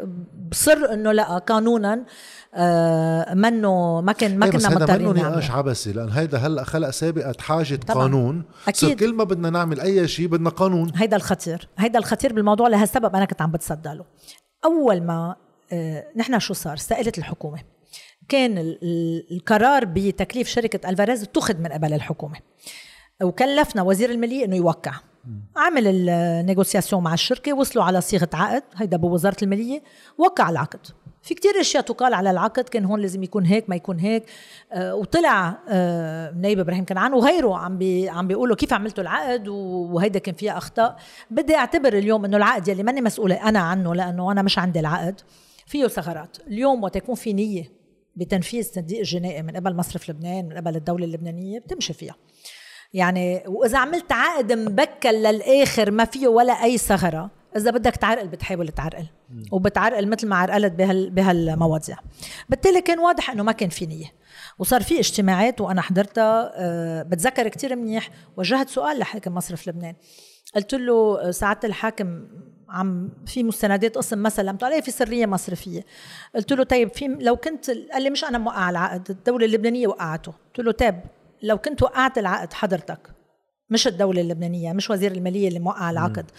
بصر 0.50 0.92
إنه 0.92 1.12
لا 1.12 1.38
قانونا 1.38 2.04
آه، 2.54 3.34
منه 3.34 4.00
ما 4.00 4.12
كان 4.12 4.38
ما 4.38 4.46
إيه، 4.46 4.52
كنا 4.52 4.68
مضطرين 4.68 5.08
منه 5.08 5.28
نقاش 5.28 5.50
عبثي 5.50 5.92
لأن 5.92 6.08
هيدا 6.10 6.38
هلا 6.38 6.64
خلق 6.64 6.90
سابقة 6.90 7.34
حاجة 7.40 7.74
طبعا. 7.74 8.02
قانون. 8.02 8.44
أكيد. 8.68 9.00
كل 9.00 9.14
ما 9.14 9.24
بدنا 9.24 9.50
نعمل 9.50 9.80
أي 9.80 10.08
شيء 10.08 10.26
بدنا 10.26 10.50
قانون. 10.50 10.92
هيدا 10.96 11.16
الخطير. 11.16 11.68
هيدا 11.78 11.98
الخطير 11.98 12.32
بالموضوع 12.32 12.68
لهالسبب 12.68 13.16
أنا 13.16 13.24
كنت 13.24 13.42
عم 13.42 13.52
بتصدى 13.52 13.88
له 13.88 14.04
أول 14.64 15.02
ما 15.02 15.36
آه، 15.72 16.04
نحن 16.16 16.38
شو 16.38 16.54
صار؟ 16.54 16.74
استقالت 16.74 17.18
الحكومة. 17.18 17.73
كان 18.28 18.76
القرار 19.30 19.84
بتكليف 19.84 20.48
شركة 20.48 20.90
ألفاريز 20.90 21.22
اتخذ 21.22 21.58
من 21.58 21.66
قبل 21.66 21.92
الحكومة. 21.92 22.36
وكلفنا 23.22 23.82
وزير 23.82 24.10
المالية 24.10 24.44
إنه 24.44 24.56
يوقع. 24.56 24.92
عمل 25.56 25.86
ال 25.86 25.96
négociation 25.96 27.02
مع 27.02 27.14
الشركة 27.14 27.52
وصلوا 27.52 27.84
على 27.84 28.00
صيغة 28.00 28.28
عقد 28.34 28.62
هيدا 28.76 28.96
بوزارة 28.96 29.36
المالية 29.42 29.82
وقع 30.18 30.50
العقد. 30.50 30.86
في 31.22 31.34
كتير 31.34 31.60
أشياء 31.60 31.82
تقال 31.82 32.14
على 32.14 32.30
العقد 32.30 32.64
كان 32.64 32.84
هون 32.84 33.00
لازم 33.00 33.22
يكون 33.22 33.46
هيك 33.46 33.70
ما 33.70 33.76
يكون 33.76 33.98
هيك. 33.98 34.24
آه 34.72 34.94
وطلع 34.94 35.58
آه 35.68 36.30
نايب 36.30 36.58
إبراهيم 36.58 36.84
كنعان 36.84 37.14
وغيره 37.14 37.56
عم 37.56 37.78
بي 37.78 38.08
عم 38.08 38.28
بيقولوا 38.28 38.56
كيف 38.56 38.72
عملتوا 38.72 39.02
العقد 39.02 39.48
وهيدا 39.48 40.18
كان 40.18 40.34
فيها 40.34 40.58
أخطاء. 40.58 40.96
بدي 41.30 41.54
أعتبر 41.54 41.92
اليوم 41.92 42.24
إنه 42.24 42.36
العقد 42.36 42.68
يلي 42.68 42.82
ماني 42.82 43.00
مسؤولة 43.00 43.48
أنا 43.48 43.58
عنه 43.58 43.94
لأنه 43.94 44.32
أنا 44.32 44.42
مش 44.42 44.58
عندي 44.58 44.80
العقد 44.80 45.20
فيه 45.66 45.86
ثغرات. 45.86 46.36
اليوم 46.46 46.82
وقت 46.82 46.96
يكون 46.96 47.14
في 47.14 47.32
نية 47.32 47.83
بتنفيذ 48.16 48.70
تدقيق 48.70 48.98
الجنائي 48.98 49.42
من 49.42 49.56
قبل 49.56 49.76
مصرف 49.76 50.10
لبنان 50.10 50.48
من 50.48 50.56
قبل 50.56 50.76
الدولة 50.76 51.04
اللبنانية 51.04 51.58
بتمشي 51.58 51.92
فيها. 51.92 52.14
يعني 52.94 53.42
وإذا 53.46 53.78
عملت 53.78 54.12
عقد 54.12 54.52
مبكل 54.52 55.14
للآخر 55.14 55.90
ما 55.90 56.04
فيه 56.04 56.28
ولا 56.28 56.52
أي 56.52 56.78
ثغرة 56.78 57.30
إذا 57.56 57.70
بدك 57.70 57.96
تعرقل 57.96 58.28
بتحاول 58.28 58.68
تعرقل. 58.68 59.06
وبتعرقل 59.52 60.08
مثل 60.08 60.28
ما 60.28 60.36
عرقلت 60.36 60.72
بهال 60.72 61.10
بهالمواضيع. 61.10 61.96
بالتالي 62.48 62.80
كان 62.80 62.98
واضح 62.98 63.30
إنه 63.30 63.42
ما 63.42 63.52
كان 63.52 63.68
في 63.68 63.86
نية. 63.86 64.12
وصار 64.58 64.82
في 64.82 64.98
اجتماعات 64.98 65.60
وأنا 65.60 65.80
حضرتها 65.80 66.52
أه 66.54 67.02
بتذكر 67.02 67.48
كتير 67.48 67.76
منيح 67.76 68.10
وجهت 68.36 68.68
سؤال 68.68 68.98
لحاكم 68.98 69.34
مصرف 69.34 69.68
لبنان. 69.68 69.94
قلت 70.54 70.74
له 70.74 71.20
آه، 71.20 71.30
سعادة 71.30 71.68
الحاكم 71.68 72.26
عم 72.74 73.10
في 73.26 73.42
مستندات 73.42 73.96
قسم 73.98 74.22
مثلا 74.22 74.58
لي 74.62 74.82
في 74.82 74.90
سرية 74.90 75.26
مصرفية. 75.26 75.84
قلت 76.34 76.52
له 76.52 76.64
طيب 76.64 76.94
في 76.94 77.06
لو 77.06 77.36
كنت 77.36 77.70
قال 77.70 78.02
لي 78.02 78.10
مش 78.10 78.24
أنا 78.24 78.38
موقع 78.38 78.70
العقد 78.70 79.10
الدولة 79.10 79.46
اللبنانية 79.46 79.86
وقعته. 79.86 80.32
قلت 80.32 80.66
له 80.66 80.72
طيب 80.72 81.00
لو 81.42 81.58
كنت 81.58 81.82
وقعت 81.82 82.18
العقد 82.18 82.52
حضرتك 82.52 83.10
مش 83.70 83.86
الدولة 83.86 84.20
اللبنانية 84.20 84.72
مش 84.72 84.90
وزير 84.90 85.12
المالية 85.12 85.48
اللي 85.48 85.58
موقع 85.58 85.90
العقد 85.90 86.30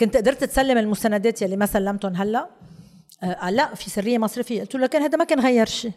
كنت 0.00 0.16
قدرت 0.16 0.44
تسلم 0.44 0.78
المستندات 0.78 1.42
يلي 1.42 1.56
ما 1.56 1.66
سلمتهم 1.66 2.16
هلأ؟ 2.16 2.48
آه 3.22 3.32
قال 3.32 3.56
لأ 3.56 3.74
في 3.74 3.90
سرية 3.90 4.18
مصرفية. 4.18 4.60
قلت 4.60 4.74
له 4.74 4.80
لكن 4.80 5.02
هذا 5.02 5.18
ما 5.18 5.24
كان 5.24 5.40
غير 5.40 5.66
شيء. 5.66 5.92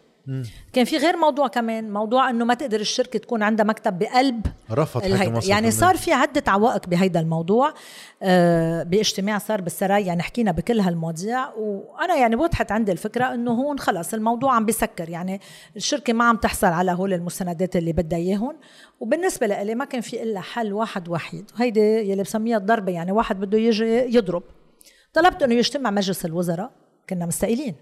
كان 0.72 0.84
في 0.84 0.96
غير 0.96 1.16
موضوع 1.16 1.48
كمان 1.48 1.92
موضوع 1.92 2.30
إنه 2.30 2.44
ما 2.44 2.54
تقدر 2.54 2.80
الشركة 2.80 3.18
تكون 3.18 3.42
عندها 3.42 3.66
مكتب 3.66 3.98
بقلب 3.98 4.46
رفض 4.70 5.50
يعني 5.50 5.70
صار 5.70 5.96
في 5.96 6.12
عدة 6.12 6.42
عوائق 6.46 6.86
بهيدا 6.86 7.20
الموضوع 7.20 7.74
آه 8.22 8.82
باجتماع 8.82 9.38
صار 9.38 9.60
بالسرايا 9.60 10.06
يعني 10.06 10.22
حكينا 10.22 10.52
بكل 10.52 10.80
هالمواضيع 10.80 11.48
وأنا 11.54 12.16
يعني 12.16 12.36
وضحت 12.36 12.72
عندي 12.72 12.92
الفكرة 12.92 13.34
إنه 13.34 13.52
هون 13.52 13.78
خلص 13.78 14.14
الموضوع 14.14 14.54
عم 14.54 14.66
بيسكر. 14.66 15.08
يعني 15.08 15.40
الشركة 15.76 16.12
ما 16.12 16.24
عم 16.24 16.36
تحصل 16.36 16.66
على 16.66 16.92
هول 16.92 17.12
المستندات 17.12 17.76
اللي 17.76 17.92
بدها 17.92 18.18
اياهم 18.18 18.56
وبالنسبة 19.00 19.46
لي 19.46 19.74
ما 19.74 19.84
كان 19.84 20.00
في 20.00 20.22
إلا 20.22 20.40
حل 20.40 20.72
واحد 20.72 21.08
وحيد. 21.08 21.50
هيدي 21.56 21.80
يلي 21.80 22.22
بسميها 22.22 22.56
الضربة 22.56 22.92
يعني 22.92 23.12
واحد 23.12 23.40
بده 23.40 23.58
يجي 23.58 24.16
يضرب. 24.16 24.42
طلبت 25.12 25.42
إنه 25.42 25.54
يجتمع 25.54 25.90
مجلس 25.90 26.24
الوزراء 26.24 26.70
كنا 27.10 27.26
مستقيلين. 27.26 27.74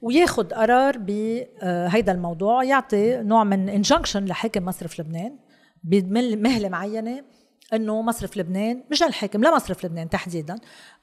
وياخذ 0.00 0.48
قرار 0.48 0.98
بهيدا 0.98 2.12
الموضوع. 2.12 2.64
يعطي 2.64 3.16
نوع 3.16 3.44
من 3.44 3.68
انجنكشن 3.68 4.24
لحاكم 4.24 4.64
مصرف 4.64 5.00
لبنان 5.00 5.38
بمهله 5.84 6.68
معينة 6.68 7.24
إنه 7.72 8.02
مصرف 8.02 8.36
لبنان 8.36 8.84
مش 8.90 9.02
الحاكم 9.02 9.42
لا 9.42 9.56
مصرف 9.56 9.84
لبنان 9.84 10.10
تحديدا 10.10 10.56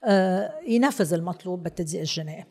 آه، 0.04 0.54
ينفذ 0.68 1.14
المطلوب 1.14 1.64
بالتدقيق 1.64 2.00
الجنائي. 2.00 2.46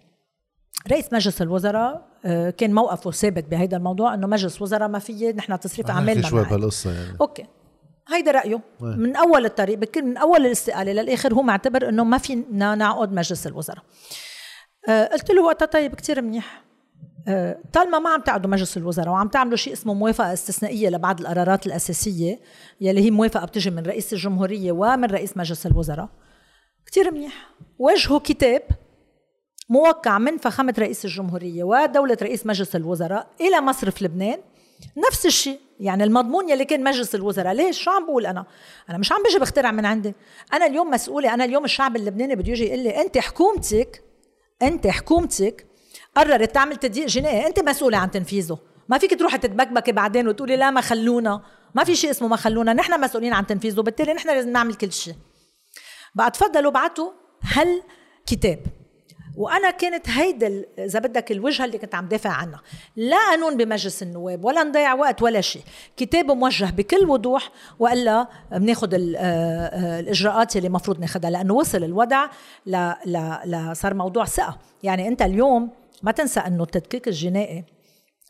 رئيس 0.91 1.13
مجلس 1.13 1.43
الوزراء 1.43 2.07
آه، 2.25 2.51
كان 2.51 2.75
موقفه 2.75 3.11
ثابت 3.11 3.45
بهيدا 3.45 3.77
الموضوع 3.77 4.15
إنه 4.15 4.27
مجلس 4.27 4.63
وزراء 4.63 4.89
ما 4.89 4.99
فيه 4.99 5.33
نحن 5.33 5.61
تصريف 5.61 5.91
أعمالنا 5.91 6.29
شوي 6.29 6.45
بهالقصة 6.45 6.93
يعني. 6.93 7.17
أوكي. 7.21 7.47
هيدا 8.09 8.31
رأيه. 8.31 8.61
من 8.81 9.17
أول 9.17 9.45
الطريق 9.45 9.79
بكل 9.79 10.03
من 10.03 10.17
أول 10.17 10.47
الاستقالة 10.47 10.93
للآخر 10.93 11.35
هو 11.35 11.43
معتبر 11.43 11.89
إنه 11.89 12.05
ما 12.05 12.19
فينا 12.19 12.75
نعقد 12.75 13.13
مجلس 13.13 13.47
الوزراء. 13.47 13.79
آه، 13.79 13.83
قلت 14.89 15.31
له 15.31 15.43
وقتها 15.43 15.67
طيب 15.67 15.95
كتير 15.95 16.23
منيح. 16.23 16.67
آه، 17.29 17.59
طالما 17.73 17.99
ما 17.99 18.11
عم 18.11 18.21
تعدوا 18.21 18.51
مجلس 18.51 18.77
الوزراء 18.77 19.09
وعم 19.09 19.29
تعملوا 19.29 19.57
شيء 19.57 19.73
اسمه 19.73 19.95
موافقة 19.95 20.33
استثنائية 20.33 20.89
لبعض 20.89 21.21
القرارات 21.21 21.67
الأساسية 21.67 22.41
يلي 22.81 23.01
هي 23.01 23.11
موافقة 23.11 23.47
بتجي 23.47 23.71
من 23.71 23.83
رئيس 23.83 24.13
الجمهورية 24.13 24.73
ومن 24.73 25.05
رئيس 25.05 25.37
مجلس 25.37 25.67
الوزراء 25.67 26.09
كتير 26.87 27.15
منيح. 27.15 27.51
وجهوا 27.79 28.19
كتاب 28.19 28.63
موقع 29.69 30.19
من 30.19 30.37
فخامه 30.37 30.75
رئيس 30.79 31.05
الجمهورية 31.05 31.65
ودولة 31.65 32.17
رئيس 32.23 32.47
مجلس 32.47 32.77
الوزراء 32.77 33.27
إلى 33.41 33.61
مصرف 33.61 34.03
لبنان. 34.03 34.39
نفس 35.09 35.27
الشيء 35.27 35.61
يعني 35.81 36.05
المضمون 36.05 36.49
يلي 36.49 36.65
كان 36.65 36.85
مجلس 36.85 37.15
الوزراء. 37.15 37.55
ليش 37.55 37.83
شو 37.83 37.91
عم 37.91 38.07
بقول 38.07 38.27
أنا؟ 38.27 38.47
أنا 38.91 38.99
مش 38.99 39.13
عم 39.13 39.23
بيجي 39.23 39.39
بخترع 39.39 39.71
من 39.71 39.87
عندي. 39.87 40.15
أنا 40.53 40.67
اليوم 40.67 40.91
مسؤولة 40.91 41.35
أنا 41.35 41.45
اليوم 41.45 41.65
الشعب 41.65 41.97
اللبناني 41.97 42.37
بده 42.37 42.53
يجي 42.53 42.65
يقول 42.65 42.79
لي 42.79 43.01
أنت 43.01 43.19
حكومتك 43.19 44.06
أنت 44.63 44.87
حكومتك 44.87 45.67
قررت 46.17 46.55
تعمل 46.55 46.77
تضييق 46.77 47.07
جنائي 47.07 47.47
أنت 47.47 47.61
مسؤوله 47.61 47.99
عن 47.99 48.11
تنفيذه. 48.11 48.59
ما 48.89 48.99
فيك 48.99 49.19
تروحي 49.19 49.39
تتبكبكي 49.39 49.93
بعدين 49.93 50.29
وتقولي 50.29 50.57
لا 50.57 50.71
ما 50.71 50.81
خلونا. 50.81 51.43
ما 51.75 51.85
في 51.85 51.97
شيء 51.97 52.11
اسمه 52.11 52.29
ما 52.29 52.37
خلونا. 52.37 52.73
نحن 52.73 53.01
مسؤولين 53.01 53.33
عن 53.33 53.47
تنفيذه 53.47 53.81
بالتالي 53.81 54.13
نحن 54.15 54.29
لازم 54.29 54.53
نعمل 54.53 54.75
كل 54.75 54.93
شيء. 54.93 55.15
بقى 56.15 56.31
تفضلوا 56.31 56.71
بعتوا 56.71 57.11
هل 57.43 57.83
كتاب. 58.27 58.59
وأنا 59.37 59.71
كانت 59.71 60.09
هيدا 60.09 60.65
إذا 60.79 60.99
بدك 60.99 61.33
الوجهة 61.33 61.65
اللي 61.65 61.79
كنت 61.79 61.95
عم 61.95 62.09
دافع 62.09 62.31
عنها. 62.31 62.61
لا 62.97 63.17
قانون 63.17 63.57
بمجلس 63.57 64.03
النواب 64.03 64.45
ولا 64.45 64.63
نضيع 64.63 64.95
وقت 64.95 65.23
ولا 65.23 65.41
شيء. 65.41 65.63
كتاب 65.97 66.31
موجه 66.31 66.65
بكل 66.65 67.11
وضوح 67.11 67.51
وإلا 67.79 68.29
بناخذ 68.53 68.95
آه، 68.95 69.17
آه، 69.17 70.01
الإجراءات 70.01 70.57
اللي 70.57 70.69
المفروض 70.69 71.01
ناخذها 71.01 71.31
لأنه 71.31 71.55
وصل 71.55 71.85
الوضع 71.85 72.27
ل 72.67 72.93
ل 73.47 73.77
صار 73.77 73.95
موضوع 73.95 74.25
ثقة. 74.25 74.59
يعني 74.83 75.09
أنت 75.09 75.23
اليوم 75.23 75.71
ما 76.03 76.13
تنسى 76.13 76.41
أنه 76.41 76.63
التدقيق 76.63 77.03
الجنائي 77.07 77.65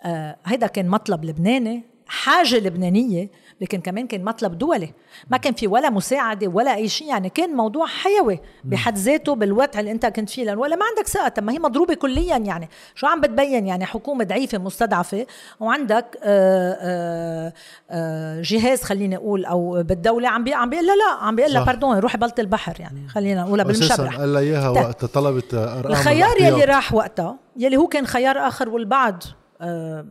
آه، 0.05 0.37
هيدا 0.47 0.66
كان 0.66 0.89
مطلب 0.89 1.24
لبناني 1.24 1.83
حاجة 2.07 2.57
لبنانية 2.57 3.31
لكن 3.61 3.81
كمان 3.81 4.07
كان 4.07 4.24
مطلب 4.24 4.59
دولي. 4.59 4.93
ما 5.31 5.37
كان 5.37 5.55
في 5.55 5.66
ولا 5.66 5.91
مساعدة 5.91 6.49
ولا 6.49 6.74
أي 6.74 6.89
شيء. 6.89 7.09
يعني 7.09 7.28
كان 7.28 7.51
موضوع 7.51 7.87
حيوي 7.87 8.41
بحد 8.65 8.99
ذاته 8.99 9.35
بالوضع 9.35 9.81
اللي 9.81 9.91
أنت 9.91 10.07
كنت 10.07 10.31
فيه. 10.31 10.45
لأنه 10.45 10.61
ولا 10.61 10.77
ما 10.77 10.85
عندك 10.85 11.09
ثقة. 11.09 11.43
ما 11.43 11.53
هي 11.53 11.59
مضروبة 11.59 11.95
كليا 11.95 12.37
يعني. 12.37 12.69
شو 12.95 13.07
عم 13.07 13.20
بتبين 13.20 13.66
يعني؟ 13.66 13.85
حكومة 13.85 14.24
ضعيفة 14.24 14.59
مستضعفة 14.59 15.27
وعندك 15.61 16.19
آآ 16.23 16.27
آه، 16.27 16.78
آآ 16.81 17.47
آه، 17.47 17.53
آه، 17.91 18.43
جهاز 18.43 18.83
خليني 18.83 19.16
أقول 19.16 19.45
أو 19.45 19.83
بالدولة 19.83 20.28
عم 20.28 20.45
بي 20.45 20.55
عم 20.55 20.70
بيقول 20.70 20.87
لا 20.87 20.93
لا 20.93 21.24
عم 21.24 21.37
بيقول 21.37 21.53
لها 21.53 21.65
باردون 21.65 21.99
روحي 21.99 22.19
بلط 22.19 22.41
البحر 22.41 22.81
يعني. 22.81 23.09
خلينا 23.09 23.43
نقولها 23.43 23.65
بالمشبرح 23.65 24.19
قال 24.19 24.33
لها 24.33 24.43
إياها 24.43 24.74
طيب. 24.74 24.85
وقت 24.85 25.05
طلبت 25.05 25.55
أرقام 25.55 25.93
الخيار 25.93 26.41
يلي 26.41 26.65
راح 26.65 26.95
وقتها 26.95 27.37
يلي 27.57 27.77
هو 27.77 27.87
كان 27.87 28.07
خيار 28.07 28.49
آخر 28.49 28.69
والبعض 28.69 29.23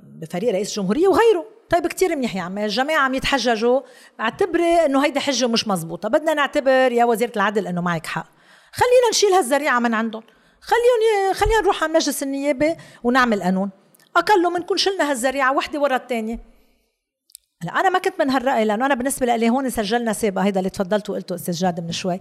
بفريق 0.03 0.53
رئيس 0.53 0.69
الجمهورية 0.69 1.07
وغيره. 1.07 1.54
طيب 1.69 1.87
كتير 1.87 2.15
منيح 2.15 2.35
يا 2.35 2.41
عمي 2.41 2.65
الجماعة 2.65 2.99
عم 2.99 3.13
يتحججوا 3.13 3.81
اعتبري 4.19 4.85
إنه 4.85 5.05
هيدي 5.05 5.19
حجة 5.19 5.47
مش 5.47 5.67
مزبوطة 5.67 6.09
بدنا 6.09 6.33
نعتبر 6.33 6.91
يا 6.91 7.05
وزيرة 7.05 7.31
العدل 7.35 7.67
إنه 7.67 7.81
معك 7.81 8.05
حق. 8.05 8.27
خلينا 8.71 9.09
نشيل 9.11 9.29
هالذريعة 9.29 9.79
من 9.79 9.93
عندهم 9.93 10.23
خليهم 10.61 11.33
خلينا 11.33 11.61
نروح 11.61 11.83
على 11.83 11.93
مجلس 11.93 12.23
النيابة 12.23 12.77
ونعمل 13.03 13.43
قانون. 13.43 13.69
أقله 14.15 14.49
بنكون 14.49 14.77
شلنا 14.77 15.11
هالذريعة 15.11 15.53
وحدة 15.53 15.79
ورا 15.79 15.95
الثانية 15.95 16.39
لا 17.63 17.79
أنا 17.79 17.89
ما 17.89 17.99
كنت 17.99 18.19
من 18.19 18.29
هالرأي 18.29 18.65
لأنه 18.65 18.85
أنا 18.85 18.95
بالنسبة 18.95 19.35
لي 19.35 19.49
هون 19.49 19.69
سجلنا 19.69 20.13
سابقه 20.13 20.45
هيدا 20.45 20.59
اللي 20.59 20.69
تفضلت 20.69 21.09
وقلته 21.09 21.35
أستاذ 21.35 21.53
جاد 21.53 21.79
من 21.79 21.91
شوي 21.91 22.19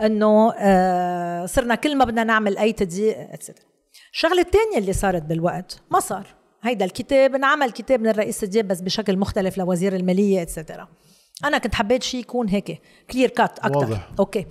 إنه 0.00 0.52
آه 0.58 1.46
صرنا 1.46 1.74
كل 1.74 1.96
ما 1.96 2.04
بدنا 2.04 2.24
نعمل 2.24 2.58
أي 2.58 2.72
تضييق 2.72 3.18
اتسترا 3.18 3.64
الشغلة 4.12 4.40
الثانية 4.42 4.78
اللي 4.78 4.92
صارت 4.92 5.22
بالوقت 5.22 5.80
ما 5.90 6.00
صار. 6.00 6.41
هيدا 6.62 6.84
الكتاب 6.84 7.34
انعمل 7.34 7.70
كتاب 7.70 8.00
من 8.00 8.08
الرئيس 8.08 8.44
الدياب 8.44 8.68
بس 8.68 8.80
بشكل 8.80 9.16
مختلف 9.16 9.58
لوزير 9.58 9.96
المالية 9.96 10.42
et 10.42 10.53
cetera 10.53 10.88
أنا 11.44 11.58
كنت 11.58 11.74
حبيت 11.74 12.02
شيء 12.02 12.20
يكون 12.20 12.48
هيك 12.48 12.80
clear 13.10 13.28
cut 13.28 13.58
أكثر 13.58 13.78
واضح. 13.78 14.08
أوكي. 14.18 14.46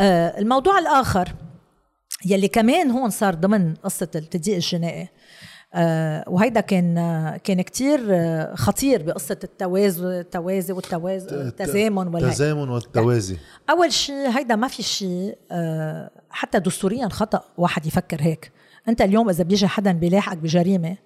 آه 0.00 0.38
الموضوع 0.38 0.78
الآخر 0.78 1.28
يلي 2.26 2.48
كمان 2.48 2.90
هون 2.90 3.10
صار 3.10 3.34
ضمن 3.34 3.74
قصة 3.74 4.08
التضييق 4.14 4.56
الجنائي 4.56 5.08
آه 5.74 6.24
وهيدا 6.26 6.60
كان 6.60 6.98
آه 6.98 7.36
كان 7.36 7.62
كتير 7.62 8.00
آه 8.10 8.54
خطير 8.54 9.02
بقصة 9.02 9.38
التوازي 9.44 10.20
التوازي 10.20 10.72
والتوازي 10.72 11.30
التزامن 11.30 12.16
التزامن 12.16 12.68
والتوازي. 12.68 13.36
أول 13.70 13.92
شيء 13.92 14.14
هيدا 14.14 14.56
ما 14.56 14.68
في 14.68 14.82
شيء 14.82 15.38
آه 15.50 16.10
حتى 16.30 16.58
دستوريا 16.58 17.08
خطأ 17.08 17.44
واحد 17.58 17.86
يفكر 17.86 18.22
هيك. 18.22 18.52
أنت 18.88 19.02
اليوم 19.02 19.28
إذا 19.28 19.44
بيجي 19.44 19.66
حدا 19.66 19.92
بيلاحقك 19.92 20.36
بجريمة 20.36 20.96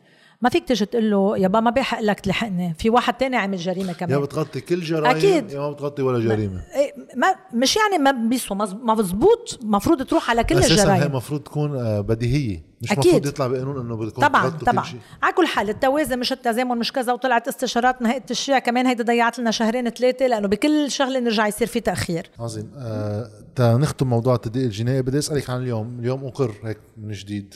ما 0.43 0.49
فيك 0.49 0.69
تيجي 0.69 0.87
تقول 0.87 1.11
له 1.11 1.39
يابا 1.39 1.61
ما 1.61 1.71
بيحق 1.71 2.01
لك 2.01 2.21
تلحقني. 2.21 2.75
في 2.79 2.91
واحد 2.91 3.15
تاني 3.15 3.37
عمل 3.37 3.57
جريمة 3.57 3.93
كمان. 3.93 4.13
يا 4.13 4.19
بتغطي 4.19 4.61
كل 4.61 4.81
جرائم 4.81 5.17
أكيد. 5.17 5.51
يا 5.51 5.59
ما 5.59 5.71
بتغطي 5.71 6.03
ولا 6.03 6.19
جريمة. 6.35 6.55
ما, 6.55 6.63
إيه، 6.75 6.93
ما 7.17 7.35
مش 7.55 7.77
يعني 7.77 7.99
ما 7.99 8.29
بيسوى 8.29 8.59
مزبوط 8.83 9.59
مفروض 9.63 10.03
تروح 10.03 10.31
على 10.31 10.45
كل 10.45 10.57
الجرائم. 10.57 11.03
هي 11.03 11.09
مفروض 11.09 11.41
تكون 11.41 11.77
آه، 11.77 12.01
بديهية. 12.01 12.71
مش 12.83 12.93
أكيد. 12.93 13.05
المفروض 13.05 13.27
يطلع 13.27 13.47
بقانون 13.47 13.81
إنه 13.81 13.97
بدكم 13.97 14.23
طبعا 14.23 14.49
طبعا. 14.49 14.85
على 15.23 15.33
كل 15.33 15.47
حال 15.47 15.69
التوازن 15.71 16.19
مش 16.19 16.33
التزامن 16.33 16.79
مش 16.79 16.93
كذا 16.93 17.13
وطلعت 17.13 17.49
استشارات 17.49 18.03
نهاية 18.03 18.19
التشريع 18.19 18.59
كمان 18.59 18.87
هيدا 18.87 19.05
ضيعت 19.05 19.39
لنا 19.39 19.51
شهرين 19.51 19.91
ثلاثة 19.91 20.27
لأنه 20.27 20.49
بكل 20.49 20.91
شغلة 20.91 21.21
نرجع 21.21 21.47
يصير 21.47 21.67
في 21.67 21.81
تأخير. 21.81 22.31
عظيم. 22.39 22.71
آه 22.77 23.31
تنختم 23.57 24.07
موضوع 24.07 24.35
التدقيق 24.35 24.65
الجنائي 24.65 25.03
بدي 25.03 25.19
أسألك 25.19 25.51
عن 25.51 25.63
اليوم. 25.63 25.99
اليوم 25.99 26.25
أقر 26.25 26.55
هيك 26.65 26.79
من 26.97 27.13
جديد. 27.13 27.55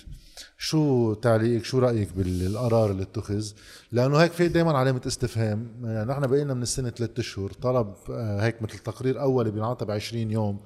شو 0.58 1.14
تعليقك؟ 1.14 1.64
شو 1.64 1.78
رأيك 1.78 2.08
بالقرار 2.16 2.90
اللي 2.90 3.02
اتخذ؟ 3.02 3.50
لأنه 3.92 4.16
هيك 4.16 4.32
في 4.32 4.48
دائما 4.48 4.78
علامة 4.78 5.00
استفهام. 5.06 5.68
يعني 5.82 6.10
نحن 6.10 6.26
بقينا 6.26 6.54
من 6.54 6.62
السنة 6.62 6.90
ثلاثة 6.90 7.20
أشهر 7.20 7.50
طلب 7.52 7.94
آه 8.10 8.40
هيك 8.40 8.62
مثل 8.62 8.78
تقرير 8.78 9.20
اولي 9.20 9.50
بينعطى 9.50 9.84
ب 9.84 9.90
20 9.90 10.30
يوم 10.30 10.60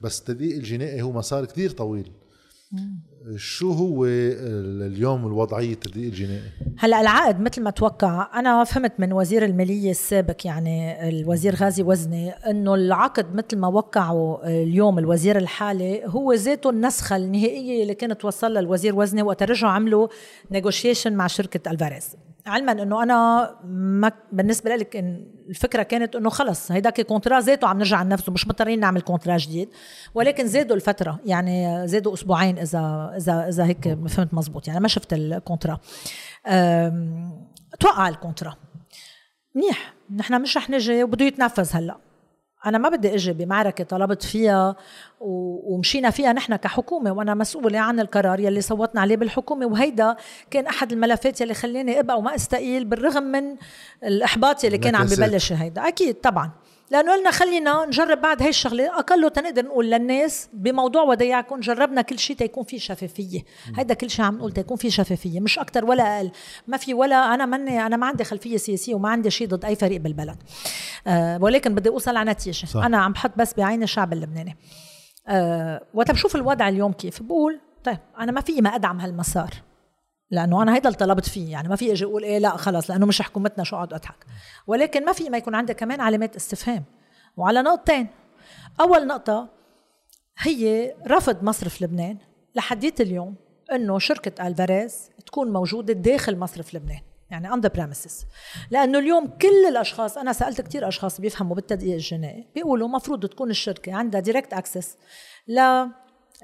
بس 0.00 0.18
التدقيق 0.20 0.56
الجنائي 0.56 1.02
هو 1.02 1.12
مسار 1.12 1.44
كتير 1.44 1.70
طويل. 1.70 2.10
شو 3.36 3.72
هو 3.72 4.04
ال- 4.04 4.92
اليوم 4.92 5.26
الوضعية 5.26 5.72
التدقيق 5.72 6.04
الجنائي 6.04 6.42
هلا 6.78 7.00
العقد 7.00 7.40
مثل 7.40 7.62
ما 7.62 7.70
توقع 7.70 8.38
أنا 8.40 8.64
فهمت 8.64 8.92
من 8.98 9.12
وزير 9.12 9.44
المالية 9.44 9.90
السابق 9.90 10.36
يعني 10.44 11.08
الوزير 11.08 11.54
غازي 11.54 11.82
وزني 11.82 12.30
إنه 12.30 12.74
العقد 12.74 13.34
مثل 13.34 13.56
ما 13.58 13.68
وقعه 13.68 14.40
اليوم 14.44 14.98
الوزير 14.98 15.38
الحالي 15.38 16.02
هو 16.06 16.32
ذاته 16.32 16.70
النسخة 16.70 17.16
النهائية 17.16 17.82
اللي 17.82 17.94
كانت 17.94 18.20
توصل 18.20 18.52
لها 18.52 18.60
الوزير 18.60 18.96
وزني 18.96 19.22
وقت 19.22 19.42
رجعوا 19.42 19.72
عملوا 19.72 20.08
negotiation 20.50 21.12
مع 21.12 21.26
شركة 21.26 21.70
ألفاريز. 21.70 22.16
علما 22.48 22.72
إنه 22.72 23.02
أنا 23.02 23.50
ما 23.64 24.12
بالنسبة 24.32 24.76
لك 24.76 24.96
الفكرة 25.48 25.82
كانت 25.82 26.16
إنه 26.16 26.30
خلص 26.30 26.72
هيداك 26.72 27.00
contrat 27.00 27.40
ذاته 27.40 27.68
عم 27.68 27.78
نرجع 27.78 28.02
ننفذه 28.02 28.32
مش 28.32 28.46
مضطرين 28.46 28.80
نعمل 28.80 29.00
contrat 29.00 29.36
جديد. 29.36 29.68
ولكن 30.14 30.46
زادوا 30.46 30.76
الفترة 30.76 31.20
يعني 31.24 31.86
زادوا 31.88 32.14
أسبوعين 32.14 32.58
اذا 32.58 33.12
اذا 33.16 33.48
إذا 33.48 33.64
هيك 33.64 33.98
فهمت 34.08 34.34
مزبوط. 34.34 34.68
يعني 34.68 34.80
ما 34.80 34.88
شفت 34.88 35.12
ال 35.12 35.20
contrat 35.20 35.80
توقع 37.80 38.08
ال 38.08 38.14
contrat 38.14 38.54
منيح. 39.54 39.94
نحن 40.16 40.42
مش 40.42 40.56
رح 40.56 40.70
نجي 40.70 41.04
وبده 41.04 41.24
يتنفذ 41.24 41.76
هلأ. 41.76 42.07
أنا 42.68 42.78
ما 42.78 42.88
بدي 42.88 43.14
أجي 43.14 43.32
بمعركة 43.32 43.84
طلبت 43.84 44.22
فيها 44.22 44.76
ومشينا 45.20 46.10
فيها 46.10 46.32
نحن 46.32 46.56
كحكومة 46.56 47.12
وأنا 47.12 47.34
مسؤولة 47.34 47.78
عن 47.78 48.00
القرار 48.00 48.40
يلي 48.40 48.60
صوتنا 48.60 49.00
عليه 49.00 49.16
بالحكومة 49.16 49.66
وهيدا 49.66 50.16
كان 50.50 50.66
أحد 50.66 50.92
الملفات 50.92 51.40
يلي 51.40 51.54
خلاني 51.54 52.00
أبقى 52.00 52.18
وما 52.18 52.34
أستقيل 52.34 52.84
بالرغم 52.84 53.22
من 53.22 53.56
الإحباط 54.04 54.64
يلي 54.64 54.78
كان 54.78 54.94
عم. 54.94 55.06
ببلش 55.06 55.52
هيدا 55.52 55.88
أكيد 55.88 56.14
طبعا 56.14 56.50
لأنه 56.90 57.12
قلنا 57.12 57.30
خلينا 57.30 57.86
نجرب 57.86 58.20
بعد 58.20 58.42
هاي 58.42 58.48
الشغله 58.48 58.98
اقله 58.98 59.28
تنقدر 59.28 59.64
نقول 59.64 59.90
للناس 59.90 60.48
بموضوع 60.52 61.02
وديعكم 61.02 61.60
جربنا 61.60 62.02
كل 62.02 62.18
شيء 62.18 62.36
تيكون 62.36 62.64
في 62.64 62.78
شفافية. 62.78 63.40
هيدا 63.76 63.94
كل 63.94 64.10
شيء 64.10 64.24
عم 64.24 64.38
نقول 64.38 64.52
تيكون 64.52 64.76
في 64.76 64.90
شفافية 64.90 65.40
مش 65.40 65.58
أكثر 65.58 65.84
ولا 65.84 66.16
أقل. 66.16 66.30
ما 66.66 66.76
في 66.76 66.94
ولا 66.94 67.34
أنا 67.34 67.46
مني 67.46 67.86
أنا 67.86 67.96
ما 67.96 68.06
عندي 68.06 68.24
خلفية 68.24 68.56
سياسية 68.56 68.94
وما 68.94 69.08
عندي 69.08 69.30
شيء 69.30 69.48
ضد 69.48 69.64
أي 69.64 69.76
فريق 69.76 70.00
بالبلد. 70.00 70.36
أه 71.06 71.38
ولكن 71.42 71.74
بدي 71.74 71.88
أوصل 71.88 72.16
على 72.16 72.30
نتيجة. 72.30 72.66
صح. 72.66 72.84
أنا 72.84 72.98
عم 72.98 73.12
بحط 73.12 73.32
بس 73.36 73.54
بعين 73.54 73.82
الشعب 73.82 74.12
اللبناني. 74.12 74.56
أه 75.28 75.84
وقت 75.94 76.10
بشوف 76.10 76.36
الوضع 76.36 76.68
اليوم 76.68 76.92
كيف؟ 76.92 77.22
بقول 77.22 77.60
طيب 77.84 77.98
أنا 78.18 78.32
ما 78.32 78.40
في 78.40 78.60
ما 78.60 78.74
أدعم 78.74 79.00
هالمسار. 79.00 79.50
لأنه 80.30 80.62
أنا 80.62 80.74
هيدا 80.74 80.88
اللي 80.88 80.98
طلبت 80.98 81.28
فيه 81.28 81.52
يعني 81.52 81.68
ما 81.68 81.76
في 81.76 81.92
إجي 81.92 82.04
أقول 82.04 82.22
إيه 82.22 82.38
لا 82.38 82.56
خلص 82.56 82.90
لأنه 82.90 83.06
مش 83.06 83.22
حكومتنا 83.22 83.64
شو 83.64 83.76
اقعد 83.76 83.92
أضحك. 83.92 84.26
ولكن 84.66 85.04
ما 85.04 85.12
في 85.12 85.30
ما 85.30 85.38
يكون 85.38 85.54
عندك 85.54 85.76
كمان 85.76 86.00
علامات 86.00 86.36
استفهام. 86.36 86.84
وعلى 87.36 87.62
نقطتين. 87.62 88.06
أول 88.80 89.06
نقطة 89.06 89.48
هي 90.38 90.94
رفض 91.06 91.42
مصرف 91.44 91.82
لبنان 91.82 92.18
لحديت 92.54 93.00
اليوم 93.00 93.34
إنه 93.72 93.98
شركة 93.98 94.46
ألفاريز 94.46 95.10
تكون 95.26 95.52
موجودة 95.52 95.92
داخل 95.92 96.36
مصرف 96.36 96.74
لبنان 96.74 97.00
يعني 97.30 97.50
on 97.50 97.60
the 97.64 97.70
premises. 97.78 98.24
لأنه 98.70 98.98
اليوم 98.98 99.26
كل 99.26 99.66
الأشخاص 99.68 100.18
أنا 100.18 100.32
سألت 100.32 100.60
كتير 100.60 100.88
أشخاص 100.88 101.20
بيفهموا 101.20 101.56
بالتدقيق 101.56 101.94
الجنائي 101.94 102.46
بيقولوا 102.54 102.88
مفروض 102.88 103.26
تكون 103.26 103.50
الشركة 103.50 103.94
عندها 103.94 104.20
direct 104.20 104.52
access 104.52 104.96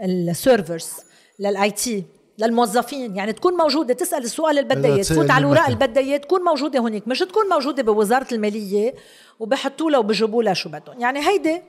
لل 0.03 0.22
servers 0.22 0.91
لل 1.39 1.71
IT 1.71 2.05
للموظفين. 2.39 3.17
يعني 3.17 3.33
تكون 3.33 3.55
موجودة 3.55 3.95
تسأل 3.95 4.25
السؤال 4.25 4.59
اللي 4.59 4.75
بدها 4.75 4.95
إياه 4.95 5.03
تسأل 5.03 5.17
تفوت 5.17 5.31
على 5.31 5.47
مكان. 5.47 5.65
اللي 5.65 5.77
بدها 5.77 6.03
إياه 6.03 6.17
تكون 6.17 6.41
موجودة 6.41 6.79
هونيك. 6.79 7.09
مش 7.09 7.19
تكون 7.19 7.49
موجودة 7.49 7.83
بوزارة 7.83 8.27
المالية 8.33 8.95
وبحطوا 9.39 9.91
لها 9.91 9.99
وبجيبوا 9.99 10.43
لها 10.43 10.55
شو 10.55 10.69
بدهم. 10.69 11.01
يعني 11.01 11.29
هيدي 11.29 11.63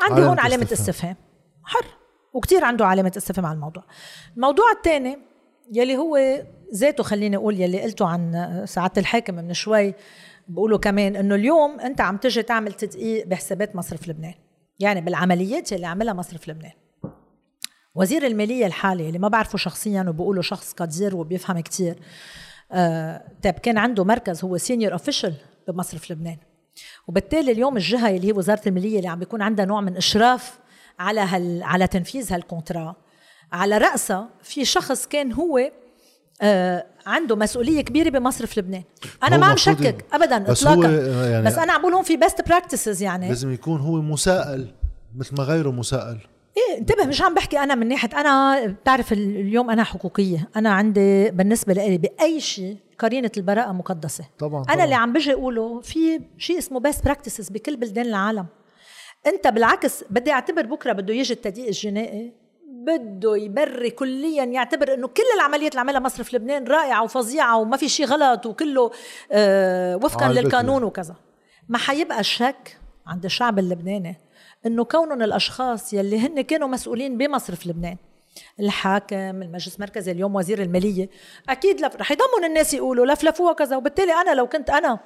عندي 0.00 0.14
علامة 0.14 0.28
هون 0.28 0.38
علامة 0.38 0.68
استفهام. 0.72 1.16
حر. 1.64 1.86
وكتير 2.34 2.64
عنده 2.64 2.86
علامة 2.86 3.12
استفهام 3.16 3.46
على 3.46 3.54
الموضوع. 3.54 3.82
الموضوع 4.36 4.72
الثاني 4.72 5.18
يلي 5.72 5.96
هو 5.96 6.42
ذاته 6.74 7.02
خليني 7.02 7.36
أقول 7.36 7.60
يلي 7.60 7.82
قلته 7.82 8.06
عن 8.06 8.62
سعادة 8.68 9.00
الحاكم 9.00 9.34
من 9.34 9.54
شوي 9.54 9.94
بقولوا 10.48 10.78
كمان 10.78 11.16
إنه 11.16 11.34
اليوم 11.34 11.80
أنت 11.80 12.00
عم 12.00 12.16
تجي 12.16 12.42
تعمل 12.42 12.72
تدقيق 12.72 13.26
بحسابات 13.26 13.76
مصرف 13.76 14.08
لبنان. 14.08 14.34
يعني 14.78 15.00
بالعمليات 15.00 15.72
اللي 15.72 15.86
عملها 15.86 16.14
مصرف 16.14 16.48
لبنان. 16.48 16.72
وزير 17.94 18.26
المالية 18.26 18.66
الحالي 18.66 19.06
اللي 19.08 19.18
ما 19.18 19.28
بعرفه 19.28 19.58
شخصيا 19.58 20.04
وبقوله 20.08 20.42
شخص 20.42 20.72
قدير 20.72 21.16
وبيفهم 21.16 21.60
كتير 21.60 21.98
آه 22.72 23.22
طيب 23.42 23.54
كان 23.54 23.78
عنده 23.78 24.04
مركز 24.04 24.44
هو 24.44 24.56
senior 24.56 24.92
official 24.92 25.34
بمصرف 25.68 26.10
لبنان. 26.10 26.36
وبالتالي 27.08 27.52
اليوم 27.52 27.76
الجهة 27.76 28.10
اللي 28.10 28.26
هي 28.28 28.32
وزارة 28.32 28.60
المالية 28.66 28.96
اللي 28.98 29.08
عم 29.08 29.18
بيكون 29.18 29.42
عندها 29.42 29.64
نوع 29.64 29.80
من 29.80 29.96
إشراف 29.96 30.58
على 30.98 31.20
هال 31.20 31.62
على 31.62 31.86
تنفيذ 31.86 32.32
هال 32.32 32.45
contrat. 32.45 32.96
على 33.52 33.78
رأسها 33.78 34.28
في 34.42 34.64
شخص 34.64 35.06
كان 35.06 35.32
هو 35.32 35.70
آه 36.42 36.86
عنده 37.06 37.36
مسؤولية 37.36 37.80
كبيرة 37.80 38.10
بمصرف 38.10 38.58
لبنان. 38.58 38.82
أنا 39.24 39.36
ما 39.36 39.46
عم 39.46 39.56
شكك 39.56 40.04
ابدا 40.12 40.38
بس 40.38 40.66
اطلاقا 40.66 40.88
هو 40.88 41.22
يعني- 41.24 41.46
بس 41.46 41.58
أنا 41.58 41.72
عم 41.72 41.80
بقول 41.80 41.92
هون 41.94 42.02
في 42.04 42.16
best 42.16 42.48
practices 42.48 43.02
يعني. 43.02 43.28
لازم 43.28 43.52
يكون 43.52 43.80
هو 43.80 44.02
مسائل 44.02 44.74
مثل 45.16 45.36
ما 45.38 45.44
غيره 45.44 45.70
مسائل 45.70 46.18
إيه 46.68 46.78
انتبه 46.78 47.04
مش 47.06 47.22
عم 47.22 47.34
بحكي 47.34 47.58
أنا 47.58 47.74
من 47.74 47.88
ناحية 47.88 48.20
أنا 48.20 48.66
بتعرف 48.66 49.12
ال- 49.12 49.36
اليوم 49.36 49.70
أنا 49.70 49.84
حقوقية 49.84 50.48
أنا 50.56 50.70
عندي 50.72 51.30
بالنسبة 51.30 51.72
لي 51.74 51.98
بأي 51.98 52.40
شيء 52.40 52.76
قرينة 52.98 53.30
البراءة 53.36 53.72
مقدسة 53.72 54.24
طبعا 54.38 54.62
أنا 54.64 54.72
طبعاً. 54.74 54.84
اللي 54.84 54.94
عم 54.94 55.12
بجي 55.12 55.32
أقوله 55.32 55.80
في 55.80 56.20
شيء 56.38 56.58
اسمه 56.58 56.80
best 56.80 57.04
practices 57.04 57.48
بكل 57.48 57.76
بلدان 57.76 58.06
العالم 58.06 58.46
أنت 59.26 59.46
بالعكس 59.48 60.04
بدي 60.10 60.32
أعتبر 60.32 60.66
بكرة 60.66 60.92
بده 60.92 61.14
يجي 61.14 61.32
التدقيق 61.32 61.66
الجنائي 61.66 62.32
بده 62.68 63.36
يبري 63.36 63.90
كليا 63.90 64.44
يعتبر 64.44 64.94
إنه 64.94 65.08
كل 65.08 65.22
العمليات 65.36 65.70
اللي 65.72 65.80
عملها 65.80 66.00
مصرف 66.00 66.34
لبنان 66.34 66.64
رائعة 66.64 67.02
وفظيعة 67.04 67.56
وما 67.58 67.76
في 67.76 67.88
شيء 67.88 68.06
غلط 68.06 68.46
وكله 68.46 68.90
آه 69.32 69.96
وفقا 69.96 70.26
البكرة. 70.26 70.42
للقانون 70.42 70.82
وكذا 70.84 71.14
ما 71.68 71.78
حيبقى 71.78 72.24
شك 72.24 72.76
عند 73.06 73.24
الشعب 73.24 73.58
اللبناني 73.58 74.16
إنه 74.66 74.84
كونهم 74.84 75.22
الأشخاص 75.22 75.92
يلي 75.92 76.18
هن 76.18 76.40
كانوا 76.40 76.68
مسؤولين 76.68 77.18
بمصرف 77.18 77.66
لبنان. 77.66 77.96
الحاكم 78.60 79.16
المجلس 79.16 79.76
المركزي 79.76 80.12
اليوم 80.12 80.36
وزير 80.36 80.62
المالية. 80.62 81.08
أكيد 81.48 81.80
لف... 81.80 81.96
رح 81.96 82.12
يضمن 82.12 82.44
الناس 82.46 82.74
يقولوا 82.74 83.06
لفلفوها 83.06 83.52
كذا 83.52 83.76
وبالتالي 83.76 84.12
أنا 84.12 84.34
لو 84.34 84.46
كنت 84.46 84.70
أنا 84.70 84.98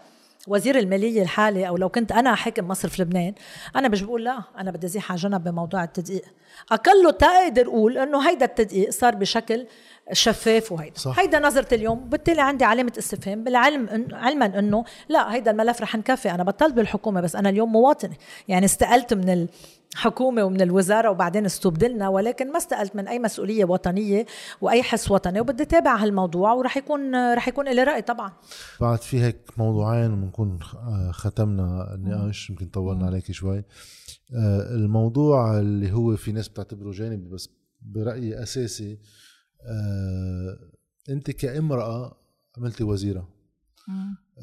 وزير 0.48 0.78
المالية 0.78 1.22
الحالي 1.22 1.68
أو 1.68 1.76
لو 1.76 1.89
كنت 1.89 2.12
أنا 2.12 2.35
حاكم 2.35 2.68
مصرف 2.68 3.01
لبنان 3.01 3.35
أنا 3.76 3.89
مش 3.89 4.02
بقول 4.02 4.24
لا 4.24 4.43
أنا 4.59 4.70
بدي 4.70 4.86
أزيح 4.86 5.12
على 5.12 5.20
جنب 5.20 5.44
بموضوع 5.44 5.85
التدقيق. 5.85 6.24
اقله 6.72 7.10
تقدر 7.10 7.66
أقول 7.66 7.98
إنه 7.98 8.28
هيدا 8.28 8.44
التدقيق 8.44 8.90
صار 8.90 9.14
بشكل 9.14 9.66
شفاف 10.12 10.72
وهيدا. 10.72 10.98
صح. 10.98 11.18
هيدا 11.18 11.39
نظرة 11.39 11.74
اليوم 11.74 12.09
بالتالي 12.09 12.40
عندي 12.40 12.64
علامة 12.64 12.93
استفهام 12.98 13.44
بالعلم 13.44 13.89
إن 13.89 14.14
علما 14.14 14.59
إنه 14.59 14.85
لا 15.09 15.35
هيدا 15.35 15.51
الملف 15.51 15.81
رح 15.81 15.97
نكفي. 15.97 16.31
أنا 16.31 16.43
بطلت 16.44 16.74
بالحكومة 16.74 17.20
بس 17.20 17.36
أنا 17.36 17.48
اليوم 17.48 17.72
مواطنة. 17.72 18.14
يعني 18.48 18.64
استقلت 18.64 19.14
من 19.14 19.48
الحكومة 19.94 20.44
ومن 20.44 20.60
الوزارة 20.60 21.10
وبعدين 21.10 21.44
استبدلنا 21.44 22.09
ولكن 22.09 22.52
ما 22.52 22.56
استقلت 22.56 22.97
من 22.97 23.09
أي 23.09 23.18
مسؤولية 23.18 23.64
وطنية 23.64 24.26
وأي 24.60 24.82
حس 24.82 25.10
وطني 25.10 25.40
وبدي 25.40 25.62
اتابع 25.62 25.97
هالموضوع 25.97 26.52
ورح 26.52 26.76
يكون 26.76 27.32
رح 27.35 27.48
يكون 27.48 27.68
لي 27.68 27.82
رأي 27.82 28.02
طبعا. 28.02 28.32
بعد 28.81 28.98
في 28.98 29.20
هيك 29.20 29.36
موضوعين 29.56 30.12
وبنكون 30.12 30.59
آه، 30.74 31.10
ختمنا 31.12 31.94
النقاش 31.94 32.51
يمكن 32.51 32.66
طولنا 32.66 33.06
عليك 33.06 33.32
شوي. 33.32 33.59
آه، 34.36 34.74
الموضوع 34.74 35.59
اللي 35.59 35.93
هو 35.93 36.16
في 36.16 36.32
ناس 36.32 36.48
بتعتبره 36.48 36.90
جانبي 36.93 37.28
بس 37.28 37.51
برأيي 37.82 38.43
أساسي 38.43 38.98
آه، 39.66 40.58
أنت 41.10 41.30
كامرأة 41.30 42.18
عملتي 42.58 42.84
وزيرة. 42.84 43.28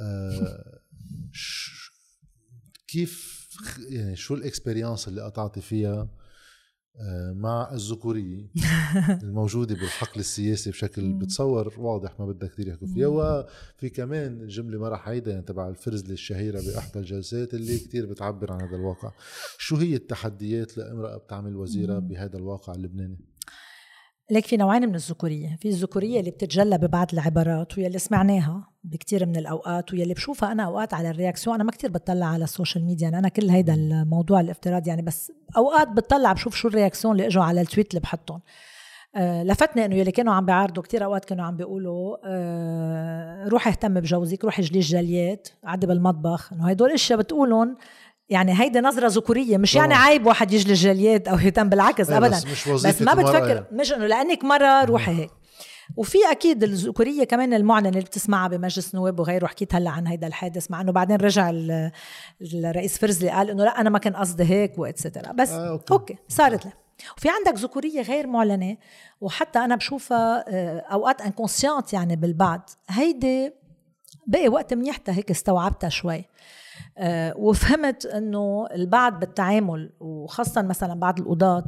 آه، 0.02 0.80
ش- 1.31 1.91
كيف 2.88 3.41
يعني 3.89 4.15
شو 4.15 4.34
الاكسبيرينس 4.34 5.07
اللي 5.07 5.22
قطعتي 5.22 5.61
فيها؟ 5.61 6.10
آه، 7.02 7.34
مع 7.34 7.73
الذكورية 7.73 8.52
الموجودة 9.23 9.76
بالحقل 9.76 10.19
السياسي 10.19 10.69
بشكل 10.69 11.14
بتصور 11.14 11.73
واضح 11.80 12.19
ما 12.19 12.26
بدها 12.26 12.49
كثير 12.49 12.68
يحكوا 12.68 12.88
فيها. 12.88 13.07
وفي 13.07 13.89
كمان 13.89 14.48
جملة 14.48 14.80
ما 14.80 14.89
رح 14.89 15.07
عيدها 15.10 15.34
يعني 15.34 15.45
تبع 15.45 15.69
الفرزلة 15.69 16.14
الشهيرة 16.14 16.61
بإحدى 16.61 16.99
الجلسات 16.99 17.53
اللي 17.53 17.77
كثير 17.80 18.06
بتعبر 18.06 18.52
عن 18.53 18.61
هذا 18.61 18.76
الواقع. 18.76 19.11
شو 19.57 19.76
هي 19.76 19.95
التحديات 19.95 20.77
لامرأة 20.77 21.18
بتعمل 21.18 21.56
وزيرة 21.56 21.99
بهذا 21.99 22.38
الواقع 22.38 22.73
اللبناني؟ 22.73 23.19
ليك 24.32 24.45
في 24.45 24.58
نوعين 24.58 24.90
من 24.90 24.95
الذكورية. 24.95 25.58
في 25.60 25.70
الذكورية 25.70 26.20
اللي 26.20 26.32
بتتجلى 26.32 26.78
ببعض 26.78 27.08
العبارات 27.14 27.78
واللي 27.78 27.99
سمعناها 27.99 28.68
بكثير 28.84 29.26
من 29.26 29.36
الأوقات 29.36 29.94
واللي 29.94 30.14
بشوفها 30.14 30.52
أنا 30.52 30.64
أوقات 30.64 30.94
على 30.94 31.10
ال 31.10 31.14
réaction. 31.14 31.56
أنا 31.56 31.64
ما 31.64 31.72
كثير 31.72 31.90
بتطلع 31.90 32.26
على 32.26 32.44
ال 32.44 32.49
social 32.49 32.86
media. 32.86 33.03
يعني 33.03 33.20
أنا 33.20 33.28
كل 33.30 33.49
هيدا 33.49 33.74
الموضوع 33.74 34.40
الافتراضي 34.40 34.90
يعني 34.90 35.02
بس 35.02 35.32
أوقات 35.58 35.88
بتطلع 35.88 36.34
بشوف 36.34 36.56
شو 36.56 36.68
les 36.68 36.79
réactions 36.79 37.14
اللي 37.14 37.28
إجوا 37.28 37.44
على 37.44 37.62
ال 37.62 37.66
tweet 37.66 37.91
اللي 37.91 37.99
بحطهم. 37.99 38.41
آه 39.16 39.44
لفتني 39.44 39.86
إنه 39.86 39.95
يلي 39.95 40.12
كانوا 40.12 40.34
عم 40.34 40.45
بيعارضوا 40.45 40.84
كثير 40.84 41.03
أوقات 41.03 41.26
كانوا 41.26 41.45
عم 41.45 41.58
بيقولوا 41.58 42.18
آه 42.26 43.48
روح 43.48 43.68
اهتم 43.68 43.99
بجوزك 43.99 44.44
روح 44.45 44.60
اجلي 44.60 44.80
الجليات 44.80 45.48
عدي 45.64 45.88
بالمطبخ. 45.88 46.53
إنه 46.53 46.70
هدول 46.70 46.91
إشياء 46.91 47.20
بتقولهم 47.20 47.78
يعني 48.32 48.62
هيدي 48.62 48.80
نظرة 48.80 49.08
ذكورية 49.08 49.58
مش 49.58 49.76
يعني 49.76 49.94
عيب 49.94 50.26
واحد 50.26 50.53
يجلي 50.53 50.72
الجليات 50.72 51.28
أو 51.28 51.38
يهتم 51.40 51.70
بالعكس 51.70 52.10
إيه، 52.10 52.18
أبدا. 52.18 52.30
بس 52.30 52.45
مش 52.45 52.70
بس 52.86 53.02
ما 53.02 53.14
بتفكر 53.14 53.48
يعني. 53.48 53.66
مش 53.72 53.94
إنه 53.94 54.08
لأنك 54.08 54.44
مرة 54.44 54.84
روحي 54.84 55.12
هيك. 55.12 55.30
وفي 55.98 56.18
أكيد 56.32 56.64
الذكورية 56.64 57.24
كمان 57.24 57.53
المعلنة 57.53 57.90
اللي 57.90 58.02
بتسمعها 58.02 58.48
بمجلس 58.48 58.94
النواب 58.94 59.20
وغيره 59.20 59.48
حكيت 59.48 59.76
هلأ 59.76 59.90
عن 59.90 60.08
هيدا 60.08 60.28
الحادث 60.28 60.72
مع 60.72 60.82
إنه 60.82 60.91
بعدين 60.91 61.18
رجع 61.18 61.49
ال- 61.49 61.91
الرئيس 62.53 62.98
فرزلي 62.98 63.30
قال 63.30 63.49
إنه 63.49 63.64
لأ 63.64 63.82
أنا 63.82 63.90
ما 63.90 63.99
كان 63.99 64.16
قصدي 64.16 64.44
هيك 64.44 64.80
و 64.80 64.85
et 64.85 64.97
cetera 64.97 65.32
بس 65.32 65.49
آه، 65.49 65.70
أوكي. 65.70 65.94
أوكي 65.94 66.16
صارت 66.28 66.66
له. 66.66 66.74
وفي 67.18 67.30
عندك 67.30 67.60
ذكورية 67.60 68.02
غير 68.02 68.28
معلنة 68.28 68.78
وحتى 69.22 69.60
أنا 69.60 69.76
بشوفها 69.76 70.45
آه، 70.48 70.80
أوقات 70.80 71.22
inconsciente 71.22 71.94
يعني 71.94 72.16
بالبعض. 72.16 72.70
هيدي 72.90 73.53
بقي 74.28 74.48
وقت 74.49 74.74
منيحتها 74.74 75.16
هيك 75.16 75.32
استوعبتها 75.32 75.90
شوي. 75.90 76.26
وفهمت 77.35 78.06
إنه 78.06 78.68
البعض 78.73 79.19
بالتعامل 79.19 79.91
وخاصة 79.99 80.61
مثلا 80.61 80.93
بعض 80.93 81.19
القضاة 81.19 81.65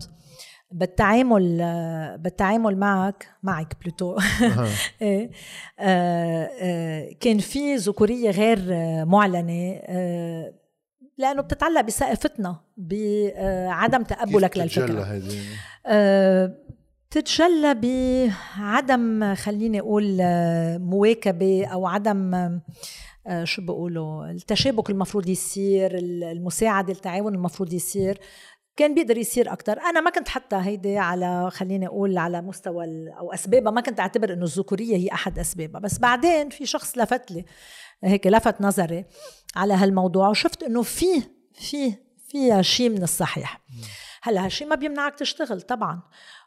بالتعامل 0.72 1.60
آه، 1.62 2.16
بالتعامل 2.16 2.78
معك 2.78 3.28
معك 3.44 3.74
بلوتو 3.82 4.18
إيه. 5.02 5.32
آه، 5.80 6.50
آه، 6.62 7.10
كان 7.20 7.38
في 7.38 7.76
ذكورية 7.76 8.30
غير 8.32 8.60
آه، 8.72 9.04
معلنة 9.04 9.80
آه، 9.84 10.54
لأنه 11.18 11.42
بتتعلق 11.42 11.82
بثقافتنا 11.82 12.56
بعدم 12.78 14.04
تقبلك 14.04 14.54
تتجلى 14.54 14.64
للفكره 14.64 15.22
آه، 15.86 16.56
بتتجلى 17.10 17.74
بعدم 17.74 19.36
خليني 19.36 19.80
أقول 19.80 20.18
آه، 20.22 20.78
مواكبة 20.78 21.66
أو 21.66 21.88
عدم 21.88 22.36
آه، 22.36 22.62
شو 23.44 23.62
بيقولوا 23.62 24.32
التشابك 24.32 24.90
المفروض 24.90 25.30
يصير 25.30 25.98
المساعدة 25.98 26.94
التعاون 26.94 27.36
المفروض 27.36 27.74
يصير. 27.74 28.20
كان 28.76 28.94
بيقدر 28.94 29.18
يصير 29.18 29.54
أكثر 29.54 29.80
أنا 29.80 30.02
ما 30.02 30.10
كنت 30.10 30.28
حتى 30.28 30.56
هيدي 30.56 30.98
على 30.98 31.50
خليني 31.52 31.88
أقول 31.88 32.18
على 32.18 32.42
مستوى 32.42 32.86
أو 33.20 33.34
أسبابها 33.34 33.72
ما 33.72 33.82
كنت 33.82 34.00
أعتبر 34.00 34.34
إنه 34.34 34.44
الذكورية 34.44 34.98
هي 34.98 35.08
أحد 35.14 35.40
أسبابها. 35.40 35.82
بس 35.82 36.00
بعدين 36.00 36.50
في 36.50 36.66
شخص 36.66 36.98
لفت 36.98 37.32
لي 37.32 37.46
هيك 38.04 38.28
لفت 38.28 38.62
نظري 38.62 39.06
على 39.56 39.74
هالموضوع 39.74 40.30
وشفت 40.30 40.64
إنه 40.64 40.82
في 40.82 41.22
في 41.54 41.94
فيها 42.28 42.62
شيء 42.62 42.90
من 42.90 43.04
الصحيح. 43.04 43.62
هلأ 44.22 44.46
هالشيء 44.46 44.68
ما 44.68 44.76
بيمنعك 44.76 45.16
تشتغل 45.16 45.62
طبعا. 45.62 46.02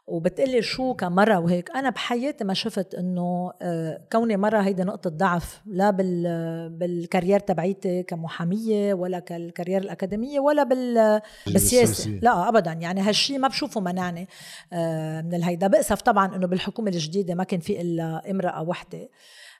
وبتقلي 0.07 0.61
شو 0.61 0.93
كمرة 0.93 1.39
وهيك. 1.39 1.71
أنا 1.75 1.89
بحياتي 1.89 2.43
ما 2.43 2.53
شفت 2.53 2.95
إنه 2.95 3.51
آه، 3.61 4.01
كوني 4.11 4.37
مرة 4.37 4.59
هيدي 4.59 4.83
نقطة 4.83 5.09
ضعف 5.09 5.61
لا 5.65 5.89
بال 5.89 6.69
بال 6.69 6.83
carrière 6.83 7.39
تبعيتي 7.39 8.03
كمحامية 8.03 8.93
ولا 8.93 9.19
كال 9.19 9.31
carrière 9.31 9.81
الأكاديمية 9.81 10.39
ولا 10.39 10.63
بال 10.63 11.21
بالسياسة. 11.47 12.09
لا 12.21 12.49
أبدا. 12.49 12.71
يعني 12.71 13.01
هالشيء 13.01 13.39
ما 13.39 13.47
بشوفه 13.47 13.81
منعني 13.81 14.27
آه، 14.73 15.21
من 15.21 15.33
الهيدا. 15.33 15.67
بأسف 15.67 16.01
طبعا 16.01 16.35
إنه 16.35 16.47
بالحكومة 16.47 16.89
الجديدة 16.89 17.35
ما 17.35 17.43
كان 17.43 17.59
في 17.59 17.81
إلا 17.81 18.31
امرأة 18.31 18.61
وحدة. 18.61 19.09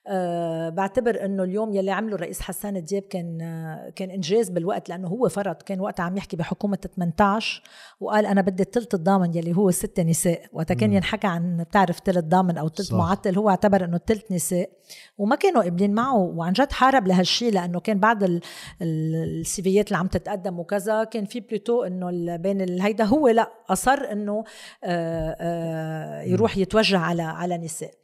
أه 0.08 0.70
بعتبر 0.70 1.26
إنه 1.26 1.44
اليوم 1.44 1.74
يلي 1.74 1.92
عمله 1.92 2.16
الرئيس 2.16 2.42
حسان 2.42 2.84
دياب 2.84 3.02
كان 3.04 3.42
آه، 3.42 3.90
كان 3.96 4.10
إنجاز 4.12 4.50
بالوقت 4.50 4.90
لأنه 4.90 5.08
هو 5.08 5.30
فرض 5.30 5.56
كان 5.56 5.80
وقتها 5.80 6.04
عم 6.04 6.18
يحكي 6.18 6.38
بحكومة 6.38 6.78
18 6.96 7.62
وقال 8.00 8.26
أنا 8.26 8.42
بدي 8.42 8.64
الثلث 8.64 8.94
الضامن 8.96 9.36
يلي 9.38 9.56
هو 9.58 9.72
ست 9.72 10.00
نساء 10.00 10.42
وقتها 10.54 10.76
كان 10.76 10.94
ينحكى 10.94 11.28
عن 11.28 11.64
بتعرف 11.70 12.00
ثلث 12.06 12.18
ضامن 12.26 12.58
أو 12.58 12.70
ثلث. 12.70 12.94
معطل 12.94 13.38
هو 13.38 13.50
اعتبر 13.50 13.86
إنه 13.86 13.96
الثلث 13.96 14.32
نساء 14.32 14.70
وما 15.18 15.36
كانوا 15.36 15.62
قابلين 15.64 15.94
معه 15.94 16.16
وعن 16.18 16.54
جد 16.54 16.72
حارب 16.72 17.08
لهالشيء 17.08 17.54
لأنه 17.54 17.80
كان 17.80 18.00
بعد 18.00 18.24
ال- 18.24 18.42
ال- 18.82 19.40
ال 19.40 19.49
CV 19.49 19.69
يات 19.69 19.88
اللي 19.88 19.98
عم 19.98 20.08
تتقدم 20.08 20.60
وكذا 20.60 21.04
كان 21.04 21.26
في 21.26 21.40
plutôt 21.40 21.84
إنه 21.84 22.36
بين 22.36 22.62
الهيدا 22.62 23.04
هو 23.04 23.28
لا 23.28 23.52
أصر 23.70 24.12
إنه 24.12 24.44
آه، 24.84 25.36
آه، 25.40 26.22
يروح 26.22 26.58
يتوجه 26.58 26.98
على 26.98 27.22
على 27.24 27.58
نساء 27.58 27.90
آه، 27.90 27.98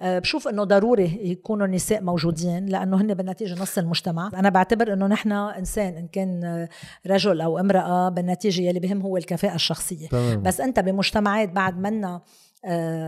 بشوف 0.00 0.48
إنه 0.48 0.64
ضروري 0.64 1.20
يكونوا 1.22 1.66
النساء 1.66 2.02
موجودين 2.02 2.66
لأنه 2.66 3.00
هن 3.00 3.14
بالنتيجة 3.14 3.62
نص 3.62 3.78
المجتمع. 3.78 4.30
أنا 4.34 4.48
بعتبر 4.48 4.92
إنه 4.92 5.06
نحن 5.06 5.32
إنسان 5.32 5.96
إن 5.96 6.08
كان 6.08 6.44
آه، 6.44 6.68
رجل 7.06 7.40
أو 7.40 7.58
امرأة 7.58 8.08
بالنتيجة 8.08 8.62
يلي 8.62 8.80
بهم 8.80 9.02
هو 9.02 9.16
الكفاءة 9.16 9.54
الشخصية. 9.54 10.08
تمام 10.08 10.42
بس 10.42 10.60
أنت 10.60 10.80
بمجتمعات 10.80 11.48
بعد 11.52 11.78
منا 11.78 12.08
آه، 12.08 12.22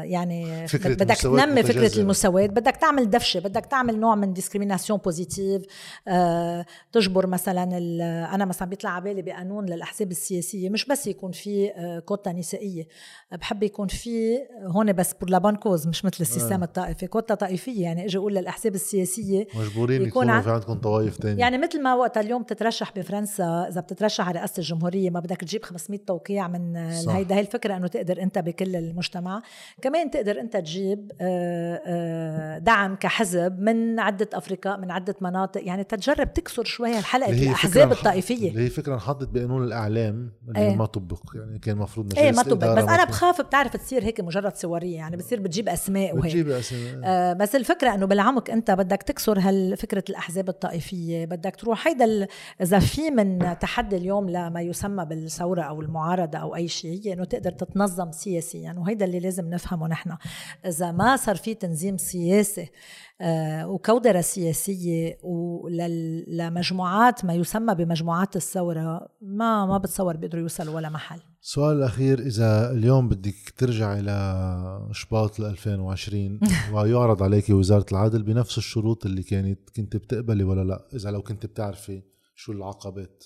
يعني 0.04 0.68
فكرة 0.68 0.94
بدك 0.94 1.16
تنمي 1.16 1.62
فكرة 1.62 1.80
متجذرة. 1.80 2.02
المساواة 2.02 2.46
بدك 2.46 2.76
تعمل 2.76 3.10
دفشة 3.10 3.40
بدك 3.40 3.66
تعمل 3.66 4.00
نوع 4.00 4.14
من 4.14 4.32
discrimination 4.32 4.98
positive 4.98 5.62
آه، 6.08 6.66
تجبر 6.92 7.26
مثلا 7.26 7.78
ال- 7.78 8.00
أنا 8.34 8.44
مثلا 8.44 8.68
بيطلع 8.68 8.90
على 8.90 9.04
بالي 9.04 9.22
بقانون 9.22 9.66
للأحزاب 9.66 10.10
السياسية 10.10 10.68
مش 10.70 10.86
بس 10.86 11.06
يكون 11.06 11.32
في 11.32 11.70
آه، 11.76 11.98
كوتا 11.98 12.32
نسائية 12.32 12.86
بحب 13.32 13.62
يكون 13.62 13.88
في 13.88 14.38
هون 14.66 14.92
بس 14.92 15.12
pour 15.12 15.30
la 15.30 15.38
bonne 15.38 15.56
cause 15.56 15.86
مش 15.86 16.04
مثل 16.04 16.16
ال 16.20 16.26
système 16.26 16.62
الطائفي 16.62 17.06
كوتا 17.06 17.34
طائفية 17.34 17.82
يعني 17.82 18.04
إجي 18.04 18.18
أقول 18.18 18.34
للأحزاب 18.34 18.74
السياسية 18.74 19.46
مجبورين 19.54 19.96
يكون 19.96 20.08
يكونوا 20.08 20.34
ع- 20.34 20.40
في 20.40 20.50
عندكم 20.50 20.74
طوائف 20.74 21.16
تانية 21.16 21.40
يعني 21.40 21.58
مثل 21.58 21.82
ما 21.82 21.94
وقت 21.94 22.18
اليوم 22.18 22.42
بتترشح 22.42 22.92
بفرنسا 22.96 23.66
إذا 23.68 23.80
بتترشح 23.80 24.28
على 24.28 24.38
رئاسة 24.38 24.58
الجمهورية 24.60 25.10
ما 25.10 25.20
بدك 25.20 25.36
تجيب 25.40 25.64
500 25.64 26.00
توقيع 26.06 26.48
من. 26.48 26.76
هيدا 27.08 27.34
هي 27.34 27.40
الفكرة 27.40 27.76
إنه 27.76 27.86
تقدر 27.86 28.22
أنت 28.22 28.38
بكل 28.38 28.76
المجتمع 28.76 29.39
كمان 29.82 30.10
تقدر 30.10 30.40
انت 30.40 30.56
تجيب 30.56 31.12
آه، 31.20 31.82
آه، 31.86 32.58
دعم 32.58 32.96
كحزب 32.96 33.60
من 33.60 34.00
عدة 34.00 34.28
افرقاء 34.34 34.78
من 34.80 34.90
عدة 34.90 35.14
مناطق. 35.20 35.60
يعني 35.64 35.84
تجرب 35.84 36.32
تكسر 36.32 36.64
شوي 36.64 36.98
الحلقة 36.98 37.30
الأحزاب 37.30 37.92
الطائفية. 37.92 38.50
اللي 38.50 38.62
هي 38.62 38.70
فكرة 38.70 38.94
انحطت 38.94 39.28
بقانون 39.28 39.64
الإعلام 39.64 40.32
اللي 40.48 40.60
إيه. 40.60 40.76
ما 40.76 40.86
طبق. 40.86 41.22
يعني 41.34 41.58
كان 41.58 41.76
المفروض 41.76 42.18
إيه 42.18 42.32
ما 42.32 42.42
طبق. 42.42 42.74
بس 42.74 42.84
أنا 42.84 43.04
بخاف 43.04 43.40
بتعرف 43.40 43.76
تصير 43.76 44.04
هيك 44.04 44.20
مجرد 44.20 44.56
صوريه 44.56 44.96
يعني 44.96 45.16
بتصير 45.16 45.40
بتجيب 45.40 45.68
أسماء 45.68 46.16
وهيك. 46.16 46.24
بتجيب 46.24 46.50
أسامي 46.50 47.06
آه، 47.06 47.32
بس 47.32 47.56
الفكرة 47.56 47.94
إنه 47.94 48.06
بالعمق 48.06 48.50
أنت 48.50 48.70
بدك 48.70 49.02
تكسر 49.02 49.38
هالفكرة 49.38 50.04
الأحزاب 50.10 50.48
الطائفية. 50.48 51.24
بدك 51.24 51.56
تروح 51.56 51.86
هيدا 51.86 52.26
إذا 52.62 52.78
في 52.78 53.10
من 53.10 53.58
تحدي 53.60 53.96
اليوم 53.96 54.30
لما 54.30 54.60
يسمى 54.60 55.04
بالثورة 55.04 55.62
أو 55.62 55.80
المعارضة 55.80 56.38
أو 56.38 56.56
أي 56.56 56.68
شيء 56.68 57.00
هي 57.04 57.12
إنه 57.12 57.24
تقدر 57.24 57.50
تتنظم 57.50 58.12
سياسيا. 58.12 58.74
وهيدا 58.78 59.04
اللي 59.04 59.20
لازم 59.30 59.50
نفهمه 59.50 59.88
نحن. 59.88 60.16
إذا 60.66 60.92
ما 60.92 61.16
صار 61.16 61.36
في 61.36 61.54
تنظيم 61.54 61.96
سياسي 61.96 62.68
آه، 63.22 63.68
وكودرة 63.68 64.20
سياسية 64.20 65.18
ولل- 65.22 66.24
لمجموعات 66.36 67.24
ما 67.24 67.34
يسمى 67.34 67.74
بمجموعات 67.74 68.36
الثورة 68.36 69.08
ما 69.22 69.66
ما 69.66 69.78
بتصور 69.78 70.16
بيقدروا 70.16 70.42
يوصلوا 70.42 70.74
ولا 70.74 70.88
محل. 70.88 71.20
السؤال 71.42 71.76
الأخير 71.76 72.18
إذا 72.18 72.70
اليوم 72.70 73.08
بدك 73.08 73.34
ترجع 73.56 73.98
إلى 73.98 74.88
شباط 74.92 75.40
ل 75.40 75.44
2020 75.44 76.40
ويعرض 76.74 77.22
عليك 77.22 77.50
وزارة 77.50 77.86
العدل 77.92 78.22
بنفس 78.22 78.58
الشروط 78.58 79.06
اللي 79.06 79.22
كانت 79.22 79.70
كنت 79.76 79.96
بتقبلي 79.96 80.44
ولا 80.44 80.64
لا؟ 80.64 80.88
إذا 80.94 81.10
لو 81.10 81.22
كنت 81.22 81.46
بتعرفي 81.46 82.02
شو 82.34 82.52
العقبات. 82.52 83.24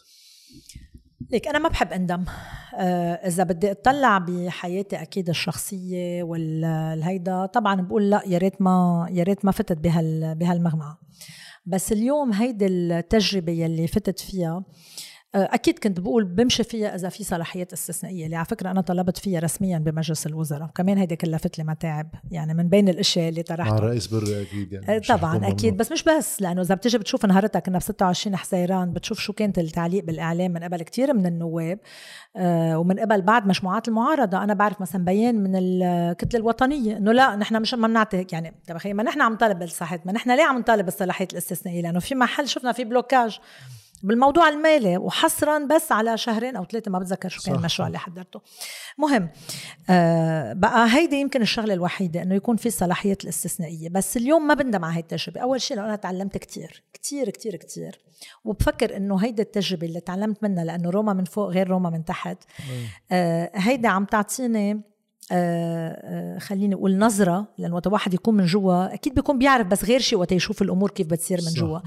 ليك 1.30 1.48
أنا 1.48 1.58
ما 1.58 1.68
بحب 1.68 1.92
أندم. 1.92 2.24
آه، 2.74 3.14
إذا 3.14 3.44
بدي 3.44 3.70
أطلع 3.70 4.18
بحياتي 4.18 5.02
أكيد 5.02 5.28
الشخصية 5.28 6.22
والهيدا 6.22 7.46
طبعا 7.46 7.80
بقول 7.80 8.10
لا 8.10 8.22
يا 8.26 8.38
ريت 8.38 8.62
ما 8.62 9.06
يا 9.10 9.22
ريت 9.22 9.44
ما 9.44 9.52
فتت 9.52 9.78
بهال 9.78 10.34
بهالمغمعة. 10.34 10.98
بس 11.66 11.92
اليوم 11.92 12.32
هيدي 12.32 12.66
التجربة 12.66 13.52
يلي 13.52 13.86
فتت 13.86 14.18
فيها 14.20 14.50
آه، 14.50 14.64
أكيد 15.34 15.78
كنت 15.78 16.00
بقول 16.00 16.24
بمشي 16.24 16.64
فيها 16.64 16.94
إذا 16.94 17.08
في 17.08 17.24
صلاحيات 17.24 17.72
استثنائية. 17.72 18.24
اللي 18.24 18.36
على 18.36 18.44
فكرة 18.44 18.70
أنا 18.70 18.80
طلبت 18.80 19.18
فيها 19.18 19.40
رسميا 19.40 19.78
بمجلس 19.78 20.26
الوزراء. 20.26 20.70
كمان 20.74 20.98
هيدي 20.98 21.16
كلفت 21.16 21.58
لي 21.58 21.64
متاعب. 21.64 22.08
يعني 22.30 22.54
من 22.54 22.68
بين 22.68 22.88
الأشياء 22.88 23.28
اللي 23.28 23.44
مع 23.50 23.56
طرحتها 23.56 23.78
الرئيس 23.78 24.06
بري 24.06 24.42
أكيد 24.42 24.72
يعني 24.72 24.96
آه، 24.96 24.98
طبعا 24.98 25.34
ممنوع. 25.34 25.50
أكيد 25.50 25.76
بس 25.76 25.92
مش 25.92 26.02
بس 26.02 26.42
لأنه 26.42 26.62
إذا 26.62 26.74
بتيجي 26.74 26.98
بتشوف 26.98 27.26
نهارتها 27.26 27.60
كنا 27.60 27.78
ب 27.78 27.82
26 27.82 28.36
حزيران 28.36 28.92
بتشوف 28.92 29.18
شو 29.18 29.32
كانت 29.32 29.58
التعليق 29.58 30.04
بالإعلام 30.04 30.50
من 30.50 30.64
قبل 30.64 30.82
كتير 30.82 31.14
من 31.14 31.26
النواب 31.26 31.78
آه، 32.36 32.78
ومن 32.78 32.98
قبل 33.00 33.22
بعض 33.22 33.46
مجموعات 33.46 33.88
المعارضة. 33.88 34.44
أنا 34.44 34.54
بعرف 34.54 34.80
مثلا 34.80 35.04
بيان 35.04 35.34
من 35.34 35.52
الكتله 35.56 36.40
الوطنية 36.40 36.96
إنه 36.96 37.12
لا 37.12 37.36
نحن 37.36 37.60
مش 37.60 37.74
ما 37.74 37.88
بنعطي 37.88 38.26
يعني 38.32 38.54
طب 38.66 38.77
خي 38.77 38.92
ما 38.92 39.02
نحن 39.02 39.20
عم 39.20 39.32
نطالب 39.32 39.58
بالصلاحيات 39.58 40.06
ما 40.06 40.12
نحن 40.12 40.36
ليه 40.36 40.44
عم 40.44 40.58
نطالب 40.58 40.84
بالصلاحيات 40.84 41.32
الاستثنائية؟ 41.32 41.82
لأنه 41.82 41.98
في 41.98 42.14
محل 42.14 42.48
شفنا 42.48 42.72
في 42.72 42.84
blocage. 42.84 43.38
بالموضوع 44.02 44.48
المالي 44.48 44.96
وحصرا 44.96 45.58
بس 45.58 45.92
على 45.92 46.18
شهرين 46.18 46.56
أو 46.56 46.64
ثلاثة 46.64 46.90
ما 46.90 46.98
بتذكر 46.98 47.28
شو 47.28 47.42
كان 47.42 47.54
المشروع 47.54 47.88
اللي 47.88 47.98
حضرته. 47.98 48.40
مهم 48.98 49.28
آه 49.90 50.52
بقى 50.52 50.88
هيدي 50.94 51.16
يمكن 51.16 51.42
الشغلة 51.42 51.74
الوحيدة 51.74 52.22
إنه 52.22 52.34
يكون 52.34 52.56
في 52.56 52.66
الصلاحيات 52.66 53.24
الاستثنائية 53.24 53.88
بس 53.88 54.16
اليوم 54.16 54.46
ما 54.46 54.54
بندم 54.54 54.84
على 54.84 54.94
هاي 54.94 55.00
التجربة. 55.00 55.40
أول 55.40 55.60
شيء 55.60 55.78
أنا 55.78 55.96
تعلمت 55.96 56.38
كتير 56.38 56.82
كتير 56.92 57.30
كتير 57.30 57.56
كتير. 57.56 58.00
وبفكر 58.44 58.96
إنه 58.96 59.16
هيدي 59.16 59.42
التجربة 59.42 59.86
اللي 59.86 60.00
تعلمت 60.00 60.42
منها 60.42 60.64
لأنه 60.64 60.90
روما 60.90 61.12
من 61.12 61.24
فوق 61.24 61.48
غير 61.48 61.68
روما 61.68 61.90
من 61.90 62.04
تحت. 62.04 62.38
آه 63.12 63.50
هيدي 63.54 63.88
عم 63.88 64.04
تعطيني 64.04 64.93
خليني 66.38 66.74
أقول 66.74 66.98
نظرة 66.98 67.46
لأنه 67.58 67.74
وقت 67.74 67.86
واحد 67.86 68.14
يكون 68.14 68.34
من 68.34 68.44
جوا 68.46 68.94
أكيد 68.94 69.14
بيكون 69.14 69.38
بيعرف 69.38 69.66
بس 69.66 69.84
غير 69.84 70.00
شيء 70.00 70.18
وقت 70.18 70.32
يشوف 70.32 70.62
الأمور 70.62 70.90
كيف 70.90 71.06
بتصير 71.06 71.38
من 71.38 71.52
جوا. 71.52 71.78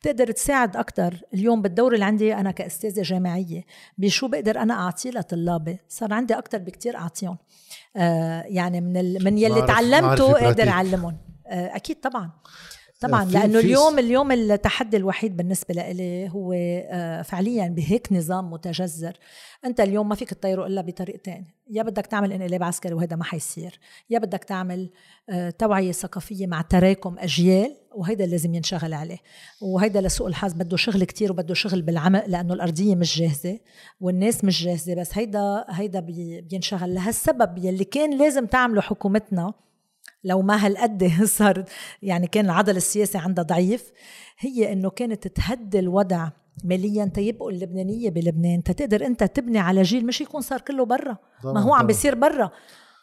بتقدر 0.00 0.30
تساعد 0.30 0.76
أكثر 0.76 1.20
اليوم 1.34 1.62
بالدور 1.62 1.94
اللي 1.94 2.04
عندي 2.04 2.34
أنا 2.34 2.50
كأستاذة 2.50 3.02
جامعية 3.02 3.64
بشو 3.98 4.28
بقدر 4.28 4.58
أنا 4.58 4.74
أعطيه 4.74 5.10
لطلابي 5.10 5.78
صار 5.88 6.12
عندي 6.12 6.34
أكثر 6.34 6.58
بكتير 6.58 6.96
أعطيهم. 6.96 7.38
آه 7.96 8.42
يعني 8.42 8.80
من 8.80 9.24
من 9.24 9.38
يلي 9.38 9.62
تعلمته 9.62 10.32
قادر 10.32 10.68
أعلمهم. 10.68 11.16
آه 11.46 11.76
أكيد 11.76 12.00
طبعا. 12.00 12.30
طبعا 13.08 13.24
لأنه 13.24 13.58
اليوم 13.58 13.98
اليوم 13.98 14.32
التحدي 14.32 14.96
الوحيد 14.96 15.36
بالنسبة 15.36 15.74
لإلي 15.74 16.28
هو 16.30 16.52
آه، 16.52 17.22
فعليا 17.22 17.68
بهيك 17.68 18.12
نظام 18.12 18.50
متجذر. 18.50 19.12
أنت 19.64 19.80
اليوم 19.80 20.08
ما 20.08 20.14
فيك 20.14 20.34
تطيره 20.34 20.66
إلا 20.66 20.80
بطريقتين 20.80 21.46
يا 21.70 21.82
بدك 21.82 22.06
تعمل 22.06 22.32
انقلاب 22.32 22.62
عسكري 22.62 22.94
وهذا 22.94 23.16
ما 23.16 23.24
حيصير. 23.24 23.78
يا 24.10 24.18
بدك 24.18 24.44
تعمل 24.44 24.90
آه، 25.28 25.50
توعية 25.50 25.92
ثقافية 25.92 26.46
مع 26.46 26.62
تراكم 26.62 27.16
أجيال 27.18 27.76
وهيدا 27.94 28.26
لازم 28.26 28.54
ينشغل 28.54 28.94
عليه. 28.94 29.18
وهيدا 29.62 30.00
لسوء 30.00 30.26
الحظ 30.28 30.52
بده 30.52 30.76
شغل 30.76 31.04
كتير 31.04 31.32
وبده 31.32 31.54
شغل 31.54 31.82
بالعمق 31.82 32.26
لأنه 32.26 32.54
الأرضية 32.54 32.94
مش 32.94 33.18
جاهزة 33.18 33.58
والناس 34.00 34.44
مش 34.44 34.64
جاهزة. 34.64 34.94
بس 34.94 35.18
هيدا 35.18 35.64
هيدا 35.68 36.00
بينشغل. 36.50 36.94
لهالسبب 36.94 37.58
يلي 37.58 37.84
كان 37.84 38.18
لازم 38.18 38.46
تعمله 38.46 38.80
حكومتنا 38.80 39.52
لو 40.24 40.42
ما 40.42 40.66
هالقد 40.66 41.12
صار 41.38 41.64
يعني 42.02 42.26
كان 42.26 42.44
العضل 42.44 42.76
السياسي 42.76 43.18
عندها 43.18 43.44
ضعيف. 43.44 43.92
هي 44.38 44.72
إنه 44.72 44.90
كانت 44.90 45.28
تهدي 45.28 45.78
الوضع 45.78 46.28
ماليا. 46.64 47.04
تيبقوا 47.04 47.50
اللبنانية 47.50 48.10
بلبنان. 48.10 48.62
تقدر 48.62 49.06
أنت 49.06 49.24
تبني 49.24 49.58
على 49.58 49.82
جيل 49.82 50.06
مش 50.06 50.20
يكون 50.20 50.40
صار 50.40 50.60
كله 50.60 50.84
برا. 50.84 51.16
ما 51.44 51.60
هو 51.60 51.74
عم 51.74 51.86
بيصير 51.86 52.14
برا. 52.14 52.50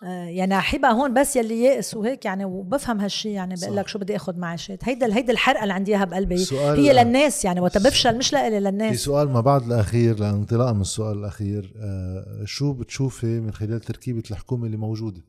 آه، 0.04 0.24
يعني 0.26 0.58
أحبها 0.58 0.92
هون 0.92 1.14
بس 1.14 1.36
يلي 1.36 1.64
يائس 1.64 1.94
وهيك 1.94 2.26
يعني 2.26 2.46
وبفهم 2.46 3.00
هالشيء 3.00 3.32
يعني. 3.32 3.56
بقول 3.62 3.78
لك 3.78 3.88
شو 3.88 4.00
بدي 4.00 4.16
آخذ 4.16 4.38
معاشات. 4.38 4.90
هيدا 4.90 5.16
هيدا 5.16 5.34
الحرقة 5.34 5.64
اللي 5.64 5.74
عندي 5.74 5.96
إياها 5.96 6.06
بقلبي. 6.06 6.46
هي 6.52 7.04
للناس 7.04 7.46
يعني. 7.46 7.60
وقت 7.60 7.78
بفشل 7.78 8.18
مش 8.18 8.34
لإلي 8.34 8.60
للناس. 8.60 8.92
في 8.92 8.98
سؤال 8.98 9.30
ما 9.30 9.42
بعد 9.42 9.64
الأخير 9.64 10.20
لانطلاقا 10.20 10.74
من 10.74 10.82
السؤال 10.82 11.18
الأخير. 11.18 11.74
آه، 11.82 12.44
شو 12.46 12.74
بتشوفي 12.74 13.40
من 13.40 13.52
خلال 13.54 13.80
تركيبة 13.80 14.24
الحكومة 14.32 14.66
اللي 14.66 14.78
موجودة؟ 14.78 15.22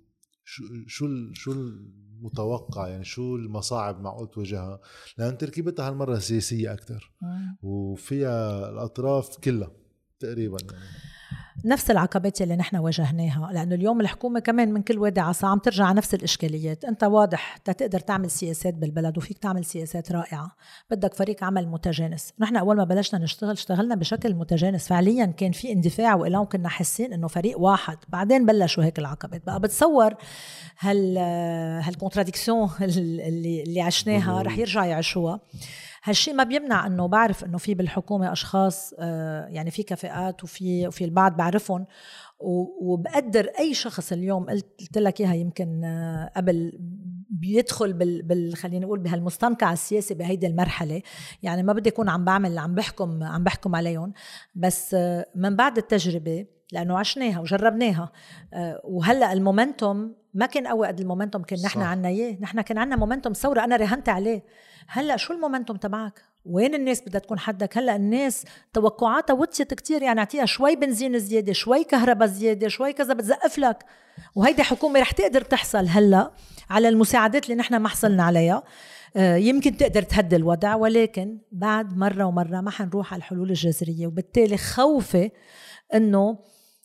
شو 0.45 0.65
شو 0.87 1.33
شو 1.33 1.53
المتوقع؟ 1.53 2.89
يعني 2.89 3.05
شو 3.05 3.37
المصاعب 3.37 4.01
معقول 4.01 4.31
تواجهها 4.31 4.81
لأن 5.19 5.39
تركيبتها 5.39 5.89
هالمرة 5.89 6.19
سياسية 6.19 6.73
أكثر 6.73 7.13
وفيها 7.63 8.69
الأطراف 8.71 9.39
كلها 9.39 9.73
تقريبا. 10.19 10.59
يعني. 10.73 10.85
نفس 11.65 11.91
العقبات 11.91 12.43
اللي 12.43 12.57
نحن 12.57 12.77
واجهناها 12.77 13.53
لأنه 13.53 13.75
اليوم 13.75 14.01
الحكومة 14.01 14.41
كمان 14.41 14.73
من 14.73 14.83
كل 14.83 14.99
وادي 14.99 15.21
عصا 15.21 15.47
عم 15.47 15.59
ترجع 15.59 15.85
على 15.85 15.97
نفس 15.97 16.15
الإشكاليات. 16.15 16.85
أنت 16.85 17.05
واضح 17.05 17.57
تقدر 17.57 18.01
تعمل 18.01 18.31
سياسات 18.31 18.75
بالبلد 18.75 19.19
وفيك 19.19 19.39
تعمل 19.39 19.65
سياسات 19.65 20.13
رائعة. 20.13 20.57
بدك 20.91 21.15
فريق 21.15 21.45
عمل 21.45 21.69
متجانس. 21.69 22.33
نحن 22.39 22.57
أول 22.57 22.77
ما 22.77 22.85
بلشنا 22.85 23.21
نشتغل 23.21 23.51
اشتغلنا 23.51 23.95
بشكل 23.95 24.35
متجانس. 24.35 24.89
فعليا 24.89 25.27
كان 25.27 25.53
في 25.53 25.73
اندفاع 25.73 26.15
وإلى 26.15 26.47
كنا 26.53 26.69
حاسين 26.69 27.13
إنه 27.13 27.29
فريق 27.29 27.61
واحد. 27.61 27.99
بعدين 28.09 28.47
بلشوا 28.47 28.85
هيك 28.85 28.99
العقبات. 28.99 29.47
بقى 29.47 29.61
بتصور 29.61 30.15
هال 30.79 31.19
هالكونتراديكسيون 31.85 32.71
اللي 32.81 33.63
اللي 33.63 33.81
عشناها 33.81 34.43
رح 34.43 34.59
يرجعوا 34.59 34.87
يعيشوها. 34.87 35.41
هالشيء 36.05 36.35
ما 36.35 36.45
بيمنع 36.45 36.87
إنه 36.87 37.07
بعرف 37.07 37.45
إنه 37.45 37.59
في 37.59 37.75
بالحكومة 37.75 38.33
أشخاص 38.33 38.95
آه، 38.99 39.47
يعني 39.47 39.71
في 39.71 39.83
كفاءات 39.83 40.45
وفي 40.45 40.89
وفي 40.89 41.05
البعض 41.05 41.37
بعرفهم. 41.37 41.87
وبقدر 42.81 43.51
أي 43.59 43.75
شخص 43.75 44.13
اليوم 44.13 44.47
قلت 44.51 44.99
لك 44.99 45.21
إياها 45.21 45.35
يمكن 45.35 45.85
آه، 45.85 46.33
قبل 46.37 46.79
بيدخل 47.31 47.93
بال, 47.93 48.23
بال 48.23 48.57
خلينا 48.57 48.87
نقول 48.87 48.99
بهالمستنقع 48.99 49.73
السياسي 49.73 50.15
بهيدي 50.15 50.47
المرحلة. 50.47 51.03
يعني 51.43 51.63
ما 51.63 51.73
بدي 51.73 51.91
أكون 51.91 52.09
عم 52.09 52.25
بعمل 52.25 52.59
عم 52.59 52.75
بحكم 52.75 53.23
عم 53.23 53.45
بحكم 53.45 53.77
عليهم. 53.77 54.13
بس 54.55 54.95
آه، 54.95 55.27
من 55.35 55.57
بعد 55.57 55.77
التجربة 55.79 56.47
لأنه 56.73 56.99
عشناها 56.99 57.41
وجربناها 57.41 58.13
وهلأ 58.85 59.33
المومنتوم 59.33 60.22
ما 60.35 60.47
كان 60.47 60.67
قوي 60.67 60.87
قد 60.87 61.01
المومنتوم 61.01 61.43
كان 61.43 61.59
نحن 61.65 61.83
عنا 61.83 62.09
إياه. 62.09 62.37
نحن 62.41 62.61
كان 62.61 62.79
عنا 62.79 62.97
مومنتوم 62.97 63.33
ثورة 63.33 63.65
أنا 63.65 63.77
رهنت 63.77 64.09
عليه. 64.09 64.43
هلأ 64.89 65.17
شو 65.17 65.33
المومنتوم 65.33 65.77
تبعك؟ 65.77 66.23
وين 66.45 66.75
الناس 66.75 67.03
بدها 67.03 67.21
تكون 67.21 67.39
حدك؟ 67.39 67.79
هلأ 67.79 67.97
الناس 67.97 68.45
توقعاتها 68.73 69.35
وطيت 69.35 69.75
كتير 69.75 70.03
يعني 70.03 70.21
أعطيها 70.21 70.47
شوي 70.47 70.77
بنزين 70.77 71.19
زيادة 71.19 71.53
شوي 71.53 71.85
كهرباء 71.85 72.29
زيادة 72.29 72.69
شوي 72.69 72.93
كذا 72.93 73.15
بتزقف 73.15 73.59
لك. 73.59 73.85
وهيدي 74.35 74.63
حكومة 74.63 75.01
رح 75.01 75.11
تقدر 75.11 75.41
تحصل 75.41 75.87
هلأ 75.89 76.31
على 76.71 76.89
المساعدات 76.89 77.45
اللي 77.45 77.55
نحن 77.55 77.77
ما 77.77 77.89
حصلنا 77.89 78.23
عليها. 78.23 78.63
آه، 79.17 79.37
يمكن 79.37 79.77
تقدر 79.77 80.03
تهدي 80.03 80.37
الوضع 80.37 80.75
ولكن 80.75 81.39
بعد 81.53 81.97
مرة 81.97 82.25
ومرة 82.25 82.61
ما 82.61 82.71
حنروح 82.71 83.13
على 83.13 83.19
الحلول 83.21 83.51
الجذرية. 83.51 84.07
وبالتالي 84.07 84.57
خوفي 84.57 85.31
إنه 85.95 86.39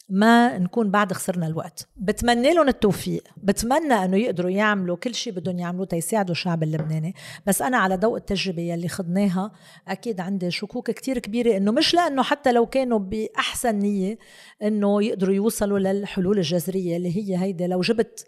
ما 0.09 0.57
نكون 0.57 0.91
بعد 0.91 1.13
خسرنا 1.13 1.47
الوقت. 1.47 1.87
بتمنى 1.97 2.53
لهم 2.53 2.67
التوفيق. 2.67 3.23
بتمنى 3.37 3.93
إنه 3.93 4.17
يقدروا 4.17 4.51
يعملوا 4.51 4.97
كل 4.97 5.15
شيء 5.15 5.33
بدهم 5.33 5.59
يعملوه 5.59 5.85
تيساعدوا 5.85 6.31
الشعب 6.31 6.63
اللبناني. 6.63 7.15
بس 7.45 7.61
أنا 7.61 7.77
على 7.77 7.95
ضوء 7.95 8.17
التجربة 8.17 8.61
يلي 8.61 8.87
خضناها 8.87 9.51
أكيد 9.87 10.19
عندي 10.19 10.51
شكوك 10.51 10.91
كتير 10.91 11.19
كبيرة 11.19 11.57
إنه 11.57 11.71
مش 11.71 11.93
لأنه 11.93 12.23
حتى 12.23 12.51
لو 12.51 12.65
كانوا 12.65 12.99
بأحسن 12.99 13.75
نية 13.75 14.17
إنه 14.61 15.03
يقدروا 15.03 15.35
يوصلوا 15.35 15.79
للحلول 15.79 16.37
الجذرية 16.37 16.97
اللي 16.97 17.17
هي 17.17 17.37
هيدي 17.37 17.67
لو 17.67 17.81
جبت 17.81 18.27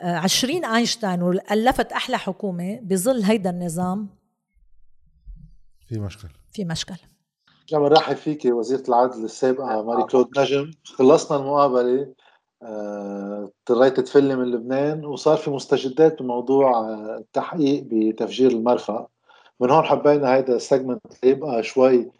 آه، 0.00 0.16
عشرين 0.16 0.64
أينشتاين 0.64 1.22
وألفت 1.22 1.92
أحلى 1.92 2.18
حكومة 2.18 2.80
بظل 2.82 3.22
هيدا 3.22 3.50
النظام 3.50 4.08
في 5.88 5.98
مشكل. 5.98 6.28
في 6.50 6.64
مشكل. 6.64 6.96
نعم 7.72 7.84
نرحب 7.84 8.16
فيك 8.16 8.44
وزيرة 8.44 8.82
العدل 8.88 9.24
السابقة 9.24 9.82
ماري 9.82 10.02
كلود 10.02 10.38
نجم. 10.38 10.70
خلصنا 10.84 11.38
المقابلة 11.38 12.12
آه، 12.62 13.50
اضطريت 13.68 14.00
تفلي 14.00 14.36
من 14.36 14.44
لبنان 14.50 15.04
وصار 15.04 15.36
في 15.36 15.50
مستجدات 15.50 16.22
بموضوع 16.22 16.78
آه، 16.78 17.16
التحقيق 17.18 17.84
بتفجير 17.86 18.50
المرفأ. 18.50 19.06
من 19.60 19.70
هون 19.70 19.82
حبينا 19.82 20.34
هيدا 20.34 20.56
ال 20.56 20.61
segment 20.61 21.00
يبقى 21.24 21.62
شوي 21.62 22.10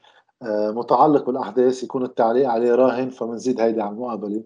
آه، 0.43 0.70
متعلق 0.70 1.27
بالأحداث 1.27 1.82
يكون 1.82 2.05
التعليق 2.05 2.48
عليه 2.48 2.74
راهن 2.74 3.10
فبنزيد 3.10 3.60
هيدي 3.60 3.81
على 3.81 3.90
المقابلة. 3.90 4.43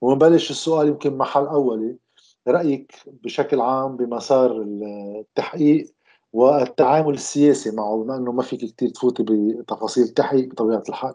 ونبلش 0.00 0.50
السؤال 0.50 0.88
يمكن 0.88 1.18
محل 1.18 1.46
أولي. 1.46 1.96
رأيك 2.48 2.92
بشكل 3.06 3.60
عام 3.60 3.96
بمسار 3.96 4.62
التحقيق 4.62 5.95
والتعامل 6.32 7.14
السياسي 7.14 7.76
معه 7.76 8.02
بما 8.02 8.16
إنه 8.16 8.32
ما 8.32 8.42
فيك 8.42 8.60
كثير 8.60 8.88
تفوتي 8.88 9.24
بتفاصيل 9.58 10.04
التحقيق 10.04 10.48
بطبيعة 10.50 10.82
الحال. 10.88 11.14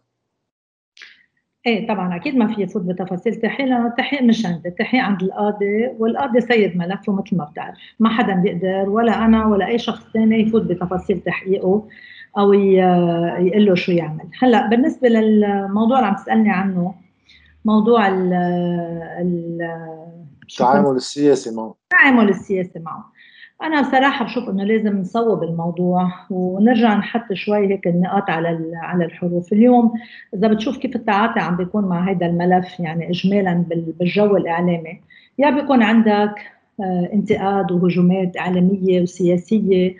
إيه 1.65 1.87
طبعا 1.87 2.15
أكيد 2.15 2.35
ما 2.35 2.55
في 2.55 2.61
يفوت 2.61 2.81
بتفاصيل 2.81 3.33
التحقيق 3.33 3.67
لأنه 3.67 3.87
التحقيق 3.87 4.21
مش 4.21 4.45
عندي، 4.45 4.69
التحقيق 4.69 5.03
عند 5.03 5.23
القاضي 5.23 5.87
والقاضي 5.99 6.41
سيد 6.41 6.77
ملفه 6.77 7.13
مثل 7.13 7.37
ما 7.37 7.43
بتعرف، 7.43 7.77
ما 7.99 8.09
حدا 8.09 8.33
بيقدر 8.33 8.89
ولا 8.89 9.25
أنا 9.25 9.45
ولا 9.45 9.67
أي 9.67 9.79
شخص 9.79 10.03
ثاني 10.13 10.41
يفوت 10.41 10.61
بتفاصيل 10.61 11.19
تحقيقه 11.19 11.87
أو 12.37 12.53
يقول 12.53 13.65
له 13.65 13.75
شو 13.75 13.91
يعمل، 13.91 14.25
هلأ 14.39 14.67
بالنسبة 14.67 15.09
للموضوع 15.09 15.97
اللي 15.97 16.07
عم 16.07 16.15
تسألني 16.15 16.49
عنه 16.49 16.95
موضوع 17.65 18.07
ال 18.07 18.33
التعامل 20.43 20.95
السياسي 20.95 21.55
معه. 21.55 21.75
التعامل 21.93 22.29
السياسي 22.29 22.79
معه. 22.79 23.10
أنا 23.63 23.81
بصراحة 23.81 24.25
بشوف 24.25 24.49
إنه 24.49 24.63
لازم 24.63 24.97
نصوب 24.97 25.43
الموضوع 25.43 26.11
ونرجع 26.29 26.97
نحط 26.97 27.33
شوي 27.33 27.67
هيك 27.73 27.87
النقاط 27.87 28.29
على 28.29 28.71
على 28.75 29.05
الحروف. 29.05 29.53
اليوم 29.53 29.93
إذا 30.33 30.47
بتشوف 30.47 30.77
كيف 30.77 30.95
التعاطي 30.95 31.39
عم 31.39 31.57
بيكون 31.57 31.85
مع 31.85 32.11
هذا 32.11 32.25
الملف 32.25 32.79
يعني 32.79 33.09
اجمالا 33.09 33.65
بالجو 33.99 34.37
الإعلامي 34.37 35.01
يا 35.39 35.49
بيكون 35.49 35.83
عندك 35.83 36.35
آه، 36.79 37.09
انتقاد 37.13 37.71
وهجومات 37.71 38.37
إعلامية 38.37 39.01
وسياسية 39.01 39.95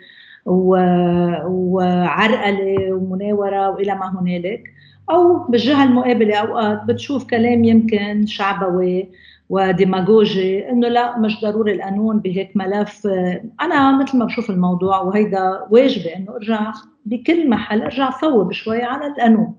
وعرقلة 1.46 2.92
ومناورة 2.92 3.70
وإلى 3.70 3.94
ما 3.94 4.20
هنالك. 4.20 4.72
أو 5.10 5.38
بالجهة 5.38 5.84
المقابلة 5.84 6.36
أوقات 6.36 6.84
بتشوف 6.84 7.24
كلام 7.30 7.64
يمكن 7.64 8.26
شعبوي 8.26 9.08
وديماغوجي 9.52 10.70
إنه 10.70 10.88
لا 10.88 11.18
مش 11.18 11.40
ضروري 11.40 11.72
القانون 11.72 12.18
بهيك 12.18 12.56
ملف. 12.56 13.06
أنا 13.60 14.02
مثل 14.02 14.18
ما 14.18 14.24
بشوف 14.24 14.50
الموضوع 14.50 15.00
وهيدا 15.00 15.66
واجبي 15.70 16.16
إنه 16.16 16.32
أرجع 16.32 16.72
بكل 17.06 17.48
محل 17.50 17.82
أرجع 17.82 18.10
صوب 18.10 18.52
شوي 18.52 18.82
على 18.82 19.06
القانون. 19.06 19.54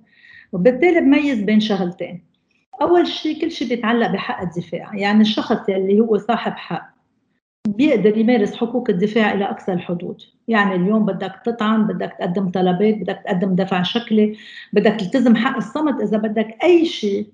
وبالتالي 0.54 1.02
بميز 1.02 1.42
بين 1.42 1.60
شغلتين. 1.60 2.24
أول 2.82 3.08
شيء 3.08 3.42
كل 3.42 3.52
شيء 3.52 3.70
بيتعلق 3.70 4.12
بحق 4.12 4.42
الدفاع. 4.42 4.96
يعني 4.96 5.22
الشخص 5.22 5.70
اللي 5.70 6.00
هو 6.00 6.18
صاحب 6.18 6.52
حق 6.52 6.94
بيقدر 7.68 8.18
يمارس 8.18 8.56
حقوق 8.56 8.90
الدفاع 8.90 9.34
إلى 9.34 9.46
أقصى 9.46 9.74
الحدود. 9.74 10.22
يعني 10.48 10.76
اليوم 10.76 11.06
بدك 11.06 11.42
تطعن 11.46 11.88
بدك 11.88 12.16
تقدم 12.20 12.50
طلبات 12.50 12.96
بدك 12.96 13.22
تقدم 13.26 13.56
دفع 13.56 13.84
شكلي 13.84 14.38
بدك 14.74 14.96
تلتزم 15.00 15.36
حق 15.36 15.56
الصمت 15.56 16.02
إذا 16.02 16.18
بدك 16.18 16.58
أي 16.64 16.86
شيء. 16.86 17.28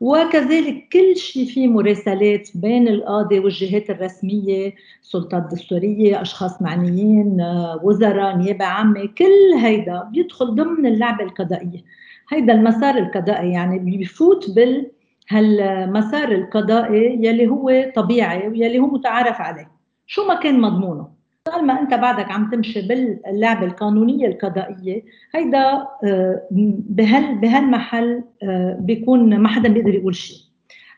وكذلك 0.00 0.88
كل 0.92 1.16
شيء 1.16 1.46
في 1.46 1.68
مراسلات 1.68 2.48
بين 2.54 2.88
القاضي 2.88 3.38
والجهات 3.38 3.90
الرسمية 3.90 4.74
سلطات 5.02 5.48
دستورية 5.52 6.22
أشخاص 6.22 6.62
معنيين 6.62 7.36
وزراء 7.82 8.36
نيابة 8.36 8.64
عامة 8.64 9.08
كل 9.18 9.58
هيدا 9.62 10.02
بيدخل 10.12 10.54
ضمن 10.54 10.86
اللعبة 10.86 11.24
القضائية. 11.24 11.84
هيدا 12.32 12.52
المسار 12.52 12.98
القضائي 12.98 13.52
يعني 13.52 13.78
بيفوت 13.78 14.50
بال 14.50 14.90
هالمسار 15.30 16.32
القضائي 16.32 17.18
يلي 17.26 17.48
هو 17.48 17.92
طبيعي 17.96 18.48
ويلي 18.48 18.78
هو 18.78 18.86
متعارف 18.86 19.40
عليه. 19.40 19.70
شو 20.06 20.26
ما 20.28 20.34
كان 20.34 20.60
مضمونه. 20.60 21.11
طالما 21.44 21.80
أنت 21.80 21.94
بعدك 21.94 22.30
عم 22.30 22.50
تمشي 22.50 22.80
باللعبة 22.88 23.66
القانونية 23.66 24.26
القضائية 24.26 25.02
هيدا 25.34 25.88
آه، 26.04 26.42
بهال 26.50 27.38
بهالمحل 27.38 28.24
آه، 28.42 28.76
بيكون 28.80 29.38
ما 29.38 29.48
حدا 29.48 29.68
بيقدر 29.68 29.94
يقول 29.94 30.14
شيء. 30.14 30.38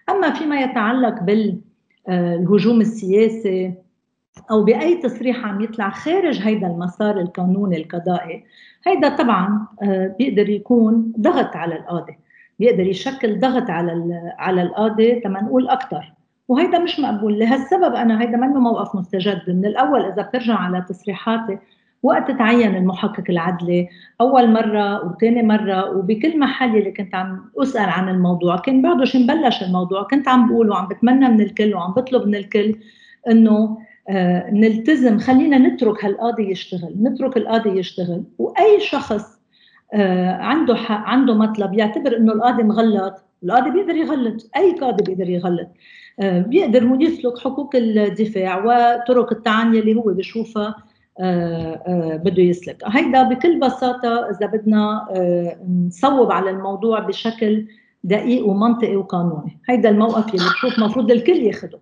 أما 0.08 0.30
فيما 0.30 0.60
يتعلق 0.60 1.22
بالهجوم 1.22 2.80
السياسي 2.80 3.74
أو 4.50 4.64
بأي 4.64 4.94
تصريح 4.96 5.44
عم 5.44 5.60
يطلع 5.60 5.90
خارج 5.90 6.40
هيدا 6.42 6.66
المسار 6.66 7.20
القانوني 7.20 7.76
القضائي 7.76 8.44
هيدا 8.86 9.16
طبعا 9.16 9.66
آه، 9.82 10.14
بيقدر 10.18 10.48
يكون 10.48 11.12
ضغط 11.20 11.56
على 11.56 11.76
القاضي. 11.76 12.18
بيقدر 12.58 12.86
يشكل 12.86 13.40
ضغط 13.40 13.70
على 13.70 14.20
على 14.38 14.62
القاضي 14.62 15.20
تما 15.20 15.42
نقول 15.42 15.68
أكثر 15.68 16.12
وهيدا 16.48 16.78
مش 16.78 17.00
مقبول. 17.00 17.38
لهالسبب 17.38 17.94
أنا 17.94 18.22
هيدا 18.22 18.36
منه 18.36 18.60
موقف 18.60 18.94
مستجد. 18.94 19.42
من 19.48 19.66
الأول 19.66 20.00
إذا 20.04 20.22
بترجع 20.22 20.54
على 20.54 20.84
تصريحاتي 20.88 21.58
وقت 22.02 22.30
تعين 22.30 22.76
المحقق 22.76 23.24
العدلي 23.28 23.88
أول 24.20 24.50
مرة 24.52 25.06
وثاني 25.06 25.42
مرة 25.42 25.90
وبكل 25.90 26.38
محل 26.38 26.76
اللي 26.76 26.92
كنت 26.92 27.14
عم 27.14 27.50
أسأل 27.62 27.88
عن 27.88 28.08
الموضوع 28.08 28.56
كان 28.56 28.82
بعده 28.82 29.04
مبلش 29.14 29.62
الموضوع. 29.62 30.02
كنت 30.02 30.28
عم 30.28 30.48
بقول 30.48 30.70
وعم 30.70 30.88
بتمنى 30.88 31.28
من 31.28 31.40
الكل 31.40 31.74
وعم 31.74 31.92
بطلب 31.92 32.26
من 32.26 32.34
الكل 32.34 32.74
إنه 33.30 33.78
آه 34.08 34.50
نلتزم. 34.50 35.18
خلينا 35.18 35.58
نترك 35.58 36.04
هالقاضي 36.04 36.50
يشتغل. 36.50 36.94
نترك 37.02 37.36
القاضي 37.36 37.78
يشتغل. 37.78 38.24
وأي 38.38 38.80
شخص 38.80 39.38
آه 39.94 40.32
عنده 40.32 40.74
حق 40.74 41.08
عنده 41.08 41.34
مطلب 41.34 41.74
يعتبر 41.74 42.16
إنه 42.16 42.32
القاضي 42.32 42.62
مغلط 42.62 43.24
القاضي 43.44 43.70
بيقدر 43.70 43.94
يغلط 43.94 44.50
أي 44.56 44.78
قاضي 44.78 45.04
بيقدر 45.04 45.30
يغلط. 45.30 45.68
آه، 46.20 46.40
بيقدر 46.40 46.96
يسلك 47.00 47.38
حقوق 47.38 47.70
الدفاع 47.76 48.64
وطرق 48.64 49.32
التعني 49.32 49.78
اللي 49.78 49.94
هو 49.94 50.02
بشوفها 50.02 50.74
آه، 51.20 51.82
آه، 51.86 52.16
بده 52.16 52.42
يسلك. 52.42 52.82
هيدا 52.86 53.22
بكل 53.22 53.60
بساطة 53.60 54.30
إذا 54.30 54.46
بدنا 54.46 55.08
نصوب 55.86 56.32
على 56.32 56.50
الموضوع 56.50 56.98
بشكل 56.98 57.66
دقيق 58.04 58.46
ومنطقي 58.46 58.96
وقانوني. 58.96 59.60
هيدا 59.68 59.88
الموقف 59.88 60.34
اللي 60.34 60.46
بشوف 60.50 60.78
مفروض 60.78 61.10
الكل 61.10 61.36
ياخده. 61.36 61.78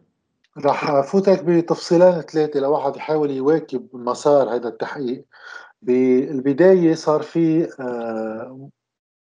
رح 0.64 1.01
فوتك 1.01 1.44
بتفصيلين 1.44 2.20
ثلاثة 2.20 2.60
لواحد 2.60 2.97
يحاول 2.97 3.30
يواكب 3.30 3.86
مسار 3.93 4.55
هذا 4.55 4.68
التحقيق. 4.68 5.24
بالبداية 5.82 6.94
صار 6.94 7.22
في 7.22 7.68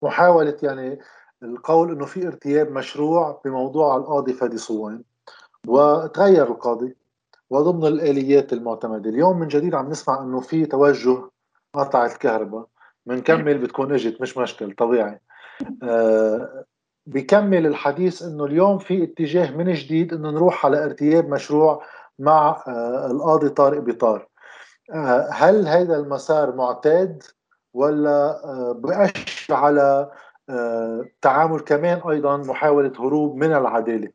محاولة 0.03 0.57
يعني 0.63 0.99
القول 1.43 1.93
إنه 1.93 2.05
في 2.05 2.27
ارتياب 2.27 2.71
مشروع 2.71 3.41
بموضوع 3.45 3.97
القاضي 3.97 4.33
فادي 4.33 4.59
صوان 4.59 5.03
وتغير 5.67 6.47
القاضي 6.47 6.97
وضمن 7.51 7.87
الآليات 7.87 8.53
المعتمدة. 8.53 9.11
اليوم 9.11 9.41
من 9.41 9.49
جديد 9.49 9.75
عم 9.75 9.91
نسمع 9.91 10.23
إنه 10.23 10.41
في 10.41 10.67
توجه 10.67 11.31
قطع 11.75 12.07
الكهرباء. 12.07 12.67
بنكمل 13.07 13.59
بتكون 13.59 13.93
إجت 13.93 14.21
مش 14.21 14.39
مشكل 14.39 14.73
طبيعي. 14.73 15.21
آه 15.83 16.65
بكمل 17.07 17.67
الحديث 17.67 18.23
إنه 18.23 18.45
اليوم 18.45 18.79
في 18.79 19.05
اتجاه 19.05 19.57
من 19.57 19.73
جديد 19.73 20.15
إنه 20.15 20.31
نروح 20.31 20.67
على 20.67 20.85
ارتياب 20.85 21.29
مشروع 21.29 21.83
مع 22.19 22.63
آه 22.69 23.07
القاضي 23.07 23.49
طارق 23.49 23.79
بطار 23.79 24.29
آه 24.95 25.29
هل 25.33 25.69
هذا 25.69 25.97
المسار 25.97 26.57
معتاد 26.57 27.23
ولا 27.75 28.45
آه 28.45 28.73
بأشر 28.73 29.55
على 29.55 30.11
تعامل 31.23 31.61
كمان 31.61 32.01
أيضا 32.11 32.37
محاولة 32.37 32.93
هروب 32.99 33.37
من 33.37 33.53
العدالة. 33.53 34.09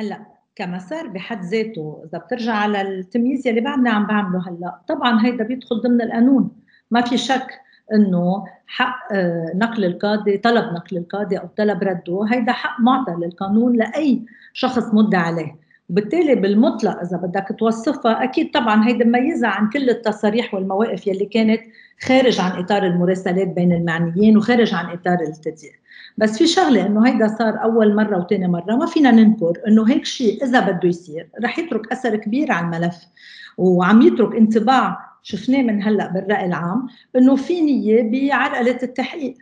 هلأ 0.00 0.26
كمسار 0.56 1.06
بحد 1.06 1.44
ذاته 1.44 2.02
إذا 2.08 2.18
بترجع 2.18 2.52
على 2.52 2.80
التمييز 2.80 3.46
يلي 3.46 3.60
بعدنا 3.60 3.90
عم 3.90 4.06
بعمله 4.06 4.48
هلأ 4.48 4.80
طبعا 4.88 5.26
هيدا 5.26 5.44
بيدخل 5.44 5.80
ضمن 5.80 6.02
القانون. 6.02 6.50
ما 6.90 7.00
في 7.00 7.18
شك 7.18 7.60
إنه 7.92 8.44
حق 8.66 9.12
آه، 9.12 9.52
نقل 9.54 9.84
القاضي 9.84 10.38
طلب 10.38 10.72
نقل 10.72 10.96
القاضي 10.96 11.38
أو 11.38 11.46
طلب 11.56 11.82
رده 11.82 12.26
هيدا 12.30 12.52
حق 12.52 12.80
معطى 12.80 13.12
للقانون 13.12 13.76
لأي 13.76 14.22
شخص 14.52 14.94
مدعى 14.94 15.22
عليه. 15.22 15.63
وبالتالي 15.90 16.34
بالمطلق 16.34 17.00
إذا 17.00 17.16
بدك 17.16 17.56
توصفها 17.58 18.24
أكيد 18.24 18.50
طبعا 18.50 18.88
هيدا 18.88 19.04
مميزة 19.04 19.48
عن 19.48 19.70
كل 19.70 19.90
التصاريح 19.90 20.54
والمواقف 20.54 21.06
يلي 21.06 21.24
كانت 21.24 21.60
خارج 22.00 22.40
عن 22.40 22.50
إطار 22.62 22.86
المراسلات 22.86 23.48
بين 23.48 23.72
المعنيين 23.72 24.36
وخارج 24.36 24.74
عن 24.74 24.86
إطار 24.86 25.20
التدير 25.20 25.80
بس 26.18 26.38
في 26.38 26.46
شغلة 26.46 26.86
إنه 26.86 27.06
هيدا 27.06 27.28
صار 27.28 27.62
أول 27.62 27.94
مرة 27.94 28.18
وثاني 28.18 28.48
مرة 28.48 28.76
ما 28.76 28.86
فينا 28.86 29.10
ننكر 29.10 29.52
إنه 29.68 29.88
هيك 29.90 30.04
شيء 30.04 30.44
إذا 30.44 30.60
بده 30.60 30.88
يصير 30.88 31.28
رح 31.44 31.58
يترك 31.58 31.92
أثر 31.92 32.16
كبير 32.16 32.52
على 32.52 32.66
الملف 32.66 32.96
وعم 33.58 34.02
يترك 34.02 34.36
انطباع 34.36 34.98
شفناه 35.22 35.62
من 35.62 35.82
هلأ 35.82 36.12
بالرأي 36.12 36.46
العام 36.46 36.86
إنه 37.16 37.36
في 37.36 37.60
نية 37.60 38.02
بعرقلة 38.02 38.78
التحقيق. 38.82 39.34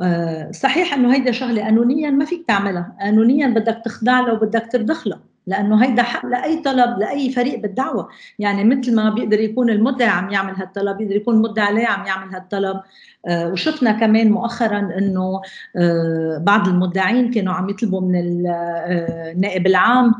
آه، 0.00 0.50
صحيح 0.50 0.94
إنه 0.94 1.14
هيدا 1.14 1.32
شغلة 1.32 1.62
قانونيا 1.62 2.10
ما 2.10 2.24
فيك 2.24 2.44
تعملها 2.48 2.96
قانونيا 3.00 3.46
بدك 3.46 3.82
تخضع 3.84 4.20
لها 4.20 4.32
وبدك 4.32 4.68
ترضخ 4.72 5.06
لها 5.06 5.20
لأنه 5.46 5.84
هيدا 5.84 6.02
حق 6.02 6.26
لأي 6.26 6.62
طلب 6.62 6.98
لأي 6.98 7.30
فريق 7.32 7.60
بالدعوة. 7.60 8.08
يعني 8.38 8.64
مثل 8.64 8.94
ما 8.94 9.10
بيقدر 9.10 9.40
يكون 9.40 9.70
المدعي 9.70 10.08
عم 10.08 10.30
يعمل 10.30 10.54
هالطلب 10.56 10.96
بيقدر 10.96 11.16
يكون 11.16 11.34
المدعي 11.34 11.66
عليه 11.66 11.86
عم 11.86 12.06
يعمل 12.06 12.34
هالطلب. 12.34 12.80
آه 13.26 13.48
وشفنا 13.48 13.92
كمان 13.92 14.30
مؤخرا 14.30 14.78
إنه 14.98 15.40
آه 15.76 16.38
بعض 16.38 16.68
المدعين 16.68 17.30
كانوا 17.30 17.54
عم 17.54 17.68
يطلبوا 17.68 18.00
من 18.00 18.46
آه، 18.46 19.32
النائب 19.32 19.66
العام 19.66 20.14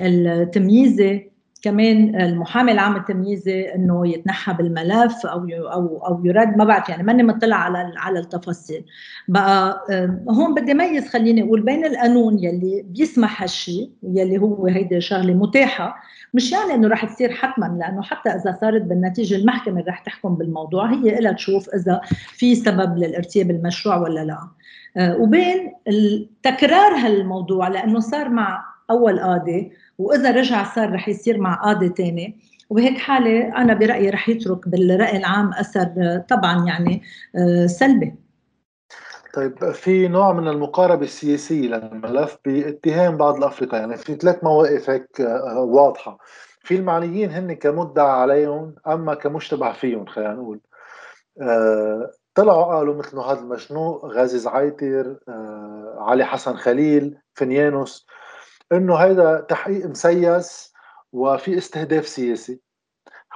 التمييزي 0.00 1.31
كمان 1.62 2.20
المحامي 2.20 2.72
العام 2.72 2.96
التمييزي 2.96 3.74
إنه 3.74 4.08
يتنحى 4.08 4.52
بالملف 4.52 5.26
أو 5.26 5.46
أو 5.72 6.06
أو 6.06 6.24
يرد 6.24 6.56
ما 6.56 6.64
بعرف 6.64 6.88
يعني 6.88 7.02
ماني 7.02 7.22
مطلع 7.22 7.56
على 7.56 7.92
على 7.96 8.18
التفاصيل. 8.18 8.84
بقى 9.28 9.84
هون 10.30 10.54
بدي 10.54 10.74
ميز 10.74 11.08
خليني 11.08 11.42
أقول 11.42 11.60
بين 11.60 11.84
القانون 11.86 12.38
يلي 12.38 12.84
بيسمح 12.88 13.42
هالشيء 13.42 13.90
يلي 14.02 14.38
هو 14.38 14.66
هيدي 14.66 15.00
شغلة 15.00 15.34
متاحة 15.34 15.96
مش 16.34 16.52
يعني 16.52 16.74
إنه 16.74 16.88
رح 16.88 17.04
تصير 17.04 17.32
حتما 17.32 17.76
لأنه 17.80 18.02
حتى 18.02 18.30
إذا 18.30 18.58
صارت 18.60 18.82
بالنتيجة 18.82 19.36
المحكمة 19.36 19.84
رح 19.88 19.98
تحكم 19.98 20.34
بالموضوع. 20.34 20.92
هي 20.92 21.20
لها 21.20 21.32
تشوف 21.32 21.68
إذا 21.74 22.00
في 22.28 22.54
سبب 22.54 22.98
للارتياب 22.98 23.50
المشروع 23.50 23.96
ولا 23.96 24.24
لا. 24.24 24.38
آه، 24.96 25.16
وبين 25.16 25.72
تكرار 26.42 26.94
هالموضوع 26.94 27.68
لأنه 27.68 28.00
صار 28.00 28.28
مع 28.28 28.64
أول 28.90 29.20
قاضي 29.20 29.72
وإذا 29.98 30.30
رجع 30.30 30.74
صار 30.74 30.92
رح 30.92 31.08
يصير 31.08 31.38
مع 31.38 31.54
قاضي 31.54 31.88
ثاني 31.88 32.38
وبهيك 32.72 32.98
حالة 32.98 33.56
أنا 33.56 33.74
برأيي 33.74 34.10
رح 34.10 34.28
يترك 34.28 34.68
بالرأي 34.68 35.16
العام 35.16 35.52
أثر 35.52 36.22
طبعا 36.28 36.66
يعني 36.66 37.02
آه، 37.36 37.66
سلبي. 37.66 38.14
طيب 39.34 39.70
في 39.70 40.08
نوع 40.08 40.32
من 40.32 40.48
المقاربة 40.48 41.04
السياسية 41.04 41.68
للملف 41.68 42.38
باتهام 42.44 43.16
بعض 43.16 43.36
الأفرقاء 43.36 43.80
يعني 43.80 43.96
في 43.96 44.14
ثلاث 44.14 44.44
مواقف 44.44 44.90
هيك 44.90 45.20
آه، 45.20 45.60
واضحة. 45.60 46.18
في 46.64 46.76
المعنيين 46.76 47.30
هن 47.30 47.52
كمدعى 47.52 48.10
عليهم 48.10 48.74
أما 48.86 49.14
كمشتبه 49.14 49.72
فيهم 49.72 50.06
خلينا 50.06 50.34
نقول. 50.34 50.60
آه، 51.40 52.10
طلعوا 52.34 52.64
قالوا 52.64 52.94
مثل 52.94 53.18
هذا 53.18 53.40
المشنوق 53.40 54.06
غازي 54.06 54.38
زعيتر 54.38 55.16
علي 55.98 56.24
حسن 56.24 56.56
خليل 56.56 57.18
فنيانوس. 57.34 58.06
إنه 58.72 58.94
هيدا 58.94 59.40
تحقيق 59.40 59.86
مسيس 59.86 60.72
وفي 61.12 61.58
استهداف 61.58 62.08
سياسي. 62.08 62.60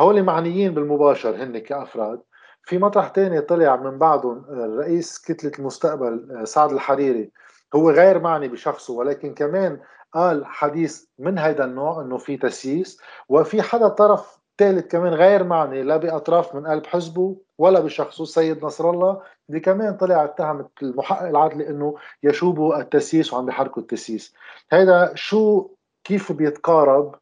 هول 0.00 0.22
معنيين 0.22 0.74
بالمباشر 0.74 1.36
هن 1.36 1.58
كأفراد. 1.58 2.20
في 2.62 2.78
مطرح 2.78 3.08
تاني 3.08 3.40
طلع 3.40 3.76
من 3.76 3.98
بعدهم 3.98 4.44
رئيس 4.78 5.18
كتلة 5.18 5.52
المستقبل 5.58 6.42
سعد 6.44 6.72
الحريري. 6.72 7.32
هو 7.74 7.90
غير 7.90 8.20
معني 8.20 8.48
بشخصه 8.48 8.94
ولكن 8.94 9.34
كمان 9.34 9.80
قال 10.14 10.46
حديث 10.46 11.04
من 11.18 11.38
هذا 11.38 11.64
النوع 11.64 12.02
إنه 12.02 12.18
في 12.18 12.36
تسييس. 12.36 13.00
وفي 13.28 13.62
حدا 13.62 13.88
طرف 13.88 14.38
ثالث 14.58 14.86
كمان 14.86 15.14
غير 15.14 15.44
معني 15.44 15.82
لا 15.82 15.96
بأطراف 15.96 16.54
من 16.54 16.66
قلب 16.66 16.86
حزبه 16.86 17.36
ولا 17.58 17.80
بشخصه 17.80 18.22
السيد 18.22 18.64
نصر 18.64 18.90
الله. 18.90 19.22
اللي 19.48 19.60
كمان 19.60 19.96
طلع 19.96 20.24
اتهم 20.24 20.68
المحقق 20.82 21.28
العدلي 21.28 21.68
إنه 21.68 21.96
يشوبوا 22.22 22.80
التسييس 22.80 23.32
وعم 23.32 23.46
بيحركوا 23.46 23.82
التسييس. 23.82 24.34
هذا 24.72 25.12
شو 25.14 25.70
كيف 26.04 26.32
بيتقارب 26.32 27.14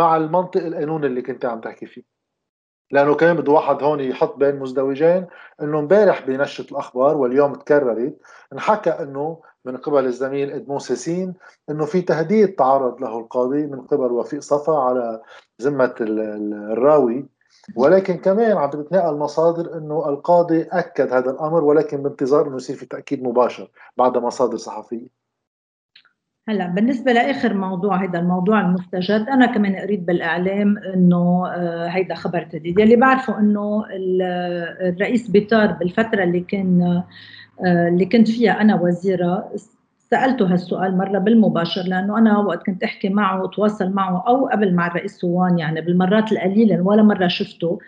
مع 0.00 0.16
المنطق 0.16 0.62
القانوني 0.62 1.06
اللي 1.06 1.22
كنت 1.22 1.44
عم 1.44 1.60
تحكي 1.60 1.86
فيه؟ 1.86 2.02
لأنه 2.90 3.14
كمان 3.14 3.36
بده 3.36 3.52
واحد 3.52 3.82
هون 3.82 4.00
يحط 4.00 4.36
بين 4.36 4.56
مزدوجين. 4.56 5.26
إنه 5.62 5.78
امبارح 5.78 6.26
بنشره 6.26 6.70
الأخبار 6.70 7.16
واليوم 7.16 7.54
تكررت 7.54 8.18
انحكى 8.52 8.90
إنه 8.90 9.42
من 9.64 9.76
قبل 9.76 10.04
الزميل 10.04 10.50
ادمون 10.50 10.78
سيسين 10.78 11.34
إنه 11.70 11.84
في 11.84 12.02
تهديد 12.02 12.54
تعرض 12.54 13.00
له 13.00 13.18
القاضي 13.18 13.66
من 13.66 13.80
قبل 13.80 14.12
وفيق 14.12 14.40
صفا 14.40 14.78
على 14.78 15.22
ذمة 15.62 15.94
الراوي. 16.00 17.26
ولكن 17.74 18.16
كمان 18.16 18.56
عم 18.56 18.70
بتتنقل 18.70 19.16
مصادر 19.16 19.78
إنه 19.78 20.08
القاضي 20.08 20.62
أكد 20.62 21.12
هذا 21.12 21.30
الأمر 21.30 21.64
ولكن 21.64 22.02
بانتظار 22.02 22.48
إنه 22.48 22.56
يصير 22.56 22.76
في 22.76 22.86
تأكيد 22.86 23.22
مباشر 23.22 23.70
بعد 23.96 24.18
مصادر 24.18 24.56
صحفية. 24.56 25.26
هلا 26.48 26.66
بالنسبة 26.66 27.12
لآخر 27.12 27.54
موضوع 27.54 28.04
هذا 28.04 28.18
الموضوع 28.18 28.60
المستجد 28.60 29.26
أنا 29.28 29.46
كمان 29.46 29.76
قريت 29.76 30.00
بالإعلام 30.00 30.78
إنه 30.78 31.46
آه، 31.46 31.86
هيدا 31.86 32.14
خبر 32.14 32.42
تهديد 32.42 32.78
يلي 32.78 32.96
بعرفه 32.96 33.38
إنه 33.38 33.84
الرئيس 34.80 35.30
بيتار 35.30 35.72
بالفترة 35.72 36.24
اللي 36.24 36.40
كان 36.40 37.02
آه، 37.66 37.88
اللي 37.88 38.04
كنت 38.04 38.30
فيها 38.30 38.60
أنا 38.60 38.80
وزيرة 38.80 39.52
سألته 40.10 40.52
هالسؤال 40.52 40.96
مرة 40.98 41.18
بالمباشر 41.18 41.82
لأنه 41.82 42.18
أنا 42.18 42.38
وقت 42.38 42.66
كنت 42.66 42.82
أحكي 42.84 43.08
معه 43.08 43.42
وتواصل 43.42 43.90
معه 43.90 44.24
أو 44.28 44.46
قبل 44.46 44.74
مع 44.74 44.86
الرئيس 44.86 45.18
سوان 45.18 45.58
يعني 45.58 45.80
بالمرات 45.80 46.32
القليلة 46.32 46.80
ولا 46.80 47.02
مرة 47.02 47.28
شفته. 47.28 47.78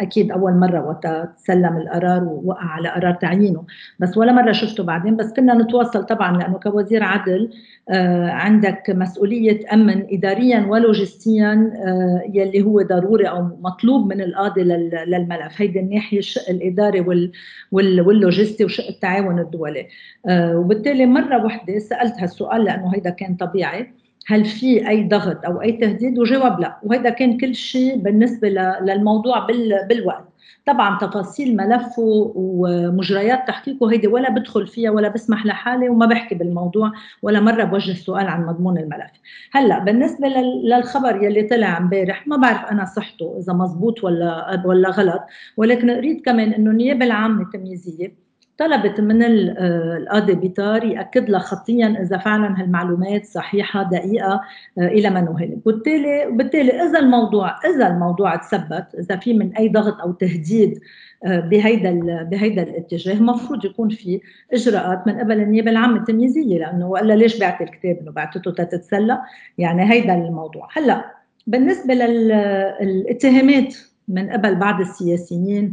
أكيد 0.00 0.30
أول 0.30 0.52
مرة 0.52 0.86
وقت 0.88 1.06
تسلم 1.36 1.76
القرار 1.76 2.24
ووقع 2.24 2.64
على 2.64 2.88
قرار 2.88 3.14
تعيينه 3.14 3.64
بس 3.98 4.18
ولا 4.18 4.32
مرة 4.32 4.52
شفته 4.52 4.82
بعدين. 4.84 5.16
بس 5.16 5.32
كنا 5.32 5.54
نتواصل 5.54 6.06
طبعا 6.06 6.38
لأنه 6.38 6.58
كوزير 6.58 7.02
عدل 7.02 7.50
آه، 7.88 8.30
عندك 8.30 8.90
مسؤولية 8.90 9.60
تامن 9.62 10.06
اداريا 10.12 10.66
ولوجستيا 10.68 11.72
آه، 11.86 12.22
يلي 12.34 12.62
هو 12.62 12.82
ضروري 12.82 13.28
أو 13.28 13.48
مطلوب 13.60 14.12
من 14.12 14.20
القاضي 14.20 14.62
للملف. 15.06 15.60
هيدي 15.60 15.80
الناحية 15.80 16.18
الشق 16.18 16.50
الإداري 16.50 17.30
واللوجستي 17.72 18.64
وشق 18.64 18.88
التعاون 18.88 19.38
الدولي. 19.38 19.86
آه، 20.26 20.56
وبالتالي 20.56 21.09
مرة 21.10 21.44
واحدة 21.44 21.78
سألت 21.78 22.14
هالسؤال 22.18 22.64
لأنه 22.64 22.94
هيدا 22.94 23.10
كان 23.10 23.34
طبيعي. 23.34 23.92
هل 24.26 24.44
في 24.44 24.88
أي 24.88 25.08
ضغط 25.08 25.44
أو 25.44 25.62
أي 25.62 25.72
تهديد؟ 25.72 26.18
وجواب 26.18 26.60
لا. 26.60 26.76
وهذا 26.82 27.10
كان 27.10 27.38
كل 27.38 27.54
شيء 27.54 27.96
بالنسبة 27.96 28.48
للموضوع 28.82 29.46
بالوقت. 29.88 30.24
طبعا 30.66 30.98
تفاصيل 30.98 31.56
ملفه 31.56 32.32
ومجريات 32.34 33.48
تحقيقه 33.48 33.92
هيدي 33.92 34.06
ولا 34.06 34.30
بدخل 34.30 34.66
فيها 34.66 34.90
ولا 34.90 35.08
بسمح 35.08 35.46
لحالي 35.46 35.88
وما 35.88 36.06
بحكي 36.06 36.34
بالموضوع 36.34 36.92
ولا 37.22 37.40
مرة 37.40 37.64
بوجه 37.64 37.92
سؤال 37.92 38.26
عن 38.26 38.46
مضمون 38.46 38.78
الملف. 38.78 39.10
هلأ 39.52 39.78
بالنسبة 39.78 40.28
للخبر 40.64 41.22
يلي 41.22 41.42
طلع 41.42 41.78
امبارح 41.78 42.26
ما 42.26 42.36
بعرف 42.36 42.64
أنا 42.64 42.84
صحته 42.84 43.36
إذا 43.38 43.52
مزبوط 43.52 44.04
ولا 44.04 44.62
ولا 44.66 44.90
غلط 44.90 45.22
ولكن 45.56 45.90
قريت 45.90 46.24
كمان 46.24 46.52
إنه 46.52 46.70
النيابة 46.70 47.04
العامة 47.06 47.42
التمييزيه 47.42 48.29
طلبت 48.60 49.00
من 49.00 49.22
آه، 49.22 49.96
القاضي 49.96 50.34
بيطار 50.34 50.84
يأكد 50.84 51.30
لها 51.30 51.40
خطيا 51.40 51.96
إذا 52.02 52.18
فعلا 52.18 52.60
هالمعلومات 52.60 53.24
صحيحة 53.26 53.82
دقيقة 53.82 54.40
آه، 54.78 54.86
إلى 54.86 55.10
من 55.10 55.28
وهلك 55.28 55.58
وبالتالي 55.66 56.26
وبالتالي 56.26 56.82
إذا 56.82 56.98
الموضوع 56.98 57.56
إذا 57.64 57.86
الموضوع 57.86 58.36
تثبت 58.36 58.86
إذا 58.98 59.16
في 59.16 59.34
من 59.34 59.56
أي 59.56 59.68
ضغط 59.68 60.00
أو 60.00 60.12
تهديد 60.12 60.80
آه، 61.24 61.40
بهيدا 61.40 62.22
بهيدا 62.22 62.62
الاتجاه 62.62 63.14
المفروض 63.14 63.64
يكون 63.64 63.88
في 63.88 64.20
إجراءات 64.52 65.06
من 65.06 65.18
قبل 65.18 65.40
النيابة 65.40 65.70
العامة 65.70 65.96
التمييزية 65.96 66.58
لأنه 66.58 66.88
وإلا 66.88 67.12
ليش 67.12 67.38
بعت 67.38 67.60
الكتاب 67.60 67.98
إنه 68.02 68.12
بعتته 68.12 68.50
تتسلى؟ 68.50 69.20
يعني 69.58 69.92
هيدا 69.92 70.14
الموضوع. 70.14 70.68
هلأ 70.72 71.04
بالنسبة 71.46 71.94
للاتهامات 71.94 73.76
من 74.08 74.30
قبل 74.30 74.54
بعض 74.54 74.80
السياسيين 74.80 75.72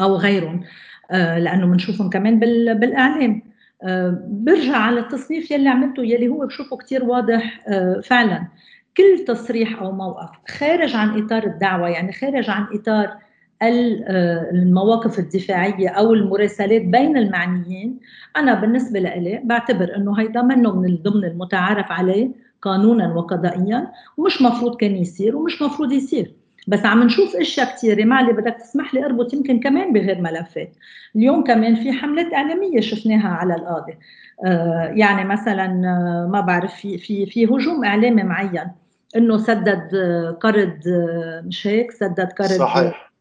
أو 0.00 0.16
غيرهم 0.16 0.56
آه، 0.56 0.66
لأنه 1.12 1.66
بنشوفهم 1.66 2.10
كمان 2.10 2.38
بالإعلام. 2.78 3.42
آه، 3.82 4.18
برجع 4.28 4.76
على 4.76 5.00
التصنيف 5.00 5.50
يلي 5.50 5.68
عملته 5.68 6.02
يلي 6.02 6.28
هو 6.28 6.46
بشوفه 6.46 6.76
كتير 6.76 7.04
واضح 7.04 7.64
آه، 7.68 8.00
فعلا. 8.04 8.46
كل 8.96 9.24
تصريح 9.26 9.82
أو 9.82 9.92
موقف 9.92 10.28
خارج 10.48 10.96
عن 10.96 11.22
إطار 11.22 11.44
الدعوة 11.44 11.88
يعني 11.88 12.12
خارج 12.12 12.50
عن 12.50 12.66
إطار 12.72 13.18
المواقف 14.52 15.18
الدفاعية 15.18 15.88
أو 15.88 16.14
المراسلات 16.14 16.82
بين 16.82 17.16
المعنيين 17.16 18.00
أنا 18.36 18.54
بالنسبة 18.54 19.00
لي 19.00 19.40
بعتبر 19.44 19.96
إنه 19.96 20.20
هيدا 20.20 20.42
منه 20.42 20.76
من 20.80 20.96
ضمن 20.96 21.24
المتعارف 21.24 21.92
عليه 21.92 22.30
قانونا 22.62 23.14
وقضائيا 23.14 23.92
ومش 24.16 24.42
مفروض 24.42 24.76
كان 24.76 24.96
يصير 24.96 25.36
ومش 25.36 25.62
مفروض 25.62 25.92
يصير. 25.92 26.34
بس 26.66 26.84
عم 26.84 27.02
نشوف 27.02 27.36
أشياء 27.36 27.76
كثيره 27.76 28.04
ما 28.04 28.20
اللي 28.20 28.32
بدك 28.32 28.56
تسمح 28.60 28.94
لي 28.94 29.04
أربط 29.04 29.34
يمكن 29.34 29.60
كمان 29.60 29.92
بغير 29.92 30.20
ملفات. 30.20 30.76
اليوم 31.16 31.44
كمان 31.44 31.74
في 31.74 31.92
حملات 31.92 32.34
إعلامية 32.34 32.80
شفناها 32.80 33.28
على 33.28 33.54
القاضي. 33.54 33.98
آه 34.46 34.92
يعني 34.96 35.24
مثلا 35.24 35.64
آه 35.64 36.28
ما 36.32 36.40
بعرف 36.40 36.74
في 36.74 36.98
في 36.98 37.26
في 37.26 37.46
هجوم 37.46 37.84
إعلامي 37.84 38.22
معين 38.22 38.70
إنه 39.16 39.38
سدد 39.38 39.94
آه، 39.94 40.30
قرض 40.30 40.78
آه، 40.88 41.42
مش 41.46 41.66
هيك؟ 41.66 41.90
سدد 41.92 42.32
قرض 42.38 42.48
صحيح. 42.48 43.12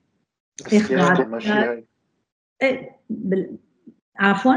إيه 2.62 3.00
بال... 3.10 3.58
عفوا؟ 4.20 4.56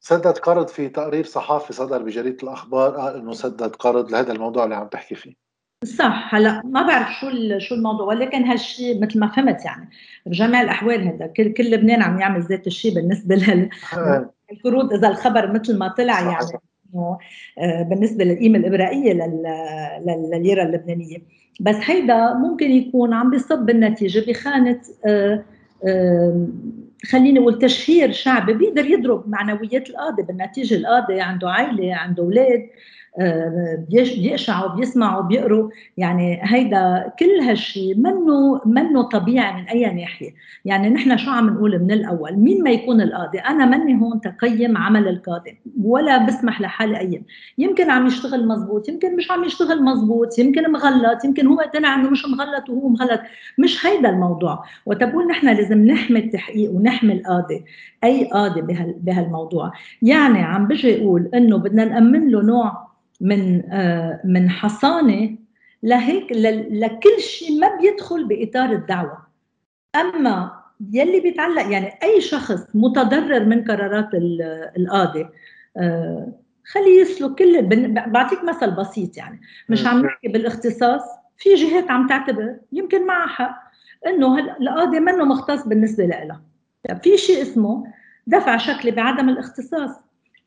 سدد 0.00 0.38
قرض 0.38 0.68
في 0.68 0.88
تقرير 0.88 1.24
صحافي 1.24 1.72
صدر 1.72 2.02
بجريدة 2.02 2.42
الأخبار 2.42 2.96
قال 2.96 3.16
إنه 3.16 3.32
سدد 3.32 3.76
قرض 3.76 4.12
لهذا 4.12 4.32
الموضوع 4.32 4.64
اللي 4.64 4.76
عم 4.76 4.88
تحكي 4.88 5.14
فيه. 5.14 5.43
صح. 5.84 6.34
هلا 6.34 6.62
ما 6.64 6.82
بعرف 6.82 7.08
شو 7.20 7.30
شو 7.58 7.74
الموضوع 7.74 8.06
ولكن 8.06 8.44
هالشيء 8.44 9.02
مثل 9.02 9.18
ما 9.18 9.26
فهمت 9.26 9.64
يعني 9.64 9.90
بجميع 10.26 10.62
الأحوال 10.62 11.08
هذا 11.08 11.26
كل 11.26 11.52
كل 11.52 11.70
لبنان 11.70 12.02
عم 12.02 12.20
يعمل 12.20 12.42
ذات 12.42 12.66
الشيء 12.66 12.94
بالنسبة 12.94 13.34
للقروض 14.50 14.92
إذا 14.92 15.08
الخبر 15.08 15.52
مثل 15.52 15.78
ما 15.78 15.88
طلع 15.88 16.14
صح 16.14 16.22
يعني 16.22 16.62
إنه 16.94 17.18
آه، 17.58 17.82
بالنسبة 17.82 18.24
للقيمة 18.24 18.58
الإبرائية 18.58 19.12
للليره 20.06 20.62
اللبنانية. 20.62 21.18
بس 21.60 21.76
هيدا 21.84 22.34
ممكن 22.34 22.70
يكون 22.70 23.12
عم 23.12 23.30
بيصب 23.30 23.58
بالنتيجه 23.58 24.30
بخانة 24.30 24.80
آه، 25.06 25.44
خليني 27.10 27.38
أقول 27.38 27.58
تشهير 27.58 28.12
شعبي 28.12 28.52
بيقدر 28.52 28.86
يضرب 28.86 29.28
معنويات 29.28 29.90
القاضي 29.90 30.22
بالنتيجة 30.22 30.74
القاضي 30.74 31.20
عنده 31.20 31.50
عائله 31.50 31.94
عنده 31.94 32.22
أولاد. 32.22 32.68
بيقشعوا 33.88 34.76
بيسمعوا 34.76 35.22
بيقروا. 35.22 35.70
يعني 35.96 36.40
هيدا 36.42 37.12
كل 37.18 37.40
هالشيء 37.40 37.96
منه 37.98 38.60
منه 38.66 39.02
طبيعي 39.02 39.52
من 39.62 39.68
أي 39.68 39.94
ناحية. 39.94 40.30
يعني 40.64 40.88
نحن 40.88 41.16
شو 41.16 41.30
عم 41.30 41.50
نقول 41.50 41.78
من 41.78 41.92
الأول؟ 41.92 42.36
مين 42.36 42.62
ما 42.62 42.70
يكون 42.70 43.00
القاضي؟ 43.00 43.38
أنا 43.38 43.66
ماني 43.66 44.00
هون 44.00 44.20
تقيم 44.20 44.76
عمل 44.76 45.08
القاضي 45.08 45.58
ولا 45.82 46.26
بسمح 46.26 46.60
لحالي 46.60 46.96
أقيم. 46.96 47.24
يمكن 47.58 47.90
عم 47.90 48.06
يشتغل 48.06 48.48
مزبوط 48.48 48.88
يمكن 48.88 49.16
مش 49.16 49.30
عم 49.30 49.44
يشتغل 49.44 49.82
مزبوط 49.82 50.38
يمكن 50.38 50.72
مغلط 50.72 51.24
يمكن 51.24 51.46
هو 51.46 51.60
اقتنع 51.60 51.94
إنه 51.94 52.10
مش 52.10 52.26
مغلط 52.26 52.70
وهو 52.70 52.88
مغلط. 52.88 53.20
مش 53.58 53.86
هيدا 53.86 54.10
الموضوع. 54.10 54.64
وتقول 54.86 55.26
نحن 55.26 55.48
لازم 55.48 55.86
نحمي 55.86 56.18
التحقيق 56.20 56.70
ونحمي 56.70 57.12
القاضي. 57.12 57.64
أي 58.04 58.24
قاضي 58.24 58.62
بهالموضوع. 59.00 59.72
يعني 60.02 60.38
عم 60.38 60.68
بجي 60.68 61.02
أقول 61.02 61.30
إنه 61.34 61.56
بدنا 61.56 61.84
نأمن 61.84 62.28
له 62.30 62.42
نوع 62.42 62.83
من 63.20 63.72
آه، 63.72 64.20
من 64.24 64.50
حصانة 64.50 65.36
لهيك 65.82 66.32
لكل 66.70 67.20
شيء 67.20 67.60
ما 67.60 67.76
بيدخل 67.76 68.24
بإطار 68.24 68.72
الدعوة. 68.72 69.26
أما 69.96 70.64
يلي 70.92 71.20
بيتعلق 71.20 71.72
يعني 71.72 71.92
أي 72.02 72.20
شخص 72.20 72.66
متضرر 72.74 73.44
من 73.44 73.64
قرارات 73.64 74.08
القاضي 74.76 75.28
آه، 75.76 76.32
خليه 76.64 77.00
يسلك 77.00 77.34
كل 77.34 77.62
بعطيك 78.06 78.44
مثل 78.44 78.70
بسيط 78.70 79.16
يعني. 79.16 79.40
مش 79.68 79.86
عم 79.86 80.06
نحكي 80.06 80.28
بالاختصاص 80.28 81.02
في 81.36 81.54
جهات 81.54 81.90
عم 81.90 82.06
تعتبر 82.06 82.56
يمكن 82.72 83.06
معها 83.06 83.28
حق 83.28 83.64
انه 84.06 84.38
القاضي 84.38 85.00
منه 85.00 85.24
مختص 85.24 85.66
بالنسبة 85.66 86.04
لها 86.04 86.42
في 87.02 87.18
شيء 87.18 87.42
اسمه 87.42 87.84
دفع 88.26 88.56
شكلي 88.56 88.90
بعدم 88.90 89.28
الاختصاص. 89.28 89.90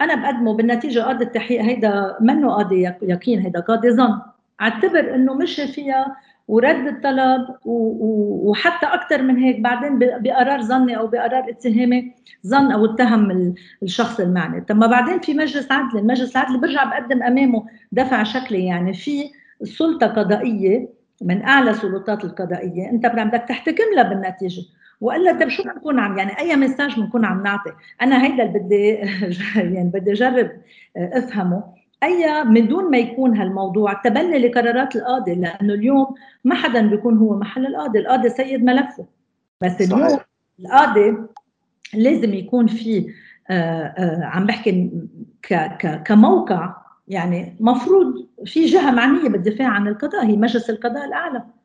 أنا 0.02 0.16
بقدمه 0.16 0.54
بالنتيجة 0.54 1.00
قاضي 1.00 1.24
التحقيق 1.24 1.62
هيدا 1.62 2.18
منه 2.22 2.52
قاضي 2.52 2.82
يقين 3.02 3.40
هيدا 3.40 3.60
قاضي 3.60 3.92
ظن. 3.92 4.20
أعتبر 4.62 5.16
إنه 5.16 5.34
مشي 5.34 5.68
فيها 5.68 6.16
ورد 6.48 6.88
الطلب 6.88 7.48
وحتى 7.66 8.86
أكثر 8.86 9.22
من 9.22 9.38
هيك 9.38 9.60
بعدين 9.60 10.00
بقرار 10.00 10.62
ظني 10.62 10.98
أو 10.98 11.08
بقرار 11.08 11.50
اتهامي 11.50 12.14
ظن 12.48 12.72
أو 12.72 12.86
اتهم 12.86 13.56
الشخص 13.84 14.20
المعني. 14.20 14.62
طب 14.62 14.80
بعدين 14.80 15.20
في 15.20 15.34
مجلس 15.34 15.72
عدل 15.72 15.98
المجلس 16.00 16.38
العدل 16.38 16.58
برجع 16.58 16.84
بقدم 16.84 17.24
أمامه 17.24 17.66
دفع 17.92 18.24
شكلي. 18.24 18.66
يعني 18.66 18.94
في 18.94 19.24
سلطة 19.64 20.08
قضائية 20.08 20.90
من 21.22 21.44
أعلى 21.44 21.74
سلطات 21.74 22.26
القضائية 22.26 22.90
أنت 22.90 23.06
بدك 23.06 23.46
تحتكم 23.50 23.84
لها 23.96 24.04
بالنتيجة. 24.04 24.62
والا 25.02 25.40
طيب 25.40 25.50
شو 25.50 25.64
بنكون 25.64 26.00
عم 26.00 26.18
يعني 26.18 26.40
أي 26.40 26.56
مساج 26.56 27.00
بنكون 27.00 27.26
عم 27.26 27.44
نعطي. 27.44 27.72
أنا 28.02 28.24
هيدا 28.24 28.44
اللي 28.44 28.60
بدي 28.60 28.88
يعني 29.76 29.92
بدي 29.94 30.12
أجرب 30.12 30.52
أفهمه. 30.98 31.64
أي 32.04 32.44
من 32.44 32.68
دون 32.68 32.92
ما 32.92 32.98
يكون 32.98 33.38
هالموضوع 33.38 33.94
تبني 33.94 34.38
لقرارات 34.40 34.96
القاضي 34.96 35.36
لأنه 35.36 35.74
اليوم 35.74 36.16
ما 36.44 36.56
حدا 36.56 36.88
بيكون 36.88 37.18
هو 37.18 37.36
محل 37.40 37.66
القاضي. 37.66 38.00
القاضي 38.00 38.30
سيد 38.30 38.64
ملفه. 38.64 39.06
بس 39.62 39.82
اليوم 39.82 40.10
صحيح. 40.10 40.28
القاضي 40.60 41.18
لازم 41.94 42.34
يكون 42.34 42.68
في 42.68 43.14
آه، 43.50 43.54
آه، 43.54 44.24
عم 44.24 44.46
بحكي 44.46 44.92
كموقع. 46.06 46.76
يعني 47.08 47.58
مفروض 47.60 48.28
في 48.46 48.66
جهة 48.66 48.92
معنية 48.92 49.30
بالدفاع 49.30 49.68
عن 49.68 49.88
القضاء. 49.88 50.26
هي 50.26 50.38
مجلس 50.38 50.70
القضاء 50.70 51.06
الأعلى. 51.06 51.38
آه 51.38 51.57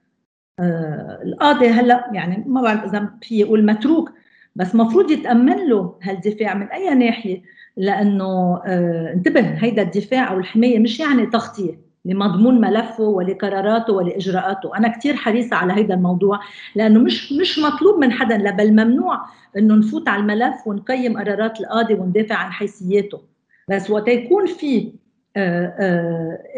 القاضي 1.22 1.68
هلا 1.68 2.10
يعني 2.12 2.44
ما 2.46 2.62
بعرف 2.62 2.84
إذا 2.84 3.10
في 3.22 3.40
يقول 3.40 3.66
متروك 3.66 4.12
بس 4.56 4.74
مفروض 4.74 5.10
يتأمن 5.10 5.68
له 5.68 5.94
هالدفاع 6.02 6.54
من 6.54 6.66
أي 6.66 6.94
ناحية؟ 6.94 7.42
لأنه 7.76 8.62
آه 8.66 9.12
انتبه 9.12 9.40
هيدا 9.40 9.82
الدفاع 9.82 10.32
أو 10.32 10.38
الحماية 10.38 10.78
مش 10.78 11.00
يعني 11.00 11.26
تغطية 11.26 11.92
لمضمون 12.04 12.60
ملفه 12.60 13.04
ولقراراته 13.04 13.92
ولإجراءاته، 13.92 14.76
أنا 14.76 14.88
كثير 14.88 15.16
حريصة 15.16 15.56
على 15.56 15.72
هيدا 15.72 15.94
الموضوع 15.94 16.40
لأنه 16.74 17.00
مش 17.00 17.32
مش 17.32 17.58
مطلوب 17.58 18.00
من 18.00 18.12
حدا 18.12 18.38
لا 18.38 18.50
بل 18.50 18.72
ممنوع 18.72 19.20
إنه 19.58 19.74
نفوت 19.74 20.08
على 20.08 20.22
الملف 20.22 20.66
ونقيم 20.66 21.18
قرارات 21.18 21.60
القاضي 21.60 21.94
وندافع 21.94 22.34
عن 22.34 22.52
حيثياته، 22.52 23.20
بس 23.68 23.90
وقت 23.90 24.08
يكون 24.08 24.46
في 24.46 24.78
آه، 24.78 24.88
آه، 24.88 25.01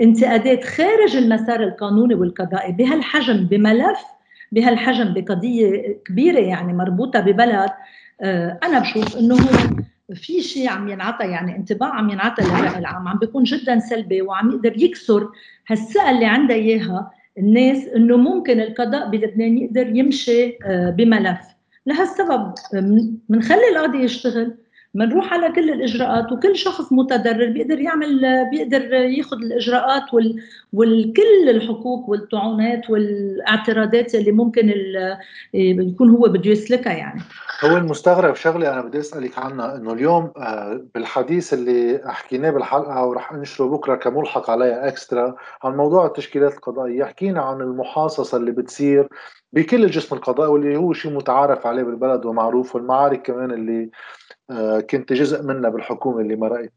انتقادات 0.03 0.65
خارج 0.65 1.17
المسار 1.17 1.63
القانوني 1.63 2.15
والقضائي 2.15 2.73
بهالحجم 2.73 3.45
بملف 3.45 3.99
بهالحجم 4.53 5.15
بقضية 5.15 5.99
كبيرة 6.07 6.39
يعني 6.39 6.73
مربوطة 6.73 7.21
ببلد. 7.21 7.71
آه، 8.21 8.59
أنا 8.65 8.79
بشوف 8.79 9.17
إنه 9.17 9.37
في 10.15 10.43
شيء 10.43 10.69
عم 10.69 10.89
ينعطى 10.89 11.25
يعني 11.25 11.57
انطباع 11.57 11.89
عم 11.95 12.11
ينعطى 12.11 12.43
للرأي 12.43 12.79
العام. 12.79 13.09
عم 13.09 13.19
بيكون 13.19 13.45
جدا 13.45 13.79
سلبي 13.79 14.23
وعم 14.23 14.51
يقدر 14.51 14.83
يكسر 14.83 15.29
هالثقه 15.69 16.11
اللي 16.11 16.27
عندها 16.27 16.57
إياها 16.57 17.11
الناس 17.39 17.89
إنه 17.89 18.17
ممكن 18.17 18.61
القضاء 18.61 19.09
بلبنان 19.09 19.59
يقدر 19.59 19.97
يمشي 19.97 20.59
بملف. 20.69 21.39
لهالسبب 21.87 22.55
بنخلي 23.29 23.69
القاضي 23.73 23.99
يشتغل 23.99 24.55
بنروح 24.95 25.33
على 25.33 25.53
كل 25.53 25.71
الإجراءات 25.71 26.33
وكل 26.33 26.57
شخص 26.57 26.93
متضرر 26.93 27.51
بيقدر 27.51 27.81
يعمل 27.81 28.21
بيقدر 28.51 28.95
ياخذ 28.95 29.37
الإجراءات 29.37 30.15
وال 30.15 30.43
والكل 30.73 31.49
الحقوق 31.49 32.09
والطعونات 32.09 32.91
والاعتراضات 32.91 34.15
اللي 34.15 34.33
ممكن 34.33 34.73
يكون 35.55 36.11
هو 36.11 36.29
بده 36.29 36.51
يسلكها 36.51 36.93
يعني. 36.93 37.21
هو 37.65 37.77
المستغرب 37.77 38.35
شغلة 38.35 38.73
أنا 38.73 38.81
بدي 38.83 38.99
أسألك 38.99 39.39
عنها 39.39 39.77
إنه 39.77 39.93
اليوم 39.93 40.33
آه، 40.37 40.85
بالحديث 40.95 41.55
اللي 41.55 42.01
حكيناه 42.07 42.51
بالحلقة 42.51 43.07
ورح 43.07 43.33
أنشره 43.33 43.67
بكرة 43.67 43.95
كملحق 43.95 44.51
عليها 44.51 44.89
إكسترا 44.89 45.35
عن 45.63 45.77
موضوع 45.77 46.07
التشكيلات 46.07 46.55
القضائية 46.55 47.05
حكينا 47.05 47.43
عن 47.43 47.61
المحاصصة 47.61 48.37
اللي 48.37 48.51
بتصير 48.51 49.09
بكل 49.53 49.85
الجسم 49.85 50.17
القضائي 50.17 50.51
واللي 50.51 50.77
هو 50.77 50.93
شيء 50.93 51.13
متعارف 51.13 51.67
عليه 51.67 51.83
بالبلد 51.83 52.25
ومعروف 52.25 52.75
والمعارك 52.75 53.23
كمان 53.23 53.51
اللي 53.51 53.91
كنت 54.91 55.13
جزء 55.13 55.43
منها 55.43 55.71
بالحكومة 55.71 56.21
اللي 56.21 56.37
مرقت 56.37 56.73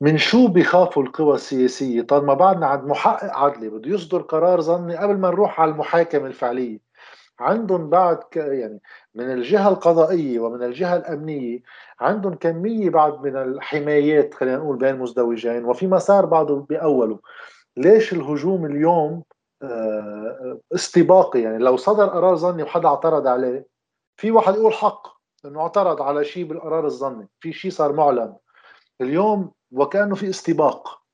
من 0.00 0.18
شو 0.18 0.48
بيخافوا 0.48 1.02
القوى 1.02 1.34
السياسية؟ 1.34 2.02
طالما 2.02 2.34
بعدنا 2.34 2.66
عند 2.66 2.84
محقق 2.84 3.38
عدلي 3.38 3.68
بده 3.68 3.90
يصدر 3.90 4.22
قرار 4.22 4.60
ظني 4.60 4.96
قبل 4.96 5.18
ما 5.18 5.28
نروح 5.28 5.60
على 5.60 5.70
المحاكمة 5.70 6.26
الفعلية. 6.26 6.78
عندهم 7.40 7.90
بعد 7.90 8.16
ك 8.16 8.36
يعني 8.36 8.80
من 9.14 9.32
الجهة 9.32 9.68
القضائية 9.68 10.40
ومن 10.40 10.62
الجهة 10.62 10.96
الأمنية 10.96 11.60
عندهم 12.00 12.34
كمية 12.34 12.90
بعد 12.90 13.22
من 13.22 13.36
الحمايات 13.36 14.34
خلينا 14.34 14.56
نقول 14.56 14.76
بين 14.76 14.96
مزدوجين 14.98 15.64
وفي 15.64 15.86
مسار 15.86 16.26
بعضه 16.26 16.60
بأوله. 16.60 17.18
ليش 17.76 18.12
الهجوم 18.12 18.66
اليوم 18.66 19.22
آه، 19.62 20.60
استباقي؟ 20.74 21.42
يعني 21.42 21.58
لو 21.58 21.76
صدر 21.76 22.06
قرار 22.06 22.36
ظني 22.36 22.62
وحدا 22.62 22.88
اعترض 22.88 23.26
عليه 23.26 23.66
في 24.16 24.30
واحد 24.30 24.54
يقول 24.54 24.72
حق. 24.72 25.13
إنه 25.46 25.60
اعترض 25.60 26.02
على 26.02 26.24
شيء 26.24 26.44
بالقرار 26.44 26.86
الظني 26.86 27.28
في 27.40 27.52
شيء 27.52 27.70
صار 27.70 27.92
معلن. 27.92 28.34
اليوم 29.00 29.52
وكأنه 29.72 30.14
في 30.14 30.30
استباق. 30.30 31.04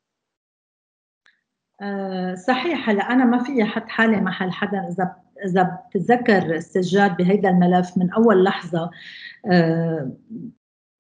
أه 1.83 2.35
صحيح 2.35 2.89
هلا 2.91 3.03
أنا 3.03 3.25
ما 3.25 3.43
في 3.45 3.63
أحط 3.63 3.89
حالي 3.89 4.21
محل 4.21 4.53
حدا 4.53 4.89
إذا 4.89 5.17
إذا 5.47 5.63
بتتذكر 5.63 6.55
السجاد 6.55 7.17
بهيدا 7.17 7.51
الملف 7.51 7.99
من 7.99 8.11
أول 8.11 8.45
لحظة 8.45 8.91
أه 9.47 10.13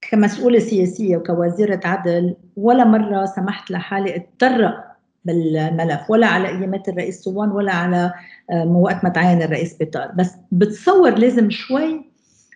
كمسؤولة 0.01 0.59
سياسية 0.59 1.17
وكوزيرة 1.17 1.81
عدل 1.85 2.37
ولا 2.57 2.85
مرة 2.85 3.25
سمحت 3.25 3.71
لحالي 3.71 4.17
أتطرق 4.17 4.91
بالملف 5.25 6.11
ولا 6.11 6.27
على 6.27 6.49
أيامات 6.49 6.89
الرئيس 6.89 7.23
صوان 7.23 7.51
ولا 7.51 7.73
على 7.73 8.13
آه، 8.51 8.67
وقت 8.67 9.05
ما 9.05 9.11
تعين 9.11 9.43
الرئيس 9.43 9.77
بيطار. 9.77 10.13
بس 10.17 10.37
بتصور 10.53 11.11
لازم 11.11 11.51
شوي 11.51 12.10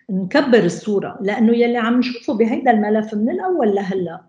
نكبر 0.09 0.63
الصورة 0.65 1.17
لأنه 1.21 1.53
يلي 1.53 1.77
عم 1.77 1.99
نشوفه 1.99 2.33
بهيدا 2.33 2.71
الملف 2.71 3.13
من 3.13 3.29
الأول 3.29 3.75
لهلأ. 3.75 4.21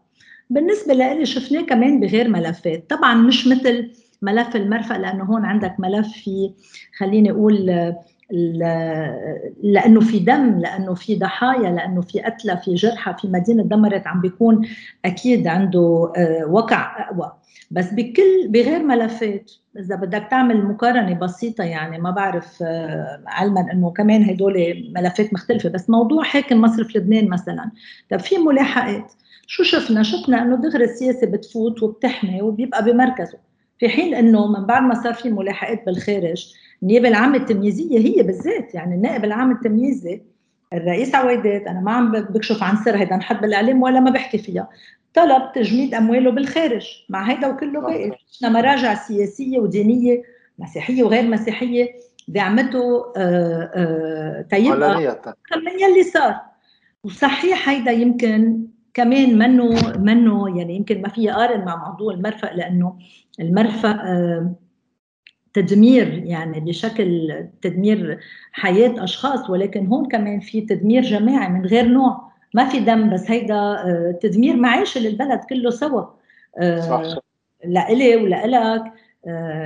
بالنسبة 0.50 0.94
لي 0.94 1.26
شفناه 1.26 1.62
كمان 1.62 2.00
بغير 2.00 2.28
ملفات. 2.28 2.90
طبعا 2.90 3.14
مش 3.14 3.46
مثل 3.46 3.90
ملف 4.22 4.56
المرفأ 4.56 4.94
لأنه 4.94 5.24
هون 5.24 5.44
عندك 5.44 5.74
ملف 5.78 6.08
في 6.08 6.50
خليني 6.98 7.30
أقول 7.30 7.94
لأنه 9.62 10.00
في 10.00 10.18
دم 10.18 10.58
لأنه 10.58 10.94
في 10.94 11.16
ضحايا 11.16 11.70
لأنه 11.70 12.00
في 12.00 12.20
قتلى 12.20 12.56
في 12.56 12.74
جرحى 12.74 13.14
في 13.20 13.28
مدينة 13.28 13.62
دمرت 13.62 14.06
عم 14.06 14.20
بيكون 14.20 14.68
أكيد 15.04 15.46
عنده 15.46 16.12
آه، 16.16 16.46
وقع 16.48 17.08
أقوى. 17.10 17.32
بس 17.70 17.92
بكل 17.92 18.48
بغير 18.48 18.82
ملفات. 18.82 19.50
إذا 19.78 19.96
بدك 19.96 20.26
تعمل 20.30 20.64
مقارنة 20.64 21.14
بسيطة 21.14 21.64
يعني 21.64 21.98
ما 21.98 22.10
بعرف 22.10 22.62
آه، 22.62 23.22
علما 23.26 23.72
إنه 23.72 23.90
كمان 23.90 24.30
هدول 24.30 24.84
ملفات 24.96 25.32
مختلفة. 25.34 25.68
بس 25.68 25.90
موضوع 25.90 26.22
حاكم 26.24 26.60
مصرف 26.60 26.96
لبنان 26.96 27.28
مثلا. 27.28 27.70
طب 28.10 28.20
في 28.20 28.38
ملاحقات. 28.38 29.12
شو 29.46 29.62
شفنا؟ 29.62 30.02
شفنا 30.02 30.42
إنه 30.42 30.56
دغري 30.56 30.84
السياسة 30.84 31.26
بتفوت 31.26 31.82
وبتحمي 31.82 32.42
وبيبقى 32.42 32.84
بمركزه. 32.84 33.38
في 33.78 33.88
حين 33.88 34.14
إنه 34.14 34.46
من 34.46 34.66
بعد 34.66 34.82
ما 34.82 35.02
صار 35.02 35.14
في 35.14 35.30
ملاحقات 35.30 35.86
بالخارج 35.86 36.54
النيابة 36.82 37.08
العامة 37.08 37.36
التمييزية 37.36 37.98
هي 37.98 38.22
بالذات 38.22 38.74
يعني 38.74 38.94
النائب 38.94 39.24
العام 39.24 39.50
التمييزي 39.50 40.22
الرئيس 40.72 41.14
عويدات 41.14 41.66
أنا 41.66 41.80
ما 41.80 41.92
عم 41.92 42.12
بكشف 42.12 42.62
عن 42.62 42.76
سر 42.76 42.96
هيدا 42.96 43.16
نحط 43.16 43.36
بالإعلام 43.40 43.82
ولا 43.82 44.00
ما 44.00 44.10
بحكي 44.10 44.38
فيها. 44.38 44.68
طلب 45.14 45.52
تجميد 45.54 45.94
أمواله 45.94 46.30
بالخارج 46.30 46.86
مع 47.08 47.30
هيدا 47.30 47.48
وكله 47.48 47.80
باقي. 47.80 48.12
شفنا 48.32 48.48
مراجع 48.48 48.94
سياسية 48.94 49.58
ودينية 49.58 50.22
مسيحية 50.58 51.02
وغير 51.04 51.22
مسيحية 51.22 51.88
دعمته 52.28 53.12
آه، 53.16 53.70
آه، 53.74 54.40
تيبقى 54.50 54.76
من 55.56 55.80
يلي 55.80 56.02
صار. 56.02 56.36
وصحيح 57.04 57.68
هيدا 57.68 57.92
يمكن 57.92 58.66
كمان 58.96 59.38
منه 59.38 59.98
منه 59.98 60.58
يعني 60.58 60.76
يمكن 60.76 61.02
ما 61.02 61.08
في 61.08 61.30
قارن 61.30 61.64
مع 61.64 61.88
موضوع 61.90 62.14
المرفق 62.14 62.52
لأنه 62.52 62.98
المرفق 63.40 64.00
آه، 64.04 64.54
تدمير 65.54 66.08
يعني 66.24 66.60
بشكل 66.60 67.44
تدمير 67.62 68.18
حياة 68.52 69.04
أشخاص 69.04 69.50
ولكن 69.50 69.86
هون 69.86 70.08
كمان 70.08 70.40
في 70.40 70.60
تدمير 70.60 71.02
جماعي 71.02 71.48
من 71.48 71.66
غير 71.66 71.84
نوع. 71.84 72.32
ما 72.54 72.68
في 72.68 72.80
دم 72.80 73.10
بس 73.10 73.30
هيدا 73.30 73.54
آه، 73.54 74.18
تدمير 74.22 74.56
معيشه 74.56 75.00
للبلد 75.00 75.40
كله 75.50 75.70
سوا. 75.70 76.04
آه، 76.60 76.80
صح. 76.80 77.18
لإلي 77.64 78.16
ولإلك. 78.16 78.82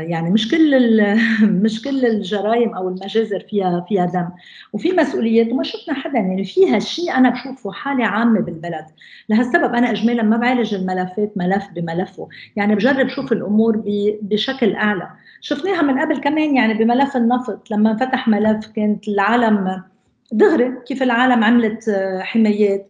يعني 0.01 0.31
مش 0.31 0.51
كل 0.51 0.91
مش 1.65 1.83
كل 1.83 2.07
الجرائم 2.07 2.75
أو 2.75 2.89
المجازر 2.89 3.41
فيها 3.41 3.85
فيها 3.89 4.07
دم. 4.07 4.29
وفي 4.73 4.93
مسؤوليات 4.93 5.53
وما 5.53 5.63
شفنا 5.63 5.95
حدا 5.95 6.19
يعني 6.19 6.45
في 6.45 6.71
هالشيء 6.71 7.13
أنا 7.17 7.31
بشوفه 7.31 7.73
حالة 7.73 8.05
عامة 8.05 8.41
بالبلد. 8.41 8.87
لهالسبب 9.29 9.75
أنا 9.75 9.91
اجمالا 9.91 10.23
ما 10.23 10.37
بعالج 10.37 10.75
الملفات 10.75 11.33
ملف 11.37 11.65
بملفه. 11.75 12.29
يعني 12.57 12.75
بجرب 12.75 13.09
شوف 13.09 13.33
الأمور 13.33 13.83
بشكل 14.23 14.75
أعلى. 14.75 15.11
شفناها 15.41 15.83
من 15.83 15.99
قبل 15.99 16.19
كمان 16.21 16.57
يعني 16.57 16.75
بملف 16.75 17.17
النفط. 17.17 17.71
لما 17.71 17.97
فتح 17.97 18.29
ملف 18.29 18.67
كانت 18.67 19.09
العالم 19.09 19.83
دغري 20.33 20.73
كيف 20.87 21.03
العالم 21.03 21.45
عملت 21.45 21.89
آه، 21.89 22.21
حمايات. 22.21 22.87
آه، 22.87 22.90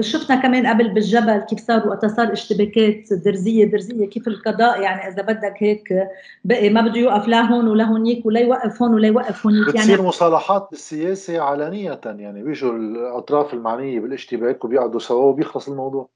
شفنا 0.00 0.36
كمان 0.36 0.66
قبل 0.66 0.88
بالجبل 0.88 1.38
كيف 1.38 1.60
صار 1.60 1.88
وقت 1.88 2.06
صار 2.06 2.32
اشتباكات 2.32 3.12
درزية 3.12 3.64
درزية 3.64 4.06
كيف 4.06 4.28
القضاء 4.28 4.80
يعني 4.80 5.08
إذا 5.08 5.22
بدك 5.22 5.54
هيك 5.58 6.08
بقي 6.44 6.70
ما 6.70 6.80
بده 6.80 7.00
يوقف 7.00 7.28
لا 7.28 7.40
هون 7.40 7.68
ولا 7.68 7.84
هونيك 7.84 8.26
ولا 8.26 8.40
يوقف 8.40 8.82
هون 8.82 8.94
ولا 8.94 9.06
يوقف 9.06 9.46
هونيك 9.46 9.74
يعني 9.74 9.78
بتصير 9.78 10.02
مصالحات 10.02 10.68
بالسياسة 10.70 11.40
علنية 11.40 12.00
يعني 12.04 12.42
بيجوا 12.42 12.72
الأطراف 12.72 13.54
المعنية 13.54 14.00
بالاشتباك 14.00 14.64
وبيقعدوا 14.64 15.00
سوا 15.00 15.24
وبيخلص 15.24 15.68
الموضوع. 15.68 16.08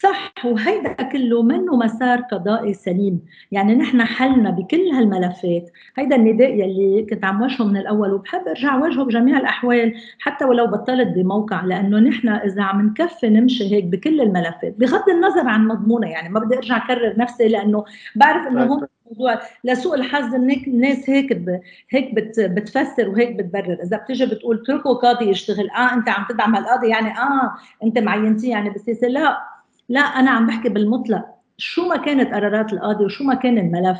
صح 0.00 0.32
وهيدا 0.44 0.92
كله 0.92 1.42
منه 1.42 1.76
مسار 1.76 2.20
قضائي 2.20 2.74
سليم. 2.74 3.20
يعني 3.52 3.74
نحن 3.74 4.02
حلنا 4.04 4.50
بكل 4.50 4.80
هالملفات. 4.80 5.70
هيدا 5.96 6.16
النداء 6.16 6.50
يلي 6.50 7.06
كنت 7.10 7.24
عم 7.24 7.42
وجهه 7.42 7.64
من 7.64 7.76
الأول 7.76 8.12
وبحب 8.12 8.48
أرجع 8.48 8.76
وجهه 8.76 9.04
بجميع 9.04 9.38
الأحوال 9.38 9.94
حتى 10.20 10.44
ولو 10.44 10.66
بطلت 10.66 11.08
بموقع 11.08 11.64
لأنه 11.64 11.98
نحن 11.98 12.28
إذا 12.28 12.62
عم 12.62 12.86
نكفي 12.86 13.28
نمشي 13.28 13.74
هيك 13.74 13.84
بكل 13.84 14.20
الملفات. 14.20 14.74
بغض 14.78 15.08
النظر 15.08 15.48
عن 15.48 15.66
مضمونة 15.66 16.08
يعني 16.10 16.28
ما 16.28 16.40
بدي 16.40 16.56
أرجع 16.56 16.76
أكرر 16.76 17.18
نفسي 17.18 17.48
لأنه 17.48 17.84
بعرف 18.16 18.46
إنه 18.46 18.64
هون 18.64 18.86
موضوع 19.10 19.40
لسوء 19.64 19.94
الحظ 19.94 20.34
الناس 20.34 21.10
هيك 21.10 21.32
ب... 21.32 21.60
هيك 21.90 22.14
بت... 22.14 22.40
بتفسر 22.40 23.08
وهيك 23.08 23.32
بتبرر. 23.36 23.78
إذا 23.82 23.96
بتيجي 23.96 24.26
بتقول 24.26 24.60
اتركوا 24.62 24.94
قاضي 24.94 25.30
يشتغل. 25.30 25.70
آه 25.70 25.94
أنت 25.94 26.08
عم 26.08 26.26
تدعم 26.28 26.56
القاضي 26.56 26.88
يعني 26.88 27.08
آه 27.18 27.54
أنت 27.84 27.98
معينتيه 27.98 28.50
يعني 28.50 28.70
بالسياسة. 28.70 29.08
لا. 29.08 29.55
لا 29.88 30.00
أنا 30.00 30.30
عم 30.30 30.46
بحكي 30.46 30.68
بالمطلق. 30.68 31.24
شو 31.58 31.88
ما 31.88 31.96
كانت 31.96 32.34
قرارات 32.34 32.72
القاضي 32.72 33.04
وشو 33.04 33.24
ما 33.24 33.34
كان 33.34 33.58
الملف؟ 33.58 33.98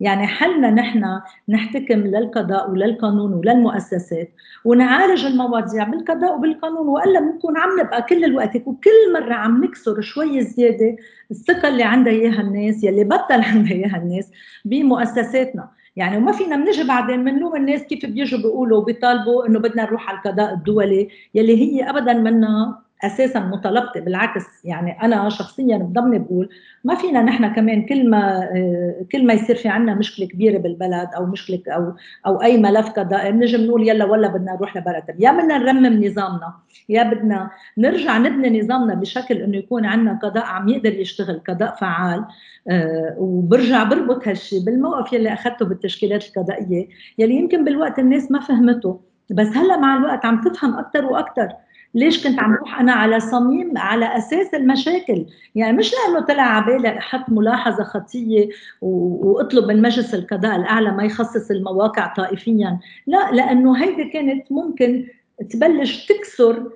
يعني 0.00 0.26
حلنا 0.26 0.70
نحن 0.70 1.20
نحتكم 1.48 2.00
للقضاء 2.00 2.70
وللقانون 2.70 3.32
وللمؤسسات 3.34 4.30
ونعالج 4.64 5.24
المواضيع 5.24 5.84
بالقضاء 5.84 6.34
وبالقانون 6.36 6.88
وإلا 6.88 7.20
بنكون 7.20 7.56
عم 7.56 7.80
نبقى 7.80 8.02
كل 8.02 8.24
الوقت 8.24 8.56
وكل 8.56 9.12
مرة 9.14 9.34
عم 9.34 9.64
نكسر 9.64 10.00
شوي 10.00 10.42
زياده 10.42 10.96
الثقة 11.30 11.68
اللي 11.68 11.82
عندها 11.82 12.12
إياها 12.12 12.40
الناس 12.40 12.84
يلي 12.84 13.04
بطل 13.04 13.40
عندها 13.50 13.72
إياها 13.72 13.96
الناس 13.96 14.30
بمؤسساتنا. 14.64 15.68
يعني 15.96 16.16
وما 16.16 16.32
فينا 16.32 16.56
بنجي 16.56 16.84
بعدين 16.84 17.24
بنلوم 17.24 17.56
الناس 17.56 17.82
كيف 17.82 18.06
بيجوا 18.06 18.38
بيقولوا 18.38 18.78
وبيطالبوا 18.78 19.46
إنه 19.46 19.58
بدنا 19.58 19.82
نروح 19.82 20.08
على 20.08 20.18
القضاء 20.18 20.54
الدولي 20.54 21.08
يلي 21.34 21.56
هي 21.56 21.90
ابدا 21.90 22.12
منا 22.12 22.82
أساسا 23.04 23.40
مطالبتي 23.40 24.00
بالعكس 24.00 24.44
يعني 24.64 25.02
أنا 25.02 25.28
شخصيا 25.28 25.76
بضمني 25.76 26.18
بقول 26.18 26.48
ما 26.84 26.94
فينا 26.94 27.22
نحن 27.22 27.54
كمان 27.54 27.86
كل 27.86 28.10
ما 28.10 28.42
آه، 28.42 29.06
كل 29.12 29.26
ما 29.26 29.32
يصير 29.34 29.56
في 29.56 29.68
عندنا 29.68 29.94
مشكلة 29.94 30.26
كبيرة 30.26 30.58
بالبلد 30.58 31.08
أو 31.16 31.26
مشكلة 31.26 31.62
أو 31.68 31.92
أو 32.26 32.42
أي 32.42 32.58
ملف 32.58 32.88
قضائي 32.88 33.32
بنجي 33.32 33.56
بنقول 33.56 33.88
يلا 33.88 34.04
ولا 34.04 34.28
بدنا 34.28 34.54
نروح 34.54 34.76
لبرتب 34.76 35.20
يا 35.20 35.30
بدنا 35.32 35.58
نرمم 35.58 36.04
نظامنا 36.04 36.54
يا 36.88 37.02
بدنا 37.02 37.50
نرجع 37.78 38.18
نبني 38.18 38.60
نظامنا 38.60 38.94
بشكل 38.94 39.34
إنه 39.34 39.56
يكون 39.56 39.84
عندنا 39.86 40.18
قضاء 40.22 40.44
عم 40.44 40.68
يقدر 40.68 40.92
يشتغل 40.92 41.40
قضاء 41.48 41.74
فعال. 41.74 42.24
أه 42.70 43.16
وبرجع 43.18 43.84
بربط 43.84 44.28
هالشيء 44.28 44.64
بالموقف 44.64 45.12
يلي 45.12 45.32
أخذته 45.32 45.66
بالتشكيلات 45.66 46.24
القضائية 46.26 46.88
يلي 47.18 47.34
يمكن 47.34 47.64
بالوقت 47.64 47.98
الناس 47.98 48.30
ما 48.30 48.40
فهمته. 48.40 49.00
بس 49.30 49.46
هلأ 49.46 49.76
مع 49.76 49.96
الوقت 49.96 50.24
عم 50.24 50.40
تفهم 50.40 50.78
أكثر 50.78 51.04
وأكثر 51.06 51.48
ليش 51.94 52.26
كنت 52.26 52.38
عم 52.38 52.54
روح 52.54 52.80
أنا 52.80 52.92
على 52.92 53.20
صميم 53.20 53.78
على 53.78 54.16
أساس 54.16 54.54
المشاكل؟ 54.54 55.26
يعني 55.54 55.76
مش 55.76 55.92
لأنه 55.92 56.20
طلع 56.26 56.42
على 56.42 56.64
بالي 56.66 56.98
أحط 56.98 57.30
ملاحظة 57.30 57.84
خطية 57.84 58.48
وأطلب 58.80 59.64
من 59.68 59.82
مجلس 59.82 60.14
القضاء 60.14 60.56
الأعلى 60.56 60.90
ما 60.92 61.04
يخصص 61.04 61.50
المواقع 61.50 62.14
طائفيا. 62.14 62.78
لا 63.06 63.30
لأنه 63.32 63.84
هيدي 63.84 64.04
كانت 64.04 64.52
ممكن 64.52 65.06
تبلش 65.50 66.06
تكسر 66.06 66.70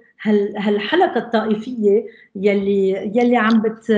هالحلقة 0.59 1.19
الطائفية 1.19 2.07
يلي 2.37 2.91
يلي 3.15 3.37
عم 3.37 3.63
بت 3.63 3.93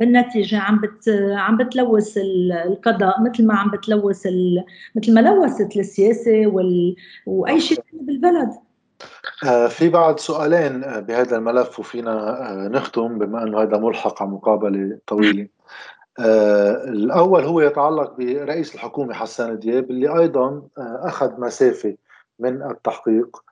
بالنتيجة 0.00 0.58
عم 0.58 0.80
بت 0.80 1.08
عم 1.36 1.56
بتلوث 1.56 2.18
القضاء 2.66 3.22
مثل 3.22 3.46
ما 3.46 3.54
عم 3.54 3.70
بتلوث 3.70 4.26
مثل 4.96 5.14
ما 5.14 5.20
لوثت 5.20 5.76
السياسة 5.76 6.46
وال 6.46 6.96
وأي 7.26 7.60
شيء 7.60 7.78
بالبلد. 7.92 8.50
في 9.68 9.88
بعد 9.88 10.20
سؤالين 10.20 10.84
آه، 10.84 11.00
بهذا 11.00 11.36
الملف 11.36 11.80
وفينا 11.80 12.40
آه، 12.50 12.68
نختم 12.68 13.18
بما 13.18 13.42
أنه 13.42 13.62
هذا 13.62 13.76
ملحق 13.76 14.22
على 14.22 14.30
مقابلة 14.30 14.98
طويلة. 15.06 15.48
الأول 16.88 17.44
هو 17.44 17.60
يتعلق 17.60 18.14
برئيس 18.18 18.74
الحكومة 18.74 19.14
حسان 19.14 19.58
دياب 19.58 19.90
اللي 19.90 20.18
أيضا 20.20 20.62
أخذ 20.78 21.40
مسافة 21.40 21.96
من 22.38 22.62
التحقيق 22.62 23.42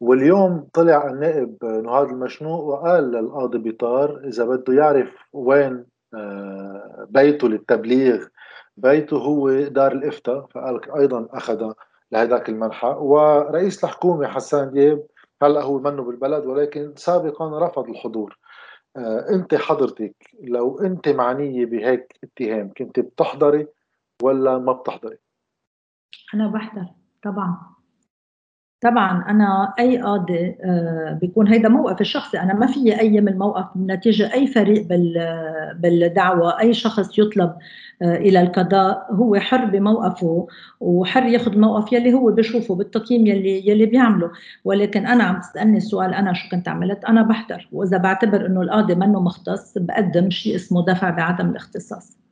واليوم 0.00 0.68
طلع 0.72 1.06
النائب 1.06 1.64
نهاد 1.64 2.08
المشنوق 2.08 2.64
وقال 2.64 3.10
للقاضي 3.10 3.58
بيطار 3.58 4.20
إذا 4.24 4.44
بده 4.44 4.74
يعرف 4.74 5.08
وين 5.32 5.84
بيته 7.08 7.48
للتبليغ 7.48 8.26
بيته 8.76 9.16
هو 9.16 9.50
دار 9.50 9.92
الإفتاء 9.92 10.46
فقال 10.50 10.92
أيضا 10.96 11.28
أخذ 11.30 11.72
لهذاك 12.12 12.48
المنحى 12.48 12.88
ورئيس 12.88 13.84
الحكومة 13.84 14.28
حسان 14.28 14.70
دياب 14.70 15.06
هلأ 15.42 15.62
هو 15.62 15.78
منه 15.78 16.02
بالبلد 16.02 16.46
ولكن 16.46 16.94
سابقا 16.96 17.66
رفض 17.66 17.88
الحضور. 17.88 18.38
آه 18.96 19.26
أنت 19.30 19.54
حضرتك 19.54 20.14
لو 20.42 20.78
أنت 20.78 21.08
معنية 21.08 21.66
بهيك 21.66 22.18
اتهام 22.24 22.72
كنت 22.78 23.00
بتحضري 23.00 23.66
ولا 24.22 24.58
ما 24.58 24.72
بتحضري؟ 24.72 25.18
أنا 26.34 26.48
بحضر 26.48 26.86
طبعا. 27.22 27.75
طبعا 28.80 29.24
أنا 29.30 29.74
أي 29.78 29.98
قاضي 30.02 30.56
آه، 30.64 31.18
بيكون 31.22 31.48
هيدا 31.48 31.68
موقف 31.68 32.00
الشخصي. 32.00 32.40
أنا 32.40 32.54
ما 32.54 32.66
في 32.66 33.00
أي 33.00 33.20
من 33.20 33.28
الموقف 33.28 33.76
نتيجة 33.76 34.32
أي 34.34 34.46
فريق 34.46 34.86
بالدعوة 35.76 36.60
أي 36.60 36.74
شخص 36.74 37.18
يطلب 37.18 37.56
آه، 38.02 38.16
إلى 38.16 38.40
القضاء 38.40 39.06
هو 39.14 39.36
حر 39.36 39.64
بموقفه 39.64 40.46
وحر 40.80 41.22
ياخذ 41.26 41.58
موقف 41.58 41.92
يلي 41.92 42.12
هو 42.14 42.32
بشوفه 42.32 42.74
بالتقييم 42.74 43.26
يلي 43.26 43.68
يلي 43.68 43.86
بيعمله. 43.86 44.30
ولكن 44.64 45.06
أنا 45.06 45.24
عم 45.24 45.40
تسألني 45.40 45.76
السؤال 45.76 46.14
أنا 46.14 46.32
شو 46.32 46.48
كنت 46.48 46.68
عملت؟ 46.68 47.04
أنا 47.04 47.22
بحضر. 47.22 47.68
وإذا 47.72 47.96
بعتبر 47.98 48.46
إنه 48.46 48.62
القاضي 48.62 48.94
منه 48.94 49.20
مختص 49.20 49.78
بقدم 49.78 50.30
شيء 50.30 50.54
اسمه 50.56 50.84
دفع 50.84 51.10
بعدم 51.10 51.50
الاختصاص. 51.50 52.25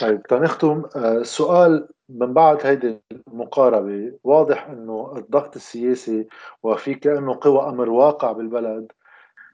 طيب 0.00 0.22
تنختم 0.22 0.82
آه، 0.96 1.22
سؤال 1.22 1.88
من 2.08 2.34
بعد 2.34 2.66
هيدي 2.66 3.00
المقاربة. 3.28 4.18
واضح 4.24 4.66
إنه 4.66 5.14
الضغط 5.16 5.56
السياسي 5.56 6.28
وفي 6.62 6.94
كأنه 6.94 7.38
قوى 7.40 7.68
أمر 7.68 7.90
واقع 7.90 8.32
بالبلد. 8.32 8.92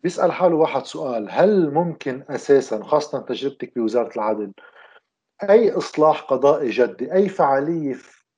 بيسأل 0.02 0.32
حاله 0.32 0.56
واحد 0.56 0.84
سؤال. 0.86 1.28
هل 1.30 1.70
ممكن 1.70 2.24
أساسا 2.30 2.82
خاصة 2.84 3.20
تجربتك 3.20 3.72
بوزارة 3.76 4.14
العدل 4.16 4.52
أي 5.50 5.70
إصلاح 5.72 6.22
قضائي 6.22 6.70
جدي 6.70 7.12
أي 7.12 7.28
فعالية 7.28 7.96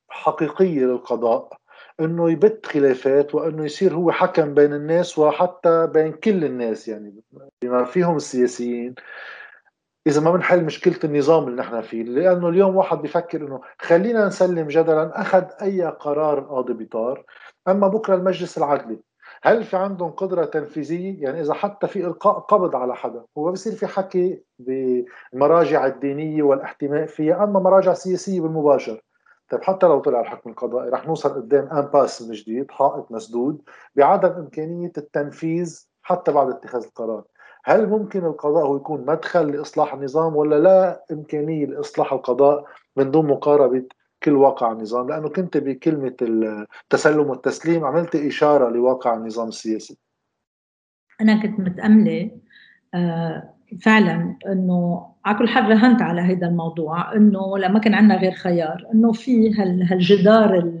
حقيقية 0.09 0.85
للقضاء 0.85 1.49
إنه 1.99 2.31
يبت 2.31 2.65
خلافات 2.65 3.35
وإنه 3.35 3.65
يصير 3.65 3.93
هو 3.95 4.11
حكم 4.11 4.53
بين 4.53 4.73
الناس 4.73 5.19
وحتى 5.19 5.87
بين 5.87 6.11
كل 6.11 6.43
الناس؟ 6.43 6.87
يعني 6.87 7.15
بما 7.61 7.83
فيهم 7.83 8.15
السياسيين 8.15 8.95
إذا 10.07 10.21
ما 10.21 10.31
بنحل 10.31 10.63
مشكلة 10.65 10.99
النظام 11.03 11.47
اللي 11.47 11.61
نحن 11.61 11.81
فيه 11.81 12.03
لأنه 12.03 12.49
اليوم 12.49 12.75
واحد 12.75 12.97
بيفكر 13.01 13.41
إنه 13.41 13.61
خلينا 13.79 14.27
نسلم 14.27 14.67
جدلا 14.67 15.21
أخذ 15.21 15.43
أي 15.61 15.81
قرار 15.85 16.39
قاضي 16.39 16.73
بيطار. 16.73 17.25
أما 17.67 17.87
بكرة 17.87 18.15
المجلس 18.15 18.57
العدلي 18.57 18.99
هل 19.43 19.63
في 19.63 19.77
عندهم 19.77 20.11
قدرة 20.11 20.45
تنفيذية؟ 20.45 21.23
يعني 21.23 21.41
إذا 21.41 21.53
حتى 21.53 21.87
في 21.87 22.05
إلقاء 22.05 22.39
قبض 22.39 22.75
على 22.75 22.95
حدا 22.95 23.23
هو 23.37 23.51
بصير 23.51 23.73
في 23.73 23.87
حكي 23.87 24.43
بالمراجع 24.59 25.85
الدينية 25.85 26.43
والاحتماء 26.43 27.05
فيها 27.05 27.43
أما 27.43 27.59
مراجع 27.59 27.93
سياسية 27.93 28.41
بالمباشر. 28.41 29.01
طيب 29.49 29.63
حتى 29.63 29.85
لو 29.85 29.99
طلع 29.99 30.19
الحكم 30.19 30.49
القضائي 30.49 30.89
رح 30.89 31.07
نوصل 31.07 31.29
قدام 31.29 31.67
ان 31.67 31.81
باس 31.81 32.21
من 32.21 32.31
جديد 32.31 32.71
حائط 32.71 33.11
مسدود 33.11 33.61
بعدم 33.95 34.29
إمكانية 34.29 34.91
التنفيذ 34.97 35.87
حتى 36.01 36.31
بعد 36.31 36.49
اتخاذ 36.49 36.83
القرار. 36.83 37.23
هل 37.67 37.89
ممكن 37.89 38.25
القضاء 38.25 38.65
هو 38.65 38.75
يكون 38.75 39.05
مدخل 39.05 39.51
لإصلاح 39.51 39.93
النظام 39.93 40.35
ولا 40.35 40.59
لا 40.59 41.05
إمكانية 41.11 41.65
لإصلاح 41.65 42.13
القضاء 42.13 42.65
من 42.97 43.11
دون 43.11 43.27
مقاربة 43.27 43.85
كل 44.23 44.31
واقع 44.31 44.71
النظام 44.71 45.09
لأنه 45.09 45.29
كنت 45.29 45.57
بكلمة 45.57 46.15
التسلم 46.21 47.29
والتسليم 47.29 47.85
عملت 47.85 48.15
إشارة 48.15 48.69
لواقع 48.69 49.13
النظام 49.13 49.47
السياسي 49.47 49.97
أنا 51.21 51.41
كنت 51.41 51.59
متأملة 51.59 52.31
آه، 52.93 53.54
فعلا 53.81 54.35
إنه 54.47 55.07
على 55.25 55.37
كل 55.37 55.47
حال 55.49 55.69
رهنت 55.69 56.01
على 56.01 56.21
هذا 56.21 56.47
الموضوع 56.47 57.15
إنه 57.15 57.57
لما 57.57 57.79
كان 57.79 57.93
عندنا 57.93 58.17
غير 58.17 58.31
خيار 58.31 58.87
إنه 58.93 59.11
في 59.11 59.53
هالجدار 59.91 60.73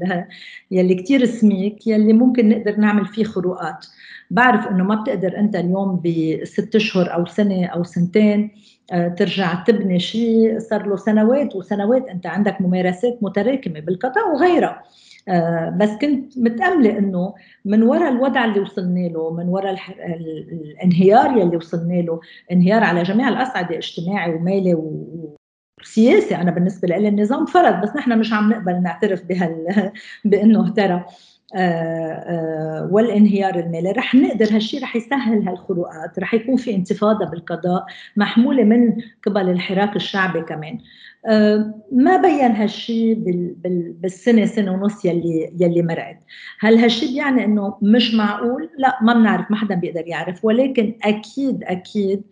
يلي 0.71 0.95
كثير 0.95 1.25
سميك 1.25 1.87
يلي 1.87 2.13
ممكن 2.13 2.49
نقدر 2.49 2.75
نعمل 2.77 3.05
فيه 3.05 3.23
خروقات. 3.23 3.85
بعرف 4.31 4.67
إنه 4.67 4.83
ما 4.83 4.95
بتقدر 4.95 5.37
أنت 5.37 5.55
اليوم 5.55 6.01
بست 6.05 6.75
أشهر 6.75 7.13
أو 7.13 7.25
سنة 7.25 7.65
أو 7.65 7.83
سنتين 7.83 8.51
آه، 8.91 9.07
ترجع 9.07 9.63
تبني 9.63 9.99
شيء 9.99 10.59
صار 10.59 10.87
له 10.87 10.95
سنوات 10.95 11.55
وسنوات 11.55 12.07
أنت 12.07 12.27
عندك 12.27 12.61
ممارسات 12.61 13.19
متراكمة 13.21 13.79
بالقطاع 13.79 14.23
وغيرها. 14.33 14.83
بس 15.77 15.89
كنت 16.01 16.37
متأملة 16.37 16.97
إنه 16.97 17.33
من 17.65 17.83
وراء 17.83 18.11
الوضع 18.11 18.45
اللي 18.45 18.59
وصلنا 18.59 19.07
له 19.07 19.33
من 19.33 19.49
وراء 19.49 19.75
الانهيار 19.99 21.37
يلي 21.37 21.57
وصلنا 21.57 21.93
له 21.93 22.19
انهيار 22.51 22.83
على 22.83 23.03
جميع 23.03 23.29
الأصعدة 23.29 23.77
اجتماعي 23.77 24.33
ومالي 24.33 24.75
وسياسي. 25.81 26.35
أنا 26.35 26.51
بالنسبة 26.51 26.87
لي 26.87 27.07
النظام 27.07 27.45
فرض 27.45 27.81
بس 27.81 27.95
نحن 27.95 28.19
مش 28.19 28.33
عم 28.33 28.49
نقبل 28.53 28.81
نعترف 28.81 29.23
بهال 29.23 29.91
بأنه 30.25 30.69
ترى 30.69 31.05
آه، 31.55 31.59
آه، 31.59 32.89
والانهيار 32.91 33.59
المالي. 33.59 33.91
رح 33.91 34.15
نقدر 34.15 34.55
هالشيء 34.55 34.83
رح 34.83 34.95
يسهل 34.95 35.47
هالخروقات 35.47 36.19
رح 36.19 36.33
يكون 36.33 36.55
في 36.55 36.75
انتفاضة 36.75 37.25
بالقضاء 37.25 37.85
محمولة 38.17 38.63
من 38.63 38.97
قبل 39.25 39.49
الحراك 39.49 39.95
الشعبي 39.95 40.41
كمان. 40.41 40.73
آه، 40.75 40.81
ما 41.91 42.17
بين 42.17 42.51
هالشيء 42.51 43.15
بالسنة 44.01 44.45
سنة 44.45 44.71
ونص 44.71 45.05
يلي 45.05 45.53
يلي 45.59 45.81
مرقت. 45.81 46.19
هل 46.59 46.77
هالشيء 46.77 47.13
بيعني 47.13 47.45
إنه 47.45 47.77
مش 47.81 48.13
معقول؟ 48.13 48.69
لا 48.77 48.99
ما 49.01 49.13
بنعرف 49.13 49.51
ما 49.51 49.57
حدا 49.57 49.75
بيقدر 49.75 50.07
يعرف. 50.07 50.45
ولكن 50.45 50.95
أكيد 51.03 51.63
أكيد 51.63 52.23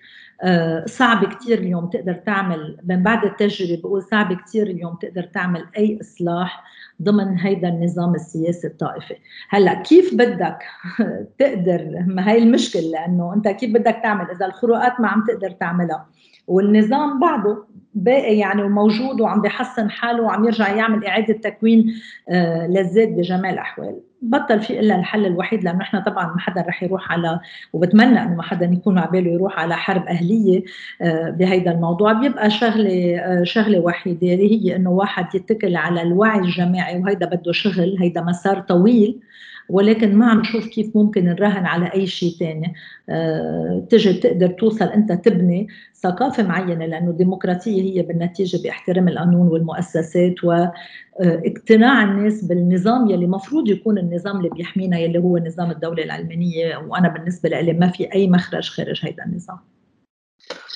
صعب 0.85 1.25
كثير 1.25 1.57
اليوم 1.59 1.89
تقدر 1.89 2.13
تعمل 2.13 2.77
من 2.83 3.03
بعد 3.03 3.25
التجربة 3.25 3.81
بقول 3.81 4.03
صعب 4.03 4.33
كثير 4.33 4.67
اليوم 4.67 4.95
تقدر 4.95 5.23
تعمل 5.23 5.65
أي 5.77 5.99
إصلاح 6.01 6.63
ضمن 7.01 7.37
هيدا 7.37 7.69
النظام 7.69 8.15
السياسي 8.15 8.67
الطائفي. 8.67 9.15
هلأ 9.49 9.73
كيف 9.73 10.13
بدك 10.15 10.59
تقدر؟ 11.39 12.03
ما 12.07 12.31
هي 12.31 12.37
المشكلة 12.37 12.81
لأنه 12.81 13.33
أنت 13.33 13.47
كيف 13.47 13.73
بدك 13.73 13.99
تعمل؟ 14.03 14.31
إذا 14.31 14.45
الخروقات 14.45 14.99
ما 14.99 15.07
عم 15.07 15.23
تقدر 15.27 15.51
تعملها 15.51 16.05
والنظام 16.47 17.19
بعده 17.19 17.65
باقي 17.95 18.37
يعني 18.37 18.63
وموجود 18.63 19.21
وعم 19.21 19.41
بيحسن 19.41 19.89
حاله 19.89 20.21
وعم 20.23 20.45
يرجع 20.45 20.75
يعمل 20.75 21.05
إعادة 21.05 21.33
تكوين 21.33 21.93
آه 22.29 22.67
للذات 22.67 23.07
بجميع 23.09 23.49
الاحوال 23.51 23.95
بطل 24.21 24.59
في 24.61 24.79
إلا 24.79 24.95
الحل 24.95 25.25
الوحيد 25.25 25.63
لأنه 25.63 25.81
إحنا 25.81 25.99
طبعا 25.99 26.25
ما 26.33 26.39
حدا 26.39 26.61
رح 26.67 26.83
يروح 26.83 27.11
على 27.11 27.39
وبتمنى 27.73 28.21
إنه 28.23 28.35
ما 28.35 28.43
حدا 28.43 28.65
يكون 28.65 28.97
على 28.97 29.11
باله 29.11 29.31
يروح 29.31 29.59
على 29.59 29.75
حرب 29.77 30.05
أهلية 30.07 30.63
آه 31.01 31.29
بهيدا 31.29 31.71
الموضوع. 31.71 32.13
بيبقى 32.13 32.49
شغلة 32.49 33.17
آه 33.19 33.43
شغلة 33.43 33.79
وحيدة 33.79 34.33
اللي 34.33 34.51
هي 34.65 34.75
إنه 34.75 34.89
واحد 34.89 35.35
يتكل 35.35 35.75
على 35.75 36.01
الوعي 36.01 36.39
الجماعي 36.39 36.99
وهيدا 37.01 37.25
بده 37.25 37.51
شغل 37.51 37.97
هيدا 37.99 38.21
مسار 38.21 38.59
طويل. 38.59 39.19
ولكن 39.69 40.15
ما 40.15 40.25
عم 40.25 40.39
نشوف 40.39 40.67
كيف 40.67 40.97
ممكن 40.97 41.25
نراهن 41.25 41.65
على 41.65 41.93
أي 41.93 42.07
شيء 42.07 42.31
ثاني 42.39 42.73
أه 43.09 43.87
تجي 43.89 44.13
تقدر 44.13 44.47
توصل 44.47 44.85
أنت 44.85 45.11
تبني 45.11 45.67
ثقافة 46.03 46.43
معينة 46.43 46.85
لأنه 46.85 47.09
الديمقراطية 47.09 47.81
هي 47.81 48.01
بالنتيجة 48.01 48.63
باحترام 48.63 49.07
القانون 49.07 49.47
والمؤسسات 49.47 50.43
واقتناع 50.43 52.03
الناس 52.03 52.43
بالنظام 52.45 53.09
يلي 53.09 53.27
مفروض 53.27 53.69
يكون 53.69 53.97
النظام 53.97 54.37
اللي 54.37 54.49
بيحمينا 54.49 54.99
يلي 54.99 55.19
هو 55.19 55.37
نظام 55.37 55.71
الدولة 55.71 56.03
العلمانية. 56.03 56.77
وأنا 56.77 57.09
بالنسبة 57.09 57.49
لي 57.49 57.73
ما 57.73 57.87
في 57.87 58.13
أي 58.13 58.27
مخرج 58.27 58.69
خارج 58.69 59.05
هذا 59.05 59.25
النظام. 59.25 59.59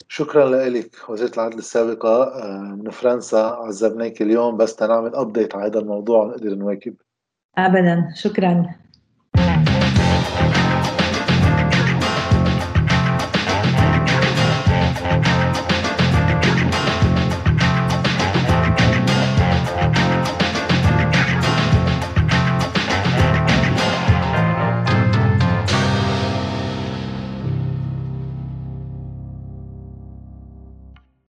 شكرا 0.07 0.69
لك 0.69 1.09
وزيرة 1.09 1.31
العدل 1.33 1.57
السابقة 1.57 2.23
آه، 2.23 2.79
من 2.83 2.89
فرنسا 2.89 3.37
عذبناك 3.37 4.21
اليوم. 4.21 4.57
بس 4.57 4.75
تنعمل 4.75 5.15
ابديت 5.15 5.55
على 5.55 5.65
هذا 5.65 5.79
الموضوع 5.79 6.23
ونقدر 6.23 6.55
نواكب. 6.55 6.95
ابدا. 7.57 8.11
شكرا. 8.15 8.75